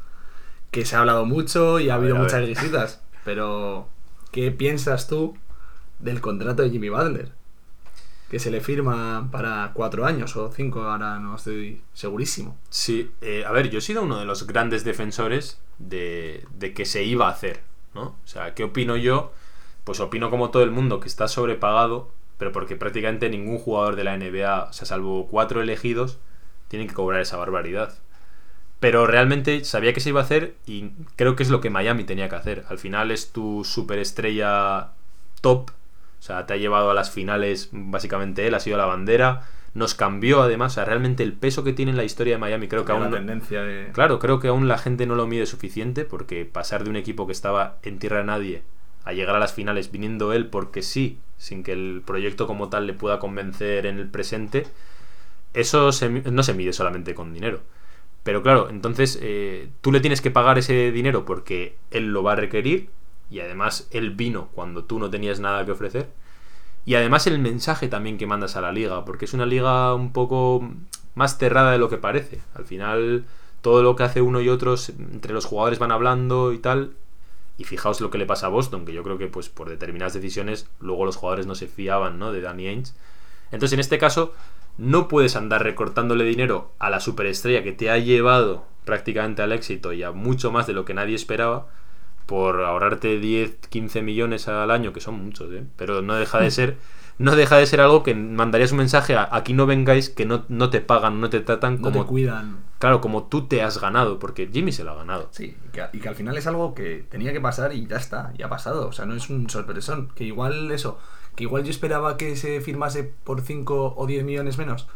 Que 0.72 0.86
se 0.86 0.96
ha 0.96 1.00
hablado 1.00 1.26
mucho 1.26 1.80
y 1.80 1.90
ha 1.90 1.94
A 1.94 1.98
habido 1.98 2.16
ver, 2.16 2.24
muchas 2.24 2.48
visitas. 2.48 3.04
Pero, 3.24 3.88
¿qué 4.32 4.52
piensas 4.52 5.08
tú 5.08 5.38
del 6.00 6.22
contrato 6.22 6.64
de 6.64 6.72
Jimmy 6.72 6.90
Butler? 6.90 7.32
Que 8.30 8.40
se 8.40 8.52
le 8.52 8.62
firma 8.62 9.28
para 9.32 9.72
cuatro 9.74 10.06
años 10.06 10.36
o 10.36 10.52
cinco, 10.52 10.84
ahora 10.84 11.20
no 11.20 11.36
estoy 11.36 11.82
segurísimo. 11.94 12.58
Sí, 12.70 13.12
eh, 13.22 13.44
a 13.46 13.52
ver, 13.52 13.70
yo 13.70 13.80
he 13.80 13.82
sido 13.82 14.04
uno 14.04 14.20
de 14.20 14.26
los 14.26 14.46
grandes 14.46 14.84
defensores 14.84 15.60
de, 15.80 16.46
de 16.58 16.74
que 16.74 16.86
se 16.86 17.04
iba 17.04 17.28
a 17.28 17.32
hacer, 17.32 17.62
¿no? 17.96 18.04
O 18.04 18.28
sea, 18.28 18.54
¿qué 18.54 18.64
opino 18.64 18.96
yo? 18.98 19.34
Pues 19.84 20.00
opino 20.00 20.30
como 20.30 20.52
todo 20.52 20.64
el 20.64 20.72
mundo 20.72 21.00
que 21.00 21.08
está 21.08 21.28
sobrepagado, 21.28 22.12
pero 22.38 22.52
porque 22.52 22.76
prácticamente 22.76 23.30
ningún 23.30 23.58
jugador 23.58 23.96
de 23.96 24.04
la 24.04 24.16
NBA, 24.16 24.70
o 24.70 24.74
sea, 24.74 24.86
salvo 24.86 25.28
cuatro 25.28 25.62
elegidos, 25.62 26.20
tienen 26.68 26.88
que 26.88 26.94
cobrar 26.94 27.22
esa 27.22 27.38
barbaridad. 27.38 27.94
Pero 28.80 29.08
realmente 29.08 29.66
sabía 29.66 29.92
que 29.92 30.00
se 30.00 30.10
iba 30.10 30.22
a 30.22 30.24
hacer 30.24 30.56
y 30.66 30.92
creo 31.18 31.36
que 31.36 31.44
es 31.44 31.50
lo 31.50 31.60
que 31.60 31.70
Miami 31.70 32.06
tenía 32.06 32.30
que 32.30 32.36
hacer. 32.36 32.66
Al 32.70 32.78
final 32.78 33.12
es 33.12 33.32
tu 33.34 33.66
superestrella 33.66 34.92
top. 35.42 35.72
O 36.20 36.22
sea, 36.22 36.46
te 36.46 36.54
ha 36.54 36.58
llevado 36.58 36.92
a 36.92 36.94
las 36.94 37.12
finales 37.12 37.70
básicamente 37.72 38.46
él, 38.46 38.54
ha 38.54 38.60
sido 38.60 38.78
la 38.78 38.86
bandera. 38.86 39.48
Nos 39.74 39.94
cambió 39.96 40.42
además, 40.42 40.74
o 40.74 40.76
sea, 40.76 40.86
realmente 40.86 41.24
el 41.24 41.34
peso 41.34 41.64
que 41.64 41.74
tiene 41.74 41.92
en 41.92 41.98
la 41.98 42.04
historia 42.04 42.34
de 42.34 42.40
Miami 42.40 42.68
creo 42.68 42.86
que 42.86 42.92
aún... 42.92 43.04
no- 43.10 43.16
tendencia 43.16 43.62
de... 43.62 43.92
Claro, 43.94 44.20
creo 44.20 44.40
que 44.40 44.48
aún 44.48 44.68
la 44.68 44.78
gente 44.78 45.06
no 45.06 45.16
lo 45.16 45.28
mide 45.28 45.46
suficiente 45.46 46.06
porque 46.06 46.44
pasar 46.46 46.84
de 46.84 46.90
un 46.90 46.96
equipo 46.96 47.26
que 47.28 47.32
estaba 47.34 47.78
en 47.84 48.00
tierra 48.00 48.18
de 48.18 48.24
nadie 48.26 48.64
a 49.06 49.14
llegar 49.14 49.36
a 49.36 49.40
las 49.40 49.54
finales 49.54 49.92
viniendo 49.92 50.34
él 50.34 50.48
porque 50.48 50.82
sí, 50.82 51.20
sin 51.38 51.64
que 51.64 51.72
el 51.72 52.02
proyecto 52.06 52.48
como 52.48 52.70
tal 52.70 52.88
le 52.88 52.94
pueda 52.94 53.20
convencer 53.20 53.86
en 53.86 53.98
el 54.00 54.10
presente, 54.10 54.66
eso 55.54 55.92
se 55.92 56.10
no 56.10 56.44
se 56.44 56.54
mide 56.54 56.74
solamente 56.74 57.16
con 57.16 57.34
dinero. 57.34 57.62
Pero 58.24 58.44
claro, 58.44 58.70
entonces 58.70 59.18
eh, 59.22 59.70
tú 59.82 59.92
le 59.92 60.02
tienes 60.02 60.22
que 60.22 60.32
pagar 60.32 60.58
ese 60.58 60.92
dinero 60.92 61.26
porque 61.26 61.76
él 61.92 62.12
lo 62.12 62.22
va 62.24 62.34
a 62.34 62.36
requerir 62.36 62.90
y 63.30 63.40
además 63.40 63.88
él 63.92 64.12
vino 64.12 64.50
cuando 64.54 64.84
tú 64.84 65.00
no 65.00 65.10
tenías 65.10 65.40
nada 65.40 65.66
que 65.66 65.72
ofrecer. 65.72 66.10
Y 66.86 66.96
además 66.96 67.28
el 67.28 67.40
mensaje 67.40 67.88
también 67.88 68.18
que 68.18 68.26
mandas 68.26 68.56
a 68.56 68.62
la 68.62 68.72
liga, 68.72 69.06
porque 69.06 69.26
es 69.26 69.34
una 69.34 69.46
liga 69.46 69.94
un 69.94 70.12
poco 70.12 70.68
más 71.16 71.38
cerrada 71.38 71.72
de 71.72 71.78
lo 71.78 71.90
que 71.90 71.98
parece. 71.98 72.42
Al 72.56 72.66
final, 72.66 73.26
todo 73.62 73.84
lo 73.84 73.96
que 73.96 74.04
hace 74.04 74.22
uno 74.22 74.42
y 74.42 74.50
otro, 74.50 74.76
entre 74.98 75.34
los 75.34 75.46
jugadores 75.46 75.80
van 75.80 75.92
hablando 75.92 76.54
y 76.54 76.60
tal. 76.60 76.94
Y 77.58 77.66
fijaos 77.66 78.02
lo 78.02 78.10
que 78.10 78.18
le 78.18 78.26
pasa 78.26 78.48
a 78.48 78.50
Boston, 78.50 78.86
que 78.86 78.94
yo 78.94 79.04
creo 79.04 79.18
que 79.18 79.28
pues 79.28 79.50
por 79.50 79.70
determinadas 79.70 80.14
decisiones 80.14 80.68
luego 80.80 81.06
los 81.06 81.18
jugadores 81.18 81.46
no 81.46 81.56
se 81.56 81.68
fiaban 81.68 82.18
¿no? 82.18 82.32
de 82.32 82.42
Danny 82.42 82.68
Ainge. 82.68 82.94
Entonces, 83.52 83.74
en 83.74 83.82
este 83.82 83.98
caso, 83.98 84.34
no 84.78 85.10
puedes 85.10 85.36
andar 85.36 85.64
recortándole 85.64 86.24
dinero 86.24 86.72
a 86.80 86.90
la 86.90 87.02
superestrella 87.02 87.64
que 87.64 87.74
te 87.74 87.90
ha 87.90 87.98
llevado 87.98 88.66
prácticamente 88.86 89.42
al 89.42 89.52
éxito 89.52 89.92
y 89.92 90.04
a 90.04 90.12
mucho 90.12 90.52
más 90.52 90.68
de 90.68 90.74
lo 90.74 90.86
que 90.86 90.94
nadie 90.94 91.16
esperaba 91.16 91.68
por 92.30 92.62
ahorrarte 92.62 93.18
10, 93.18 93.58
15 93.70 94.04
millones 94.04 94.48
al 94.48 94.70
año, 94.70 94.94
que 94.94 95.02
son 95.02 95.16
muchos, 95.16 95.52
¿eh? 95.52 95.64
pero 95.78 96.04
no 96.04 96.14
deja 96.14 96.40
de 96.40 96.52
ser 96.52 96.78
no 97.18 97.36
deja 97.36 97.58
de 97.58 97.66
ser 97.66 97.82
algo 97.82 98.04
que 98.04 98.14
mandarías 98.14 98.72
un 98.72 98.78
mensaje 98.78 99.16
a 99.16 99.28
aquí 99.32 99.54
no 99.54 99.66
vengáis 99.66 100.10
que 100.10 100.28
no, 100.28 100.46
no 100.48 100.70
te 100.70 100.80
pagan, 100.80 101.20
no 101.20 101.32
te 101.32 101.40
tratan 101.40 101.78
No 101.82 101.90
como 101.90 102.02
te 102.04 102.08
cuidan. 102.08 102.58
claro, 102.78 103.02
como 103.02 103.24
tú 103.24 103.48
te 103.48 103.64
has 103.64 103.82
ganado, 103.82 104.20
porque 104.20 104.48
Jimmy 104.54 104.72
se 104.72 104.84
lo 104.84 104.92
ha 104.92 104.96
ganado. 104.96 105.28
Sí, 105.32 105.58
y 105.68 105.72
que, 105.72 105.86
y 105.92 106.00
que 106.00 106.08
al 106.08 106.16
final 106.16 106.38
es 106.38 106.46
algo 106.46 106.76
que 106.76 107.04
tenía 107.10 107.34
que 107.34 107.42
pasar 107.42 107.74
y 107.74 107.88
ya 107.88 107.98
está, 107.98 108.32
ya 108.38 108.46
ha 108.46 108.50
pasado. 108.50 108.88
O 108.88 108.92
sea, 108.92 109.06
no 109.06 109.16
es 109.16 109.28
un 109.30 109.50
sorpresón. 109.50 110.10
Que 110.16 110.24
igual 110.24 110.72
eso, 110.72 111.00
que 111.36 111.46
igual 111.46 111.64
yo 111.64 111.72
esperaba 111.72 112.16
que 112.16 112.36
se 112.36 112.62
firmase 112.62 113.04
por 113.04 113.42
5 113.42 113.96
o 113.98 114.06
10 114.08 114.24
millones 114.24 114.58
menos. 114.60 114.88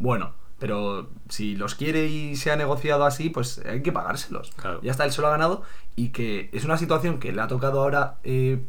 Bueno, 0.00 0.32
pero 0.58 1.10
si 1.28 1.54
los 1.56 1.74
quiere 1.74 2.06
y 2.06 2.36
se 2.36 2.50
ha 2.50 2.56
negociado 2.56 3.04
así, 3.04 3.30
pues 3.30 3.62
hay 3.64 3.82
que 3.82 3.92
pagárselos. 3.92 4.50
Claro. 4.56 4.80
Ya 4.82 4.90
está, 4.90 5.04
él 5.04 5.12
solo 5.12 5.28
ha 5.28 5.32
ganado 5.32 5.62
y 5.94 6.08
que 6.08 6.50
es 6.52 6.64
una 6.64 6.76
situación 6.76 7.18
que 7.18 7.32
le 7.32 7.40
ha 7.40 7.46
tocado 7.46 7.80
ahora 7.80 8.16
eh, 8.24 8.60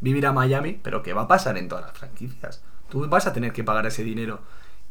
vivir 0.00 0.26
a 0.26 0.32
Miami, 0.32 0.78
pero 0.82 1.02
que 1.02 1.12
va 1.12 1.22
a 1.22 1.28
pasar 1.28 1.58
en 1.58 1.68
todas 1.68 1.84
las 1.84 1.98
franquicias. 1.98 2.62
Tú 2.88 3.08
vas 3.08 3.26
a 3.26 3.32
tener 3.32 3.52
que 3.52 3.64
pagar 3.64 3.86
ese 3.86 4.04
dinero. 4.04 4.40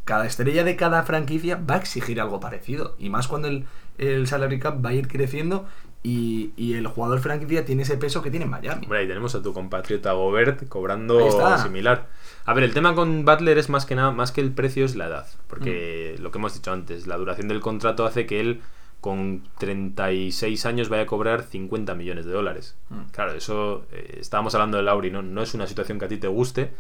Cada 0.04 0.26
estrella 0.26 0.64
de 0.64 0.76
cada 0.76 1.04
franquicia 1.04 1.56
va 1.70 1.76
a 1.76 1.78
exigir 1.78 2.20
algo 2.20 2.40
parecido. 2.40 2.96
Y 2.98 3.10
más 3.10 3.28
cuando 3.28 3.48
el, 3.48 3.66
el 3.98 4.28
salary 4.28 4.60
cap 4.60 4.84
va 4.84 4.90
a 4.90 4.94
ir 4.94 5.08
creciendo 5.08 5.68
y, 6.04 6.52
y 6.58 6.74
el 6.74 6.88
jugador 6.88 7.20
franquicia 7.20 7.64
tiene 7.64 7.84
ese 7.84 7.98
peso 7.98 8.22
que 8.22 8.32
tiene 8.32 8.46
en 8.46 8.52
Miami. 8.52 8.84
Hombre, 8.84 9.00
ahí 9.00 9.08
tenemos 9.08 9.36
a 9.36 9.42
tu 9.42 9.54
compatriota 9.54 10.14
Gobert 10.14 10.68
cobrando 10.68 11.20
similar. 11.62 12.08
A 12.46 12.54
ver, 12.54 12.64
el 12.64 12.74
tema 12.74 12.96
con 12.96 13.24
Butler 13.24 13.58
es 13.58 13.70
más 13.70 13.86
que 13.86 13.96
nada, 13.96 14.12
más 14.12 14.32
que 14.32 14.42
el 14.42 14.52
precio, 14.52 14.84
es 14.84 14.96
la 14.96 15.08
edad. 15.08 15.28
Porque 15.48 16.16
lo 16.20 16.32
que 16.32 16.40
hemos 16.40 16.56
dicho 16.56 16.72
antes, 16.72 17.06
la 17.06 17.18
duración 17.18 17.48
del 17.48 17.60
contrato 17.60 18.06
hace 18.06 18.26
que 18.26 18.40
él 18.40 18.62
con 19.00 19.44
36 19.58 20.66
años 20.66 20.90
vaya 20.90 21.04
a 21.04 21.06
cobrar 21.08 21.44
50 21.44 21.94
millones 21.96 22.26
de 22.26 22.32
dólares. 22.32 22.76
Mm. 22.90 23.12
Claro, 23.12 23.34
eso 23.34 23.86
eh, 23.92 24.18
estábamos 24.20 24.54
hablando 24.56 24.78
de 24.78 24.84
Lauri, 24.84 25.12
¿no? 25.12 25.22
No 25.22 25.42
es 25.42 25.54
una 25.54 25.68
situación 25.68 26.00
que 26.00 26.06
a 26.06 26.08
ti 26.08 26.18
te 26.18 26.28
guste 26.28 26.72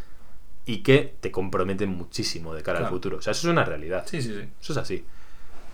y 0.66 0.78
que 0.78 1.16
te 1.20 1.32
compromete 1.32 1.86
muchísimo 1.88 2.54
de 2.54 2.62
cara 2.64 2.80
al 2.80 2.90
futuro. 2.90 3.18
O 3.18 3.22
sea, 3.22 3.32
eso 3.32 3.48
es 3.48 3.52
una 3.52 3.66
realidad. 3.66 4.06
Sí, 4.08 4.22
sí, 4.22 4.30
sí. 4.30 4.48
Eso 4.60 4.74
es 4.74 4.78
así. 4.78 5.06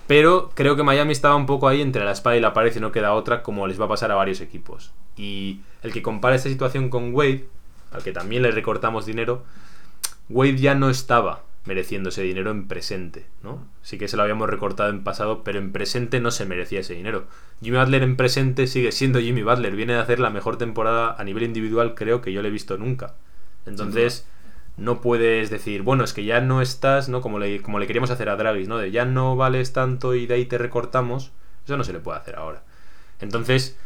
Pero 0.07 0.51
creo 0.53 0.75
que 0.75 0.83
Miami 0.83 1.11
estaba 1.11 1.35
un 1.35 1.45
poco 1.45 1.67
ahí 1.67 1.81
entre 1.81 2.05
la 2.05 2.11
espada 2.11 2.37
y 2.37 2.39
la 2.39 2.53
pared 2.53 2.73
y 2.75 2.79
no 2.79 2.91
queda 2.91 3.13
otra, 3.13 3.43
como 3.43 3.67
les 3.67 3.79
va 3.79 3.85
a 3.85 3.89
pasar 3.89 4.11
a 4.11 4.15
varios 4.15 4.41
equipos. 4.41 4.91
Y 5.17 5.59
el 5.83 5.91
que 5.91 6.01
compara 6.01 6.35
esta 6.35 6.49
situación 6.49 6.89
con 6.89 7.13
Wade, 7.13 7.45
al 7.91 8.03
que 8.03 8.13
también 8.13 8.41
le 8.41 8.51
recortamos 8.51 9.05
dinero, 9.05 9.43
Wade 10.29 10.57
ya 10.57 10.75
no 10.75 10.89
estaba 10.89 11.43
mereciendo 11.65 12.09
ese 12.09 12.23
dinero 12.23 12.49
en 12.51 12.67
presente, 12.67 13.25
¿no? 13.43 13.65
Sí 13.81 13.97
que 13.97 14.07
se 14.07 14.15
lo 14.15 14.23
habíamos 14.23 14.49
recortado 14.49 14.89
en 14.89 15.03
pasado, 15.03 15.43
pero 15.43 15.59
en 15.59 15.73
presente 15.73 16.21
no 16.21 16.31
se 16.31 16.45
merecía 16.45 16.79
ese 16.79 16.93
dinero. 16.93 17.25
Jimmy 17.61 17.77
Butler 17.77 18.03
en 18.03 18.15
presente 18.15 18.67
sigue 18.67 18.93
siendo 18.93 19.19
Jimmy 19.19 19.43
Butler, 19.43 19.75
viene 19.75 19.93
de 19.93 19.99
hacer 19.99 20.19
la 20.19 20.29
mejor 20.29 20.57
temporada 20.57 21.15
a 21.17 21.23
nivel 21.25 21.43
individual, 21.43 21.93
creo 21.93 22.21
que 22.21 22.31
yo 22.31 22.41
le 22.41 22.47
he 22.47 22.51
visto 22.51 22.77
nunca. 22.77 23.15
Entonces, 23.65 24.25
no 24.77 25.01
puedes 25.01 25.49
decir, 25.49 25.81
bueno, 25.81 26.03
es 26.03 26.13
que 26.13 26.23
ya 26.23 26.39
no 26.39 26.61
estás, 26.61 27.09
¿no? 27.09 27.21
Como 27.21 27.39
le, 27.39 27.61
como 27.61 27.79
le 27.79 27.87
queríamos 27.87 28.11
hacer 28.11 28.29
a 28.29 28.35
Dragis, 28.35 28.67
¿no? 28.67 28.77
De 28.77 28.91
ya 28.91 29.05
no 29.05 29.35
vales 29.35 29.73
tanto 29.73 30.13
y 30.15 30.27
de 30.27 30.35
ahí 30.35 30.45
te 30.45 30.57
recortamos. 30.57 31.31
Eso 31.65 31.77
no 31.77 31.83
se 31.83 31.93
le 31.93 31.99
puede 31.99 32.19
hacer 32.19 32.35
ahora. 32.35 32.63
Entonces, 33.19 33.77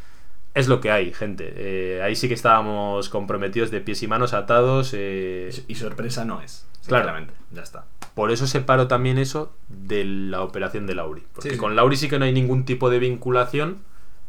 es 0.54 0.68
lo 0.68 0.82
que 0.82 0.92
hay, 0.92 1.14
gente. 1.14 1.54
Eh, 1.56 2.02
ahí 2.04 2.16
sí 2.16 2.28
que 2.28 2.34
estábamos 2.34 3.08
comprometidos 3.10 3.72
de 3.72 3.80
pies 3.82 4.04
y 4.04 4.08
manos 4.08 4.34
atados. 4.34 4.92
eh, 4.94 5.50
Y 5.68 5.76
sorpresa 5.76 6.26
no 6.26 6.42
es. 6.42 6.68
Claro. 6.86 7.04
Claramente. 7.06 7.34
Ya 7.52 7.62
está. 7.62 7.86
por 8.16 8.32
eso 8.32 8.46
separo 8.46 8.88
también 8.88 9.18
eso 9.18 9.54
de 9.70 10.04
la 10.04 10.42
operación 10.42 10.86
de 10.88 10.96
Lauri. 10.96 11.24
Porque 11.34 11.50
Sí, 11.50 11.56
sí. 11.56 11.60
con 11.60 11.76
Lauri 11.78 11.96
sí 11.96 12.10
que 12.10 12.20
no 12.20 12.26
hay 12.26 12.34
ningún 12.34 12.66
tipo 12.66 12.90
de 12.90 13.00
vinculación 13.00 13.78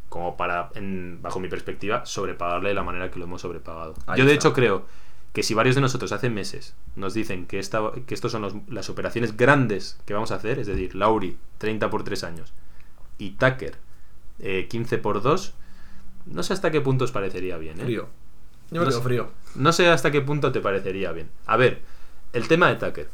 como 0.08 0.36
para, 0.36 0.68
en- 0.76 1.18
bajo 1.22 1.40
mi 1.40 1.48
perspectiva, 1.48 2.06
sobrepagarle 2.06 2.68
de 2.68 2.74
la 2.76 2.82
manera 2.84 3.10
que 3.10 3.18
lo 3.18 3.24
hemos 3.24 3.40
sobrepagado. 3.40 3.94
Ahí 4.06 4.18
Yo 4.20 4.24
de 4.26 4.32
está. 4.34 4.48
hecho 4.48 4.54
creo 4.54 4.86
que 5.32 5.42
si 5.42 5.54
varios 5.54 5.74
de 5.74 5.80
nosotros 5.80 6.12
hace 6.12 6.28
meses 6.30 6.74
nos 6.96 7.14
dicen 7.14 7.46
que, 7.46 7.58
esta, 7.58 7.80
que 8.06 8.14
estos 8.14 8.32
son 8.32 8.42
los- 8.42 8.54
las 8.68 8.90
operaciones 8.90 9.36
grandes 9.36 9.98
que 10.04 10.12
vamos 10.14 10.30
a 10.30 10.34
hacer, 10.36 10.58
es 10.58 10.66
decir, 10.66 10.94
Lauri 10.94 11.38
30 11.58 11.88
por 11.90 12.04
3 12.04 12.22
años 12.24 12.52
y 13.18 13.30
Tucker 13.30 13.76
eh, 14.40 14.66
15 14.68 14.98
por 14.98 15.22
2, 15.22 15.54
no 16.26 16.42
sé 16.42 16.52
hasta 16.52 16.70
qué 16.70 16.80
punto 16.80 17.04
os 17.04 17.12
parecería 17.12 17.56
bien. 17.58 17.80
¿eh? 17.80 17.84
Frío. 17.84 18.08
Yo 18.70 18.78
No 18.78 18.80
me 18.80 18.86
sé. 18.86 18.90
quedo 18.92 19.02
frío. 19.02 19.30
No 19.54 19.72
sé 19.72 19.88
hasta 19.88 20.10
qué 20.10 20.20
punto 20.20 20.50
te 20.52 20.60
parecería 20.60 21.12
bien. 21.12 21.30
A 21.46 21.56
ver, 21.56 21.80
el 22.32 22.48
tema 22.48 22.68
de 22.68 22.76
Tucker. 22.76 23.08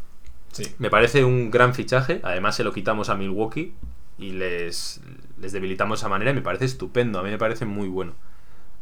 Sí. 0.52 0.74
Me 0.78 0.88
parece 0.90 1.24
un 1.24 1.50
gran 1.50 1.74
fichaje. 1.74 2.20
Además, 2.22 2.56
se 2.56 2.64
lo 2.64 2.72
quitamos 2.72 3.08
a 3.10 3.14
Milwaukee 3.16 3.74
y 4.18 4.30
les, 4.32 5.00
les 5.40 5.52
debilitamos 5.52 5.98
de 5.98 6.02
esa 6.02 6.08
manera. 6.08 6.30
y 6.30 6.34
Me 6.34 6.42
parece 6.42 6.64
estupendo. 6.64 7.18
A 7.18 7.22
mí 7.22 7.30
me 7.30 7.38
parece 7.38 7.64
muy 7.66 7.88
bueno. 7.88 8.14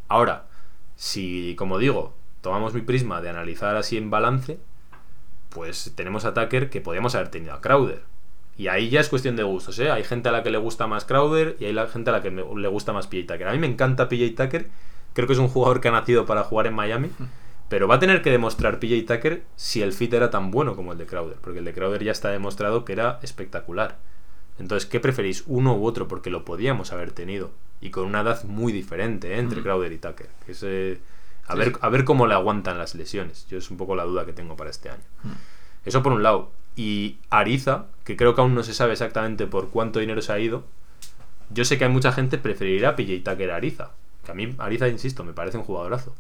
Ahora, 0.09 0.47
si, 0.95 1.55
como 1.57 1.79
digo, 1.79 2.15
tomamos 2.47 2.75
mi 2.75 2.81
prisma 2.81 3.21
de 3.21 3.29
analizar 3.29 3.75
así 3.75 3.97
en 3.97 4.09
balance, 4.09 4.61
pues 5.51 5.93
tenemos 5.97 6.25
a 6.25 6.33
Tucker 6.33 6.71
que 6.71 6.81
podíamos 6.81 7.15
haber 7.17 7.29
tenido 7.29 7.55
a 7.55 7.61
Crowder. 7.61 8.03
Y 8.57 8.69
ahí 8.69 8.89
ya 8.89 9.01
es 9.01 9.09
cuestión 9.09 9.35
de 9.35 9.43
gustos, 9.43 9.77
¿eh? 9.81 9.91
Hay 9.91 10.05
gente 10.05 10.29
a 10.29 10.33
la 10.33 10.45
que 10.45 10.51
le 10.51 10.59
gusta 10.59 10.87
más 10.87 11.05
Crowder 11.05 11.57
y 11.59 11.65
hay 11.65 11.73
la 11.73 11.89
gente 11.89 12.11
a 12.11 12.13
la 12.13 12.23
que 12.23 12.31
me- 12.31 12.45
le 12.57 12.69
gusta 12.69 12.93
más 12.93 13.09
PJ 13.09 13.27
Tucker. 13.35 13.49
A 13.49 13.53
mí 13.53 13.59
me 13.59 13.67
encanta 13.67 14.09
PJ 14.09 14.35
Tucker. 14.45 14.69
Creo 15.13 15.27
que 15.27 15.33
es 15.33 15.39
un 15.41 15.49
jugador 15.49 15.81
que 15.81 15.89
ha 15.89 15.91
nacido 15.91 16.25
para 16.25 16.45
jugar 16.45 16.69
en 16.69 16.75
Miami. 16.75 17.11
Pero 17.69 17.89
va 17.89 17.97
a 17.97 17.99
tener 17.99 18.23
que 18.23 18.31
demostrar 18.31 18.79
PJ 18.79 19.13
Tucker 19.13 19.43
si 19.57 19.83
el 19.83 19.93
fit 19.93 20.15
era 20.15 20.31
tan 20.31 20.53
bueno 20.53 20.77
como 20.77 20.93
el 20.93 20.99
de 20.99 21.07
Crowder. 21.07 21.37
Porque 21.41 21.59
el 21.59 21.65
de 21.65 21.75
Crowder 21.75 22.05
ya 22.05 22.13
está 22.13 22.31
demostrado 22.31 22.85
que 22.85 22.93
era 22.93 23.19
espectacular. 23.23 23.97
Entonces, 24.59 24.89
¿qué 24.89 25.01
preferís? 25.01 25.43
Uno 25.49 25.75
u 25.77 25.85
otro, 25.85 26.07
porque 26.09 26.31
lo 26.31 26.45
podíamos 26.45 26.93
haber 26.93 27.11
tenido. 27.13 27.51
Y 27.81 27.91
con 27.91 28.07
una 28.07 28.21
edad 28.21 28.43
muy 28.45 28.73
diferente 28.73 29.35
¿eh? 29.35 29.39
entre 29.39 29.59
Ujú. 29.59 29.65
Crowder 29.65 29.93
y 29.93 29.99
Tucker. 29.99 30.29
Que 30.47 30.53
es, 30.53 30.63
eh, 30.63 30.99
a, 31.47 31.53
Sí, 31.55 31.59
ver, 31.59 31.73
a 31.81 31.89
ver 31.89 32.05
cómo 32.05 32.27
le 32.27 32.35
aguantan 32.35 32.79
las 32.79 32.95
lesiones. 32.95 33.47
Yo 33.49 33.59
es 33.59 33.71
un 33.71 33.77
poco 33.77 33.95
la 33.97 34.05
duda 34.05 34.27
que 34.27 34.33
tengo 34.33 34.57
para 34.57 34.71
este 34.71 34.91
año. 34.91 35.03
Mm. 35.23 35.33
Eso 35.85 36.03
por 36.03 36.13
un 36.13 36.23
lado. 36.23 36.51
Y 36.75 37.19
Ariza, 37.31 37.87
que 38.05 38.17
creo 38.17 38.35
que 38.35 38.41
aún 38.41 38.55
no 38.55 38.63
se 38.63 38.75
sabe 38.75 38.93
exactamente 38.93 39.47
por 39.47 39.71
cuánto 39.71 40.01
dinero 40.01 40.21
se 40.21 40.33
ha 40.33 40.39
ido. 40.39 40.65
Yo 41.51 41.65
sé 41.65 41.79
que 41.79 41.85
hay 41.85 41.91
mucha 41.91 42.13
gente 42.13 42.37
que 42.37 42.43
preferirá 42.43 42.91
a 42.91 42.97
PJ 42.97 43.31
Tucker 43.31 43.51
a 43.51 43.57
Ariza. 43.57 43.91
Que 44.25 44.33
a 44.33 44.35
mí 44.35 44.55
Ariza, 44.59 44.89
insisto, 44.89 45.25
me 45.25 45.33
parece 45.33 45.57
un 45.57 45.65
jugadorazo. 45.65 46.15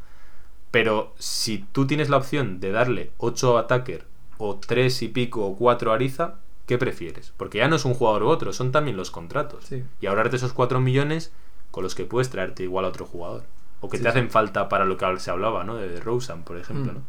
Pero 0.71 1.15
si 1.19 1.59
tú 1.73 1.87
tienes 1.87 2.09
la 2.09 2.17
opción 2.17 2.61
de 2.61 2.71
darle 2.71 3.11
8 3.19 3.59
a 3.59 3.67
Tucker 3.67 4.05
o 4.39 4.57
3 4.57 5.03
y 5.03 5.09
pico 5.09 5.45
o 5.45 5.57
4 5.57 5.91
a 5.91 5.95
Ariza, 5.95 6.35
¿qué 6.67 6.79
prefieres? 6.79 7.33
Porque 7.37 7.59
ya 7.59 7.69
no 7.69 7.77
es 7.77 7.85
un 7.85 7.95
jugador 7.95 8.23
u 8.23 8.29
otro, 8.29 8.53
son 8.53 8.73
también 8.73 8.97
los 8.97 9.11
contratos. 9.11 9.65
Sí. 9.65 9.83
Y 10.01 10.07
ahorrarte 10.07 10.37
esos 10.37 10.53
4 10.53 10.81
millones 10.81 11.33
con 11.71 11.83
los 11.83 11.95
que 11.95 12.05
puedes 12.05 12.31
traerte 12.31 12.63
igual 12.63 12.85
a 12.85 12.89
otro 12.89 13.05
jugador. 13.05 13.45
O 13.81 13.89
que 13.91 13.99
Sí, 13.99 14.03
te 14.05 14.11
sí. 14.11 14.19
hacen 14.19 14.31
falta 14.31 14.69
para 14.69 14.85
lo 14.85 14.97
que 14.97 15.07
se 15.21 15.31
hablaba, 15.31 15.65
¿no? 15.65 15.77
De 15.77 16.01
Rosen, 16.01 16.43
por 16.43 16.57
ejemplo, 16.59 16.93
Mm. 16.93 16.97
¿no? 16.97 17.03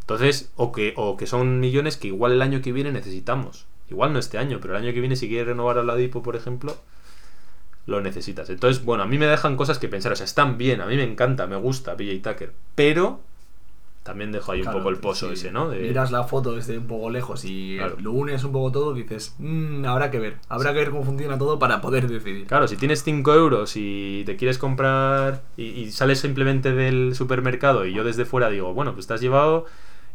Entonces, 0.00 0.50
o 0.56 0.72
que, 0.72 0.94
o 0.96 1.16
que 1.16 1.26
son 1.26 1.60
millones 1.60 1.96
que 1.96 2.08
igual 2.08 2.32
el 2.32 2.42
año 2.42 2.62
que 2.62 2.72
viene 2.72 2.92
necesitamos. 2.92 3.66
Igual 3.90 4.12
no 4.12 4.18
este 4.18 4.38
año, 4.38 4.58
pero 4.60 4.76
el 4.76 4.82
año 4.84 4.92
que 4.94 5.00
viene 5.00 5.16
si 5.16 5.28
quieres 5.28 5.48
renovar 5.48 5.78
a 5.78 5.80
Oladipo, 5.82 6.22
por 6.22 6.36
ejemplo, 6.36 6.76
lo 7.86 8.00
necesitas. 8.00 8.50
Entonces, 8.50 8.84
bueno, 8.84 9.02
a 9.02 9.06
mí 9.06 9.18
me 9.18 9.26
dejan 9.26 9.56
cosas 9.56 9.78
que 9.78 9.88
pensar. 9.88 10.12
O 10.12 10.16
sea, 10.16 10.24
están 10.24 10.58
bien, 10.58 10.80
a 10.80 10.86
mí 10.86 10.96
me 10.96 11.04
encanta, 11.04 11.46
me 11.46 11.56
gusta 11.56 11.96
PJ 11.96 12.32
Tucker. 12.32 12.52
Pero 12.74 13.20
también 14.08 14.32
dejo 14.32 14.52
ahí 14.52 14.62
un 14.62 14.72
poco 14.72 14.88
el 14.88 14.96
pozo 14.96 15.26
sí. 15.28 15.34
ese, 15.34 15.52
¿no? 15.52 15.68
De- 15.68 15.80
Miras 15.80 16.10
la 16.10 16.24
foto 16.24 16.54
desde 16.54 16.78
un 16.78 16.86
poco 16.86 17.10
lejos 17.10 17.44
y 17.44 17.76
Claro. 17.76 17.96
lo 18.00 18.12
unes 18.12 18.42
un 18.42 18.52
poco 18.52 18.72
todo, 18.72 18.94
dices, 18.94 19.34
"Mm, 19.38 19.84
habrá 19.84 20.10
que 20.10 20.18
ver, 20.18 20.38
habrá 20.48 20.72
que 20.72 20.78
ver 20.78 20.90
cómo 20.90 21.04
funciona 21.04 21.36
todo 21.36 21.58
para 21.58 21.82
poder 21.82 22.08
decidir. 22.08 22.46
Claro, 22.46 22.66
si 22.68 22.76
tienes 22.78 23.02
5 23.02 23.34
euros 23.34 23.74
y 23.76 24.22
te 24.24 24.36
quieres 24.36 24.56
comprar 24.56 25.42
y, 25.58 25.64
y 25.64 25.90
sales 25.92 26.20
simplemente 26.20 26.72
del 26.72 27.14
supermercado 27.14 27.84
y 27.84 27.92
yo 27.92 28.02
desde 28.02 28.24
fuera 28.24 28.48
digo, 28.48 28.72
bueno, 28.72 28.94
pues 28.94 29.06
te 29.06 29.12
has 29.12 29.20
llevado 29.20 29.66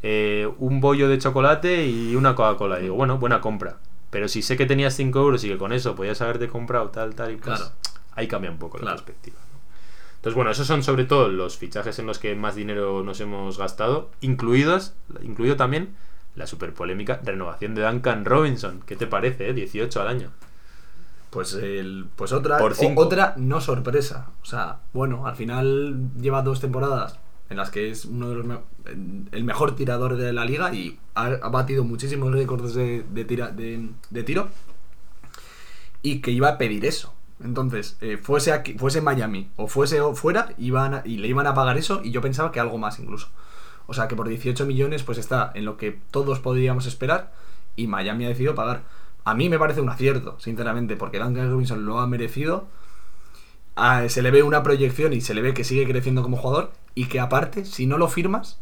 eh, 0.01 0.49
un 0.57 0.81
bollo 0.81 1.07
de 1.07 1.17
chocolate 1.19 1.87
y 1.87 2.15
una 2.15 2.33
Coca-Cola. 2.35 2.79
Digo, 2.79 2.95
bueno, 2.95 3.19
buena 3.19 3.39
compra. 3.41 3.77
Pero 4.09 4.27
si 4.27 4.41
sé 4.41 4.57
que 4.57 4.65
tenías 4.65 4.95
5 4.95 5.19
euros 5.19 5.43
y 5.43 5.49
que 5.49 5.57
con 5.57 5.71
eso 5.71 5.95
podías 5.95 6.19
haberte 6.21 6.47
comprado 6.47 6.89
tal, 6.89 7.15
tal 7.15 7.31
y 7.31 7.35
pues 7.37 7.57
Claro. 7.59 7.71
ahí 8.15 8.27
cambia 8.27 8.51
un 8.51 8.57
poco 8.57 8.79
la 8.79 8.91
perspectiva. 8.91 9.37
Entonces, 10.23 10.35
bueno, 10.35 10.51
esos 10.51 10.65
son 10.67 10.83
sobre 10.83 11.03
todo 11.03 11.27
los 11.27 11.57
fichajes 11.57 11.99
en 11.99 12.05
los 12.05 12.17
que 12.17 12.33
más 12.33 12.55
dinero 12.55 13.03
nos 13.03 13.19
hemos 13.19 13.57
gastado, 13.57 14.09
incluidos, 14.21 14.93
incluido 15.21 15.57
también 15.57 15.95
la 16.37 16.47
super 16.47 16.73
polémica 16.73 17.19
renovación 17.25 17.75
de 17.75 17.83
Duncan 17.85 18.23
Robinson. 18.23 18.81
¿Qué 18.85 18.95
te 18.95 19.05
parece, 19.05 19.49
eh? 19.49 19.53
18 19.53 20.01
al 20.01 20.07
año. 20.07 20.29
Pues, 21.29 21.53
el, 21.55 22.05
pues 22.15 22.31
otra, 22.31 22.57
Por 22.57 22.71
o- 22.71 22.93
otra 22.95 23.33
no 23.35 23.59
sorpresa. 23.59 24.29
O 24.41 24.45
sea, 24.45 24.79
bueno, 24.93 25.27
al 25.27 25.35
final 25.35 26.11
lleva 26.17 26.41
dos 26.41 26.61
temporadas 26.61 27.19
en 27.49 27.57
las 27.57 27.69
que 27.69 27.89
es 27.91 28.05
uno 28.05 28.29
de 28.29 28.35
los 28.35 28.45
me- 28.45 28.59
el 29.33 29.43
mejor 29.43 29.75
tirador 29.75 30.15
de 30.15 30.31
la 30.31 30.45
liga 30.45 30.73
y 30.73 30.99
ha, 31.15 31.25
ha 31.25 31.49
batido 31.49 31.83
muchísimos 31.83 32.31
récords 32.31 32.73
de, 32.75 33.03
de, 33.09 33.25
tira- 33.25 33.51
de- 33.51 33.89
de 34.09 34.23
tiro 34.23 34.47
y 36.01 36.21
que 36.21 36.31
iba 36.31 36.47
a 36.47 36.57
pedir 36.57 36.85
eso. 36.85 37.13
Entonces, 37.43 37.97
eh, 38.01 38.17
fuese 38.17 38.51
aquí, 38.53 38.73
fuese 38.73 39.01
Miami 39.01 39.49
o 39.57 39.67
fuese 39.67 39.99
fuera, 40.15 40.53
iban 40.57 41.01
y 41.05 41.17
le 41.17 41.27
iban 41.27 41.47
a 41.47 41.53
pagar 41.53 41.77
eso 41.77 42.01
y 42.03 42.11
yo 42.11 42.21
pensaba 42.21 42.51
que 42.51 42.59
algo 42.59 42.77
más 42.77 42.99
incluso. 42.99 43.29
O 43.85 43.93
sea 43.93 44.07
que 44.07 44.15
por 44.15 44.27
18 44.29 44.65
millones 44.65 45.03
pues 45.03 45.17
está 45.17 45.51
en 45.53 45.65
lo 45.65 45.77
que 45.77 45.99
todos 46.11 46.39
podríamos 46.39 46.85
esperar 46.85 47.33
y 47.75 47.87
Miami 47.87 48.25
ha 48.25 48.29
decidido 48.29 48.55
pagar. 48.55 48.83
A 49.25 49.33
mí 49.35 49.49
me 49.49 49.59
parece 49.59 49.81
un 49.81 49.89
acierto, 49.89 50.37
sinceramente, 50.39 50.95
porque 50.95 51.19
Duncan 51.19 51.49
Robinson 51.49 51.85
lo 51.85 51.99
ha 51.99 52.07
merecido. 52.07 52.67
Ah, 53.75 54.07
se 54.07 54.21
le 54.21 54.31
ve 54.31 54.43
una 54.43 54.63
proyección 54.63 55.13
y 55.13 55.21
se 55.21 55.33
le 55.33 55.41
ve 55.41 55.53
que 55.53 55.63
sigue 55.63 55.87
creciendo 55.87 56.23
como 56.23 56.37
jugador 56.37 56.71
y 56.95 57.05
que 57.05 57.19
aparte, 57.19 57.65
si 57.65 57.87
no 57.87 57.97
lo 57.97 58.07
firmas, 58.07 58.59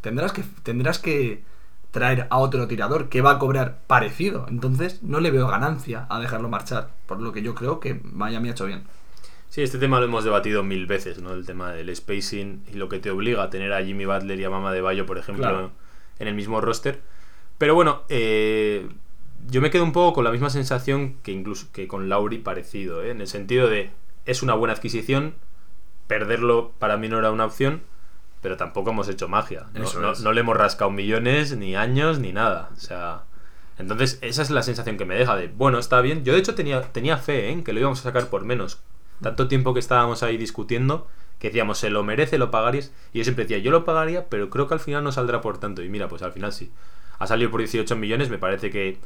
tendrás 0.00 0.32
que, 0.32 0.42
tendrás 0.62 0.98
que 0.98 1.44
traer 1.90 2.26
a 2.30 2.38
otro 2.38 2.66
tirador 2.68 3.08
que 3.08 3.20
va 3.20 3.32
a 3.32 3.38
cobrar 3.38 3.80
parecido. 3.86 4.46
Entonces 4.48 5.02
no 5.02 5.20
le 5.20 5.30
veo 5.30 5.48
ganancia 5.48 6.06
a 6.08 6.20
dejarlo 6.20 6.48
marchar, 6.48 6.90
por 7.06 7.20
lo 7.20 7.32
que 7.32 7.42
yo 7.42 7.54
creo 7.54 7.80
que 7.80 8.00
Miami 8.04 8.48
ha 8.48 8.52
hecho 8.52 8.66
bien. 8.66 8.84
Sí, 9.48 9.62
este 9.62 9.78
tema 9.78 9.98
lo 9.98 10.06
hemos 10.06 10.22
debatido 10.22 10.62
mil 10.62 10.86
veces, 10.86 11.20
¿no? 11.20 11.32
El 11.32 11.44
tema 11.44 11.72
del 11.72 11.94
spacing 11.94 12.64
y 12.72 12.74
lo 12.76 12.88
que 12.88 13.00
te 13.00 13.10
obliga 13.10 13.42
a 13.42 13.50
tener 13.50 13.72
a 13.72 13.82
Jimmy 13.84 14.04
Butler 14.04 14.38
y 14.38 14.44
a 14.44 14.50
Mama 14.50 14.72
de 14.72 14.80
Bayo, 14.80 15.06
por 15.06 15.18
ejemplo, 15.18 15.42
Claro. 15.42 15.72
en 16.20 16.28
el 16.28 16.34
mismo 16.34 16.60
roster. 16.60 17.00
Pero 17.58 17.74
bueno, 17.74 18.02
eh, 18.08 18.88
yo 19.48 19.60
me 19.60 19.70
quedo 19.70 19.82
un 19.82 19.90
poco 19.92 20.12
con 20.14 20.24
la 20.24 20.30
misma 20.30 20.50
sensación 20.50 21.16
que 21.24 21.32
incluso 21.32 21.66
que 21.72 21.88
con 21.88 22.08
Lauri 22.08 22.38
parecido, 22.38 23.02
¿eh? 23.02 23.10
En 23.10 23.20
el 23.20 23.26
sentido 23.26 23.68
de 23.68 23.90
es 24.24 24.42
una 24.44 24.54
buena 24.54 24.74
adquisición, 24.74 25.34
perderlo 26.06 26.72
para 26.78 26.96
mí 26.96 27.08
no 27.08 27.18
era 27.18 27.30
una 27.32 27.46
opción, 27.46 27.82
pero 28.40 28.56
tampoco 28.56 28.90
hemos 28.90 29.08
hecho 29.08 29.28
magia. 29.28 29.66
No, 29.74 29.80
no- 30.00 30.12
no 30.14 30.32
le 30.32 30.40
hemos 30.40 30.56
rascado 30.56 30.90
millones, 30.90 31.56
ni 31.56 31.76
años, 31.76 32.18
ni 32.18 32.32
nada. 32.32 32.70
O 32.76 32.80
sea. 32.80 33.22
Entonces, 33.78 34.18
esa 34.20 34.42
es 34.42 34.50
la 34.50 34.62
sensación 34.62 34.98
que 34.98 35.06
me 35.06 35.14
deja 35.14 35.36
de, 35.36 35.48
bueno, 35.48 35.78
está 35.78 36.00
bien. 36.02 36.22
Yo 36.24 36.34
de 36.34 36.38
hecho 36.38 36.54
tenía, 36.54 36.82
tenía 36.92 37.16
fe 37.16 37.48
¿eh? 37.48 37.52
en 37.52 37.64
que 37.64 37.72
lo 37.72 37.80
íbamos 37.80 38.00
a 38.00 38.02
sacar 38.02 38.26
por 38.28 38.44
menos. 38.44 38.80
Tanto 39.22 39.48
tiempo 39.48 39.72
que 39.72 39.80
estábamos 39.80 40.22
ahí 40.22 40.36
discutiendo, 40.36 41.06
que 41.38 41.48
decíamos, 41.48 41.78
se 41.78 41.88
lo 41.88 42.02
merece, 42.04 42.36
lo 42.36 42.50
pagarías. 42.50 42.92
Y 43.14 43.18
yo 43.18 43.24
siempre 43.24 43.44
decía, 43.44 43.58
yo 43.58 43.70
lo 43.70 43.86
pagaría, 43.86 44.28
pero 44.28 44.50
creo 44.50 44.68
que 44.68 44.74
al 44.74 44.80
final 44.80 45.02
no 45.02 45.12
saldrá 45.12 45.40
por 45.40 45.58
tanto. 45.58 45.82
Y 45.82 45.88
mira, 45.88 46.08
pues 46.08 46.20
al 46.22 46.32
final 46.32 46.52
sí. 46.52 46.70
Ha 47.18 47.26
salido 47.26 47.50
por 47.50 47.60
18 47.60 47.96
millones, 47.96 48.28
me 48.28 48.36
parece 48.38 48.70
que 48.70 48.98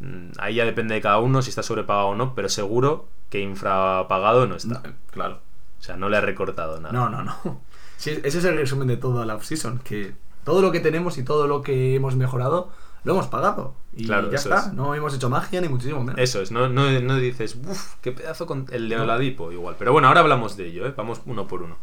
mm, 0.00 0.30
ahí 0.38 0.54
ya 0.54 0.64
depende 0.64 0.94
de 0.94 1.00
cada 1.02 1.18
uno 1.18 1.42
si 1.42 1.50
está 1.50 1.62
sobrepagado 1.62 2.08
o 2.08 2.14
no, 2.14 2.34
pero 2.34 2.48
seguro 2.48 3.08
que 3.28 3.40
infrapagado 3.40 4.46
no 4.46 4.56
está. 4.56 4.82
claro. 5.10 5.40
O 5.78 5.82
sea, 5.82 5.96
no 5.96 6.08
le 6.10 6.18
ha 6.18 6.20
recortado 6.20 6.78
nada. 6.80 6.92
No, 6.92 7.08
no, 7.08 7.22
no. 7.22 7.62
Sí, 8.00 8.18
ese 8.24 8.38
es 8.38 8.44
el 8.46 8.56
resumen 8.56 8.88
de 8.88 8.96
toda 8.96 9.26
la 9.26 9.34
offseason, 9.34 9.78
que 9.80 10.14
todo 10.44 10.62
lo 10.62 10.72
que 10.72 10.80
tenemos 10.80 11.18
y 11.18 11.22
todo 11.22 11.46
lo 11.46 11.60
que 11.60 11.94
hemos 11.94 12.16
mejorado 12.16 12.70
lo 13.04 13.12
hemos 13.12 13.26
pagado. 13.26 13.74
Y 13.92 14.06
Claro, 14.06 14.30
ya 14.30 14.36
está. 14.38 14.58
es. 14.60 14.72
No 14.72 14.94
hemos 14.94 15.14
hecho 15.14 15.28
magia 15.28 15.60
ni 15.60 15.68
muchísimo 15.68 16.00
menos. 16.02 16.18
Eso 16.18 16.40
es, 16.40 16.50
no, 16.50 16.68
no, 16.70 16.88
no 17.00 17.16
dices, 17.16 17.56
uff, 17.68 17.96
qué 18.00 18.12
pedazo 18.12 18.46
con 18.46 18.66
el 18.72 18.88
de. 18.88 18.96
Oladipo, 18.98 19.52
igual. 19.52 19.76
Pero 19.78 19.92
bueno, 19.92 20.08
ahora 20.08 20.20
hablamos 20.20 20.56
de 20.56 20.68
ello, 20.68 20.86
¿eh? 20.86 20.94
vamos 20.96 21.20
uno 21.26 21.46
por 21.46 21.62
uno. 21.62 21.76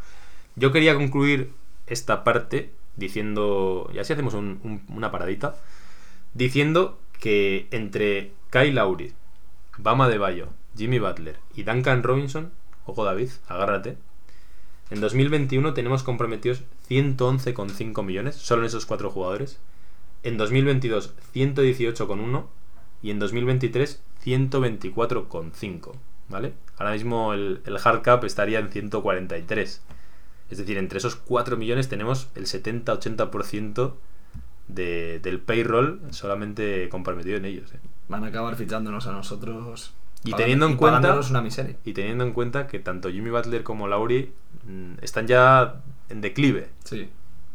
Yo 0.56 0.72
quería 0.72 0.96
concluir 0.96 1.54
esta 1.86 2.24
parte 2.24 2.74
diciendo, 2.96 3.88
y 3.94 4.00
así 4.00 4.14
hacemos 4.14 4.34
un- 4.34 4.60
un- 4.64 4.82
una 4.96 5.12
paradita, 5.12 5.56
diciendo 6.34 7.00
que 7.20 7.68
entre 7.72 8.34
Kyle 8.50 8.74
Lowry, 8.74 9.14
Bama 9.78 10.10
de 10.10 10.18
Bayo, 10.18 10.48
Jimmy 10.76 10.98
Butler 11.00 11.38
y 11.56 11.64
Duncan 11.64 12.02
Robinson, 12.04 12.52
ojo 12.86 13.04
David, 13.04 13.30
agárrate, 13.48 13.98
en 14.90 15.02
2021 15.02 15.74
tenemos 15.74 16.04
comprometidos 16.04 16.64
111,5 16.90 18.04
millones, 18.04 18.36
solo 18.36 18.62
en 18.62 18.68
esos 18.68 18.86
cuatro 18.86 19.10
jugadores. 19.10 19.60
En 20.24 20.38
2022, 20.38 21.14
118,1. 21.34 22.46
Y 23.04 23.12
en 23.12 23.20
2023, 23.20 24.02
124,5. 24.26 25.92
¿Vale? 26.30 26.54
Ahora 26.78 26.92
mismo 26.94 27.34
el, 27.34 27.62
el 27.66 27.78
hard 27.82 28.02
cap 28.02 28.24
estaría 28.24 28.60
en 28.60 28.70
143. 28.70 29.82
Es 30.50 30.58
decir, 30.58 30.78
entre 30.78 30.98
esos 30.98 31.16
4 31.16 31.58
millones 31.58 31.90
tenemos 31.90 32.30
el 32.36 32.46
70-80% 32.46 33.94
de, 34.68 35.20
del 35.20 35.40
payroll 35.40 36.02
solamente 36.12 36.90
comprometido 36.90 37.38
en 37.38 37.46
ellos. 37.46 37.74
¿eh? 37.74 37.80
Van 38.08 38.24
a 38.24 38.28
acabar 38.28 38.56
fichándonos 38.56 39.08
a 39.08 39.12
nosotros. 39.12 39.94
Y 40.30 40.34
teniendo 40.34 40.66
en 40.68 40.74
y 40.74 40.76
cuenta- 40.76 41.00
pagándonos 41.02 41.30
una 41.32 41.42
miseria. 41.42 41.76
Y 41.86 41.94
teniendo 41.94 42.24
en 42.24 42.34
cuenta 42.34 42.68
que 42.68 42.80
tanto 42.80 43.10
Jimmy 43.10 43.30
Butler 43.30 43.64
como 43.64 43.88
Lauri 43.88 44.32
mm, 44.66 44.94
están 45.02 45.28
ya 45.28 45.82
en 46.10 46.22
declive. 46.22 46.70
Sí. 46.84 47.10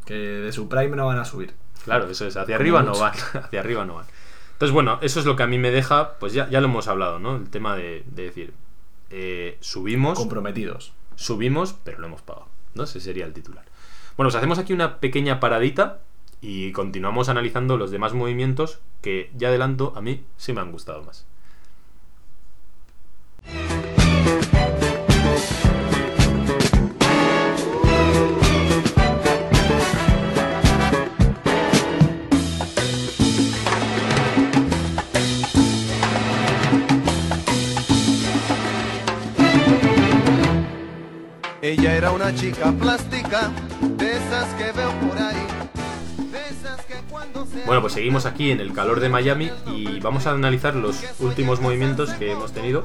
Que 0.05 0.15
de 0.15 0.53
su 0.53 0.69
prime 0.69 0.97
no 0.97 1.07
van 1.07 1.19
a 1.19 1.25
subir. 1.25 1.55
Claro, 1.85 2.09
eso 2.09 2.27
es. 2.27 2.37
Hacia 2.37 2.57
Como 2.57 2.63
arriba 2.63 2.83
no 2.83 2.99
van. 2.99 3.13
Hacia 3.45 3.61
arriba 3.61 3.85
no 3.85 3.95
van. 3.95 4.07
Entonces, 4.53 4.73
bueno, 4.73 4.99
eso 5.03 5.19
es 5.21 5.27
lo 5.27 5.35
que 5.37 5.43
a 5.43 5.47
mí 5.47 5.59
me 5.59 5.71
deja. 5.71 6.19
Pues 6.19 6.33
ya, 6.33 6.49
ya 6.49 6.61
lo 6.61 6.67
hemos 6.69 6.87
hablado, 6.89 7.19
¿no? 7.19 7.37
El 7.37 7.51
tema 7.51 7.77
de, 7.77 8.05
de 8.07 8.23
decir. 8.25 8.55
eh, 9.11 9.57
subimos. 9.61 10.19
Comprometidos. 10.19 10.93
subimos, 11.17 11.75
pero 11.85 11.99
lo 11.99 12.07
hemos 12.07 12.23
pagado. 12.23 12.47
¿no? 12.75 12.85
Ese 12.85 13.01
sería 13.01 13.27
el 13.27 13.33
titular. 13.33 13.65
Bueno, 14.17 14.29
pues 14.29 14.35
hacemos 14.37 14.59
aquí 14.59 14.73
una 14.73 14.99
pequeña 14.99 15.41
paradita 15.41 16.01
y 16.41 16.73
continuamos 16.73 17.29
analizando 17.29 17.77
los 17.77 17.91
demás 17.91 18.13
movimientos 18.15 18.79
que 19.03 19.31
ya 19.37 19.49
adelanto, 19.49 19.93
a 19.97 20.01
mí 20.01 20.25
sí 20.37 20.53
me 20.53 20.61
han 20.61 20.73
gustado 20.73 21.03
más. 21.03 21.27
Ella 41.65 41.95
era 41.95 42.11
una 42.11 42.35
chica 42.35 42.73
plástica, 42.73 43.53
de 43.97 44.17
esas 44.17 44.53
que 44.55 44.73
veo 44.73 44.91
por 44.99 45.17
ahí. 45.17 45.42
Bueno, 47.67 47.81
pues 47.81 47.93
seguimos 47.93 48.27
aquí 48.27 48.51
en 48.51 48.61
el 48.61 48.73
calor 48.73 49.01
de 49.01 49.09
Miami 49.09 49.51
y 49.75 50.01
vamos 50.01 50.27
a 50.27 50.33
analizar 50.33 50.75
los 50.75 50.97
últimos 51.21 51.61
movimientos 51.61 52.11
que 52.15 52.33
hemos 52.33 52.53
tenido, 52.53 52.83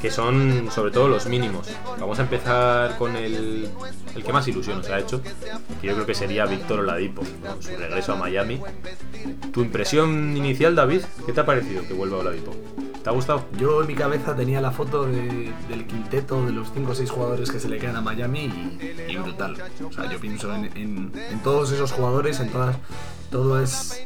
que 0.00 0.10
son 0.10 0.68
sobre 0.70 0.90
todo 0.90 1.08
los 1.08 1.26
mínimos. 1.26 1.68
Vamos 1.98 2.18
a 2.18 2.22
empezar 2.22 2.96
con 2.98 3.14
el, 3.16 3.68
el 4.14 4.24
que 4.24 4.32
más 4.32 4.46
ilusión 4.48 4.78
nos 4.78 4.88
ha 4.88 4.98
hecho, 4.98 5.22
que 5.80 5.86
yo 5.86 5.94
creo 5.94 6.06
que 6.06 6.14
sería 6.14 6.46
Víctor 6.46 6.80
Oladipo, 6.80 7.22
¿no? 7.44 7.60
su 7.62 7.76
regreso 7.76 8.12
a 8.12 8.16
Miami. 8.16 8.60
¿Tu 9.52 9.62
impresión 9.62 10.36
inicial, 10.36 10.74
David? 10.74 11.02
¿Qué 11.26 11.32
te 11.32 11.40
ha 11.40 11.46
parecido 11.46 11.86
que 11.86 11.94
vuelva 11.94 12.18
Oladipo? 12.18 12.52
¿Te 13.02 13.08
ha 13.08 13.12
gustado? 13.12 13.46
Yo 13.58 13.80
en 13.80 13.86
mi 13.86 13.94
cabeza 13.94 14.36
tenía 14.36 14.60
la 14.60 14.72
foto 14.72 15.04
de- 15.04 15.52
del 15.70 15.86
quinteto 15.86 16.44
de 16.44 16.52
los 16.52 16.70
5 16.74 16.92
o 16.92 16.94
6 16.94 17.10
jugadores 17.10 17.50
que 17.50 17.58
se 17.58 17.68
le 17.68 17.78
quedan 17.78 17.96
a 17.96 18.00
Miami 18.02 18.50
y, 19.08 19.16
brutal. 19.16 19.56
O 19.88 19.92
sea, 19.92 20.10
yo 20.10 20.18
pienso 20.20 20.54
en, 20.54 20.64
en- 20.76 21.12
en 21.30 21.42
todos 21.42 21.72
esos 21.72 21.92
jugadores, 21.92 22.40
en 22.40 22.50
todas. 22.50 22.76
Todo 23.30 23.60
es. 23.60 24.02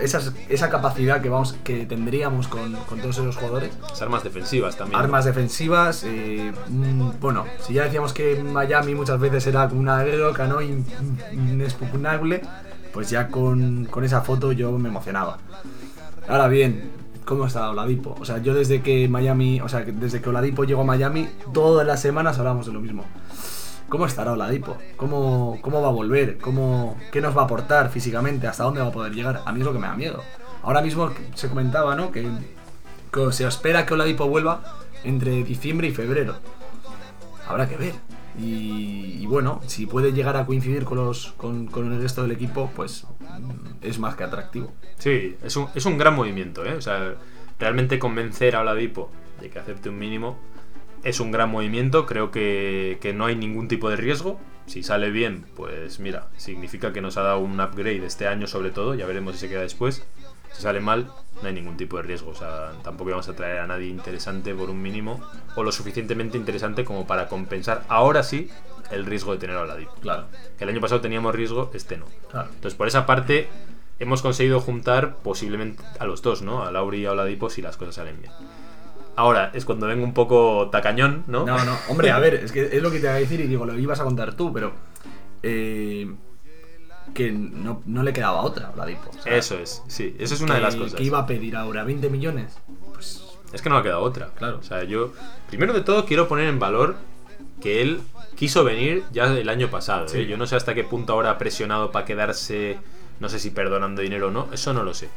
esas, 0.00 0.32
esa 0.48 0.70
capacidad 0.70 1.20
que 1.20 1.28
vamos 1.28 1.54
que 1.64 1.86
tendríamos 1.86 2.48
con, 2.48 2.74
con 2.88 3.00
todos 3.00 3.18
esos 3.18 3.36
jugadores. 3.36 3.70
Las 3.88 4.02
armas 4.02 4.24
defensivas 4.24 4.76
también. 4.76 5.00
Armas 5.00 5.24
defensivas, 5.24 6.04
eh, 6.04 6.52
mm, 6.68 7.10
bueno, 7.20 7.44
si 7.66 7.74
ya 7.74 7.84
decíamos 7.84 8.12
que 8.12 8.42
Miami 8.42 8.94
muchas 8.94 9.18
veces 9.20 9.46
era 9.46 9.68
como 9.68 9.80
una 9.80 10.04
roca, 10.04 10.46
¿no? 10.46 10.60
In- 10.60 10.84
in- 11.32 11.50
Inexpugnable, 11.50 12.42
pues 12.92 13.10
ya 13.10 13.28
con, 13.28 13.84
con 13.86 14.04
esa 14.04 14.20
foto 14.22 14.52
yo 14.52 14.72
me 14.78 14.88
emocionaba. 14.88 15.38
Ahora 16.28 16.48
bien, 16.48 16.90
¿cómo 17.24 17.46
está 17.46 17.70
Oladipo? 17.70 18.16
O 18.20 18.24
sea, 18.24 18.38
yo 18.38 18.54
desde 18.54 18.82
que 18.82 19.08
Miami, 19.08 19.60
o 19.60 19.68
sea, 19.68 19.80
desde 19.80 20.20
que 20.20 20.28
Oladipo 20.28 20.64
llegó 20.64 20.82
a 20.82 20.84
Miami, 20.84 21.28
todas 21.52 21.86
las 21.86 22.00
semanas 22.00 22.38
hablamos 22.38 22.66
de 22.66 22.72
lo 22.72 22.80
mismo. 22.80 23.04
¿Cómo 23.90 24.06
estará 24.06 24.32
Oladipo? 24.32 24.78
¿Cómo, 24.96 25.58
¿Cómo 25.62 25.82
va 25.82 25.88
a 25.88 25.90
volver? 25.90 26.38
¿Cómo, 26.38 26.96
¿Qué 27.10 27.20
nos 27.20 27.36
va 27.36 27.42
a 27.42 27.44
aportar 27.46 27.90
físicamente? 27.90 28.46
¿Hasta 28.46 28.62
dónde 28.62 28.80
va 28.80 28.86
a 28.86 28.92
poder 28.92 29.12
llegar? 29.12 29.42
A 29.44 29.52
mí 29.52 29.58
es 29.58 29.66
lo 29.66 29.72
que 29.72 29.80
me 29.80 29.88
da 29.88 29.96
miedo. 29.96 30.22
Ahora 30.62 30.80
mismo 30.80 31.12
se 31.34 31.48
comentaba, 31.48 31.96
¿no? 31.96 32.12
Que, 32.12 32.24
que 33.12 33.32
se 33.32 33.44
espera 33.44 33.84
que 33.86 33.94
Oladipo 33.94 34.28
vuelva 34.28 34.62
entre 35.02 35.42
diciembre 35.42 35.88
y 35.88 35.90
febrero. 35.90 36.36
Habrá 37.48 37.68
que 37.68 37.76
ver. 37.76 37.94
Y, 38.38 39.16
y 39.18 39.26
bueno, 39.26 39.60
si 39.66 39.86
puede 39.86 40.12
llegar 40.12 40.36
a 40.36 40.46
coincidir 40.46 40.84
con, 40.84 40.98
los, 40.98 41.32
con, 41.36 41.66
con 41.66 41.92
el 41.92 42.00
resto 42.00 42.22
del 42.22 42.30
equipo, 42.30 42.70
pues 42.76 43.08
mm, 43.18 43.82
es 43.84 43.98
más 43.98 44.14
que 44.14 44.22
atractivo. 44.22 44.72
Sí, 44.98 45.36
es 45.42 45.56
un, 45.56 45.66
es 45.74 45.84
un 45.84 45.98
gran 45.98 46.14
movimiento, 46.14 46.64
¿eh? 46.64 46.74
O 46.74 46.80
sea, 46.80 47.16
realmente 47.58 47.98
convencer 47.98 48.54
a 48.54 48.60
Oladipo 48.60 49.10
de 49.40 49.50
que 49.50 49.58
acepte 49.58 49.88
un 49.88 49.98
mínimo 49.98 50.38
es 51.04 51.20
un 51.20 51.30
gran 51.32 51.50
movimiento. 51.50 52.06
Creo 52.06 52.30
que, 52.30 52.98
que 53.00 53.12
no 53.12 53.26
hay 53.26 53.36
ningún 53.36 53.68
tipo 53.68 53.90
de 53.90 53.96
riesgo. 53.96 54.40
Si 54.66 54.82
sale 54.82 55.10
bien, 55.10 55.46
pues 55.56 55.98
mira, 55.98 56.28
significa 56.36 56.92
que 56.92 57.00
nos 57.00 57.16
ha 57.16 57.22
dado 57.22 57.40
un 57.40 57.60
upgrade 57.60 58.04
este 58.04 58.28
año 58.28 58.46
sobre 58.46 58.70
todo. 58.70 58.94
Ya 58.94 59.06
veremos 59.06 59.34
si 59.34 59.40
se 59.40 59.48
queda 59.48 59.62
después. 59.62 60.04
Si 60.52 60.62
sale 60.62 60.80
mal, 60.80 61.10
no 61.42 61.48
hay 61.48 61.54
ningún 61.54 61.76
tipo 61.76 61.96
de 61.96 62.02
riesgo. 62.02 62.30
O 62.30 62.34
sea, 62.34 62.72
tampoco 62.82 63.10
vamos 63.10 63.28
a 63.28 63.34
traer 63.34 63.58
a 63.58 63.66
nadie 63.66 63.88
interesante 63.88 64.54
por 64.54 64.70
un 64.70 64.80
mínimo 64.80 65.20
o 65.56 65.62
lo 65.62 65.72
suficientemente 65.72 66.36
interesante 66.36 66.84
como 66.84 67.06
para 67.06 67.28
compensar 67.28 67.84
ahora 67.88 68.22
sí 68.22 68.50
el 68.90 69.06
riesgo 69.06 69.32
de 69.32 69.38
tener 69.38 69.56
a 69.56 69.62
Oladipo. 69.62 69.94
Claro. 70.00 70.26
Que 70.58 70.64
el 70.64 70.70
año 70.70 70.80
pasado 70.80 71.00
teníamos 71.00 71.34
riesgo, 71.34 71.70
este 71.74 71.96
no. 71.96 72.06
Claro. 72.30 72.48
Entonces, 72.54 72.76
por 72.76 72.88
esa 72.88 73.06
parte, 73.06 73.48
hemos 73.98 74.22
conseguido 74.22 74.60
juntar 74.60 75.16
posiblemente 75.16 75.82
a 75.98 76.04
los 76.04 76.22
dos, 76.22 76.42
¿no? 76.42 76.64
A 76.64 76.72
Lauri 76.72 77.02
y 77.02 77.06
a 77.06 77.12
Oladipo 77.12 77.50
si 77.50 77.62
las 77.62 77.76
cosas 77.76 77.96
salen 77.96 78.20
bien. 78.20 78.32
Ahora, 79.20 79.50
es 79.52 79.64
cuando 79.66 79.86
vengo 79.86 80.02
un 80.04 80.14
poco 80.14 80.68
tacañón, 80.70 81.24
¿no? 81.26 81.44
No, 81.44 81.62
no, 81.64 81.76
hombre, 81.88 82.10
a 82.10 82.18
ver, 82.18 82.34
es 82.44 82.52
que 82.52 82.74
es 82.76 82.82
lo 82.82 82.90
que 82.90 82.98
te 83.00 83.04
iba 83.06 83.12
a 83.12 83.16
decir 83.18 83.38
y 83.40 83.46
digo, 83.46 83.66
lo 83.66 83.78
ibas 83.78 84.00
a 84.00 84.04
contar 84.04 84.34
tú, 84.34 84.52
pero. 84.52 84.72
eh, 85.42 86.10
que 87.14 87.32
no, 87.32 87.82
no 87.86 88.02
le 88.02 88.12
quedaba 88.12 88.40
otra 88.42 88.68
a 88.68 88.70
Oladipo. 88.70 89.10
O 89.10 89.22
sea, 89.22 89.36
Eso 89.36 89.58
es, 89.58 89.82
sí, 89.88 90.14
eso 90.18 90.34
es 90.34 90.40
una 90.40 90.54
de 90.54 90.60
las 90.60 90.76
cosas. 90.76 90.94
que 90.94 91.02
iba 91.02 91.18
a 91.18 91.26
pedir 91.26 91.56
ahora? 91.56 91.84
¿20 91.84 92.08
millones? 92.08 92.56
Pues. 92.94 93.24
Es 93.52 93.62
que 93.62 93.68
no 93.68 93.76
ha 93.76 93.82
quedado 93.82 94.02
otra. 94.02 94.28
Claro. 94.36 94.58
O 94.58 94.62
sea, 94.62 94.84
yo, 94.84 95.12
primero 95.48 95.72
de 95.72 95.80
todo, 95.80 96.06
quiero 96.06 96.28
poner 96.28 96.46
en 96.48 96.60
valor 96.60 96.94
que 97.60 97.82
él 97.82 98.00
quiso 98.36 98.62
venir 98.64 99.02
ya 99.12 99.26
el 99.26 99.48
año 99.48 99.68
pasado. 99.70 100.06
Sí. 100.08 100.20
¿eh? 100.20 100.26
Yo 100.26 100.36
no 100.36 100.46
sé 100.46 100.54
hasta 100.56 100.72
qué 100.74 100.84
punto 100.84 101.12
ahora 101.12 101.30
ha 101.32 101.38
presionado 101.38 101.90
para 101.90 102.06
quedarse, 102.06 102.78
no 103.18 103.28
sé 103.28 103.40
si 103.40 103.50
perdonando 103.50 104.02
dinero 104.02 104.28
o 104.28 104.30
no, 104.30 104.48
eso 104.52 104.72
no 104.72 104.84
lo 104.84 104.94
sé. 104.94 105.08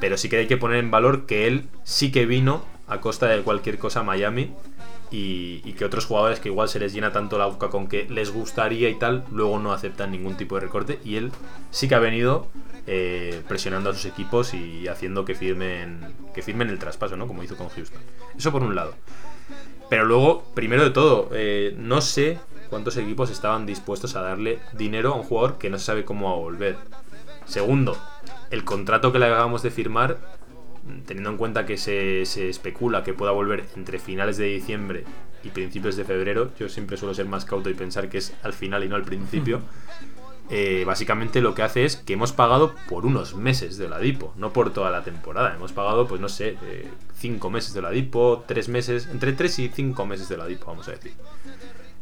Pero 0.00 0.16
sí 0.18 0.28
que 0.28 0.38
hay 0.38 0.46
que 0.48 0.56
poner 0.56 0.78
en 0.78 0.90
valor 0.90 1.26
que 1.26 1.46
él 1.46 1.68
sí 1.84 2.10
que 2.10 2.26
vino 2.26 2.64
a 2.90 3.00
costa 3.00 3.26
de 3.26 3.42
cualquier 3.42 3.78
cosa 3.78 4.02
Miami 4.02 4.52
y, 5.10 5.62
y 5.64 5.72
que 5.72 5.84
otros 5.84 6.06
jugadores 6.06 6.40
que 6.40 6.48
igual 6.48 6.68
se 6.68 6.78
les 6.78 6.92
llena 6.92 7.12
tanto 7.12 7.38
la 7.38 7.46
boca 7.46 7.68
con 7.68 7.88
que 7.88 8.06
les 8.08 8.30
gustaría 8.32 8.88
y 8.88 8.96
tal, 8.96 9.24
luego 9.30 9.58
no 9.58 9.72
aceptan 9.72 10.10
ningún 10.10 10.36
tipo 10.36 10.56
de 10.56 10.62
recorte 10.62 11.00
y 11.04 11.16
él 11.16 11.32
sí 11.70 11.88
que 11.88 11.94
ha 11.94 12.00
venido 12.00 12.48
eh, 12.86 13.42
presionando 13.46 13.90
a 13.90 13.94
sus 13.94 14.06
equipos 14.06 14.54
y 14.54 14.88
haciendo 14.88 15.24
que 15.24 15.34
firmen, 15.34 16.00
que 16.34 16.42
firmen 16.42 16.70
el 16.70 16.78
traspaso, 16.78 17.16
¿no? 17.16 17.26
Como 17.26 17.42
hizo 17.42 17.56
con 17.56 17.68
Houston. 17.68 18.00
Eso 18.36 18.50
por 18.50 18.62
un 18.62 18.74
lado. 18.74 18.94
Pero 19.88 20.04
luego, 20.04 20.44
primero 20.54 20.82
de 20.82 20.90
todo, 20.90 21.28
eh, 21.32 21.74
no 21.78 22.00
sé 22.00 22.38
cuántos 22.68 22.96
equipos 22.96 23.30
estaban 23.30 23.66
dispuestos 23.66 24.16
a 24.16 24.22
darle 24.22 24.60
dinero 24.72 25.12
a 25.12 25.16
un 25.16 25.22
jugador 25.22 25.58
que 25.58 25.70
no 25.70 25.78
se 25.78 25.84
sabe 25.84 26.04
cómo 26.04 26.30
a 26.30 26.36
volver. 26.36 26.78
Segundo, 27.44 27.96
el 28.50 28.64
contrato 28.64 29.12
que 29.12 29.18
le 29.18 29.26
acabamos 29.26 29.62
de 29.62 29.70
firmar, 29.70 30.18
teniendo 31.06 31.30
en 31.30 31.36
cuenta 31.36 31.66
que 31.66 31.76
se, 31.76 32.24
se 32.26 32.48
especula 32.48 33.02
que 33.02 33.14
pueda 33.14 33.32
volver 33.32 33.66
entre 33.76 33.98
finales 33.98 34.36
de 34.36 34.46
diciembre 34.46 35.04
y 35.42 35.48
principios 35.48 35.96
de 35.96 36.04
febrero, 36.04 36.50
yo 36.58 36.68
siempre 36.68 36.96
suelo 36.96 37.14
ser 37.14 37.26
más 37.26 37.44
cauto 37.44 37.70
y 37.70 37.74
pensar 37.74 38.08
que 38.08 38.18
es 38.18 38.34
al 38.42 38.52
final 38.52 38.84
y 38.84 38.88
no 38.88 38.96
al 38.96 39.02
principio. 39.04 39.62
eh, 40.50 40.82
básicamente 40.84 41.40
lo 41.40 41.54
que 41.54 41.62
hace 41.62 41.84
es 41.84 41.96
que 41.96 42.14
hemos 42.14 42.32
pagado 42.32 42.74
por 42.88 43.06
unos 43.06 43.36
meses 43.36 43.78
de 43.78 43.86
Oladipo, 43.86 44.34
no 44.36 44.52
por 44.52 44.72
toda 44.72 44.90
la 44.90 45.04
temporada. 45.04 45.54
Hemos 45.54 45.72
pagado, 45.72 46.08
pues 46.08 46.20
no 46.20 46.28
sé, 46.28 46.58
eh, 46.64 46.88
cinco 47.14 47.50
meses 47.50 47.72
de 47.72 47.78
Oladipo, 47.78 48.44
tres 48.48 48.68
meses, 48.68 49.08
entre 49.12 49.32
tres 49.32 49.58
y 49.60 49.68
cinco 49.68 50.06
meses 50.06 50.28
de 50.28 50.34
Oladipo, 50.34 50.66
vamos 50.66 50.88
a 50.88 50.92
decir. 50.92 51.12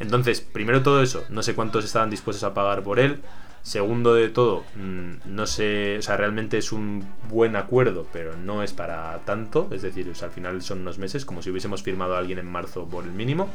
Entonces, 0.00 0.40
primero 0.40 0.82
todo 0.82 1.02
eso, 1.02 1.24
no 1.28 1.42
sé 1.42 1.54
cuántos 1.54 1.84
estaban 1.84 2.08
dispuestos 2.08 2.42
a 2.42 2.54
pagar 2.54 2.82
por 2.82 2.98
él. 2.98 3.20
Segundo 3.68 4.14
de 4.14 4.30
todo, 4.30 4.64
mm, 4.76 5.26
no 5.26 5.46
sé, 5.46 5.98
o 5.98 6.02
sea, 6.02 6.16
realmente 6.16 6.56
es 6.56 6.72
un 6.72 7.04
buen 7.28 7.54
acuerdo, 7.54 8.06
pero 8.14 8.34
no 8.34 8.62
es 8.62 8.72
para 8.72 9.18
tanto. 9.26 9.68
Es 9.70 9.82
decir, 9.82 10.10
al 10.22 10.30
final 10.30 10.62
son 10.62 10.80
unos 10.80 10.96
meses, 10.96 11.26
como 11.26 11.42
si 11.42 11.50
hubiésemos 11.50 11.82
firmado 11.82 12.14
a 12.14 12.18
alguien 12.18 12.38
en 12.38 12.50
marzo 12.50 12.86
por 12.88 13.04
el 13.04 13.12
mínimo. 13.12 13.50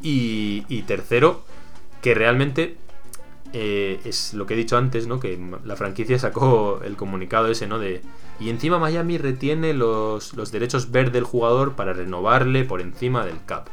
Y, 0.00 0.64
y 0.68 0.82
tercero, 0.82 1.42
que 2.02 2.14
realmente 2.14 2.76
eh, 3.52 3.98
es 4.04 4.32
lo 4.32 4.46
que 4.46 4.54
he 4.54 4.56
dicho 4.56 4.76
antes, 4.76 5.08
¿no? 5.08 5.18
Que 5.18 5.36
la 5.64 5.74
franquicia 5.74 6.20
sacó 6.20 6.80
el 6.84 6.94
comunicado 6.94 7.48
ese, 7.48 7.66
¿no? 7.66 7.80
De. 7.80 8.02
Y 8.38 8.48
encima 8.48 8.78
Miami 8.78 9.18
retiene 9.18 9.74
los, 9.74 10.34
los 10.34 10.52
derechos 10.52 10.92
ver 10.92 11.10
del 11.10 11.24
jugador 11.24 11.74
para 11.74 11.92
renovarle 11.94 12.64
por 12.64 12.80
encima 12.80 13.26
del 13.26 13.44
cap. 13.44 13.70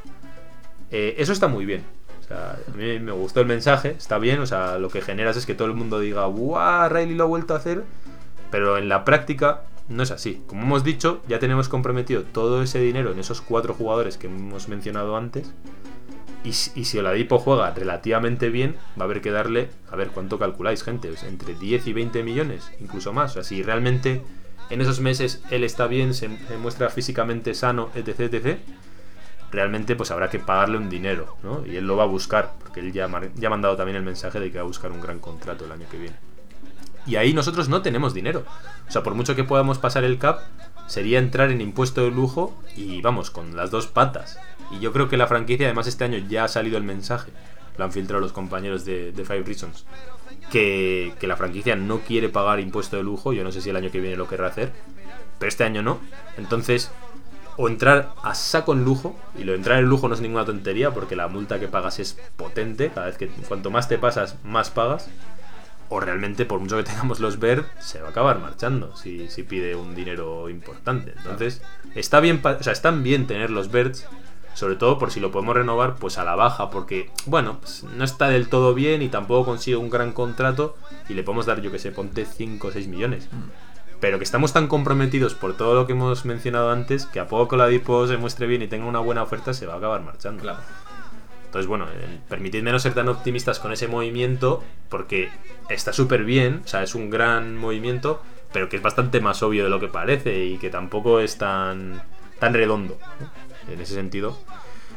Eh, 0.90 1.14
eso 1.20 1.32
está 1.32 1.48
muy 1.48 1.66
bien. 1.66 1.84
O 2.24 2.28
sea, 2.28 2.58
a 2.68 2.76
mí 2.76 3.00
me 3.00 3.12
gustó 3.12 3.42
el 3.42 3.48
mensaje, 3.48 3.90
está 3.98 4.18
bien. 4.18 4.40
O 4.40 4.46
sea, 4.46 4.78
lo 4.78 4.90
que 4.90 5.02
generas 5.02 5.36
es 5.38 5.46
que 5.46 5.56
todo 5.56 5.68
el 5.68 5.74
mundo 5.74 6.00
diga, 6.00 6.26
¡Guau! 6.26 6.90
Riley 6.90 7.16
lo 7.16 7.26
ha 7.26 7.28
vuelto 7.28 7.54
a 7.54 7.58
hacer. 7.58 7.84
Pero 8.52 8.78
en 8.78 8.88
la 8.90 9.04
práctica 9.04 9.62
no 9.90 10.04
es 10.04 10.12
así. 10.12 10.42
Como 10.48 10.62
hemos 10.64 10.84
dicho, 10.84 11.22
ya 11.28 11.40
tenemos 11.40 11.70
comprometido 11.70 12.24
todo 12.24 12.62
ese 12.64 12.80
dinero 12.80 13.12
en 13.12 13.20
esos 13.20 13.42
cuatro 13.42 13.74
jugadores 13.74 14.18
que 14.18 14.28
hemos 14.28 14.68
mencionado 14.70 15.18
antes. 15.18 15.52
Y, 16.44 16.54
si- 16.54 16.72
y 16.80 16.86
si 16.86 16.98
Oladipo 17.00 17.40
juega 17.40 17.72
relativamente 17.72 18.50
bien, 18.50 18.76
va 19.00 19.04
a 19.04 19.06
haber 19.06 19.22
que 19.22 19.32
darle, 19.32 19.70
a 19.90 19.96
ver 19.96 20.10
cuánto 20.10 20.38
calculáis, 20.40 20.84
gente, 20.84 21.16
sea, 21.18 21.30
entre 21.30 21.56
10 21.56 21.88
y 21.88 21.94
20 21.94 22.22
millones, 22.24 22.70
incluso 22.82 23.14
más. 23.14 23.32
O 23.32 23.34
sea, 23.36 23.44
si 23.44 23.64
realmente 23.64 24.22
en 24.70 24.82
esos 24.82 25.00
meses 25.00 25.42
él 25.52 25.64
está 25.64 25.88
bien, 25.88 26.14
se, 26.14 26.30
se 26.48 26.58
muestra 26.58 26.90
físicamente 26.90 27.54
sano, 27.54 27.90
etc, 27.96 28.20
etc, 28.34 28.58
realmente 29.54 29.96
pues 29.96 30.12
habrá 30.12 30.30
que 30.30 30.40
pagarle 30.40 30.78
un 30.78 30.90
dinero, 30.90 31.38
¿no? 31.44 31.66
Y 31.66 31.78
él 31.78 31.86
lo 31.86 31.96
va 31.96 32.04
a 32.04 32.08
buscar, 32.08 32.54
porque 32.60 32.80
él 32.80 32.92
ya, 32.92 33.08
ya 33.36 33.48
ha 33.48 33.52
mandado 33.52 33.78
también 33.78 33.96
el 33.96 34.04
mensaje 34.04 34.40
de 34.40 34.52
que 34.52 34.58
va 34.58 34.64
a 34.64 34.68
buscar 34.68 34.92
un 34.92 35.00
gran 35.00 35.20
contrato 35.20 35.66
el 35.66 35.72
año 35.72 35.86
que 35.90 35.98
viene. 35.98 36.16
Y 37.06 37.18
ahí 37.18 37.34
nosotros 37.34 37.70
no 37.70 37.82
tenemos 37.82 38.14
dinero. 38.14 38.46
O 38.88 38.92
sea, 38.92 39.04
por 39.04 39.14
mucho 39.14 39.36
que 39.36 39.44
podamos 39.44 39.78
pasar 39.78 40.04
el 40.04 40.18
cap, 40.18 40.40
sería 40.88 41.20
entrar 41.20 41.52
en 41.52 41.62
impuesto 41.62 42.02
de 42.02 42.12
lujo 42.12 42.58
y 42.76 43.02
vamos, 43.02 43.30
con 43.30 43.56
las 43.56 43.72
dos 43.72 43.88
patas. 43.88 44.40
Y 44.72 44.80
yo 44.80 44.92
creo 44.92 45.08
que 45.08 45.18
la 45.18 45.28
franquicia, 45.28 45.68
además 45.68 45.88
este 45.88 46.04
año 46.04 46.18
ya 46.18 46.46
ha 46.46 46.48
salido 46.48 46.78
el 46.78 46.84
mensaje, 46.84 47.32
lo 47.78 47.86
han 47.86 47.92
filtrado 47.92 48.22
los 48.22 48.34
compañeros 48.34 48.86
de, 48.86 49.12
de 49.12 49.26
Five 49.26 49.44
Reasons, 49.44 49.86
que, 50.52 51.14
que 51.20 51.28
la 51.28 51.38
franquicia 51.38 51.76
no 51.76 52.00
quiere 52.00 52.30
pagar 52.30 52.60
impuesto 52.60 52.98
de 52.98 53.04
lujo. 53.04 53.34
Yo 53.34 53.44
no 53.44 53.52
sé 53.52 53.62
si 53.62 53.70
el 53.70 53.76
año 53.76 53.92
que 53.92 54.00
viene 54.00 54.16
lo 54.16 54.28
querrá 54.28 54.48
hacer, 54.48 54.72
pero 55.38 55.50
este 55.50 55.64
año 55.64 55.84
no. 55.84 56.00
Entonces, 56.38 56.92
o 57.58 57.68
entrar 57.68 58.14
a 58.24 58.36
saco 58.36 58.74
en 58.74 58.84
lujo, 58.84 59.16
y 59.38 59.44
lo 59.44 59.52
de 59.52 59.58
entrar 59.58 59.80
en 59.80 59.86
lujo 59.86 60.08
no 60.08 60.16
es 60.16 60.22
ninguna 60.22 60.46
tontería, 60.46 60.92
porque 60.92 61.16
la 61.16 61.28
multa 61.28 61.60
que 61.60 61.68
pagas 61.68 62.00
es 62.00 62.18
potente, 62.36 62.92
cada 62.94 63.08
vez 63.08 63.18
que 63.18 63.28
cuanto 63.28 63.72
más 63.72 63.88
te 63.88 63.98
pasas, 63.98 64.38
más 64.44 64.70
pagas 64.70 65.10
o 65.90 66.00
realmente 66.00 66.46
por 66.46 66.60
mucho 66.60 66.78
que 66.78 66.84
tengamos 66.92 67.20
los 67.20 67.40
Bird 67.40 67.66
se 67.80 68.02
va 68.02 68.08
a 68.08 68.12
acabar 68.12 68.40
marchando 68.40 68.96
si, 68.96 69.30
si 69.30 69.44
pide 69.44 69.76
un 69.76 69.96
dinero 69.96 70.50
importante. 70.50 71.14
Entonces 71.18 71.62
está 71.96 72.20
bien 72.20 72.42
o 72.44 72.64
sea 72.64 72.74
están 72.74 73.04
bien 73.04 73.28
tener 73.28 73.50
los 73.50 73.72
Birds 73.72 74.08
sobre 74.54 74.76
todo 74.76 75.00
por 75.00 75.12
si 75.12 75.20
lo 75.20 75.32
podemos 75.32 75.56
renovar 75.56 75.96
pues 75.96 76.18
a 76.18 76.24
la 76.24 76.36
baja 76.36 76.70
porque 76.70 77.10
bueno 77.26 77.58
pues, 77.60 77.84
no 77.84 78.04
está 78.04 78.30
del 78.30 78.50
todo 78.50 78.74
bien 78.74 79.02
y 79.02 79.10
tampoco 79.10 79.46
consigue 79.46 79.78
un 79.78 79.90
gran 79.90 80.12
contrato 80.14 80.78
y 81.10 81.14
le 81.14 81.24
podemos 81.24 81.46
dar 81.46 81.62
yo 81.62 81.72
que 81.72 81.80
sé 81.80 81.92
ponte 81.92 82.26
5 82.26 82.68
o 82.68 82.72
6 82.72 82.88
millones 82.88 83.30
pero 84.04 84.18
que 84.18 84.26
estamos 84.26 84.52
tan 84.52 84.68
comprometidos 84.68 85.34
por 85.34 85.56
todo 85.56 85.76
lo 85.76 85.88
que 85.88 85.94
hemos 85.94 86.26
mencionado 86.26 86.72
antes 86.72 87.06
que 87.06 87.22
a 87.22 87.28
poco 87.30 87.48
que 87.48 87.56
la 87.56 87.68
Dipo 87.68 88.06
se 88.06 88.18
muestre 88.18 88.48
bien 88.48 88.62
y 88.62 88.68
tenga 88.68 88.86
una 88.86 89.00
buena 89.00 89.24
oferta 89.24 89.54
se 89.54 89.66
va 89.66 89.76
a 89.76 89.78
acabar 89.78 90.02
marchando 90.02 90.44
Claro. 90.44 90.60
entonces, 91.46 91.68
bueno, 91.68 91.86
eh, 91.86 92.20
permitidme 92.28 92.74
no 92.74 92.80
ser 92.80 92.94
tan 92.94 93.08
optimistas 93.08 93.60
con 93.60 93.72
ese 93.72 93.88
movimiento, 93.88 94.62
porque 94.90 95.30
está 95.70 95.94
súper 95.94 96.26
bien, 96.26 96.64
o 96.66 96.68
sea, 96.68 96.84
es 96.84 96.96
un 96.96 97.10
gran 97.10 97.56
movimiento, 97.56 98.22
pero 98.52 98.68
que 98.68 98.76
es 98.76 98.82
bastante 98.82 99.22
más 99.22 99.42
obvio 99.42 99.64
de 99.64 99.70
lo 99.70 99.80
que 99.80 99.88
parece 99.88 100.44
y 100.44 100.58
que 100.58 100.70
tampoco 100.70 101.22
es 101.22 101.38
tan, 101.38 102.04
tan 102.40 102.54
redondo, 102.54 103.00
¿no? 103.22 103.74
en 103.74 103.80
ese 103.80 103.94
sentido. 103.94 104.38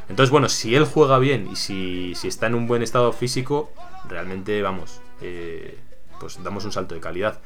Entonces, 0.09 0.31
bueno, 0.31 0.49
si 0.49 0.75
él 0.75 0.83
juega 0.83 1.17
bien 1.17 1.47
y 1.49 1.55
si, 1.55 2.13
si 2.15 2.27
está 2.27 2.47
en 2.47 2.55
un 2.55 2.67
buen 2.67 2.83
estado 2.83 3.13
físico, 3.13 3.71
realmente, 4.09 4.61
vamos, 4.61 4.99
eh, 5.21 5.79
pues 6.19 6.43
damos 6.43 6.65
un 6.65 6.73
salto 6.73 6.93
de 6.93 6.99
calidad. 6.99 7.39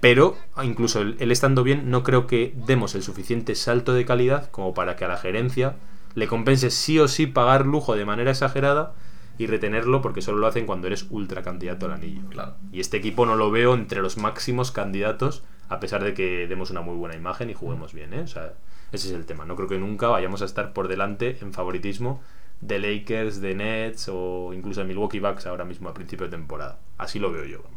Pero 0.00 0.36
incluso 0.62 1.00
él, 1.00 1.16
él 1.20 1.32
estando 1.32 1.62
bien, 1.62 1.90
no 1.90 2.02
creo 2.02 2.26
que 2.26 2.54
demos 2.66 2.94
el 2.94 3.02
suficiente 3.02 3.54
salto 3.54 3.94
de 3.94 4.04
calidad 4.04 4.50
como 4.50 4.74
para 4.74 4.96
que 4.96 5.04
a 5.04 5.08
la 5.08 5.16
gerencia 5.16 5.76
le 6.14 6.26
compense 6.26 6.70
sí 6.70 6.98
o 6.98 7.08
sí 7.08 7.26
pagar 7.26 7.66
lujo 7.66 7.94
de 7.94 8.04
manera 8.04 8.30
exagerada 8.30 8.94
y 9.38 9.46
retenerlo 9.46 10.00
porque 10.00 10.22
solo 10.22 10.38
lo 10.38 10.46
hacen 10.46 10.66
cuando 10.66 10.86
eres 10.86 11.06
ultra 11.10 11.42
candidato 11.42 11.86
al 11.86 11.92
anillo. 11.92 12.22
Claro. 12.30 12.54
Y 12.72 12.80
este 12.80 12.96
equipo 12.96 13.26
no 13.26 13.36
lo 13.36 13.50
veo 13.50 13.74
entre 13.74 14.00
los 14.00 14.16
máximos 14.16 14.72
candidatos, 14.72 15.44
a 15.68 15.80
pesar 15.80 16.02
de 16.02 16.14
que 16.14 16.46
demos 16.46 16.70
una 16.70 16.80
muy 16.80 16.96
buena 16.96 17.16
imagen 17.16 17.50
y 17.50 17.54
juguemos 17.54 17.92
bien, 17.92 18.14
¿eh? 18.14 18.20
O 18.20 18.26
sea, 18.26 18.54
ese 18.92 19.08
es 19.08 19.14
el 19.14 19.26
tema. 19.26 19.44
No 19.44 19.56
creo 19.56 19.68
que 19.68 19.78
nunca 19.78 20.08
vayamos 20.08 20.42
a 20.42 20.46
estar 20.46 20.72
por 20.72 20.88
delante 20.88 21.38
en 21.40 21.52
favoritismo 21.52 22.22
de 22.60 22.78
Lakers, 22.78 23.40
de 23.42 23.54
Nets 23.54 24.08
o 24.10 24.52
incluso 24.54 24.80
de 24.80 24.86
Milwaukee 24.86 25.20
Bucks 25.20 25.46
ahora 25.46 25.64
mismo 25.64 25.90
a 25.90 25.94
principio 25.94 26.26
de 26.26 26.30
temporada. 26.30 26.78
Así 26.96 27.18
lo 27.18 27.30
veo 27.30 27.44
yo, 27.44 27.62
vamos. 27.62 27.75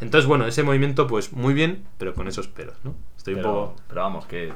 Entonces, 0.00 0.26
bueno, 0.28 0.46
ese 0.46 0.62
movimiento, 0.62 1.06
pues 1.06 1.32
muy 1.32 1.54
bien, 1.54 1.84
pero 1.98 2.14
con 2.14 2.28
esos 2.28 2.48
peros, 2.48 2.76
¿no? 2.84 2.94
Estoy 3.16 3.34
un 3.34 3.42
poco. 3.42 3.76
pero 3.88 4.02
vamos, 4.02 4.26
que, 4.26 4.52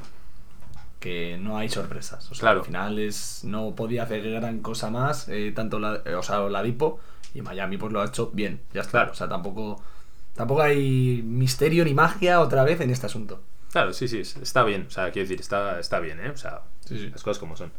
que 0.99 1.39
no 1.41 1.57
hay 1.57 1.69
sorpresas. 1.69 2.31
O 2.31 2.35
sea, 2.35 2.41
Claro. 2.41 2.61
al 2.61 2.67
final 2.67 2.99
es, 2.99 3.43
no 3.45 3.75
podía 3.75 4.03
hacer 4.03 4.23
gran 4.31 4.61
cosa 4.61 4.91
más, 4.91 5.29
eh, 5.29 5.53
tanto 5.55 5.79
la, 5.79 6.03
eh, 6.05 6.15
o 6.15 6.23
sea, 6.23 6.41
la 6.41 6.63
Dipo 6.63 7.01
y 7.35 7.41
Miami 7.43 7.79
pues 7.79 7.93
lo 7.93 8.03
ha 8.03 8.07
hecho 8.07 8.31
bien. 8.35 8.61
Ya 8.75 8.83
está. 8.83 8.91
Claro. 8.93 9.13
O 9.13 9.15
sea, 9.15 9.29
tampoco, 9.29 9.83
tampoco 10.35 10.61
hay 10.63 11.23
misterio 11.25 11.85
ni 11.85 11.95
magia 11.95 12.41
otra 12.41 12.65
vez 12.65 12.81
en 12.83 12.91
este 12.91 13.07
asunto. 13.07 13.43
Claro, 13.73 13.93
sí, 13.95 14.09
sí, 14.09 14.19
es- 14.21 14.37
está 14.37 14.63
bien. 14.65 14.87
O 14.89 14.91
sea, 14.91 15.11
quiero 15.11 15.27
decir, 15.27 15.41
está, 15.41 15.81
está 15.81 16.01
bien, 16.01 16.21
¿eh? 16.21 16.31
O 16.31 16.37
sea, 16.37 16.63
Sí, 16.85 16.99
sí. 16.99 17.09
las 17.11 17.23
cosas 17.23 17.39
como 17.39 17.57
son. 17.57 17.73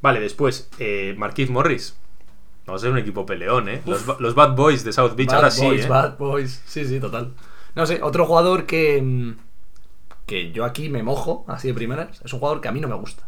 Vale, 0.00 0.20
después, 0.20 0.68
eh, 0.78 1.14
Marquise 1.16 1.52
Morris. 1.52 1.96
Vamos 2.68 2.82
a 2.82 2.84
ser 2.84 2.92
un 2.92 2.98
equipo 2.98 3.26
peleón, 3.26 3.68
¿eh? 3.68 3.82
Los, 3.86 4.06
ba- 4.06 4.16
los 4.20 4.34
Bad 4.36 4.54
Boys 4.54 4.84
de 4.84 4.92
South 4.92 5.14
Beach, 5.16 5.28
Bad 5.28 5.36
ahora 5.36 5.48
boys, 5.48 5.80
sí, 5.80 5.86
¿eh? 5.86 5.88
bad 5.88 6.16
boys. 6.18 6.62
Sí, 6.66 6.84
sí, 6.84 7.00
total. 7.00 7.32
No 7.74 7.86
sé, 7.86 8.00
otro 8.02 8.26
jugador 8.26 8.66
que, 8.66 9.02
mm, 9.02 9.32
que 10.26 10.52
yo 10.52 10.64
aquí 10.64 10.88
me 10.88 11.02
mojo, 11.02 11.44
así 11.48 11.68
de 11.68 11.74
primeras, 11.74 12.20
es 12.24 12.32
un 12.32 12.38
jugador 12.40 12.60
que 12.60 12.68
a 12.68 12.72
mí 12.72 12.80
no 12.80 12.88
me 12.88 12.94
gusta. 12.94 13.24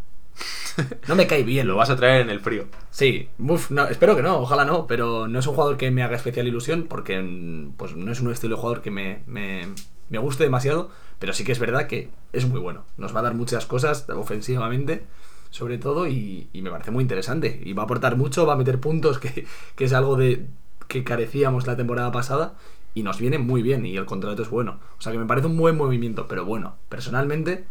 No 1.08 1.14
me 1.14 1.26
cae 1.26 1.42
bien. 1.42 1.66
Lo 1.66 1.76
vas 1.76 1.90
a 1.90 1.96
traer 1.96 2.22
en 2.22 2.30
el 2.30 2.40
frío. 2.40 2.66
Sí, 2.90 3.28
uf, 3.38 3.70
no, 3.70 3.86
espero 3.88 4.14
que 4.16 4.22
no, 4.22 4.38
ojalá 4.40 4.64
no, 4.64 4.86
pero 4.86 5.26
no 5.28 5.38
es 5.38 5.46
un 5.46 5.54
jugador 5.54 5.76
que 5.76 5.90
me 5.90 6.02
haga 6.02 6.16
especial 6.16 6.46
ilusión 6.46 6.86
porque 6.88 7.20
mm, 7.20 7.72
pues, 7.76 7.96
no 7.96 8.12
es 8.12 8.20
un 8.20 8.30
estilo 8.32 8.56
de 8.56 8.60
jugador 8.60 8.82
que 8.82 8.90
me, 8.90 9.22
me, 9.26 9.68
me 10.08 10.18
guste 10.18 10.44
demasiado, 10.44 10.90
pero 11.18 11.32
sí 11.32 11.44
que 11.44 11.52
es 11.52 11.58
verdad 11.58 11.86
que 11.86 12.10
es 12.32 12.46
muy 12.46 12.60
bueno. 12.60 12.84
Nos 12.96 13.14
va 13.14 13.20
a 13.20 13.24
dar 13.24 13.34
muchas 13.34 13.66
cosas 13.66 14.06
ofensivamente, 14.10 15.04
sobre 15.50 15.78
todo, 15.78 16.06
y, 16.08 16.48
y 16.52 16.62
me 16.62 16.70
parece 16.70 16.90
muy 16.90 17.02
interesante. 17.02 17.60
Y 17.64 17.72
va 17.72 17.82
a 17.82 17.84
aportar 17.84 18.16
mucho, 18.16 18.46
va 18.46 18.54
a 18.54 18.56
meter 18.56 18.80
puntos, 18.80 19.18
que, 19.20 19.46
que 19.76 19.84
es 19.84 19.92
algo 19.92 20.16
de 20.16 20.46
que 20.88 21.04
carecíamos 21.04 21.66
la 21.66 21.76
temporada 21.76 22.10
pasada, 22.12 22.54
y 22.94 23.02
nos 23.04 23.18
viene 23.20 23.38
muy 23.38 23.62
bien, 23.62 23.86
y 23.86 23.96
el 23.96 24.04
contrato 24.06 24.42
es 24.42 24.50
bueno. 24.50 24.80
O 24.98 25.00
sea 25.02 25.12
que 25.12 25.18
me 25.18 25.26
parece 25.26 25.46
un 25.46 25.56
buen 25.56 25.76
movimiento, 25.76 26.26
pero 26.28 26.44
bueno, 26.44 26.76
personalmente, 26.88 27.64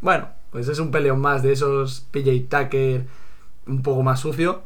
bueno, 0.00 0.28
pues 0.50 0.68
es 0.68 0.78
un 0.78 0.90
peleón 0.90 1.20
más 1.20 1.42
de 1.42 1.52
esos 1.52 2.00
PJ 2.10 2.48
Tucker 2.48 3.06
un 3.66 3.82
poco 3.82 4.02
más 4.02 4.20
sucio 4.20 4.62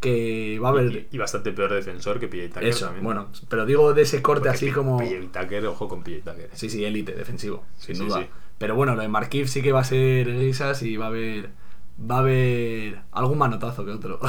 que 0.00 0.58
va 0.62 0.68
a 0.68 0.72
haber 0.72 0.92
Y, 0.92 1.08
y 1.12 1.18
bastante 1.18 1.52
peor 1.52 1.72
defensor 1.72 2.18
que 2.20 2.28
PJ 2.28 2.48
Tucker 2.54 2.64
eso, 2.64 2.86
también. 2.86 3.04
bueno, 3.04 3.28
pero 3.48 3.66
digo 3.66 3.94
de 3.94 4.02
ese 4.02 4.22
corte 4.22 4.48
Porque 4.48 4.56
así 4.56 4.70
como 4.72 4.98
PJ 4.98 5.40
Tucker, 5.42 5.66
ojo 5.66 5.88
con 5.88 6.02
PJ 6.02 6.30
Tucker. 6.32 6.50
sí, 6.52 6.70
sí, 6.70 6.84
élite 6.84 7.12
defensivo, 7.14 7.64
Sí, 7.76 7.94
sin 7.94 7.96
sí, 7.96 8.04
duda. 8.04 8.20
sí. 8.22 8.26
Pero 8.58 8.74
bueno, 8.74 8.94
lo 8.96 9.02
de 9.02 9.08
Markif 9.08 9.48
sí 9.48 9.62
que 9.62 9.72
va 9.72 9.80
a 9.80 9.84
ser 9.84 10.26
risas 10.26 10.82
y 10.82 10.96
va 10.96 11.06
a 11.06 11.08
haber 11.08 11.50
va 11.98 12.16
a 12.16 12.18
haber 12.20 13.02
algún 13.12 13.38
manotazo 13.38 13.84
que 13.84 13.92
otro. 13.92 14.20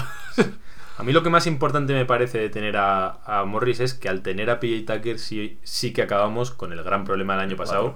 A 0.98 1.04
mí 1.04 1.14
lo 1.14 1.24
que 1.24 1.30
más 1.30 1.48
importante 1.48 1.94
me 1.94 2.06
parece 2.06 2.40
de 2.40 2.50
tener 2.50 2.76
a, 2.76 3.22
a 3.24 3.46
Morris 3.46 3.80
es 3.80 3.94
que 3.94 4.10
al 4.10 4.22
tener 4.22 4.50
a 4.50 4.60
PJ 4.60 4.94
Tucker 4.94 5.18
sí, 5.18 5.58
sí 5.64 5.94
que 5.94 6.02
acabamos 6.02 6.52
con 6.52 6.74
el 6.74 6.84
gran 6.84 7.06
problema 7.06 7.34
del 7.34 7.44
año 7.44 7.56
pasado, 7.56 7.96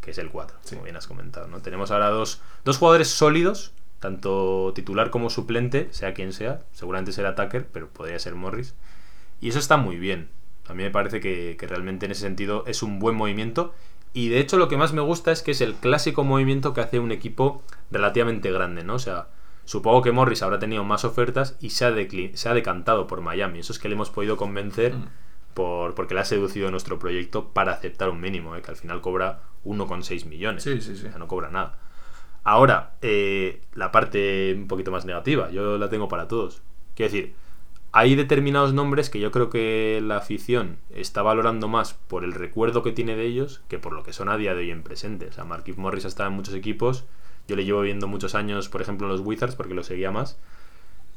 que 0.00 0.12
es 0.12 0.18
el 0.18 0.30
4, 0.30 0.56
como 0.70 0.82
bien 0.84 0.96
has 0.96 1.06
comentado. 1.06 1.46
¿no? 1.48 1.60
Tenemos 1.60 1.90
ahora 1.90 2.08
dos, 2.08 2.40
dos 2.64 2.78
jugadores 2.78 3.08
sólidos, 3.08 3.72
tanto 3.98 4.72
titular 4.74 5.10
como 5.10 5.28
suplente, 5.28 5.88
sea 5.90 6.14
quien 6.14 6.32
sea. 6.32 6.62
Seguramente 6.72 7.12
será 7.12 7.34
Tucker, 7.34 7.66
pero 7.70 7.88
podría 7.88 8.18
ser 8.18 8.34
Morris. 8.34 8.74
Y 9.42 9.50
eso 9.50 9.58
está 9.58 9.76
muy 9.76 9.98
bien. 9.98 10.30
A 10.68 10.72
mí 10.72 10.82
me 10.82 10.90
parece 10.90 11.20
que, 11.20 11.56
que 11.60 11.66
realmente 11.66 12.06
en 12.06 12.12
ese 12.12 12.22
sentido 12.22 12.64
es 12.66 12.82
un 12.82 12.98
buen 12.98 13.14
movimiento. 13.14 13.74
Y 14.12 14.28
de 14.28 14.40
hecho 14.40 14.56
lo 14.56 14.68
que 14.68 14.76
más 14.76 14.92
me 14.92 15.00
gusta 15.02 15.32
es 15.32 15.42
que 15.42 15.52
es 15.52 15.60
el 15.60 15.74
clásico 15.74 16.24
movimiento 16.24 16.72
que 16.74 16.80
hace 16.80 16.98
un 16.98 17.12
equipo 17.12 17.62
relativamente 17.90 18.50
grande, 18.50 18.82
¿no? 18.84 18.94
O 18.94 18.98
sea, 18.98 19.28
supongo 19.64 20.02
que 20.02 20.12
Morris 20.12 20.42
habrá 20.42 20.58
tenido 20.58 20.84
más 20.84 21.04
ofertas 21.04 21.56
y 21.60 21.70
se 21.70 21.84
ha, 21.84 21.94
se 22.34 22.48
ha 22.48 22.54
decantado 22.54 23.06
por 23.06 23.20
Miami. 23.20 23.60
Eso 23.60 23.72
es 23.72 23.78
que 23.78 23.88
le 23.88 23.94
hemos 23.94 24.10
podido 24.10 24.36
convencer 24.36 24.94
Mm. 24.94 25.08
por, 25.54 25.94
porque 25.94 26.14
le 26.14 26.20
ha 26.20 26.24
seducido 26.24 26.70
nuestro 26.70 26.98
proyecto 26.98 27.48
para 27.48 27.72
aceptar 27.72 28.08
un 28.10 28.20
mínimo, 28.20 28.54
¿eh? 28.56 28.62
que 28.62 28.70
al 28.70 28.76
final 28.76 29.00
cobra 29.00 29.40
1,6 29.64 30.24
millones. 30.26 30.62
Sí, 30.62 30.80
sí, 30.80 30.96
sí. 30.96 31.06
O 31.06 31.10
sea, 31.10 31.18
no 31.18 31.26
cobra 31.28 31.50
nada. 31.50 31.78
Ahora, 32.44 32.94
eh, 33.02 33.62
la 33.74 33.90
parte 33.92 34.54
un 34.56 34.68
poquito 34.68 34.90
más 34.90 35.04
negativa, 35.04 35.50
yo 35.50 35.76
la 35.78 35.88
tengo 35.88 36.08
para 36.08 36.28
todos. 36.28 36.62
Quiero 36.94 37.12
decir, 37.12 37.34
hay 37.92 38.14
determinados 38.14 38.74
nombres 38.74 39.08
que 39.08 39.18
yo 39.18 39.30
creo 39.30 39.48
que 39.48 40.00
la 40.02 40.18
afición 40.18 40.78
está 40.90 41.22
valorando 41.22 41.68
más 41.68 41.94
por 41.94 42.24
el 42.24 42.32
recuerdo 42.32 42.82
que 42.82 42.92
tiene 42.92 43.16
de 43.16 43.24
ellos 43.24 43.62
que 43.68 43.78
por 43.78 43.92
lo 43.92 44.02
que 44.02 44.12
son 44.12 44.28
a 44.28 44.36
día 44.36 44.54
de 44.54 44.60
hoy 44.60 44.70
en 44.70 44.82
presente. 44.82 45.26
O 45.26 45.32
sea, 45.32 45.44
Marquise 45.44 45.80
Morris 45.80 46.04
ha 46.04 46.08
estado 46.08 46.28
en 46.28 46.36
muchos 46.36 46.54
equipos. 46.54 47.06
Yo 47.46 47.56
le 47.56 47.64
llevo 47.64 47.80
viendo 47.80 48.06
muchos 48.06 48.34
años, 48.34 48.68
por 48.68 48.82
ejemplo, 48.82 49.06
en 49.06 49.12
los 49.12 49.22
Wizards, 49.22 49.56
porque 49.56 49.74
lo 49.74 49.82
seguía 49.82 50.10
más. 50.10 50.38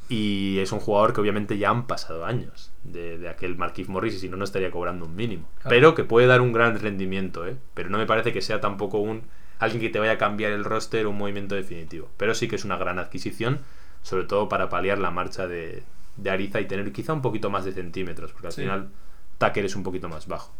Y 0.07 0.59
es 0.59 0.71
un 0.71 0.79
jugador 0.79 1.13
que 1.13 1.21
obviamente 1.21 1.57
ya 1.57 1.69
han 1.69 1.87
pasado 1.87 2.25
años 2.25 2.71
de, 2.83 3.17
de 3.17 3.29
aquel 3.29 3.57
Marquise 3.57 3.91
Morris 3.91 4.15
y 4.15 4.19
si 4.19 4.29
no, 4.29 4.37
no 4.37 4.45
estaría 4.45 4.71
cobrando 4.71 5.05
un 5.05 5.15
mínimo. 5.15 5.49
Claro. 5.55 5.69
Pero 5.69 5.95
que 5.95 6.03
puede 6.05 6.27
dar 6.27 6.41
un 6.41 6.53
gran 6.53 6.79
rendimiento, 6.79 7.45
¿eh? 7.45 7.57
Pero 7.73 7.89
no 7.89 7.97
me 7.97 8.05
parece 8.05 8.31
que 8.31 8.41
sea 8.41 8.61
tampoco 8.61 8.97
un 8.97 9.23
alguien 9.59 9.81
que 9.81 9.89
te 9.89 9.99
vaya 9.99 10.13
a 10.13 10.17
cambiar 10.17 10.51
el 10.53 10.63
roster 10.63 11.05
o 11.05 11.11
un 11.11 11.17
movimiento 11.17 11.55
definitivo. 11.55 12.09
Pero 12.17 12.33
sí 12.33 12.47
que 12.47 12.55
es 12.55 12.65
una 12.65 12.77
gran 12.77 12.97
adquisición, 12.97 13.59
sobre 14.01 14.25
todo 14.25 14.49
para 14.49 14.69
paliar 14.69 14.97
la 14.97 15.11
marcha 15.11 15.47
de, 15.47 15.83
de 16.21 16.29
Ariza 16.29 16.61
y 16.61 16.65
tener 16.65 16.91
quizá 16.91 17.13
un 17.13 17.21
poquito 17.21 17.49
más 17.49 17.65
de 17.65 17.71
centímetros, 17.73 18.31
porque 18.31 18.47
al 18.47 18.53
Sí. 18.53 18.61
final 18.61 18.89
Tucker 19.37 19.65
es 19.65 19.75
un 19.75 19.83
poquito 19.83 20.07
más 20.09 20.27
bajo. 20.27 20.53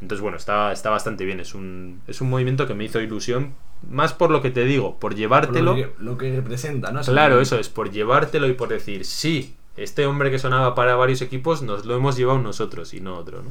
Entonces, 0.00 0.22
bueno, 0.22 0.36
está, 0.36 0.70
está 0.72 0.90
bastante 0.90 1.24
bien. 1.24 1.40
Es 1.40 1.54
un, 1.54 2.00
es 2.06 2.20
un 2.20 2.30
movimiento 2.30 2.66
que 2.68 2.74
me 2.74 2.84
hizo 2.84 3.00
ilusión, 3.00 3.54
más 3.90 4.12
por 4.14 4.30
lo 4.30 4.40
que 4.40 4.50
te 4.50 4.64
digo, 4.64 4.92
por 4.92 5.10
Por 5.10 5.14
llevártelo. 5.16 5.72
lo, 5.72 5.76
que, 5.76 5.92
lo 5.98 6.18
que 6.18 6.36
representa, 6.36 6.92
¿no? 6.92 7.00
Claro, 7.02 7.40
eso 7.40 7.58
es, 7.58 7.68
por 7.68 7.90
llevártelo 7.90 8.46
y 8.46 8.52
por 8.52 8.68
decir, 8.68 9.04
sí, 9.04 9.56
este 9.76 10.06
hombre 10.06 10.30
que 10.30 10.38
sonaba 10.38 10.74
para 10.76 10.94
varios 10.94 11.20
equipos 11.20 11.62
nos 11.62 11.84
lo 11.84 11.96
hemos 11.96 12.16
llevado 12.16 12.38
nosotros 12.38 12.94
y 12.94 13.00
no 13.00 13.16
otro, 13.16 13.42
¿no? 13.42 13.50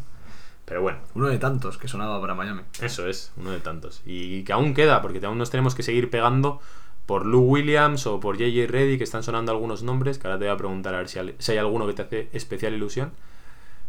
Pero 0.63 0.81
bueno, 0.81 0.99
Uno 1.15 1.27
de 1.27 1.37
tantos 1.37 1.77
que 1.77 1.87
sonaba 1.89 2.19
para 2.21 2.33
Miami. 2.35 2.61
eso 2.81 3.07
es, 3.07 3.31
uno 3.37 3.51
de 3.51 3.59
tantos. 3.59 4.01
Y 4.05 4.43
que 4.43 4.53
aún 4.53 4.73
queda, 4.73 5.01
porque 5.01 5.25
aún 5.25 5.37
nos 5.37 5.49
tenemos 5.49 5.75
que 5.75 5.83
seguir 5.83 6.09
pegando 6.09 6.61
por 7.07 7.25
Lou 7.25 7.41
Williams 7.41 8.05
o 8.05 8.19
por 8.19 8.37
JJ 8.37 8.67
Reddy, 8.67 8.99
que 8.99 9.03
están 9.03 9.23
sonando 9.23 9.51
algunos 9.51 9.81
nombres, 9.81 10.19
que 10.19 10.27
ahora 10.27 10.37
te 10.37 10.45
voy 10.45 10.53
a 10.53 10.57
preguntar 10.57 10.93
a 10.93 10.99
ver 10.99 11.09
si, 11.09 11.51
hay 11.51 11.57
alguno 11.57 11.87
que 11.87 11.93
te 11.93 12.01
hace 12.03 12.29
especial 12.33 12.75
ilusión. 12.75 13.13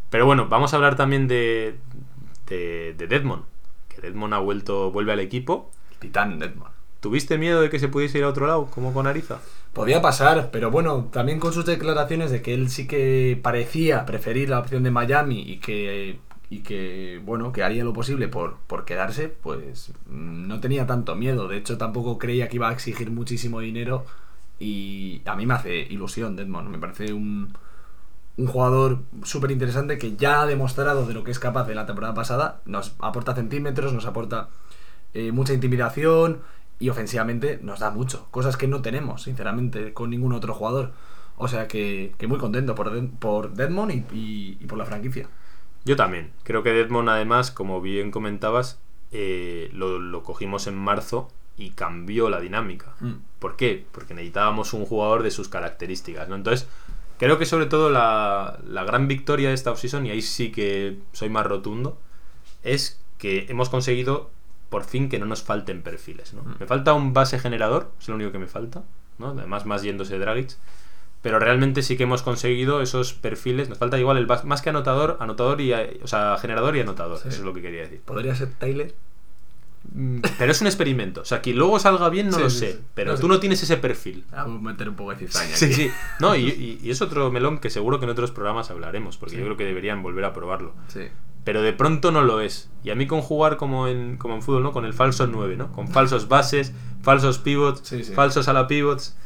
Pero 0.09 0.25
bueno, 0.25 0.49
vamos 0.49 0.73
a 0.73 0.77
hablar 0.77 0.97
también 0.97 1.29
de, 1.29 1.77
de, 2.47 2.95
de 2.97 3.07
Deadmond, 3.07 3.43
que 3.89 4.01
Deadmond 4.01 4.33
ha 4.33 4.39
vuelto, 4.39 4.91
vuelve 4.91 5.13
al 5.13 5.21
equipo. 5.21 5.71
Titán 5.99 6.39
Deadman. 6.39 6.71
¿Tuviste 7.01 7.39
miedo 7.39 7.61
de 7.61 7.71
que 7.71 7.79
se 7.79 7.89
pudiese 7.89 8.19
ir 8.19 8.25
a 8.25 8.29
otro 8.29 8.47
lado, 8.47 8.67
como 8.67 8.95
con 8.95 9.07
Ariza? 9.07 9.41
Podía 9.73 10.01
pasar, 10.01 10.51
pero 10.51 10.71
bueno, 10.71 11.09
también 11.13 11.39
con 11.39 11.53
sus 11.53 11.65
declaraciones 11.65 12.31
de 12.31 12.41
que 12.41 12.55
él 12.55 12.71
sí 12.71 12.87
que 12.87 13.39
parecía 13.41 14.05
preferir 14.07 14.49
la 14.49 14.59
opción 14.59 14.83
de 14.83 14.91
Miami 14.91 15.41
y 15.43 15.59
que, 15.59 16.19
y 16.51 16.61
que 16.61 17.21
bueno, 17.25 17.53
que 17.53 17.63
haría 17.63 17.85
lo 17.85 17.93
posible 17.93 18.29
por, 18.29 18.57
por 18.67 18.85
quedarse, 18.85 19.29
pues 19.29 19.93
no 20.09 20.61
tenía 20.61 20.87
tanto 20.87 21.15
miedo. 21.15 21.49
De 21.49 21.57
hecho, 21.59 21.79
tampoco 21.79 22.19
creía 22.19 22.49
que 22.49 22.57
iba 22.57 22.69
a 22.69 22.73
exigir 22.73 23.11
muchísimo 23.11 23.61
dinero 23.61 24.07
y 24.59 25.23
a 25.27 25.37
mí 25.37 25.47
me 25.47 25.55
hace 25.55 25.79
ilusión 25.81 26.37
Deadmond. 26.37 26.69
Me 26.71 26.79
parece 26.79 27.13
un, 27.13 27.55
un 28.37 28.47
jugador 28.47 29.01
súper 29.25 29.51
interesante 29.51 29.99
que 29.99 30.17
ya 30.17 30.43
ha 30.43 30.47
demostrado 30.47 31.07
de 31.07 31.15
lo 31.15 31.25
que 31.25 31.31
es 31.33 31.39
capaz 31.39 31.67
de 31.67 31.75
la 31.75 31.87
temporada 31.87 32.15
pasada. 32.15 32.61
Nos 32.67 32.95
aporta 33.01 33.35
centímetros, 33.35 33.93
nos 33.93 34.07
aporta 34.07 34.49
eh, 35.15 35.33
mucha 35.33 35.55
intimidación 35.55 36.41
y 36.81 36.89
ofensivamente 36.91 37.61
nos 37.63 37.81
da 37.81 37.91
mucho. 37.91 38.29
Cosas 38.31 38.57
que 38.57 38.69
no 38.69 38.83
tenemos, 38.83 39.23
sinceramente, 39.25 39.93
con 39.95 40.11
ningún 40.11 40.33
otro 40.35 40.55
jugador. 40.55 40.93
O 41.37 41.49
sea 41.49 41.69
que, 41.69 42.15
muy 42.29 42.39
contento 42.39 42.75
por, 42.75 42.91
por 43.19 43.55
Deadmond 43.55 43.93
y- 44.13 44.59
y 44.61 44.67
por 44.67 44.79
la 44.79 44.87
franquicia. 44.87 45.29
Yo 45.89 45.97
también. 45.97 46.33
Creo 46.43 46.63
que 46.63 46.71
Deadmond, 46.71 47.09
además, 47.09 47.51
como 47.51 47.81
bien 47.81 48.11
comentabas, 48.11 48.79
eh, 49.11 49.71
lo, 49.73 49.99
lo 49.99 50.23
cogimos 50.23 50.67
en 50.67 50.77
marzo 50.77 51.31
y 51.57 51.71
cambió 51.71 52.29
la 52.29 52.41
dinámica. 52.41 52.95
Mm. 53.01 53.13
¿Por 53.39 53.57
qué? 53.57 53.87
Porque 53.91 54.13
necesitábamos 54.13 54.75
un 54.75 54.85
jugador 54.85 55.23
de 55.23 55.31
sus 55.31 55.49
características, 55.49 56.29
¿no? 56.29 56.35
Entonces, 56.35 56.69
creo 57.19 57.39
que 57.39 57.47
sobre 57.47 57.65
todo 57.65 57.89
la, 57.89 58.59
la 58.67 58.85
gran 58.85 59.09
victoria 59.09 59.49
de 59.49 59.55
esta 59.55 59.71
offseason, 59.71 60.05
y 60.05 60.11
ahí 60.11 60.21
sí 60.21 60.53
que 60.53 60.99
soy 61.13 61.31
más 61.31 61.47
rotundo, 61.47 61.99
es 62.63 63.01
que 63.17 63.47
hemos 63.49 63.71
conseguido 63.71 64.31
por 64.69 64.85
fin 64.85 65.09
que 65.09 65.19
no 65.19 65.25
nos 65.25 65.43
falten 65.43 65.81
perfiles, 65.81 66.35
¿no? 66.35 66.43
Me 66.61 66.67
falta 66.67 66.93
un 66.93 67.15
base 67.15 67.39
generador, 67.39 67.91
es 67.99 68.09
lo 68.09 68.17
único 68.17 68.31
que 68.31 68.39
me 68.39 68.47
falta, 68.47 68.85
¿no? 69.17 69.29
Además, 69.29 69.65
más 69.65 69.83
yéndose 69.83 70.19
Dragic. 70.19 70.51
Pero 71.23 71.39
realmente 71.41 71.83
sí 71.83 71.97
que 71.97 72.05
hemos 72.05 72.23
conseguido 72.23 72.81
esos 72.81 73.13
perfiles. 73.13 73.69
Nos 73.69 73.79
falta 73.79 73.99
igual 73.99 74.19
el 74.19 74.27
más 74.45 74.63
que 74.63 74.71
anotador, 74.71 75.17
anotador 75.21 75.61
y 75.61 75.73
o 75.73 76.07
sea, 76.07 76.37
generador 76.41 76.77
y 76.77 76.81
anotador. 76.81 77.19
Sí. 77.19 77.29
Eso 77.29 77.39
es 77.39 77.45
lo 77.45 77.53
que 77.55 77.63
quería 77.63 77.81
decir. 77.83 78.01
¿Podría 78.05 78.35
ser 78.37 78.51
Tyler? 78.53 78.95
Mm, 79.95 80.21
Pero 80.39 80.53
es 80.53 80.61
un 80.61 80.67
experimento. 80.67 81.23
O 81.23 81.25
sea, 81.25 81.41
que 81.41 81.55
luego 81.55 81.79
salga 81.79 82.09
bien 82.09 82.29
no 82.29 82.37
Sí, 82.37 82.43
lo 82.43 82.51
sí, 82.51 82.59
sé. 82.59 82.81
Pero 82.95 83.13
No 83.15 83.19
tú 83.19 83.29
no 83.29 83.41
tienes 83.41 83.63
ese 83.63 83.77
perfil. 83.79 84.25
Vamos 84.31 84.61
a 84.61 84.65
meter 84.73 84.89
un 84.89 84.97
poco 84.97 85.11
de 85.13 85.17
cizaña. 85.19 85.57
Sí, 85.57 85.65
aquí. 85.67 85.75
sí. 85.75 85.91
No, 86.21 86.37
y, 86.37 86.49
y- 86.49 86.81
y 86.83 86.91
es 86.91 87.01
otro 87.03 87.31
melón 87.31 87.59
que 87.59 87.71
seguro 87.71 87.99
que 87.99 88.05
en 88.05 88.11
otros 88.11 88.31
programas 88.31 88.71
hablaremos, 88.71 89.17
porque 89.17 89.37
yo 89.37 89.45
creo 89.45 89.57
que 89.57 89.65
deberían 89.65 90.03
volver 90.03 90.25
a 90.25 90.33
probarlo. 90.33 90.73
Sí. 90.89 91.03
Pero 91.45 91.63
de 91.63 91.73
pronto 91.73 92.13
no 92.13 92.23
lo 92.23 92.41
es. 92.41 92.69
Y 92.85 92.91
a 92.91 92.95
mí 92.95 93.07
con 93.07 93.23
jugar 93.23 93.57
como 93.57 93.89
en, 93.89 94.19
como 94.19 94.35
en 94.35 94.43
fútbol, 94.43 94.63
¿no? 94.63 94.73
Con 94.73 94.85
el 94.85 94.93
falso 94.93 95.27
9, 95.27 95.57
¿no? 95.57 95.73
Con 95.73 95.89
falsos 95.89 96.29
bases, 96.29 96.75
falsos 97.03 97.39
pivots, 97.39 97.95
falsos 98.15 98.49
a 98.49 98.53
la 98.53 98.67
pivots. 98.67 99.17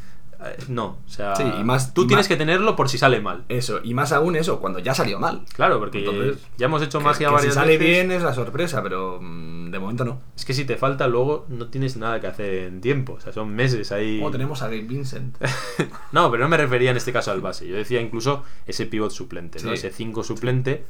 Eh, 0.44 0.56
no, 0.68 0.98
o 1.06 1.08
sea, 1.08 1.34
Sí, 1.36 1.42
y 1.60 1.64
más- 1.64 1.94
tú 1.94 2.02
y 2.02 2.06
tienes 2.08 2.24
más- 2.24 2.28
que 2.28 2.36
tenerlo 2.36 2.74
por 2.76 2.88
si 2.88 2.98
sale 2.98 3.20
mal. 3.20 3.44
Eso, 3.48 3.80
y 3.82 3.94
más 3.94 4.12
aún 4.12 4.36
eso, 4.36 4.60
cuando 4.60 4.78
ya 4.78 4.94
salió 4.94 5.18
mal. 5.18 5.42
Claro, 5.54 5.78
porque 5.78 5.98
Entonces, 6.00 6.38
ya 6.56 6.66
hemos 6.66 6.82
hecho 6.82 6.98
Que- 6.98 7.04
magia 7.04 7.26
que 7.28 7.30
si 7.30 7.34
varias 7.34 7.54
sale 7.54 7.78
bien 7.78 8.10
es 8.12 8.22
la 8.22 8.34
sorpresa, 8.34 8.82
pero 8.82 9.18
mm, 9.20 9.70
de 9.70 9.78
momento 9.78 10.04
no. 10.04 10.20
Es 10.36 10.44
que 10.44 10.54
si 10.54 10.64
te 10.64 10.76
falta 10.76 11.06
luego 11.08 11.46
no 11.48 11.68
tienes 11.68 11.96
nada 11.96 12.20
que 12.20 12.26
hacer 12.26 12.54
en 12.64 12.80
tiempo. 12.80 13.14
O 13.14 13.20
sea, 13.20 13.32
son 13.32 13.54
meses 13.54 13.92
ahí. 13.92 14.18
Como 14.18 14.30
tenemos 14.30 14.62
a 14.62 14.66
Gabe 14.66 14.82
Vincent. 14.82 15.36
No, 16.12 16.30
pero 16.30 16.42
no 16.42 16.48
me 16.48 16.56
refería 16.56 16.90
en 16.90 16.96
este 16.96 17.12
caso 17.12 17.30
al 17.30 17.40
base. 17.40 17.66
Yo 17.66 17.74
decía 17.76 18.00
incluso 18.00 18.42
ese 18.66 18.86
pivot 18.86 19.10
suplente, 19.10 19.62
¿no? 19.62 19.72
Ese 19.72 19.90
5 19.90 20.22
suplente 20.24 20.84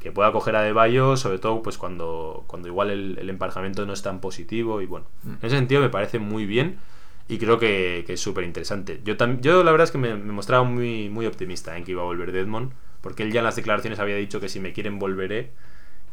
que 0.00 0.10
pueda 0.10 0.32
coger 0.32 0.56
a 0.56 0.62
De 0.62 0.72
Bayo, 0.72 1.16
sobre 1.16 1.38
todo 1.38 1.62
pues 1.62 1.78
cuando, 1.78 2.44
cuando 2.46 2.66
igual 2.68 2.90
el, 2.90 3.18
el 3.20 3.30
emparejamiento 3.30 3.84
no 3.86 3.92
es 3.92 4.02
tan 4.02 4.20
positivo. 4.20 4.80
Y 4.80 4.86
bueno, 4.86 5.06
Mm. 5.22 5.28
en 5.32 5.38
ese 5.42 5.56
sentido 5.56 5.80
me 5.80 5.90
parece 5.90 6.18
muy 6.18 6.46
bien 6.46 6.78
y 7.28 7.38
creo 7.38 7.58
que, 7.58 8.04
que 8.06 8.14
es 8.14 8.20
súper 8.20 8.44
interesante. 8.44 9.00
Yo, 9.04 9.14
yo 9.40 9.62
la 9.64 9.70
verdad 9.70 9.84
es 9.84 9.90
que 9.90 9.98
me, 9.98 10.14
me 10.16 10.32
mostraba 10.32 10.64
muy, 10.64 11.08
muy 11.08 11.26
optimista 11.26 11.76
en 11.76 11.84
que 11.84 11.92
iba 11.92 12.02
a 12.02 12.06
volver 12.06 12.32
Deadmond, 12.32 12.72
porque 13.00 13.22
él 13.22 13.32
ya 13.32 13.40
en 13.40 13.44
las 13.46 13.56
declaraciones 13.56 13.98
había 13.98 14.16
dicho 14.16 14.40
que 14.40 14.48
si 14.48 14.60
me 14.60 14.72
quieren 14.72 14.98
volveré. 14.98 15.50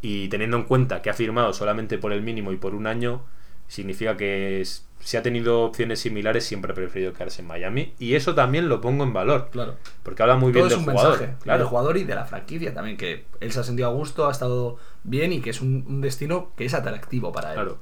Y 0.01 0.29
teniendo 0.29 0.55
en 0.57 0.63
cuenta 0.63 1.01
que 1.01 1.09
ha 1.09 1.13
firmado 1.13 1.51
solamente 1.53 1.97
por 1.97 2.13
el 2.13 2.21
mínimo 2.21 2.51
y 2.53 2.57
por 2.57 2.73
un 2.73 2.87
año, 2.87 3.21
significa 3.67 4.15
que 4.17 4.61
es- 4.61 4.85
si 5.01 5.17
ha 5.17 5.21
tenido 5.23 5.61
opciones 5.61 5.99
similares 5.99 6.43
siempre 6.45 6.71
ha 6.71 6.75
preferido 6.75 7.13
quedarse 7.13 7.41
en 7.41 7.47
Miami. 7.47 7.93
Y 7.99 8.15
eso 8.15 8.33
también 8.35 8.67
lo 8.69 8.81
pongo 8.81 9.03
en 9.03 9.13
valor. 9.13 9.49
Claro. 9.51 9.75
Porque 10.03 10.21
habla 10.23 10.35
muy 10.37 10.51
Todo 10.53 10.65
bien 10.67 10.77
del 10.85 10.85
jugador. 10.85 11.19
mensaje 11.19 11.37
claro. 11.43 11.59
del 11.59 11.67
jugador 11.67 11.97
y 11.97 12.03
de 12.05 12.15
la 12.15 12.25
franquicia 12.25 12.73
también, 12.73 12.97
que 12.97 13.25
él 13.41 13.51
se 13.51 13.59
ha 13.59 13.63
sentido 13.63 13.89
a 13.89 13.91
gusto, 13.93 14.27
ha 14.27 14.31
estado 14.31 14.77
bien 15.03 15.31
y 15.33 15.41
que 15.41 15.49
es 15.51 15.61
un, 15.61 15.83
un 15.87 16.01
destino 16.01 16.51
que 16.57 16.65
es 16.65 16.73
atractivo 16.73 17.31
para 17.31 17.49
él. 17.49 17.55
Claro. 17.55 17.79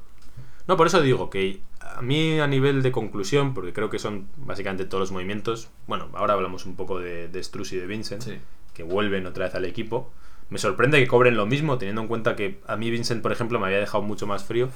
No, 0.67 0.75
por 0.75 0.87
eso 0.87 1.01
digo 1.01 1.29
que 1.29 1.61
a 1.95 2.01
mí 2.01 2.39
a 2.39 2.47
nivel 2.47 2.81
de 2.83 2.91
conclusión, 2.91 3.53
porque 3.53 3.73
creo 3.73 3.89
que 3.89 3.99
son 3.99 4.27
básicamente 4.37 4.85
todos 4.85 5.01
los 5.01 5.11
movimientos, 5.11 5.69
bueno, 5.87 6.09
ahora 6.13 6.33
hablamos 6.33 6.65
un 6.65 6.75
poco 6.75 6.99
de, 6.99 7.27
de 7.27 7.43
Struz 7.43 7.73
y 7.73 7.77
de 7.77 7.87
Vincent, 7.87 8.21
Sí. 8.23 8.37
que 8.73 8.83
vuelven 8.83 9.25
otra 9.25 9.45
vez 9.45 9.55
al 9.55 9.65
equipo. 9.65 10.11
Me 10.49 10.59
sorprende 10.59 10.99
que 10.99 11.07
cobren 11.07 11.35
lo 11.35 11.45
mismo, 11.45 11.77
teniendo 11.77 12.01
en 12.01 12.07
cuenta 12.07 12.35
que 12.35 12.59
a 12.67 12.77
mí 12.77 12.89
Vincent, 12.89 13.21
por 13.21 13.31
ejemplo, 13.31 13.59
me 13.59 13.65
había 13.65 13.79
dejado 13.79 14.03
mucho 14.03 14.27
más 14.27 14.45
frío 14.45 14.69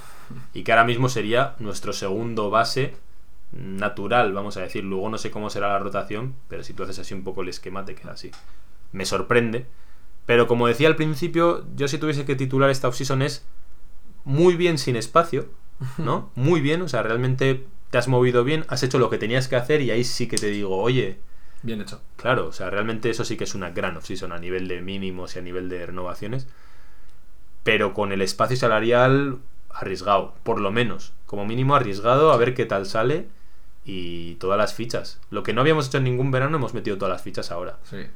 y 0.53 0.63
que 0.63 0.71
ahora 0.73 0.83
mismo 0.83 1.07
sería 1.07 1.55
nuestro 1.59 1.93
segundo 1.93 2.49
base 2.49 2.93
natural, 3.53 4.33
vamos 4.33 4.57
a 4.57 4.61
decir. 4.61 4.83
Luego 4.83 5.09
no 5.09 5.17
sé 5.17 5.31
cómo 5.31 5.49
será 5.49 5.69
la 5.69 5.79
rotación, 5.79 6.35
pero 6.47 6.63
si 6.63 6.73
tú 6.73 6.83
haces 6.83 6.99
así 6.99 7.13
un 7.13 7.23
poco 7.23 7.41
el 7.41 7.49
esquema, 7.49 7.85
te 7.85 7.95
queda 7.95 8.11
así. 8.13 8.31
Me 8.91 9.05
sorprende. 9.05 9.65
Pero 10.25 10.47
como 10.47 10.67
decía 10.67 10.87
al 10.87 10.95
principio, 10.95 11.65
yo 11.75 11.87
si 11.87 11.97
tuviese 11.97 12.25
que 12.25 12.35
titular 12.35 12.69
esta 12.69 12.87
offseason 12.87 13.21
es 13.21 13.45
muy 14.23 14.55
bien 14.55 14.77
sin 14.77 14.95
espacio, 14.95 15.47
¿no? 15.97 16.31
Muy 16.35 16.61
bien, 16.61 16.81
o 16.81 16.87
sea, 16.87 17.03
realmente 17.03 17.65
te 17.89 17.97
has 17.97 18.07
movido 18.07 18.43
bien, 18.43 18.65
has 18.69 18.83
hecho 18.83 18.99
lo 18.99 19.09
que 19.09 19.17
tenías 19.17 19.47
que 19.47 19.55
hacer 19.55 19.81
y 19.81 19.91
ahí 19.91 20.03
sí 20.03 20.27
que 20.27 20.37
te 20.37 20.47
digo, 20.47 20.77
oye, 20.77 21.19
Bien 21.63 21.81
hecho. 21.81 22.01
Claro, 22.15 22.47
o 22.47 22.51
sea, 22.51 22.69
realmente 22.69 23.09
eso 23.09 23.23
sí 23.23 23.37
que 23.37 23.43
es 23.43 23.53
una 23.53 23.69
gran 23.69 23.95
offseason 23.97 24.31
a 24.31 24.39
nivel 24.39 24.67
de 24.67 24.81
mínimos 24.81 25.35
y 25.35 25.39
a 25.39 25.41
nivel 25.41 25.69
de 25.69 25.85
renovaciones. 25.85 26.47
Pero 27.63 27.93
con 27.93 28.11
el 28.11 28.21
espacio 28.21 28.57
salarial 28.57 29.37
arriesgado, 29.69 30.33
por 30.43 30.59
lo 30.59 30.71
menos. 30.71 31.13
Como 31.25 31.45
mínimo 31.45 31.75
arriesgado 31.75 32.31
a 32.31 32.37
ver 32.37 32.55
qué 32.55 32.65
tal 32.65 32.85
sale 32.87 33.27
y 33.85 34.35
todas 34.35 34.57
las 34.57 34.73
fichas. 34.73 35.19
Lo 35.29 35.43
que 35.43 35.53
no 35.53 35.61
habíamos 35.61 35.87
hecho 35.87 35.99
en 35.99 36.05
ningún 36.05 36.31
verano 36.31 36.57
hemos 36.57 36.73
metido 36.73 36.97
todas 36.97 37.13
las 37.13 37.21
fichas 37.21 37.51
ahora. 37.51 37.77
Sí. 37.83 38.07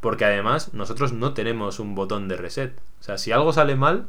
Porque 0.00 0.26
además 0.26 0.74
nosotros 0.74 1.12
no 1.12 1.32
tenemos 1.32 1.78
un 1.78 1.94
botón 1.94 2.28
de 2.28 2.36
reset. 2.36 2.78
O 3.00 3.02
sea, 3.02 3.16
si 3.16 3.32
algo 3.32 3.52
sale 3.54 3.76
mal, 3.76 4.08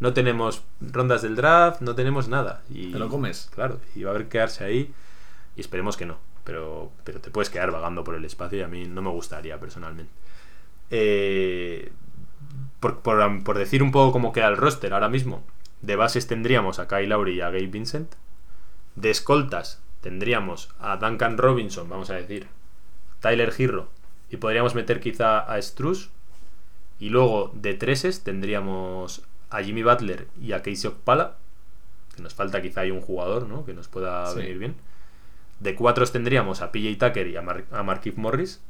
no 0.00 0.12
tenemos 0.12 0.62
rondas 0.80 1.22
del 1.22 1.36
draft, 1.36 1.80
no 1.80 1.94
tenemos 1.94 2.28
nada. 2.28 2.62
Y, 2.70 2.92
Te 2.92 2.98
lo 2.98 3.08
comes. 3.08 3.50
Claro, 3.54 3.80
y 3.94 4.02
va 4.04 4.10
a 4.10 4.14
haber 4.14 4.24
que 4.24 4.30
quedarse 4.30 4.64
ahí 4.64 4.92
y 5.56 5.60
esperemos 5.60 5.96
que 5.96 6.06
no. 6.06 6.18
Pero, 6.44 6.90
pero 7.04 7.20
te 7.20 7.30
puedes 7.30 7.50
quedar 7.50 7.70
vagando 7.72 8.04
por 8.04 8.14
el 8.14 8.24
espacio 8.24 8.58
y 8.58 8.62
a 8.62 8.68
mí 8.68 8.86
no 8.86 9.02
me 9.02 9.10
gustaría 9.10 9.58
personalmente. 9.60 10.12
Eh, 10.90 11.92
por, 12.80 13.00
por- 13.00 13.44
por 13.44 13.58
decir 13.58 13.82
un 13.82 13.92
poco 13.92 14.12
cómo 14.12 14.32
queda 14.32 14.48
el 14.48 14.56
roster 14.56 14.94
ahora 14.94 15.08
mismo, 15.08 15.42
de 15.82 15.96
bases 15.96 16.26
tendríamos 16.26 16.78
a 16.78 16.88
Kyle 16.88 17.08
Lowry 17.08 17.34
y 17.36 17.40
a 17.40 17.46
Gabe 17.50 17.66
Vincent. 17.66 18.14
De 18.96 19.10
escoltas 19.10 19.80
tendríamos 20.00 20.70
a 20.80 20.96
Duncan 20.96 21.38
Robinson, 21.38 21.88
vamos 21.88 22.10
a 22.10 22.14
decir, 22.14 22.48
Tyler 23.20 23.52
Girro 23.52 23.88
y 24.30 24.36
podríamos 24.38 24.74
meter 24.74 25.00
quizá 25.00 25.40
a 25.40 25.60
Struz. 25.60 26.10
Y 27.00 27.10
luego 27.10 27.52
de 27.54 27.74
treses 27.74 28.24
tendríamos 28.24 29.22
a 29.50 29.62
Jimmy 29.62 29.82
Butler 29.82 30.28
y 30.40 30.52
a 30.52 30.58
Casey 30.62 30.86
Okpala. 30.90 31.36
Que 32.14 32.22
nos 32.22 32.34
falta 32.34 32.60
quizá 32.62 32.82
ahí 32.82 32.90
un 32.90 33.00
jugador, 33.00 33.46
¿no? 33.48 33.64
Que 33.64 33.74
nos 33.74 33.88
pueda 33.88 34.26
Sí. 34.26 34.40
venir 34.40 34.58
bien. 34.58 34.76
De 35.60 35.74
cuatros 35.74 36.12
tendríamos 36.12 36.62
a 36.62 36.70
PJ 36.72 36.96
Tucker 37.08 37.26
y 37.28 37.36
a, 37.36 37.42
Mar 37.42 37.64
a 37.72 37.82
Markieff 37.82 38.16
Morris. 38.16 38.60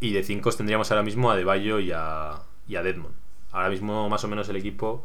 Y 0.00 0.12
de 0.12 0.22
cinco 0.22 0.50
tendríamos 0.52 0.90
ahora 0.90 1.02
mismo 1.02 1.30
a 1.30 1.36
Deballo 1.36 1.78
y 1.80 1.92
a, 1.92 2.40
y 2.68 2.76
a 2.76 2.82
Deadmond. 2.82 3.14
Ahora 3.52 3.68
mismo 3.70 4.08
más 4.08 4.24
o 4.24 4.28
menos 4.28 4.48
el 4.48 4.56
equipo 4.56 5.04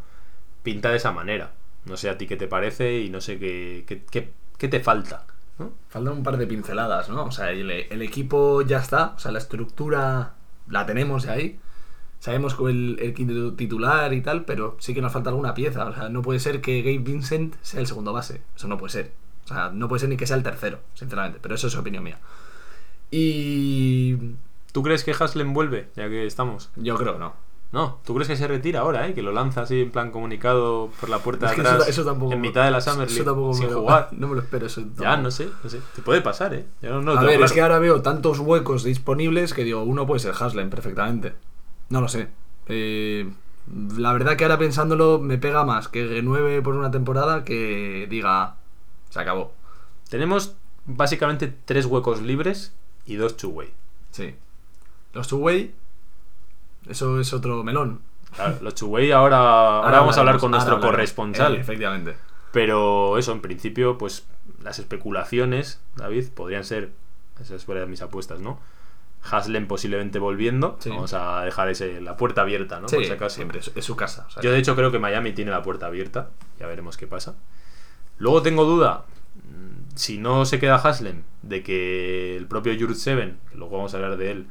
pinta 0.64 0.90
de 0.90 0.98
esa 0.98 1.12
manera. 1.12 1.52
No 1.86 1.96
sé 1.98 2.10
a 2.10 2.18
ti 2.18 2.28
qué 2.28 2.36
te 2.36 2.48
parece 2.48 3.00
y 3.00 3.10
no 3.10 3.22
sé 3.22 3.40
qué, 3.40 3.86
qué, 3.88 4.04
qué- 4.10 4.34
qué 4.58 4.68
te 4.68 4.80
falta. 4.82 5.26
¿no? 5.60 5.72
Faltan 5.90 6.14
un 6.14 6.24
par 6.24 6.38
de 6.38 6.48
pinceladas, 6.48 7.10
¿no? 7.10 7.26
O 7.26 7.32
sea, 7.32 7.52
el, 7.52 7.70
el 7.72 8.02
equipo 8.02 8.62
ya 8.64 8.80
está, 8.80 9.14
o 9.16 9.20
sea, 9.20 9.32
la 9.32 9.40
estructura 9.40 10.34
la 10.68 10.86
tenemos 10.86 11.28
ahí. 11.28 11.60
Sabemos 12.20 12.54
con 12.56 12.70
el, 12.70 12.98
el 13.02 13.14
quinto 13.14 13.54
titular 13.54 14.12
y 14.14 14.22
tal, 14.22 14.44
pero 14.46 14.76
sí 14.80 14.94
que 14.94 15.02
nos 15.02 15.12
falta 15.14 15.30
alguna 15.30 15.54
pieza. 15.54 15.86
O 15.86 15.94
sea, 15.96 16.10
no 16.10 16.22
puede 16.22 16.40
ser 16.40 16.60
que 16.62 16.82
Gabe 16.82 16.98
Vincent 17.00 17.56
sea 17.62 17.80
el 17.80 17.88
segundo 17.88 18.12
base. 18.14 18.42
Eso 18.56 18.68
no 18.68 18.78
puede 18.78 18.92
ser. 18.92 19.12
O 19.46 19.48
sea, 19.48 19.70
no 19.74 19.88
puede 19.88 20.02
ser 20.02 20.10
ni 20.10 20.18
que 20.18 20.28
sea 20.28 20.36
el 20.36 20.44
tercero, 20.44 20.80
sinceramente. 20.94 21.40
Pero 21.42 21.56
eso 21.56 21.68
es 21.68 21.76
opinión 21.78 22.04
mía. 22.04 22.20
Y 23.12 24.16
¿Tú 24.72 24.84
crees 24.84 25.04
que 25.04 25.12
Haslem 25.12 25.54
vuelve? 25.54 25.90
Ya 25.96 26.10
que 26.10 26.26
estamos. 26.26 26.70
yo 26.76 26.96
creo 26.96 27.14
que 27.14 27.20
no. 27.20 27.34
No, 27.72 28.00
¿tú 28.04 28.16
crees 28.16 28.28
que 28.28 28.36
se 28.36 28.48
retira 28.48 28.80
ahora, 28.80 29.08
eh? 29.08 29.14
Que 29.14 29.22
lo 29.22 29.32
lanza 29.32 29.62
así 29.62 29.80
en 29.82 29.92
plan 29.92 30.10
comunicado 30.10 30.90
por 31.00 31.08
la 31.08 31.20
puerta 31.20 31.46
Es 31.48 31.52
que 31.54 31.62
de 31.62 31.68
atrás 31.70 31.88
eso, 31.88 32.02
eso 32.02 32.10
tampoco 32.10 32.34
en 32.34 32.42
mitad 32.42 32.66
de 32.66 32.72
la 32.72 32.82
Summer 32.82 33.06
eso 33.06 33.14
League 33.14 33.26
tampoco 33.26 33.54
sin 33.54 33.68
me 33.68 33.72
lo- 33.74 33.82
jugar. 33.82 34.10
No 34.14 34.28
me 34.28 34.36
lo 34.36 34.42
espero 34.42 34.66
eso. 34.66 34.82
Ya, 35.00 35.18
no 35.18 35.30
sé, 35.30 35.50
no 35.64 35.70
sé. 35.70 35.80
Te 35.96 36.02
puede 36.02 36.22
pasar, 36.22 36.54
¿eh? 36.56 36.66
Yo 36.82 36.90
no, 36.90 37.02
no 37.02 37.12
A 37.20 37.24
ver, 37.24 37.34
es 37.34 37.38
claro. 37.38 37.54
que 37.54 37.62
ahora 37.62 37.80
veo 37.80 38.02
tantos 38.02 38.40
huecos 38.40 38.84
disponibles 38.84 39.54
que 39.54 39.64
digo, 39.64 39.84
uno 39.84 40.08
puede 40.08 40.20
ser 40.20 40.34
Haslem 40.40 40.70
perfectamente. 40.72 41.34
No 41.90 42.02
lo 42.02 42.08
sé. 42.08 42.30
Eh, 42.68 43.30
la 43.98 44.14
verdad 44.14 44.36
que 44.36 44.44
ahora 44.44 44.58
pensándolo 44.58 45.20
me 45.20 45.38
pega 45.38 45.64
más 45.64 45.88
que 45.88 46.06
renueve 46.08 46.62
por 46.62 46.76
una 46.76 46.92
temporada 46.92 47.44
que 47.44 48.08
diga, 48.10 48.56
se 49.10 49.20
acabó. 49.20 49.54
Tenemos 50.10 50.56
básicamente 50.86 51.54
tres 51.66 51.86
huecos 51.86 52.22
libres 52.22 52.74
y 53.06 53.16
dos 53.16 53.38
two-way. 53.38 53.70
Sí. 54.12 54.36
Los 55.14 55.28
two-way, 55.28 55.74
eso 56.88 57.20
es 57.20 57.34
otro 57.34 57.64
melón. 57.64 58.02
Claro, 58.36 58.58
los 58.62 58.76
two-way 58.76 59.12
ahora, 59.12 59.38
ahora, 59.84 60.00
vamos 60.00 60.18
a 60.18 60.20
hablar 60.22 60.40
con 60.40 60.52
nuestro 60.52 60.80
corresponsal. 60.80 61.56
Eh, 61.56 61.60
efectivamente. 61.60 62.16
Pero 62.52 63.18
eso, 63.18 63.32
en 63.32 63.42
principio, 63.42 63.98
pues 63.98 64.26
las 64.64 64.80
especulaciones, 64.80 65.80
David, 65.96 66.30
podrían 66.34 66.64
ser, 66.64 66.92
esas 67.40 67.66
fueron 67.66 67.90
mis 67.90 68.02
apuestas, 68.02 68.40
¿no? 68.40 68.60
Haslem 69.22 69.68
posiblemente 69.68 70.20
volviendo. 70.20 70.78
Sí. 70.80 70.90
Vamos 70.90 71.14
a 71.14 71.44
dejar 71.44 71.70
ese, 71.70 72.02
la 72.02 72.18
puerta 72.18 72.42
abierta, 72.42 72.80
¿no? 72.80 72.88
Sí, 72.88 72.96
Por 72.96 73.06
si 73.06 73.12
acaso. 73.12 73.36
siempre, 73.36 73.60
es, 73.60 73.86
su 73.86 73.96
casa. 73.96 74.26
o 74.28 74.32
sea, 74.32 74.44
Yo 74.44 74.52
de 74.52 74.60
hecho 74.60 74.76
creo 74.76 74.92
que 74.92 75.00
Miami 75.00 75.34
tiene 75.34 75.52
la 75.52 75.62
puerta 75.62 75.88
abierta. 75.88 76.32
Ya 76.60 76.68
veremos 76.68 76.98
qué 76.98 77.08
pasa. 77.08 77.36
Luego 78.18 78.42
tengo 78.42 78.66
duda, 78.66 79.06
mm, 79.36 79.96
si 79.96 80.18
no 80.18 80.46
se 80.46 80.60
queda 80.60 80.76
Haslem, 80.76 81.24
de 81.42 81.64
que 81.64 82.38
el 82.38 82.48
propio 82.48 82.74
Jurt 82.78 82.96
Seven, 82.96 83.40
que 83.50 83.58
luego 83.58 83.78
vamos 83.78 83.94
a 83.94 83.98
hablar 83.98 84.18
de 84.18 84.32
él, 84.32 84.48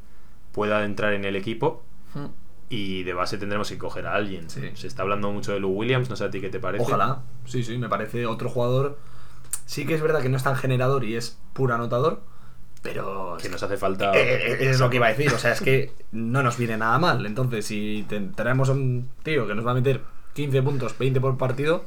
pueda 0.52 0.84
entrar 0.84 1.12
en 1.12 1.24
el 1.24 1.36
equipo. 1.36 1.82
Mm. 2.14 2.26
Y 2.70 3.02
de 3.04 3.14
base 3.14 3.38
tendremos 3.38 3.70
que 3.70 3.78
coger 3.78 4.06
a 4.06 4.14
alguien. 4.14 4.50
Sí. 4.50 4.70
Se 4.74 4.86
está 4.86 5.02
hablando 5.02 5.32
mucho 5.32 5.52
de 5.52 5.60
Lou 5.60 5.70
Williams, 5.70 6.10
no 6.10 6.16
sé 6.16 6.24
a 6.24 6.30
ti 6.30 6.40
qué 6.40 6.50
te 6.50 6.60
parece. 6.60 6.84
Ojalá. 6.84 7.22
Sí, 7.46 7.62
sí, 7.62 7.78
me 7.78 7.88
parece 7.88 8.26
otro 8.26 8.50
jugador. 8.50 8.98
Sí 9.64 9.86
que 9.86 9.94
es 9.94 10.02
verdad 10.02 10.20
que 10.20 10.28
no 10.28 10.36
es 10.36 10.42
tan 10.42 10.56
generador 10.56 11.04
y 11.04 11.16
es 11.16 11.38
puro 11.54 11.74
anotador, 11.74 12.22
pero... 12.82 13.36
Que 13.40 13.48
nos 13.48 13.62
hace 13.62 13.76
falta. 13.76 14.12
Eh, 14.14 14.52
eh, 14.52 14.70
es 14.70 14.80
lo 14.80 14.90
que 14.90 14.96
iba 14.96 15.06
a 15.06 15.10
decir, 15.10 15.32
o 15.32 15.38
sea, 15.38 15.52
es 15.52 15.60
que 15.60 15.92
no 16.12 16.42
nos 16.42 16.56
viene 16.56 16.76
nada 16.76 16.98
mal. 16.98 17.24
Entonces, 17.26 17.66
si 17.66 18.04
te- 18.08 18.16
a 18.16 18.52
un 18.72 19.08
tío 19.22 19.46
que 19.46 19.54
nos 19.54 19.66
va 19.66 19.72
a 19.72 19.74
meter 19.74 20.00
15 20.34 20.62
puntos, 20.62 20.96
20 20.98 21.20
por 21.20 21.36
partido, 21.36 21.84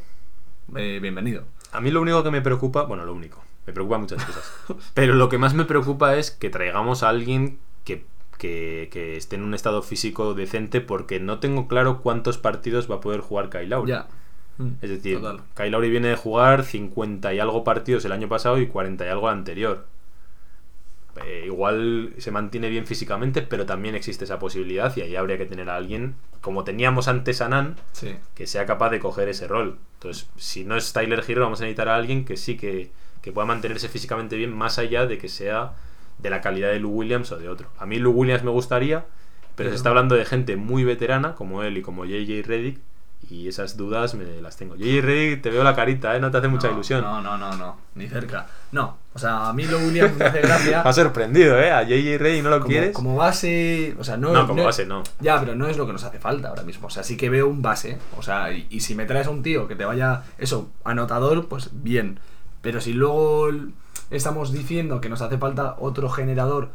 eh, 0.75 0.99
bienvenido. 1.01 1.43
A 1.71 1.81
mí 1.81 1.91
lo 1.91 2.01
único 2.01 2.23
que 2.23 2.31
me 2.31 2.41
preocupa, 2.41 2.83
bueno, 2.83 3.05
lo 3.05 3.13
único, 3.13 3.43
me 3.65 3.73
preocupa 3.73 3.97
muchas 3.97 4.23
cosas. 4.23 4.51
pero 4.93 5.13
lo 5.15 5.29
que 5.29 5.37
más 5.37 5.53
me 5.53 5.65
preocupa 5.65 6.15
es 6.17 6.31
que 6.31 6.49
traigamos 6.49 7.03
a 7.03 7.09
alguien 7.09 7.59
que, 7.85 8.05
que, 8.37 8.89
que 8.91 9.15
esté 9.17 9.35
en 9.37 9.43
un 9.43 9.53
estado 9.53 9.81
físico 9.81 10.33
decente 10.33 10.81
porque 10.81 11.19
no 11.19 11.39
tengo 11.39 11.67
claro 11.67 12.01
cuántos 12.01 12.37
partidos 12.37 12.89
va 12.91 12.95
a 12.95 13.01
poder 13.01 13.21
jugar 13.21 13.49
Kyle 13.49 13.69
Lowry. 13.69 13.91
Ya. 13.91 14.07
Mm, 14.57 14.71
Es 14.81 14.89
decir, 14.89 15.19
total. 15.21 15.41
Kyle 15.55 15.71
Lowry 15.71 15.89
viene 15.89 16.09
de 16.09 16.15
jugar 16.17 16.63
50 16.65 17.33
y 17.33 17.39
algo 17.39 17.63
partidos 17.63 18.03
el 18.05 18.11
año 18.11 18.27
pasado 18.27 18.59
y 18.59 18.67
40 18.67 19.05
y 19.05 19.09
algo 19.09 19.29
el 19.29 19.37
anterior. 19.37 19.85
Eh, 21.25 21.43
igual 21.45 22.13
se 22.19 22.31
mantiene 22.31 22.69
bien 22.69 22.85
físicamente, 22.87 23.41
pero 23.41 23.65
también 23.65 23.95
existe 23.95 24.23
esa 24.23 24.39
posibilidad 24.39 24.95
y 24.95 25.01
ahí 25.01 25.15
habría 25.17 25.37
que 25.37 25.45
tener 25.45 25.69
a 25.69 25.75
alguien, 25.75 26.15
como 26.39 26.63
teníamos 26.63 27.07
antes 27.09 27.41
a 27.41 27.49
Nan, 27.49 27.75
Sí. 27.91 28.15
que 28.33 28.47
sea 28.47 28.65
capaz 28.65 28.89
de 28.91 28.99
coger 28.99 29.27
ese 29.27 29.47
rol. 29.47 29.77
Entonces, 29.95 30.29
si 30.37 30.63
no 30.63 30.77
es 30.77 30.93
Tyler 30.93 31.23
Hero, 31.27 31.41
vamos 31.43 31.59
a 31.59 31.63
necesitar 31.65 31.89
a 31.89 31.95
alguien 31.97 32.23
que 32.23 32.37
sí 32.37 32.55
que, 32.55 32.91
que 33.21 33.31
pueda 33.33 33.45
mantenerse 33.45 33.89
físicamente 33.89 34.37
bien, 34.37 34.53
más 34.55 34.79
allá 34.79 35.05
de 35.05 35.17
que 35.17 35.27
sea 35.27 35.73
de 36.17 36.29
la 36.29 36.39
calidad 36.39 36.69
de 36.71 36.79
Lou 36.79 36.91
Williams 36.91 37.31
o 37.33 37.37
de 37.37 37.49
otro. 37.49 37.67
A 37.77 37.85
mí 37.85 37.99
Lou 37.99 38.13
Williams 38.13 38.43
me 38.43 38.51
gustaría, 38.51 38.99
pero 39.55 39.69
se 39.69 39.71
Pero- 39.71 39.75
está 39.75 39.89
hablando 39.89 40.15
de 40.15 40.23
gente 40.25 40.55
muy 40.55 40.83
veterana, 40.85 41.35
como 41.35 41.61
él 41.63 41.77
y 41.77 41.81
como 41.81 42.05
JJ 42.05 42.43
Reddick, 42.43 42.79
y 43.29 43.47
esas 43.47 43.77
dudas 43.77 44.13
me 44.15 44.41
las 44.41 44.57
tengo. 44.57 44.75
JJ 44.75 45.01
Reddick, 45.01 45.41
te 45.41 45.49
veo 45.49 45.63
la 45.63 45.75
carita, 45.75 46.15
¿eh? 46.15 46.19
No 46.19 46.31
te 46.31 46.37
hace 46.37 46.47
mucha 46.47 46.69
ilusión. 46.69 47.01
No, 47.01 47.21
no, 47.21 47.37
no, 47.37 47.55
no, 47.55 47.77
ni 47.95 48.07
cerca. 48.07 48.47
No, 48.71 48.97
o 49.13 49.19
sea, 49.19 49.47
a 49.47 49.53
mí 49.53 49.65
lo 49.65 49.77
Williams 49.77 50.17
me 50.17 50.25
hace 50.25 50.41
gracia. 50.41 50.81
Ha 50.85 50.93
sorprendido, 50.93 51.59
¿eh? 51.59 51.71
A 51.71 51.83
JJ 51.83 52.17
Reddick 52.17 52.43
no 52.43 52.49
lo 52.49 52.57
como, 52.57 52.67
quieres. 52.67 52.91
como 52.93 53.15
base, 53.15 53.95
o 53.99 54.03
sea, 54.03 54.17
no, 54.17 54.33
No, 54.33 54.47
como 54.47 54.63
base 54.63 54.85
no. 54.85 55.03
Ya, 55.19 55.39
pero 55.39 55.55
no 55.55 55.67
es 55.67 55.77
lo 55.77 55.85
que 55.85 55.93
nos 55.93 56.03
hace 56.03 56.19
falta 56.19 56.49
ahora 56.49 56.63
mismo. 56.63 56.87
O 56.87 56.89
sea, 56.89 57.03
sí 57.03 57.15
que 57.15 57.29
veo 57.29 57.47
un 57.47 57.61
base. 57.61 57.97
O 58.17 58.21
sea, 58.21 58.51
y, 58.51 58.67
y 58.69 58.81
si 58.81 58.95
me 58.95 59.05
traes 59.05 59.27
a 59.27 59.29
un 59.29 59.43
tío 59.43 59.67
que 59.67 59.75
te 59.75 59.85
vaya, 59.85 60.23
eso, 60.37 60.69
anotador, 60.83 61.47
pues 61.47 61.69
bien. 61.71 62.19
Pero 62.61 62.81
si 62.81 62.93
luego 62.93 63.49
estamos 64.09 64.51
diciendo 64.51 64.99
que 64.99 65.09
nos 65.09 65.21
hace 65.21 65.37
falta 65.37 65.75
otro 65.79 66.09
generador 66.09 66.69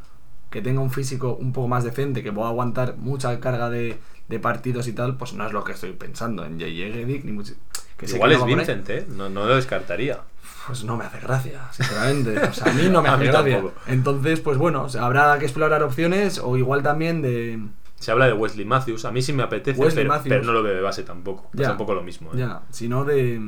que 0.51 0.62
tenga 0.62 0.81
un 0.81 0.90
físico 0.90 1.36
un 1.40 1.52
poco 1.52 1.68
más 1.68 1.85
decente, 1.85 2.23
que 2.23 2.32
pueda 2.32 2.48
aguantar 2.48 2.97
mucha 2.97 3.39
carga 3.40 3.68
de, 3.68 3.98
de 4.28 4.39
partidos 4.40 4.89
y 4.89 4.93
tal, 4.93 5.16
pues 5.16 5.32
no 5.35 5.47
es 5.47 5.53
lo 5.53 5.62
que 5.65 5.73
estoy 5.73 5.93
pensando 5.93 6.44
en 6.44 6.55
J.J. 6.61 6.94
Redick, 6.94 7.24
ni 7.24 7.32
mucho. 7.32 7.55
que 7.97 8.07
Igual 8.07 8.32
es. 8.32 8.44
Vincent, 8.44 8.89
¿eh? 8.90 9.07
No, 9.09 9.28
no 9.28 9.47
lo 9.47 9.57
descartaría. 9.57 10.20
Pues 10.66 10.82
no 10.85 10.97
me 10.97 11.05
hace 11.05 11.20
gracia, 11.20 11.69
sinceramente. 11.73 12.39
O 12.40 12.53
sea, 12.53 12.73
a 12.73 12.74
mí 12.74 12.89
no 12.90 13.03
me 13.03 13.09
A 13.09 13.15
hace 13.15 13.24
mí 13.24 13.31
gracia. 13.31 13.53
tampoco. 13.57 13.74
Entonces, 13.86 14.40
pues 14.40 14.59
bueno, 14.59 14.82
o 14.85 14.89
sea, 14.89 15.05
habrá 15.07 15.39
que 15.39 15.44
explorar 15.44 15.82
opciones 15.85 16.39
o 16.43 16.57
igual 16.57 16.82
también 16.82 17.23
de. 17.23 17.61
Se 18.01 18.11
habla 18.11 18.27
de 18.27 18.32
Wesley 18.35 18.65
Matthews. 18.66 19.05
A 19.05 19.12
mí 19.12 19.23
sí 19.23 19.32
me 19.32 19.43
apetece, 19.44 19.81
Wesley 19.81 20.05
pero, 20.05 20.09
Matthews. 20.15 20.28
pero 20.28 20.43
no 20.44 20.53
lo 20.53 20.62
veo 20.62 20.74
de 20.74 20.82
base 20.82 21.03
tampoco. 21.05 21.48
Es 21.55 21.61
Ya. 21.61 21.70
un 21.73 21.78
poco 21.78 21.94
lo 21.94 22.03
mismo. 22.03 22.31
¿eh? 22.35 22.39
Ya, 22.39 22.62
sino 22.70 23.05
de. 23.05 23.40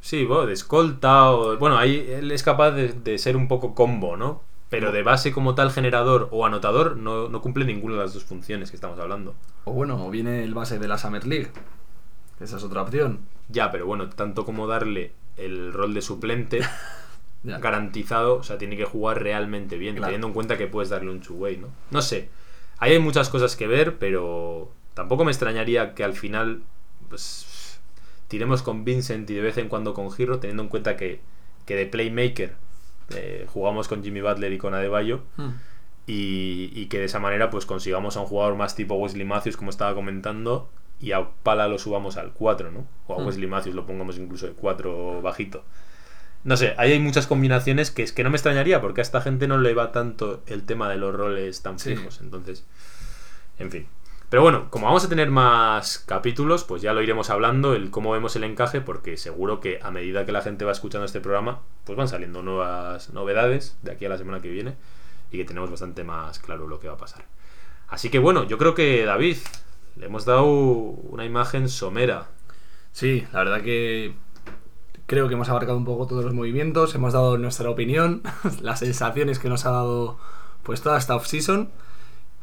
Sí, 0.00 0.24
bueno, 0.24 0.46
de 0.46 0.52
escolta 0.52 1.30
o... 1.32 1.56
Bueno, 1.56 1.76
ahí 1.78 2.06
él 2.10 2.30
es 2.30 2.44
capaz 2.44 2.70
de, 2.70 2.92
de 2.92 3.18
ser 3.18 3.36
un 3.36 3.48
poco 3.48 3.74
combo, 3.74 4.16
¿no? 4.16 4.42
Pero 4.68 4.90
de 4.90 5.02
base 5.02 5.32
como 5.32 5.54
tal 5.54 5.70
generador 5.70 6.28
o 6.32 6.44
anotador 6.44 6.96
no, 6.96 7.28
no 7.28 7.40
cumple 7.40 7.64
ninguna 7.64 7.94
de 7.94 8.00
las 8.02 8.14
dos 8.14 8.24
funciones 8.24 8.70
que 8.70 8.76
estamos 8.76 8.98
hablando. 8.98 9.34
O 9.64 9.72
bueno, 9.72 10.04
o 10.04 10.10
viene 10.10 10.42
el 10.42 10.54
base 10.54 10.78
de 10.78 10.88
la 10.88 10.98
Summer 10.98 11.24
League. 11.26 11.50
Esa 12.40 12.56
es 12.56 12.64
otra 12.64 12.82
opción. 12.82 13.20
Ya, 13.48 13.70
pero 13.70 13.86
bueno, 13.86 14.08
tanto 14.10 14.44
como 14.44 14.66
darle 14.66 15.12
el 15.36 15.72
rol 15.72 15.94
de 15.94 16.02
suplente 16.02 16.60
garantizado, 17.44 18.36
o 18.36 18.42
sea, 18.42 18.58
tiene 18.58 18.76
que 18.76 18.84
jugar 18.84 19.22
realmente 19.22 19.78
bien, 19.78 19.94
Claro. 19.94 20.08
teniendo 20.08 20.26
en 20.28 20.32
cuenta 20.32 20.58
que 20.58 20.66
puedes 20.66 20.90
darle 20.90 21.10
un 21.10 21.20
two-way, 21.20 21.58
¿no? 21.58 21.68
No 21.90 22.02
sé. 22.02 22.28
Ahí 22.78 22.92
hay 22.92 22.98
muchas 22.98 23.28
cosas 23.30 23.56
que 23.56 23.66
ver, 23.66 23.98
pero 23.98 24.70
tampoco 24.94 25.24
me 25.24 25.30
extrañaría 25.30 25.94
que 25.94 26.02
al 26.04 26.12
final 26.14 26.62
pues, 27.08 27.78
tiremos 28.28 28.62
con 28.62 28.84
Vincent 28.84 29.30
y 29.30 29.34
de 29.34 29.40
vez 29.42 29.58
en 29.58 29.68
cuando 29.68 29.94
con 29.94 30.10
Giro, 30.10 30.40
teniendo 30.40 30.64
en 30.64 30.68
cuenta 30.68 30.96
que, 30.96 31.20
que 31.66 31.76
de 31.76 31.86
playmaker 31.86 32.56
eh, 33.10 33.46
jugamos 33.52 33.88
con 33.88 34.02
Jimmy 34.02 34.20
Butler 34.20 34.52
y 34.52 34.58
con 34.58 34.74
Adebayo. 34.74 35.20
Hmm. 35.36 35.50
y, 36.08 36.70
y 36.74 36.86
que 36.86 36.98
de 37.00 37.06
esa 37.06 37.18
manera 37.18 37.50
pues 37.50 37.66
consigamos 37.66 38.16
a 38.16 38.20
un 38.20 38.26
jugador 38.26 38.54
más 38.54 38.76
tipo 38.76 38.94
Wesley 38.94 39.24
Matthews 39.26 39.56
como 39.56 39.70
estaba 39.70 39.92
comentando 39.94 40.70
y 41.00 41.10
a 41.12 41.28
Pala 41.42 41.66
lo 41.68 41.78
subamos 41.80 42.16
al 42.16 42.32
4, 42.32 42.70
¿no? 42.70 42.86
O 43.08 43.14
a 43.14 43.18
Hmm. 43.22 43.26
Wesley 43.26 43.48
Matthews 43.48 43.74
lo 43.74 43.86
pongamos 43.86 44.16
incluso 44.18 44.46
de 44.46 44.52
4 44.52 45.20
bajito. 45.20 45.64
No 46.44 46.56
sé, 46.56 46.74
ahí 46.78 46.92
hay 46.92 47.00
muchas 47.00 47.26
combinaciones 47.26 47.90
que 47.90 48.04
es 48.04 48.12
que 48.12 48.22
no 48.22 48.30
me 48.30 48.36
extrañaría 48.36 48.80
porque 48.80 49.00
a 49.00 49.02
esta 49.02 49.20
gente 49.20 49.48
no 49.48 49.58
le 49.58 49.74
va 49.74 49.90
tanto 49.90 50.42
el 50.46 50.62
tema 50.62 50.88
de 50.88 50.96
los 50.96 51.12
roles 51.12 51.60
tan 51.62 51.78
Sí. 51.80 51.96
fijos, 51.96 52.20
entonces, 52.20 52.64
en 53.58 53.70
fin. 53.72 53.86
Pero 54.28 54.42
bueno, 54.42 54.70
como 54.70 54.86
vamos 54.86 55.04
a 55.04 55.08
tener 55.08 55.30
más 55.30 56.00
capítulos, 56.00 56.64
pues 56.64 56.82
ya 56.82 56.92
lo 56.92 57.00
iremos 57.00 57.30
hablando, 57.30 57.74
el 57.74 57.90
cómo 57.90 58.10
vemos 58.10 58.34
el 58.34 58.42
encaje, 58.42 58.80
porque 58.80 59.16
seguro 59.16 59.60
que 59.60 59.78
a 59.82 59.92
medida 59.92 60.26
que 60.26 60.32
la 60.32 60.42
gente 60.42 60.64
va 60.64 60.72
escuchando 60.72 61.04
este 61.04 61.20
programa, 61.20 61.60
pues 61.84 61.96
van 61.96 62.08
saliendo 62.08 62.42
nuevas 62.42 63.10
novedades 63.10 63.78
de 63.82 63.92
aquí 63.92 64.04
a 64.04 64.08
la 64.08 64.18
semana 64.18 64.40
que 64.40 64.48
viene 64.48 64.74
y 65.30 65.38
que 65.38 65.44
tenemos 65.44 65.70
bastante 65.70 66.02
más 66.02 66.40
claro 66.40 66.66
lo 66.66 66.80
que 66.80 66.88
va 66.88 66.94
a 66.94 66.98
pasar. 66.98 67.24
Así 67.88 68.10
que 68.10 68.18
bueno, 68.18 68.44
yo 68.44 68.58
creo 68.58 68.74
que 68.74 69.04
David, 69.04 69.36
le 69.94 70.06
hemos 70.06 70.24
dado 70.24 70.44
una 70.44 71.24
imagen 71.24 71.68
somera. 71.68 72.28
Sí, 72.92 73.26
la 73.32 73.40
verdad 73.40 73.62
que 73.62 74.14
creo 75.06 75.28
que 75.28 75.34
hemos 75.34 75.48
abarcado 75.48 75.78
un 75.78 75.84
poco 75.84 76.06
todos 76.06 76.24
los 76.24 76.34
movimientos, 76.34 76.94
hemos 76.96 77.12
dado 77.12 77.38
nuestra 77.38 77.70
opinión, 77.70 78.22
las 78.60 78.80
sensaciones 78.80 79.38
que 79.38 79.48
nos 79.48 79.66
ha 79.66 79.70
dado 79.70 80.18
pues 80.64 80.82
toda 80.82 80.98
esta 80.98 81.14
off-season. 81.14 81.70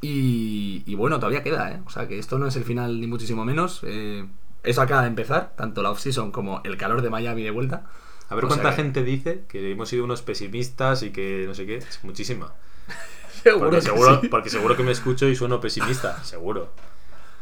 Y, 0.06 0.84
y 0.86 0.96
bueno, 0.96 1.18
todavía 1.20 1.44
queda, 1.44 1.72
¿eh? 1.72 1.82
O 1.86 1.90
sea, 1.90 2.08
que 2.10 2.20
esto 2.20 2.38
no 2.38 2.48
es 2.48 2.56
el 2.58 2.66
final 2.66 3.00
ni 3.00 3.08
muchísimo 3.08 3.46
menos. 3.46 3.82
eh, 3.84 4.28
eso 4.64 4.82
acaba 4.82 5.02
de 5.04 5.08
empezar, 5.10 5.54
tanto 5.58 5.82
la 5.82 5.92
off-season 5.92 6.32
como 6.32 6.62
el 6.64 6.78
calor 6.78 7.02
de 7.02 7.10
Miami 7.10 7.44
de 7.44 7.52
vuelta. 7.52 7.86
A 8.30 8.36
ver 8.36 8.46
O 8.46 8.48
cuánta 8.48 8.72
gente 8.74 9.04
dice 9.04 9.46
que 9.48 9.72
hemos 9.72 9.90
sido 9.90 10.04
unos 10.06 10.22
pesimistas 10.22 11.04
y 11.04 11.12
que 11.12 11.46
no 11.48 11.54
sé 11.56 11.66
qué. 11.66 11.78
Es 11.78 12.04
muchísima. 12.04 12.54
Seguro 13.44 13.70
Porque 13.70 13.82
seguro, 13.82 14.22
sí. 14.22 14.28
porque 14.30 14.50
seguro 14.50 14.78
que 14.78 14.84
me 14.84 14.92
escucho 14.92 15.28
y 15.28 15.36
sueno 15.36 15.60
pesimista, 15.60 16.24
seguro. 16.24 16.72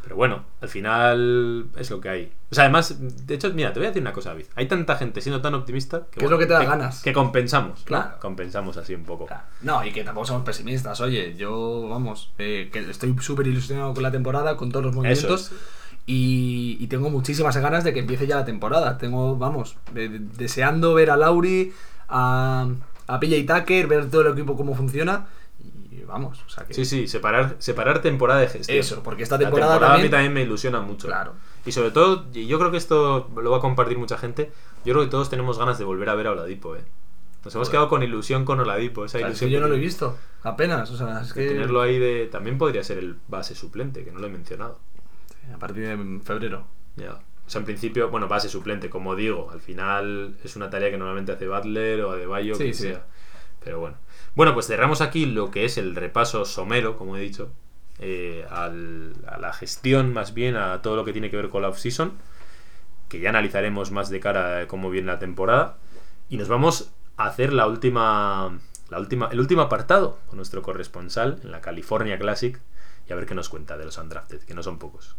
Pero 0.03 0.15
bueno, 0.15 0.44
al 0.61 0.68
final 0.69 1.68
es 1.78 1.90
lo 1.91 2.02
que 2.02 2.10
hay. 2.10 2.34
O 2.49 2.56
sea, 2.56 2.65
además, 2.65 2.95
de 3.28 3.36
hecho, 3.36 3.52
mira, 3.53 3.72
te 3.72 3.80
voy 3.80 3.86
a 3.86 3.90
decir 3.90 4.02
una 4.02 4.14
cosa, 4.14 4.30
David. 4.30 4.45
Hay 4.56 4.68
tanta 4.68 4.95
gente 4.98 5.22
siendo 5.22 5.41
tan 5.41 5.53
optimista 5.53 6.07
que, 6.11 6.19
¿Qué 6.19 6.26
es 6.26 6.32
lo 6.32 6.38
que 6.38 6.45
te 6.48 6.53
da 6.53 6.64
ganas? 6.65 7.02
Que 7.02 7.14
compensamos. 7.14 7.82
Claro. 7.86 8.18
Compensamos 8.19 8.78
así 8.78 8.94
un 8.95 9.03
poco. 9.03 9.28
No, 9.61 9.86
y 9.86 9.91
que 9.91 10.03
tampoco 10.03 10.28
somos 10.28 10.44
pesimistas. 10.44 10.99
Oye, 11.02 11.36
yo, 11.38 11.88
vamos, 11.88 12.32
eh, 12.40 12.69
que 12.73 12.80
estoy 12.90 13.15
súper 13.22 13.48
ilusionado 13.48 13.94
con 13.94 14.03
la 14.03 14.11
temporada, 14.11 14.57
con 14.57 14.72
todos 14.72 14.86
los 14.86 14.95
movimientos. 14.95 15.52
es. 15.52 15.57
Y, 16.07 16.78
y 16.80 16.88
tengo 16.88 17.10
muchísimas 17.10 17.56
ganas 17.57 17.84
de 17.84 17.94
que 17.94 17.99
empiece 17.99 18.26
ya 18.28 18.36
la 18.38 18.45
temporada. 18.45 18.98
Tengo, 18.98 19.38
vamos, 19.38 19.78
de- 19.94 20.10
de- 20.10 20.19
deseando 20.19 20.94
ver 20.95 21.11
a 21.11 21.15
Lauri, 21.18 21.72
a, 22.10 22.68
a 23.07 23.19
PJ 23.19 23.45
Tucker, 23.60 23.88
ver 23.88 24.10
todo 24.10 24.22
el 24.22 24.34
equipo 24.34 24.57
cómo 24.57 24.76
funciona. 24.76 25.28
Y 25.91 26.03
vamos, 26.03 26.41
o 26.45 26.49
sea 26.49 26.65
que. 26.65 26.73
Sí, 26.73 26.85
sí, 26.85 27.07
separar, 27.07 27.57
separar 27.59 28.01
temporada 28.01 28.39
de 28.39 28.47
gestión. 28.47 28.77
Eso, 28.77 29.03
porque 29.03 29.23
esta 29.23 29.35
La 29.35 29.39
temporada 29.45 29.76
a 29.76 29.77
mí 29.80 29.84
también- 29.85 30.11
también 30.11 30.34
me 30.34 30.41
ilusiona 30.43 30.80
mucho. 30.80 31.07
Claro. 31.07 31.34
Y 31.65 31.73
sobre 31.73 31.91
todo, 31.91 32.26
y 32.34 32.47
yo 32.47 32.57
creo 32.59 32.72
que 32.72 32.77
esto 32.77 33.30
lo 33.35 33.51
va 33.51 33.57
a 33.57 33.61
compartir 33.61 33.97
mucha 33.97 34.18
gente. 34.18 34.51
Yo 34.85 34.93
creo 34.93 35.03
que 35.03 35.11
todos 35.11 35.30
tenemos 35.30 35.59
ganas 35.59 35.77
de 35.77 35.84
volver 35.85 36.09
a 36.09 36.15
ver 36.15 36.27
a 36.27 36.31
Oladipo, 36.31 36.76
¿eh? 36.76 36.81
Nos 37.43 37.53
hemos 37.55 37.68
Joder. 37.68 37.72
quedado 37.72 37.89
con 37.89 38.03
ilusión 38.03 38.45
con 38.45 38.59
Oladipo. 38.59 39.03
Esa 39.03 39.18
sea, 39.18 39.27
es 39.27 39.31
ilusión 39.31 39.49
que 39.49 39.53
yo 39.55 39.59
no 39.61 39.68
lo 39.68 39.76
he 39.76 39.80
visto, 39.80 40.18
apenas. 40.43 40.89
O 40.91 40.95
sea, 40.97 41.22
es 41.22 41.34
que. 41.34 41.47
Tenerlo 41.49 41.81
ahí 41.81 41.99
de. 41.99 42.27
También 42.31 42.57
podría 42.57 42.84
ser 42.84 42.97
el 42.99 43.18
base 43.27 43.53
suplente, 43.53 44.03
que 44.05 44.11
no 44.11 44.19
lo 44.19 44.27
he 44.27 44.30
mencionado. 44.30 44.80
A 45.53 45.57
partir 45.57 45.85
de 45.85 46.19
febrero. 46.23 46.65
Ya. 46.95 47.13
O 47.45 47.49
sea, 47.49 47.59
en 47.59 47.65
principio, 47.65 48.09
bueno, 48.09 48.30
base 48.30 48.47
suplente, 48.47 48.89
como 48.89 49.15
digo, 49.15 49.49
al 49.51 49.59
final 49.59 50.38
es 50.43 50.55
una 50.55 50.69
tarea 50.69 50.89
que 50.89 50.97
normalmente 50.97 51.34
hace 51.34 51.47
Butler 51.49 52.01
o 52.03 52.11
Adebayo, 52.11 52.55
Sí, 52.55 52.63
quien 52.63 52.73
sí. 52.76 52.84
sea. 52.84 53.05
Pero 53.63 53.80
bueno. 53.81 53.97
Bueno, 54.36 54.53
pues 54.53 54.68
cerramos 54.68 55.02
aquí 55.02 55.26
lo 55.26 55.52
que 55.52 55.66
es 55.66 55.78
el 55.78 55.95
repaso 55.95 56.45
somero, 56.45 56.98
como 56.98 57.18
he 57.18 57.22
dicho, 57.22 57.52
eh, 57.99 58.45
al- 58.49 59.14
a 59.28 59.38
la 59.40 59.53
gestión 59.53 60.14
más 60.14 60.34
bien, 60.34 60.56
a 60.56 60.82
todo 60.82 60.95
lo 60.95 61.06
que 61.06 61.12
tiene 61.12 61.30
que 61.30 61.38
ver 61.38 61.49
con 61.49 61.62
la 61.62 61.70
off-season, 61.70 62.14
que 63.10 63.20
ya 63.20 63.30
analizaremos 63.30 63.91
más 63.91 64.10
de 64.10 64.20
cara 64.20 64.60
a 64.62 64.68
cómo 64.68 64.90
viene 64.90 65.08
la 65.08 65.20
temporada. 65.20 65.78
Y 66.30 66.38
nos 66.38 66.48
vamos 66.48 66.91
a 67.18 67.26
hacer 67.26 67.52
la 67.53 67.68
última, 67.68 68.58
la 68.90 68.99
última, 68.99 69.28
el 69.32 69.40
último 69.40 69.62
apartado 69.62 70.20
con 70.28 70.38
nuestro 70.38 70.62
corresponsal 70.62 71.40
en 71.44 71.52
la 71.52 71.62
California 71.62 72.18
Classic 72.18 72.60
y 73.08 73.14
a 73.14 73.16
ver 73.16 73.26
qué 73.26 73.36
nos 73.36 73.49
cuenta 73.49 73.78
de 73.78 73.86
los 73.86 73.98
undrafted, 73.98 74.41
que 74.44 74.53
no 74.53 74.64
son 74.64 74.80
pocos. 74.80 75.16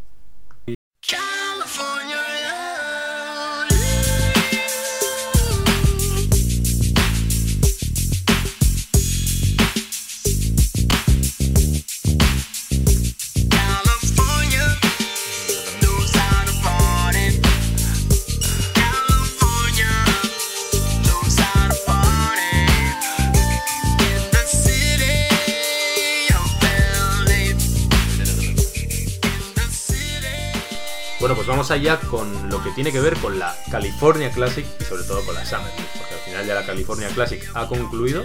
Allá 31.73 31.99
con 31.99 32.49
lo 32.51 32.63
que 32.63 32.71
tiene 32.71 32.93
que 32.93 33.01
ver 33.01 33.17
con 33.17 33.39
la 33.39 33.57
California 33.71 34.31
Classic 34.31 34.65
y 34.81 34.85
sobre 34.85 35.03
todo 35.05 35.25
con 35.25 35.35
la 35.35 35.45
Summer 35.45 35.67
League, 35.77 35.91
porque 35.99 36.15
al 36.15 36.21
final 36.21 36.47
ya 36.47 36.55
la 36.55 36.67
California 36.67 37.09
Classic 37.09 37.43
ha 37.55 37.67
concluido. 37.67 38.23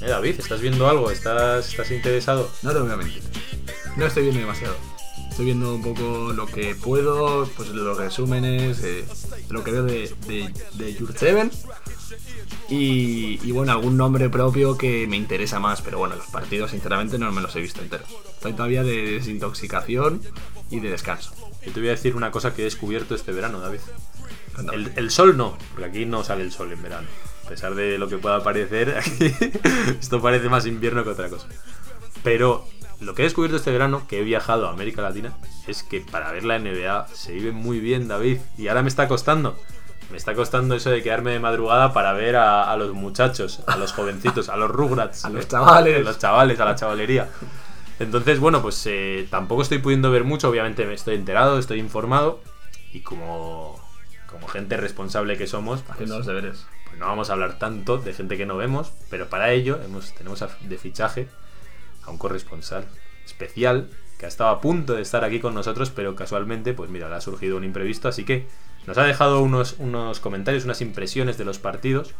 Eh, 0.00 0.08
David, 0.08 0.34
¿estás 0.38 0.60
viendo 0.60 0.88
algo? 0.88 1.10
¿Estás, 1.10 1.68
estás 1.68 1.90
interesado? 1.90 2.50
No 2.62 2.72
te 2.72 2.80
voy 2.80 2.90
a 2.90 2.96
mentir. 2.96 3.22
No 3.96 4.06
estoy 4.06 4.24
viendo 4.24 4.40
demasiado. 4.40 4.76
Estoy 5.30 5.46
viendo 5.46 5.74
un 5.74 5.82
poco 5.82 6.32
lo 6.32 6.46
que 6.46 6.74
puedo, 6.74 7.48
pues 7.56 7.70
los 7.70 7.96
resúmenes, 7.96 8.82
eh, 8.84 9.04
lo 9.48 9.64
que 9.64 9.72
veo 9.72 9.84
de, 9.84 10.14
de, 10.26 10.52
de 10.74 10.94
Jurtseven. 10.94 11.50
Y, 12.68 13.40
y 13.42 13.50
bueno, 13.52 13.72
algún 13.72 13.96
nombre 13.96 14.28
propio 14.30 14.78
que 14.78 15.06
me 15.06 15.16
interesa 15.16 15.58
más, 15.58 15.82
pero 15.82 15.98
bueno, 15.98 16.16
los 16.16 16.26
partidos 16.26 16.70
sinceramente 16.70 17.18
no 17.18 17.30
me 17.32 17.40
los 17.40 17.54
he 17.56 17.60
visto 17.60 17.80
enteros. 17.80 18.08
Estoy 18.34 18.52
todavía 18.52 18.82
de 18.82 19.12
desintoxicación 19.12 20.22
y 20.70 20.80
de 20.80 20.90
descanso. 20.90 21.32
Yo 21.66 21.72
te 21.72 21.80
voy 21.80 21.88
a 21.88 21.92
decir 21.92 22.14
una 22.16 22.30
cosa 22.30 22.54
que 22.54 22.62
he 22.62 22.64
descubierto 22.64 23.14
este 23.14 23.32
verano, 23.32 23.60
David. 23.60 23.80
El, 24.72 24.92
el 24.96 25.10
sol 25.10 25.36
no, 25.36 25.58
porque 25.72 25.88
aquí 25.88 26.06
no 26.06 26.22
sale 26.22 26.42
el 26.42 26.52
sol 26.52 26.70
en 26.72 26.82
verano. 26.82 27.06
A 27.44 27.48
pesar 27.48 27.74
de 27.74 27.98
lo 27.98 28.08
que 28.08 28.18
pueda 28.18 28.42
parecer, 28.42 28.96
aquí 28.98 29.34
esto 30.00 30.20
parece 30.22 30.48
más 30.48 30.66
invierno 30.66 31.04
que 31.04 31.10
otra 31.10 31.28
cosa. 31.28 31.46
Pero 32.22 32.66
lo 33.00 33.14
que 33.14 33.22
he 33.22 33.24
descubierto 33.24 33.56
este 33.56 33.70
verano, 33.72 34.06
que 34.08 34.20
he 34.20 34.22
viajado 34.22 34.66
a 34.68 34.70
América 34.72 35.02
Latina, 35.02 35.32
es 35.66 35.82
que 35.82 36.00
para 36.00 36.30
ver 36.32 36.44
la 36.44 36.58
NBA 36.58 37.08
se 37.12 37.32
vive 37.32 37.52
muy 37.52 37.80
bien, 37.80 38.08
David. 38.08 38.38
Y 38.56 38.68
ahora 38.68 38.82
me 38.82 38.88
está 38.88 39.08
costando. 39.08 39.58
Me 40.10 40.16
está 40.18 40.34
costando 40.34 40.74
eso 40.74 40.90
de 40.90 41.02
quedarme 41.02 41.32
de 41.32 41.40
madrugada 41.40 41.92
para 41.92 42.12
ver 42.12 42.36
a, 42.36 42.70
a 42.70 42.76
los 42.76 42.92
muchachos, 42.92 43.62
a 43.66 43.76
los 43.76 43.92
jovencitos, 43.92 44.48
a 44.48 44.56
los 44.56 44.70
Rugrats, 44.70 45.24
A 45.24 45.30
los 45.30 45.48
chavales. 45.48 45.96
a 45.96 46.00
los 46.00 46.18
chavales, 46.18 46.60
a 46.60 46.64
la 46.64 46.74
chavalería. 46.76 47.28
Entonces, 48.00 48.40
bueno, 48.40 48.60
pues 48.60 48.84
eh, 48.86 49.26
tampoco 49.30 49.62
estoy 49.62 49.78
pudiendo 49.78 50.10
ver 50.10 50.24
mucho, 50.24 50.48
obviamente 50.48 50.84
me 50.84 50.94
estoy 50.94 51.14
enterado, 51.14 51.58
estoy 51.58 51.78
informado 51.78 52.40
y 52.92 53.00
como, 53.00 53.80
como 54.28 54.48
gente 54.48 54.76
responsable 54.76 55.36
que 55.38 55.46
somos, 55.46 55.80
pues, 55.82 55.92
Haciendo 55.92 56.18
los 56.18 56.26
deberes. 56.26 56.66
pues 56.86 56.98
no 56.98 57.06
vamos 57.06 57.30
a 57.30 57.34
hablar 57.34 57.58
tanto 57.58 57.98
de 57.98 58.12
gente 58.12 58.36
que 58.36 58.46
no 58.46 58.56
vemos, 58.56 58.92
pero 59.10 59.28
para 59.28 59.52
ello 59.52 59.80
hemos, 59.84 60.12
tenemos 60.14 60.42
a- 60.42 60.48
de 60.60 60.76
fichaje 60.78 61.28
a 62.04 62.10
un 62.10 62.18
corresponsal 62.18 62.84
especial 63.24 63.88
que 64.18 64.26
ha 64.26 64.28
estado 64.28 64.50
a 64.50 64.60
punto 64.60 64.94
de 64.94 65.02
estar 65.02 65.24
aquí 65.24 65.40
con 65.40 65.54
nosotros, 65.54 65.90
pero 65.90 66.14
casualmente, 66.16 66.72
pues 66.74 66.90
mira, 66.90 67.08
le 67.08 67.14
ha 67.16 67.20
surgido 67.20 67.56
un 67.56 67.64
imprevisto, 67.64 68.08
así 68.08 68.24
que 68.24 68.46
nos 68.86 68.98
ha 68.98 69.04
dejado 69.04 69.40
unos, 69.40 69.76
unos 69.78 70.20
comentarios, 70.20 70.64
unas 70.64 70.80
impresiones 70.80 71.38
de 71.38 71.44
los 71.44 71.58
partidos 71.58 72.12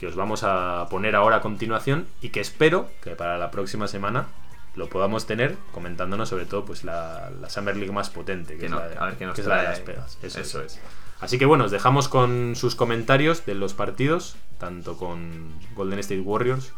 que 0.00 0.06
os 0.08 0.16
vamos 0.16 0.42
a 0.42 0.86
poner 0.90 1.14
ahora 1.14 1.36
a 1.36 1.40
continuación 1.40 2.06
y 2.20 2.30
que 2.30 2.40
espero 2.40 2.88
que 3.02 3.10
para 3.14 3.38
la 3.38 3.50
próxima 3.52 3.86
semana 3.88 4.26
lo 4.74 4.88
podamos 4.88 5.26
tener 5.26 5.56
comentándonos 5.72 6.28
sobre 6.30 6.46
todo 6.46 6.64
pues 6.64 6.82
la, 6.84 7.30
la 7.40 7.50
Summer 7.50 7.76
League 7.76 7.92
más 7.92 8.08
potente, 8.10 8.54
que, 8.54 8.60
Que 8.60 8.66
es, 8.66 8.72
no- 8.72 8.78
la 8.80 8.88
de, 8.88 8.96
a 8.98 9.04
ver 9.06 9.16
qué 9.16 9.26
nos 9.26 9.34
que 9.34 9.40
es 9.42 9.46
la 9.46 9.56
de 9.56 9.62
trae 9.62 9.72
las 9.76 9.80
pegas. 9.80 10.18
Eso, 10.22 10.40
Eso 10.40 10.62
es. 10.62 10.74
es. 10.74 10.80
Así 11.20 11.38
que 11.38 11.44
bueno, 11.46 11.64
os 11.64 11.70
dejamos 11.70 12.08
con 12.08 12.56
sus 12.56 12.74
comentarios 12.74 13.44
de 13.46 13.54
los 13.54 13.74
partidos, 13.74 14.36
tanto 14.58 14.96
con 14.96 15.52
Golden 15.74 15.98
State 16.00 16.20
Warriors 16.20 16.72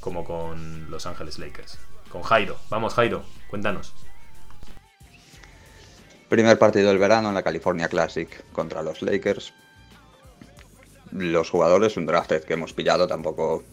como 0.00 0.24
con 0.24 0.90
Los 0.90 1.06
Ángeles 1.06 1.38
Lakers. 1.38 1.78
Con 2.10 2.22
Jairo. 2.22 2.56
Vamos, 2.70 2.94
Jairo, 2.94 3.22
cuéntanos. 3.48 3.94
Primer 6.28 6.58
partido 6.58 6.88
del 6.88 6.98
verano 6.98 7.28
en 7.28 7.34
la 7.34 7.42
California 7.42 7.88
Classic 7.88 8.44
contra 8.52 8.82
los 8.82 9.02
Lakers. 9.02 9.52
Los 11.12 11.50
jugadores, 11.50 11.96
un 11.96 12.06
drafted 12.06 12.44
que 12.44 12.54
hemos 12.54 12.72
pillado, 12.72 13.06
tampoco 13.08 13.64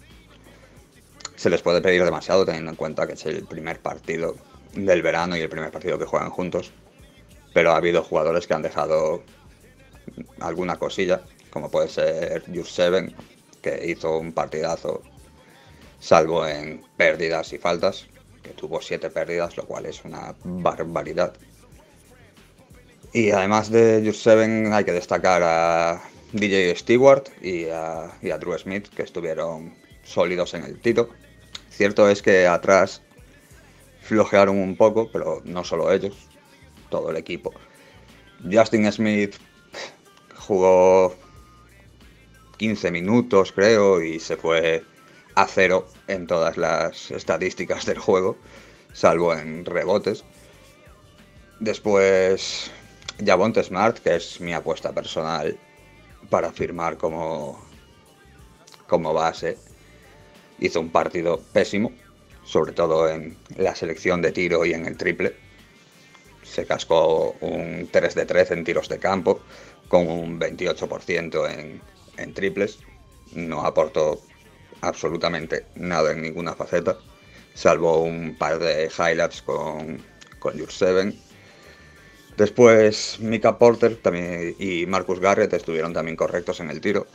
se 1.38 1.50
les 1.50 1.62
puede 1.62 1.82
pedir 1.82 2.04
demasiado 2.04 2.46
teniendo 2.46 2.72
en 2.72 2.76
cuenta 2.76 3.08
que 3.08 3.14
es 3.14 3.26
el 3.26 3.46
primer 3.46 3.80
partido 3.80 4.36
del 4.74 5.02
verano 5.02 5.38
y 5.38 5.42
el 5.42 5.50
primer 5.50 5.72
partido 5.72 5.98
que 5.98 6.06
juegan 6.06 6.32
juntos. 6.32 6.72
Pero 7.54 7.72
ha 7.72 7.78
habido 7.78 8.04
jugadores 8.04 8.48
que 8.48 8.54
han 8.56 8.64
dejado 8.64 9.24
alguna 10.42 10.78
cosilla, 10.78 11.22
como 11.52 11.72
puede 11.72 11.88
ser 11.88 12.44
Just 12.54 12.72
Seven, 12.72 13.16
que 13.62 13.88
hizo 13.88 14.18
un 14.18 14.34
partidazo 14.34 15.02
salvo 16.00 16.46
en 16.46 16.84
pérdidas 16.98 17.54
y 17.54 17.58
faltas, 17.58 18.08
que 18.44 18.50
tuvo 18.50 18.82
siete 18.82 19.10
pérdidas, 19.10 19.58
lo 19.58 19.66
cual 19.66 19.86
es 19.86 20.04
una 20.06 20.36
barbaridad. 20.44 21.34
Y 23.14 23.32
además 23.32 23.72
de 23.72 24.04
Just 24.06 24.22
Seven 24.24 24.74
hay 24.74 24.84
que 24.84 24.92
destacar 24.92 25.42
a 25.44 26.02
DJ 26.34 26.76
Stewart 26.76 27.30
y 27.42 27.66
a, 27.66 28.12
Drew 28.40 28.58
Smith, 28.58 28.88
que 28.90 29.04
estuvieron 29.04 29.74
sólidos 30.04 30.54
en 30.56 30.64
el 30.64 30.80
tiro. 30.80 31.10
Cierto 31.78 32.10
es 32.10 32.24
que 32.24 32.48
atrás 32.48 33.04
flojearon 34.02 34.58
un 34.58 34.76
poco, 34.76 35.12
pero 35.12 35.44
no 35.46 35.64
solo 35.64 35.92
ellos, 35.92 36.16
todo 36.90 37.12
el 37.12 37.18
equipo. 37.18 37.54
Justin 38.52 38.92
Smith 38.92 39.36
jugó 40.36 41.16
15 42.58 42.90
minutos, 42.90 43.52
creo, 43.52 44.02
y 44.02 44.20
se 44.20 44.38
fue 44.38 44.84
a 45.36 45.46
cero 45.46 45.88
en 46.08 46.26
todas 46.26 46.58
las 46.58 47.12
estadísticas 47.12 47.86
del 47.86 48.00
juego, 48.00 48.40
salvo 48.94 49.36
en 49.36 49.64
rebotes. 49.64 50.24
Después, 51.60 52.72
Javonte 53.24 53.64
Smart, 53.64 54.00
que 54.00 54.16
es 54.16 54.42
mi 54.42 54.52
apuesta 54.52 54.94
personal 54.94 55.56
para 56.32 56.52
firmar 56.52 56.98
como, 56.98 57.64
como 58.88 59.14
base, 59.14 59.60
hizo 60.60 60.80
un 60.80 60.90
partido 60.90 61.42
pésimo, 61.54 61.92
sobre 62.44 62.72
todo 62.72 63.10
en 63.10 63.38
la 63.58 63.76
selección 63.76 64.22
de 64.22 64.32
tiro 64.32 64.66
y 64.66 64.74
en 64.74 64.86
el 64.86 64.98
triple. 64.98 65.36
Se 66.44 66.66
cascó 66.66 67.36
un 67.42 67.90
3 67.92 68.16
de 68.16 68.26
13 68.26 68.54
en 68.54 68.64
tiros 68.64 68.88
de 68.90 69.00
campo, 69.00 69.42
con 69.88 70.08
un 70.10 70.40
28% 70.40 71.82
en, 72.18 72.34
triples. 72.34 72.80
No 73.34 73.62
aportó 73.62 74.22
absolutamente 74.82 75.66
nada 75.76 76.12
en 76.12 76.22
ninguna 76.22 76.54
faceta, 76.54 76.98
salvo 77.54 78.04
un 78.04 78.38
par 78.38 78.60
de 78.60 78.90
highlights 78.98 79.42
con, 79.42 80.02
con 80.40 80.58
Your 80.58 80.72
Seven. 80.72 81.18
Después 82.38 83.20
Mika 83.20 83.58
Porter 83.58 83.96
también, 83.98 84.56
y 84.60 84.86
Marcus 84.86 85.20
Garrett 85.20 85.54
estuvieron 85.54 85.94
también 85.94 86.16
correctos 86.16 86.60
en 86.60 86.70
el 86.70 86.80
tiro, 86.80 87.08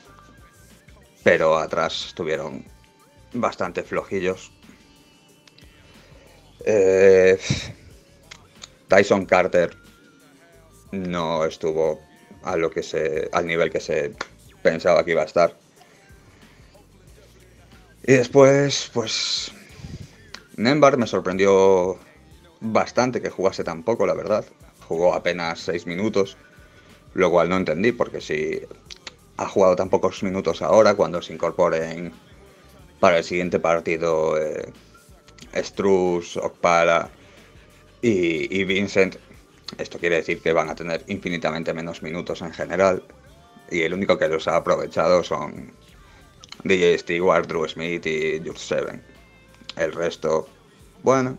pero 1.23 1.57
atrás 1.59 2.07
estuvieron 2.09 2.65
bastante 3.33 3.83
flojillos. 3.83 4.53
Eh, 6.65 7.39
Tyson 8.89 9.27
Carter 9.27 9.77
no 10.93 11.45
estuvo 11.45 12.01
a 12.43 12.57
lo 12.57 12.71
que 12.71 12.83
se, 12.83 13.29
al 13.33 13.47
nivel 13.47 13.71
que 13.71 13.81
se 13.81 14.15
pensaba 14.63 15.05
que 15.05 15.13
iba 15.13 15.23
a 15.23 15.27
estar. 15.27 15.57
Y 18.05 18.15
después, 18.15 18.91
pues, 18.93 19.53
Nembar 20.57 20.99
me 20.99 21.07
sorprendió 21.07 21.99
bastante 22.61 23.23
que 23.23 23.31
jugase 23.31 23.65
tan 23.65 23.83
poco, 23.83 24.07
la 24.07 24.15
verdad. 24.15 24.45
Jugó 24.89 25.15
apenas 25.15 25.61
6 25.61 25.87
minutos, 25.87 26.37
lo 27.15 27.31
cual 27.31 27.49
no 27.49 27.57
entendí, 27.57 27.93
porque 27.93 28.21
si 28.21 28.61
ha 29.37 29.47
jugado 29.47 29.77
tan 29.77 29.89
pocos 29.89 30.23
minutos 30.23 30.63
ahora, 30.63 30.95
cuando 30.95 31.23
se 31.23 31.33
incorporen 31.33 32.13
para 33.03 33.19
el 33.19 33.25
siguiente 33.25 33.59
partido 33.59 34.41
eh, 34.41 34.73
Struz, 35.57 36.37
Okpala 36.37 37.11
y, 38.01 38.63
Vincent, 38.63 39.17
esto 39.77 39.99
quiere 39.99 40.17
decir 40.17 40.41
que 40.41 40.53
van 40.53 40.71
a 40.71 40.77
tener 40.77 41.03
infinitamente 41.09 41.75
menos 41.75 42.01
minutos 42.01 42.43
en 42.43 42.53
general. 42.53 43.03
Y 43.73 43.83
el 43.83 43.93
único 43.93 44.17
que 44.19 44.29
los 44.29 44.47
ha 44.47 44.55
aprovechado 44.55 45.25
son 45.25 45.73
DJ 46.63 46.97
Stewart, 46.99 47.49
Drew 47.49 47.67
Smith 47.67 48.07
y 48.07 48.41
Just 48.47 48.59
Seven. 48.59 49.03
El 49.77 49.93
resto, 49.93 50.49
bueno, 51.03 51.39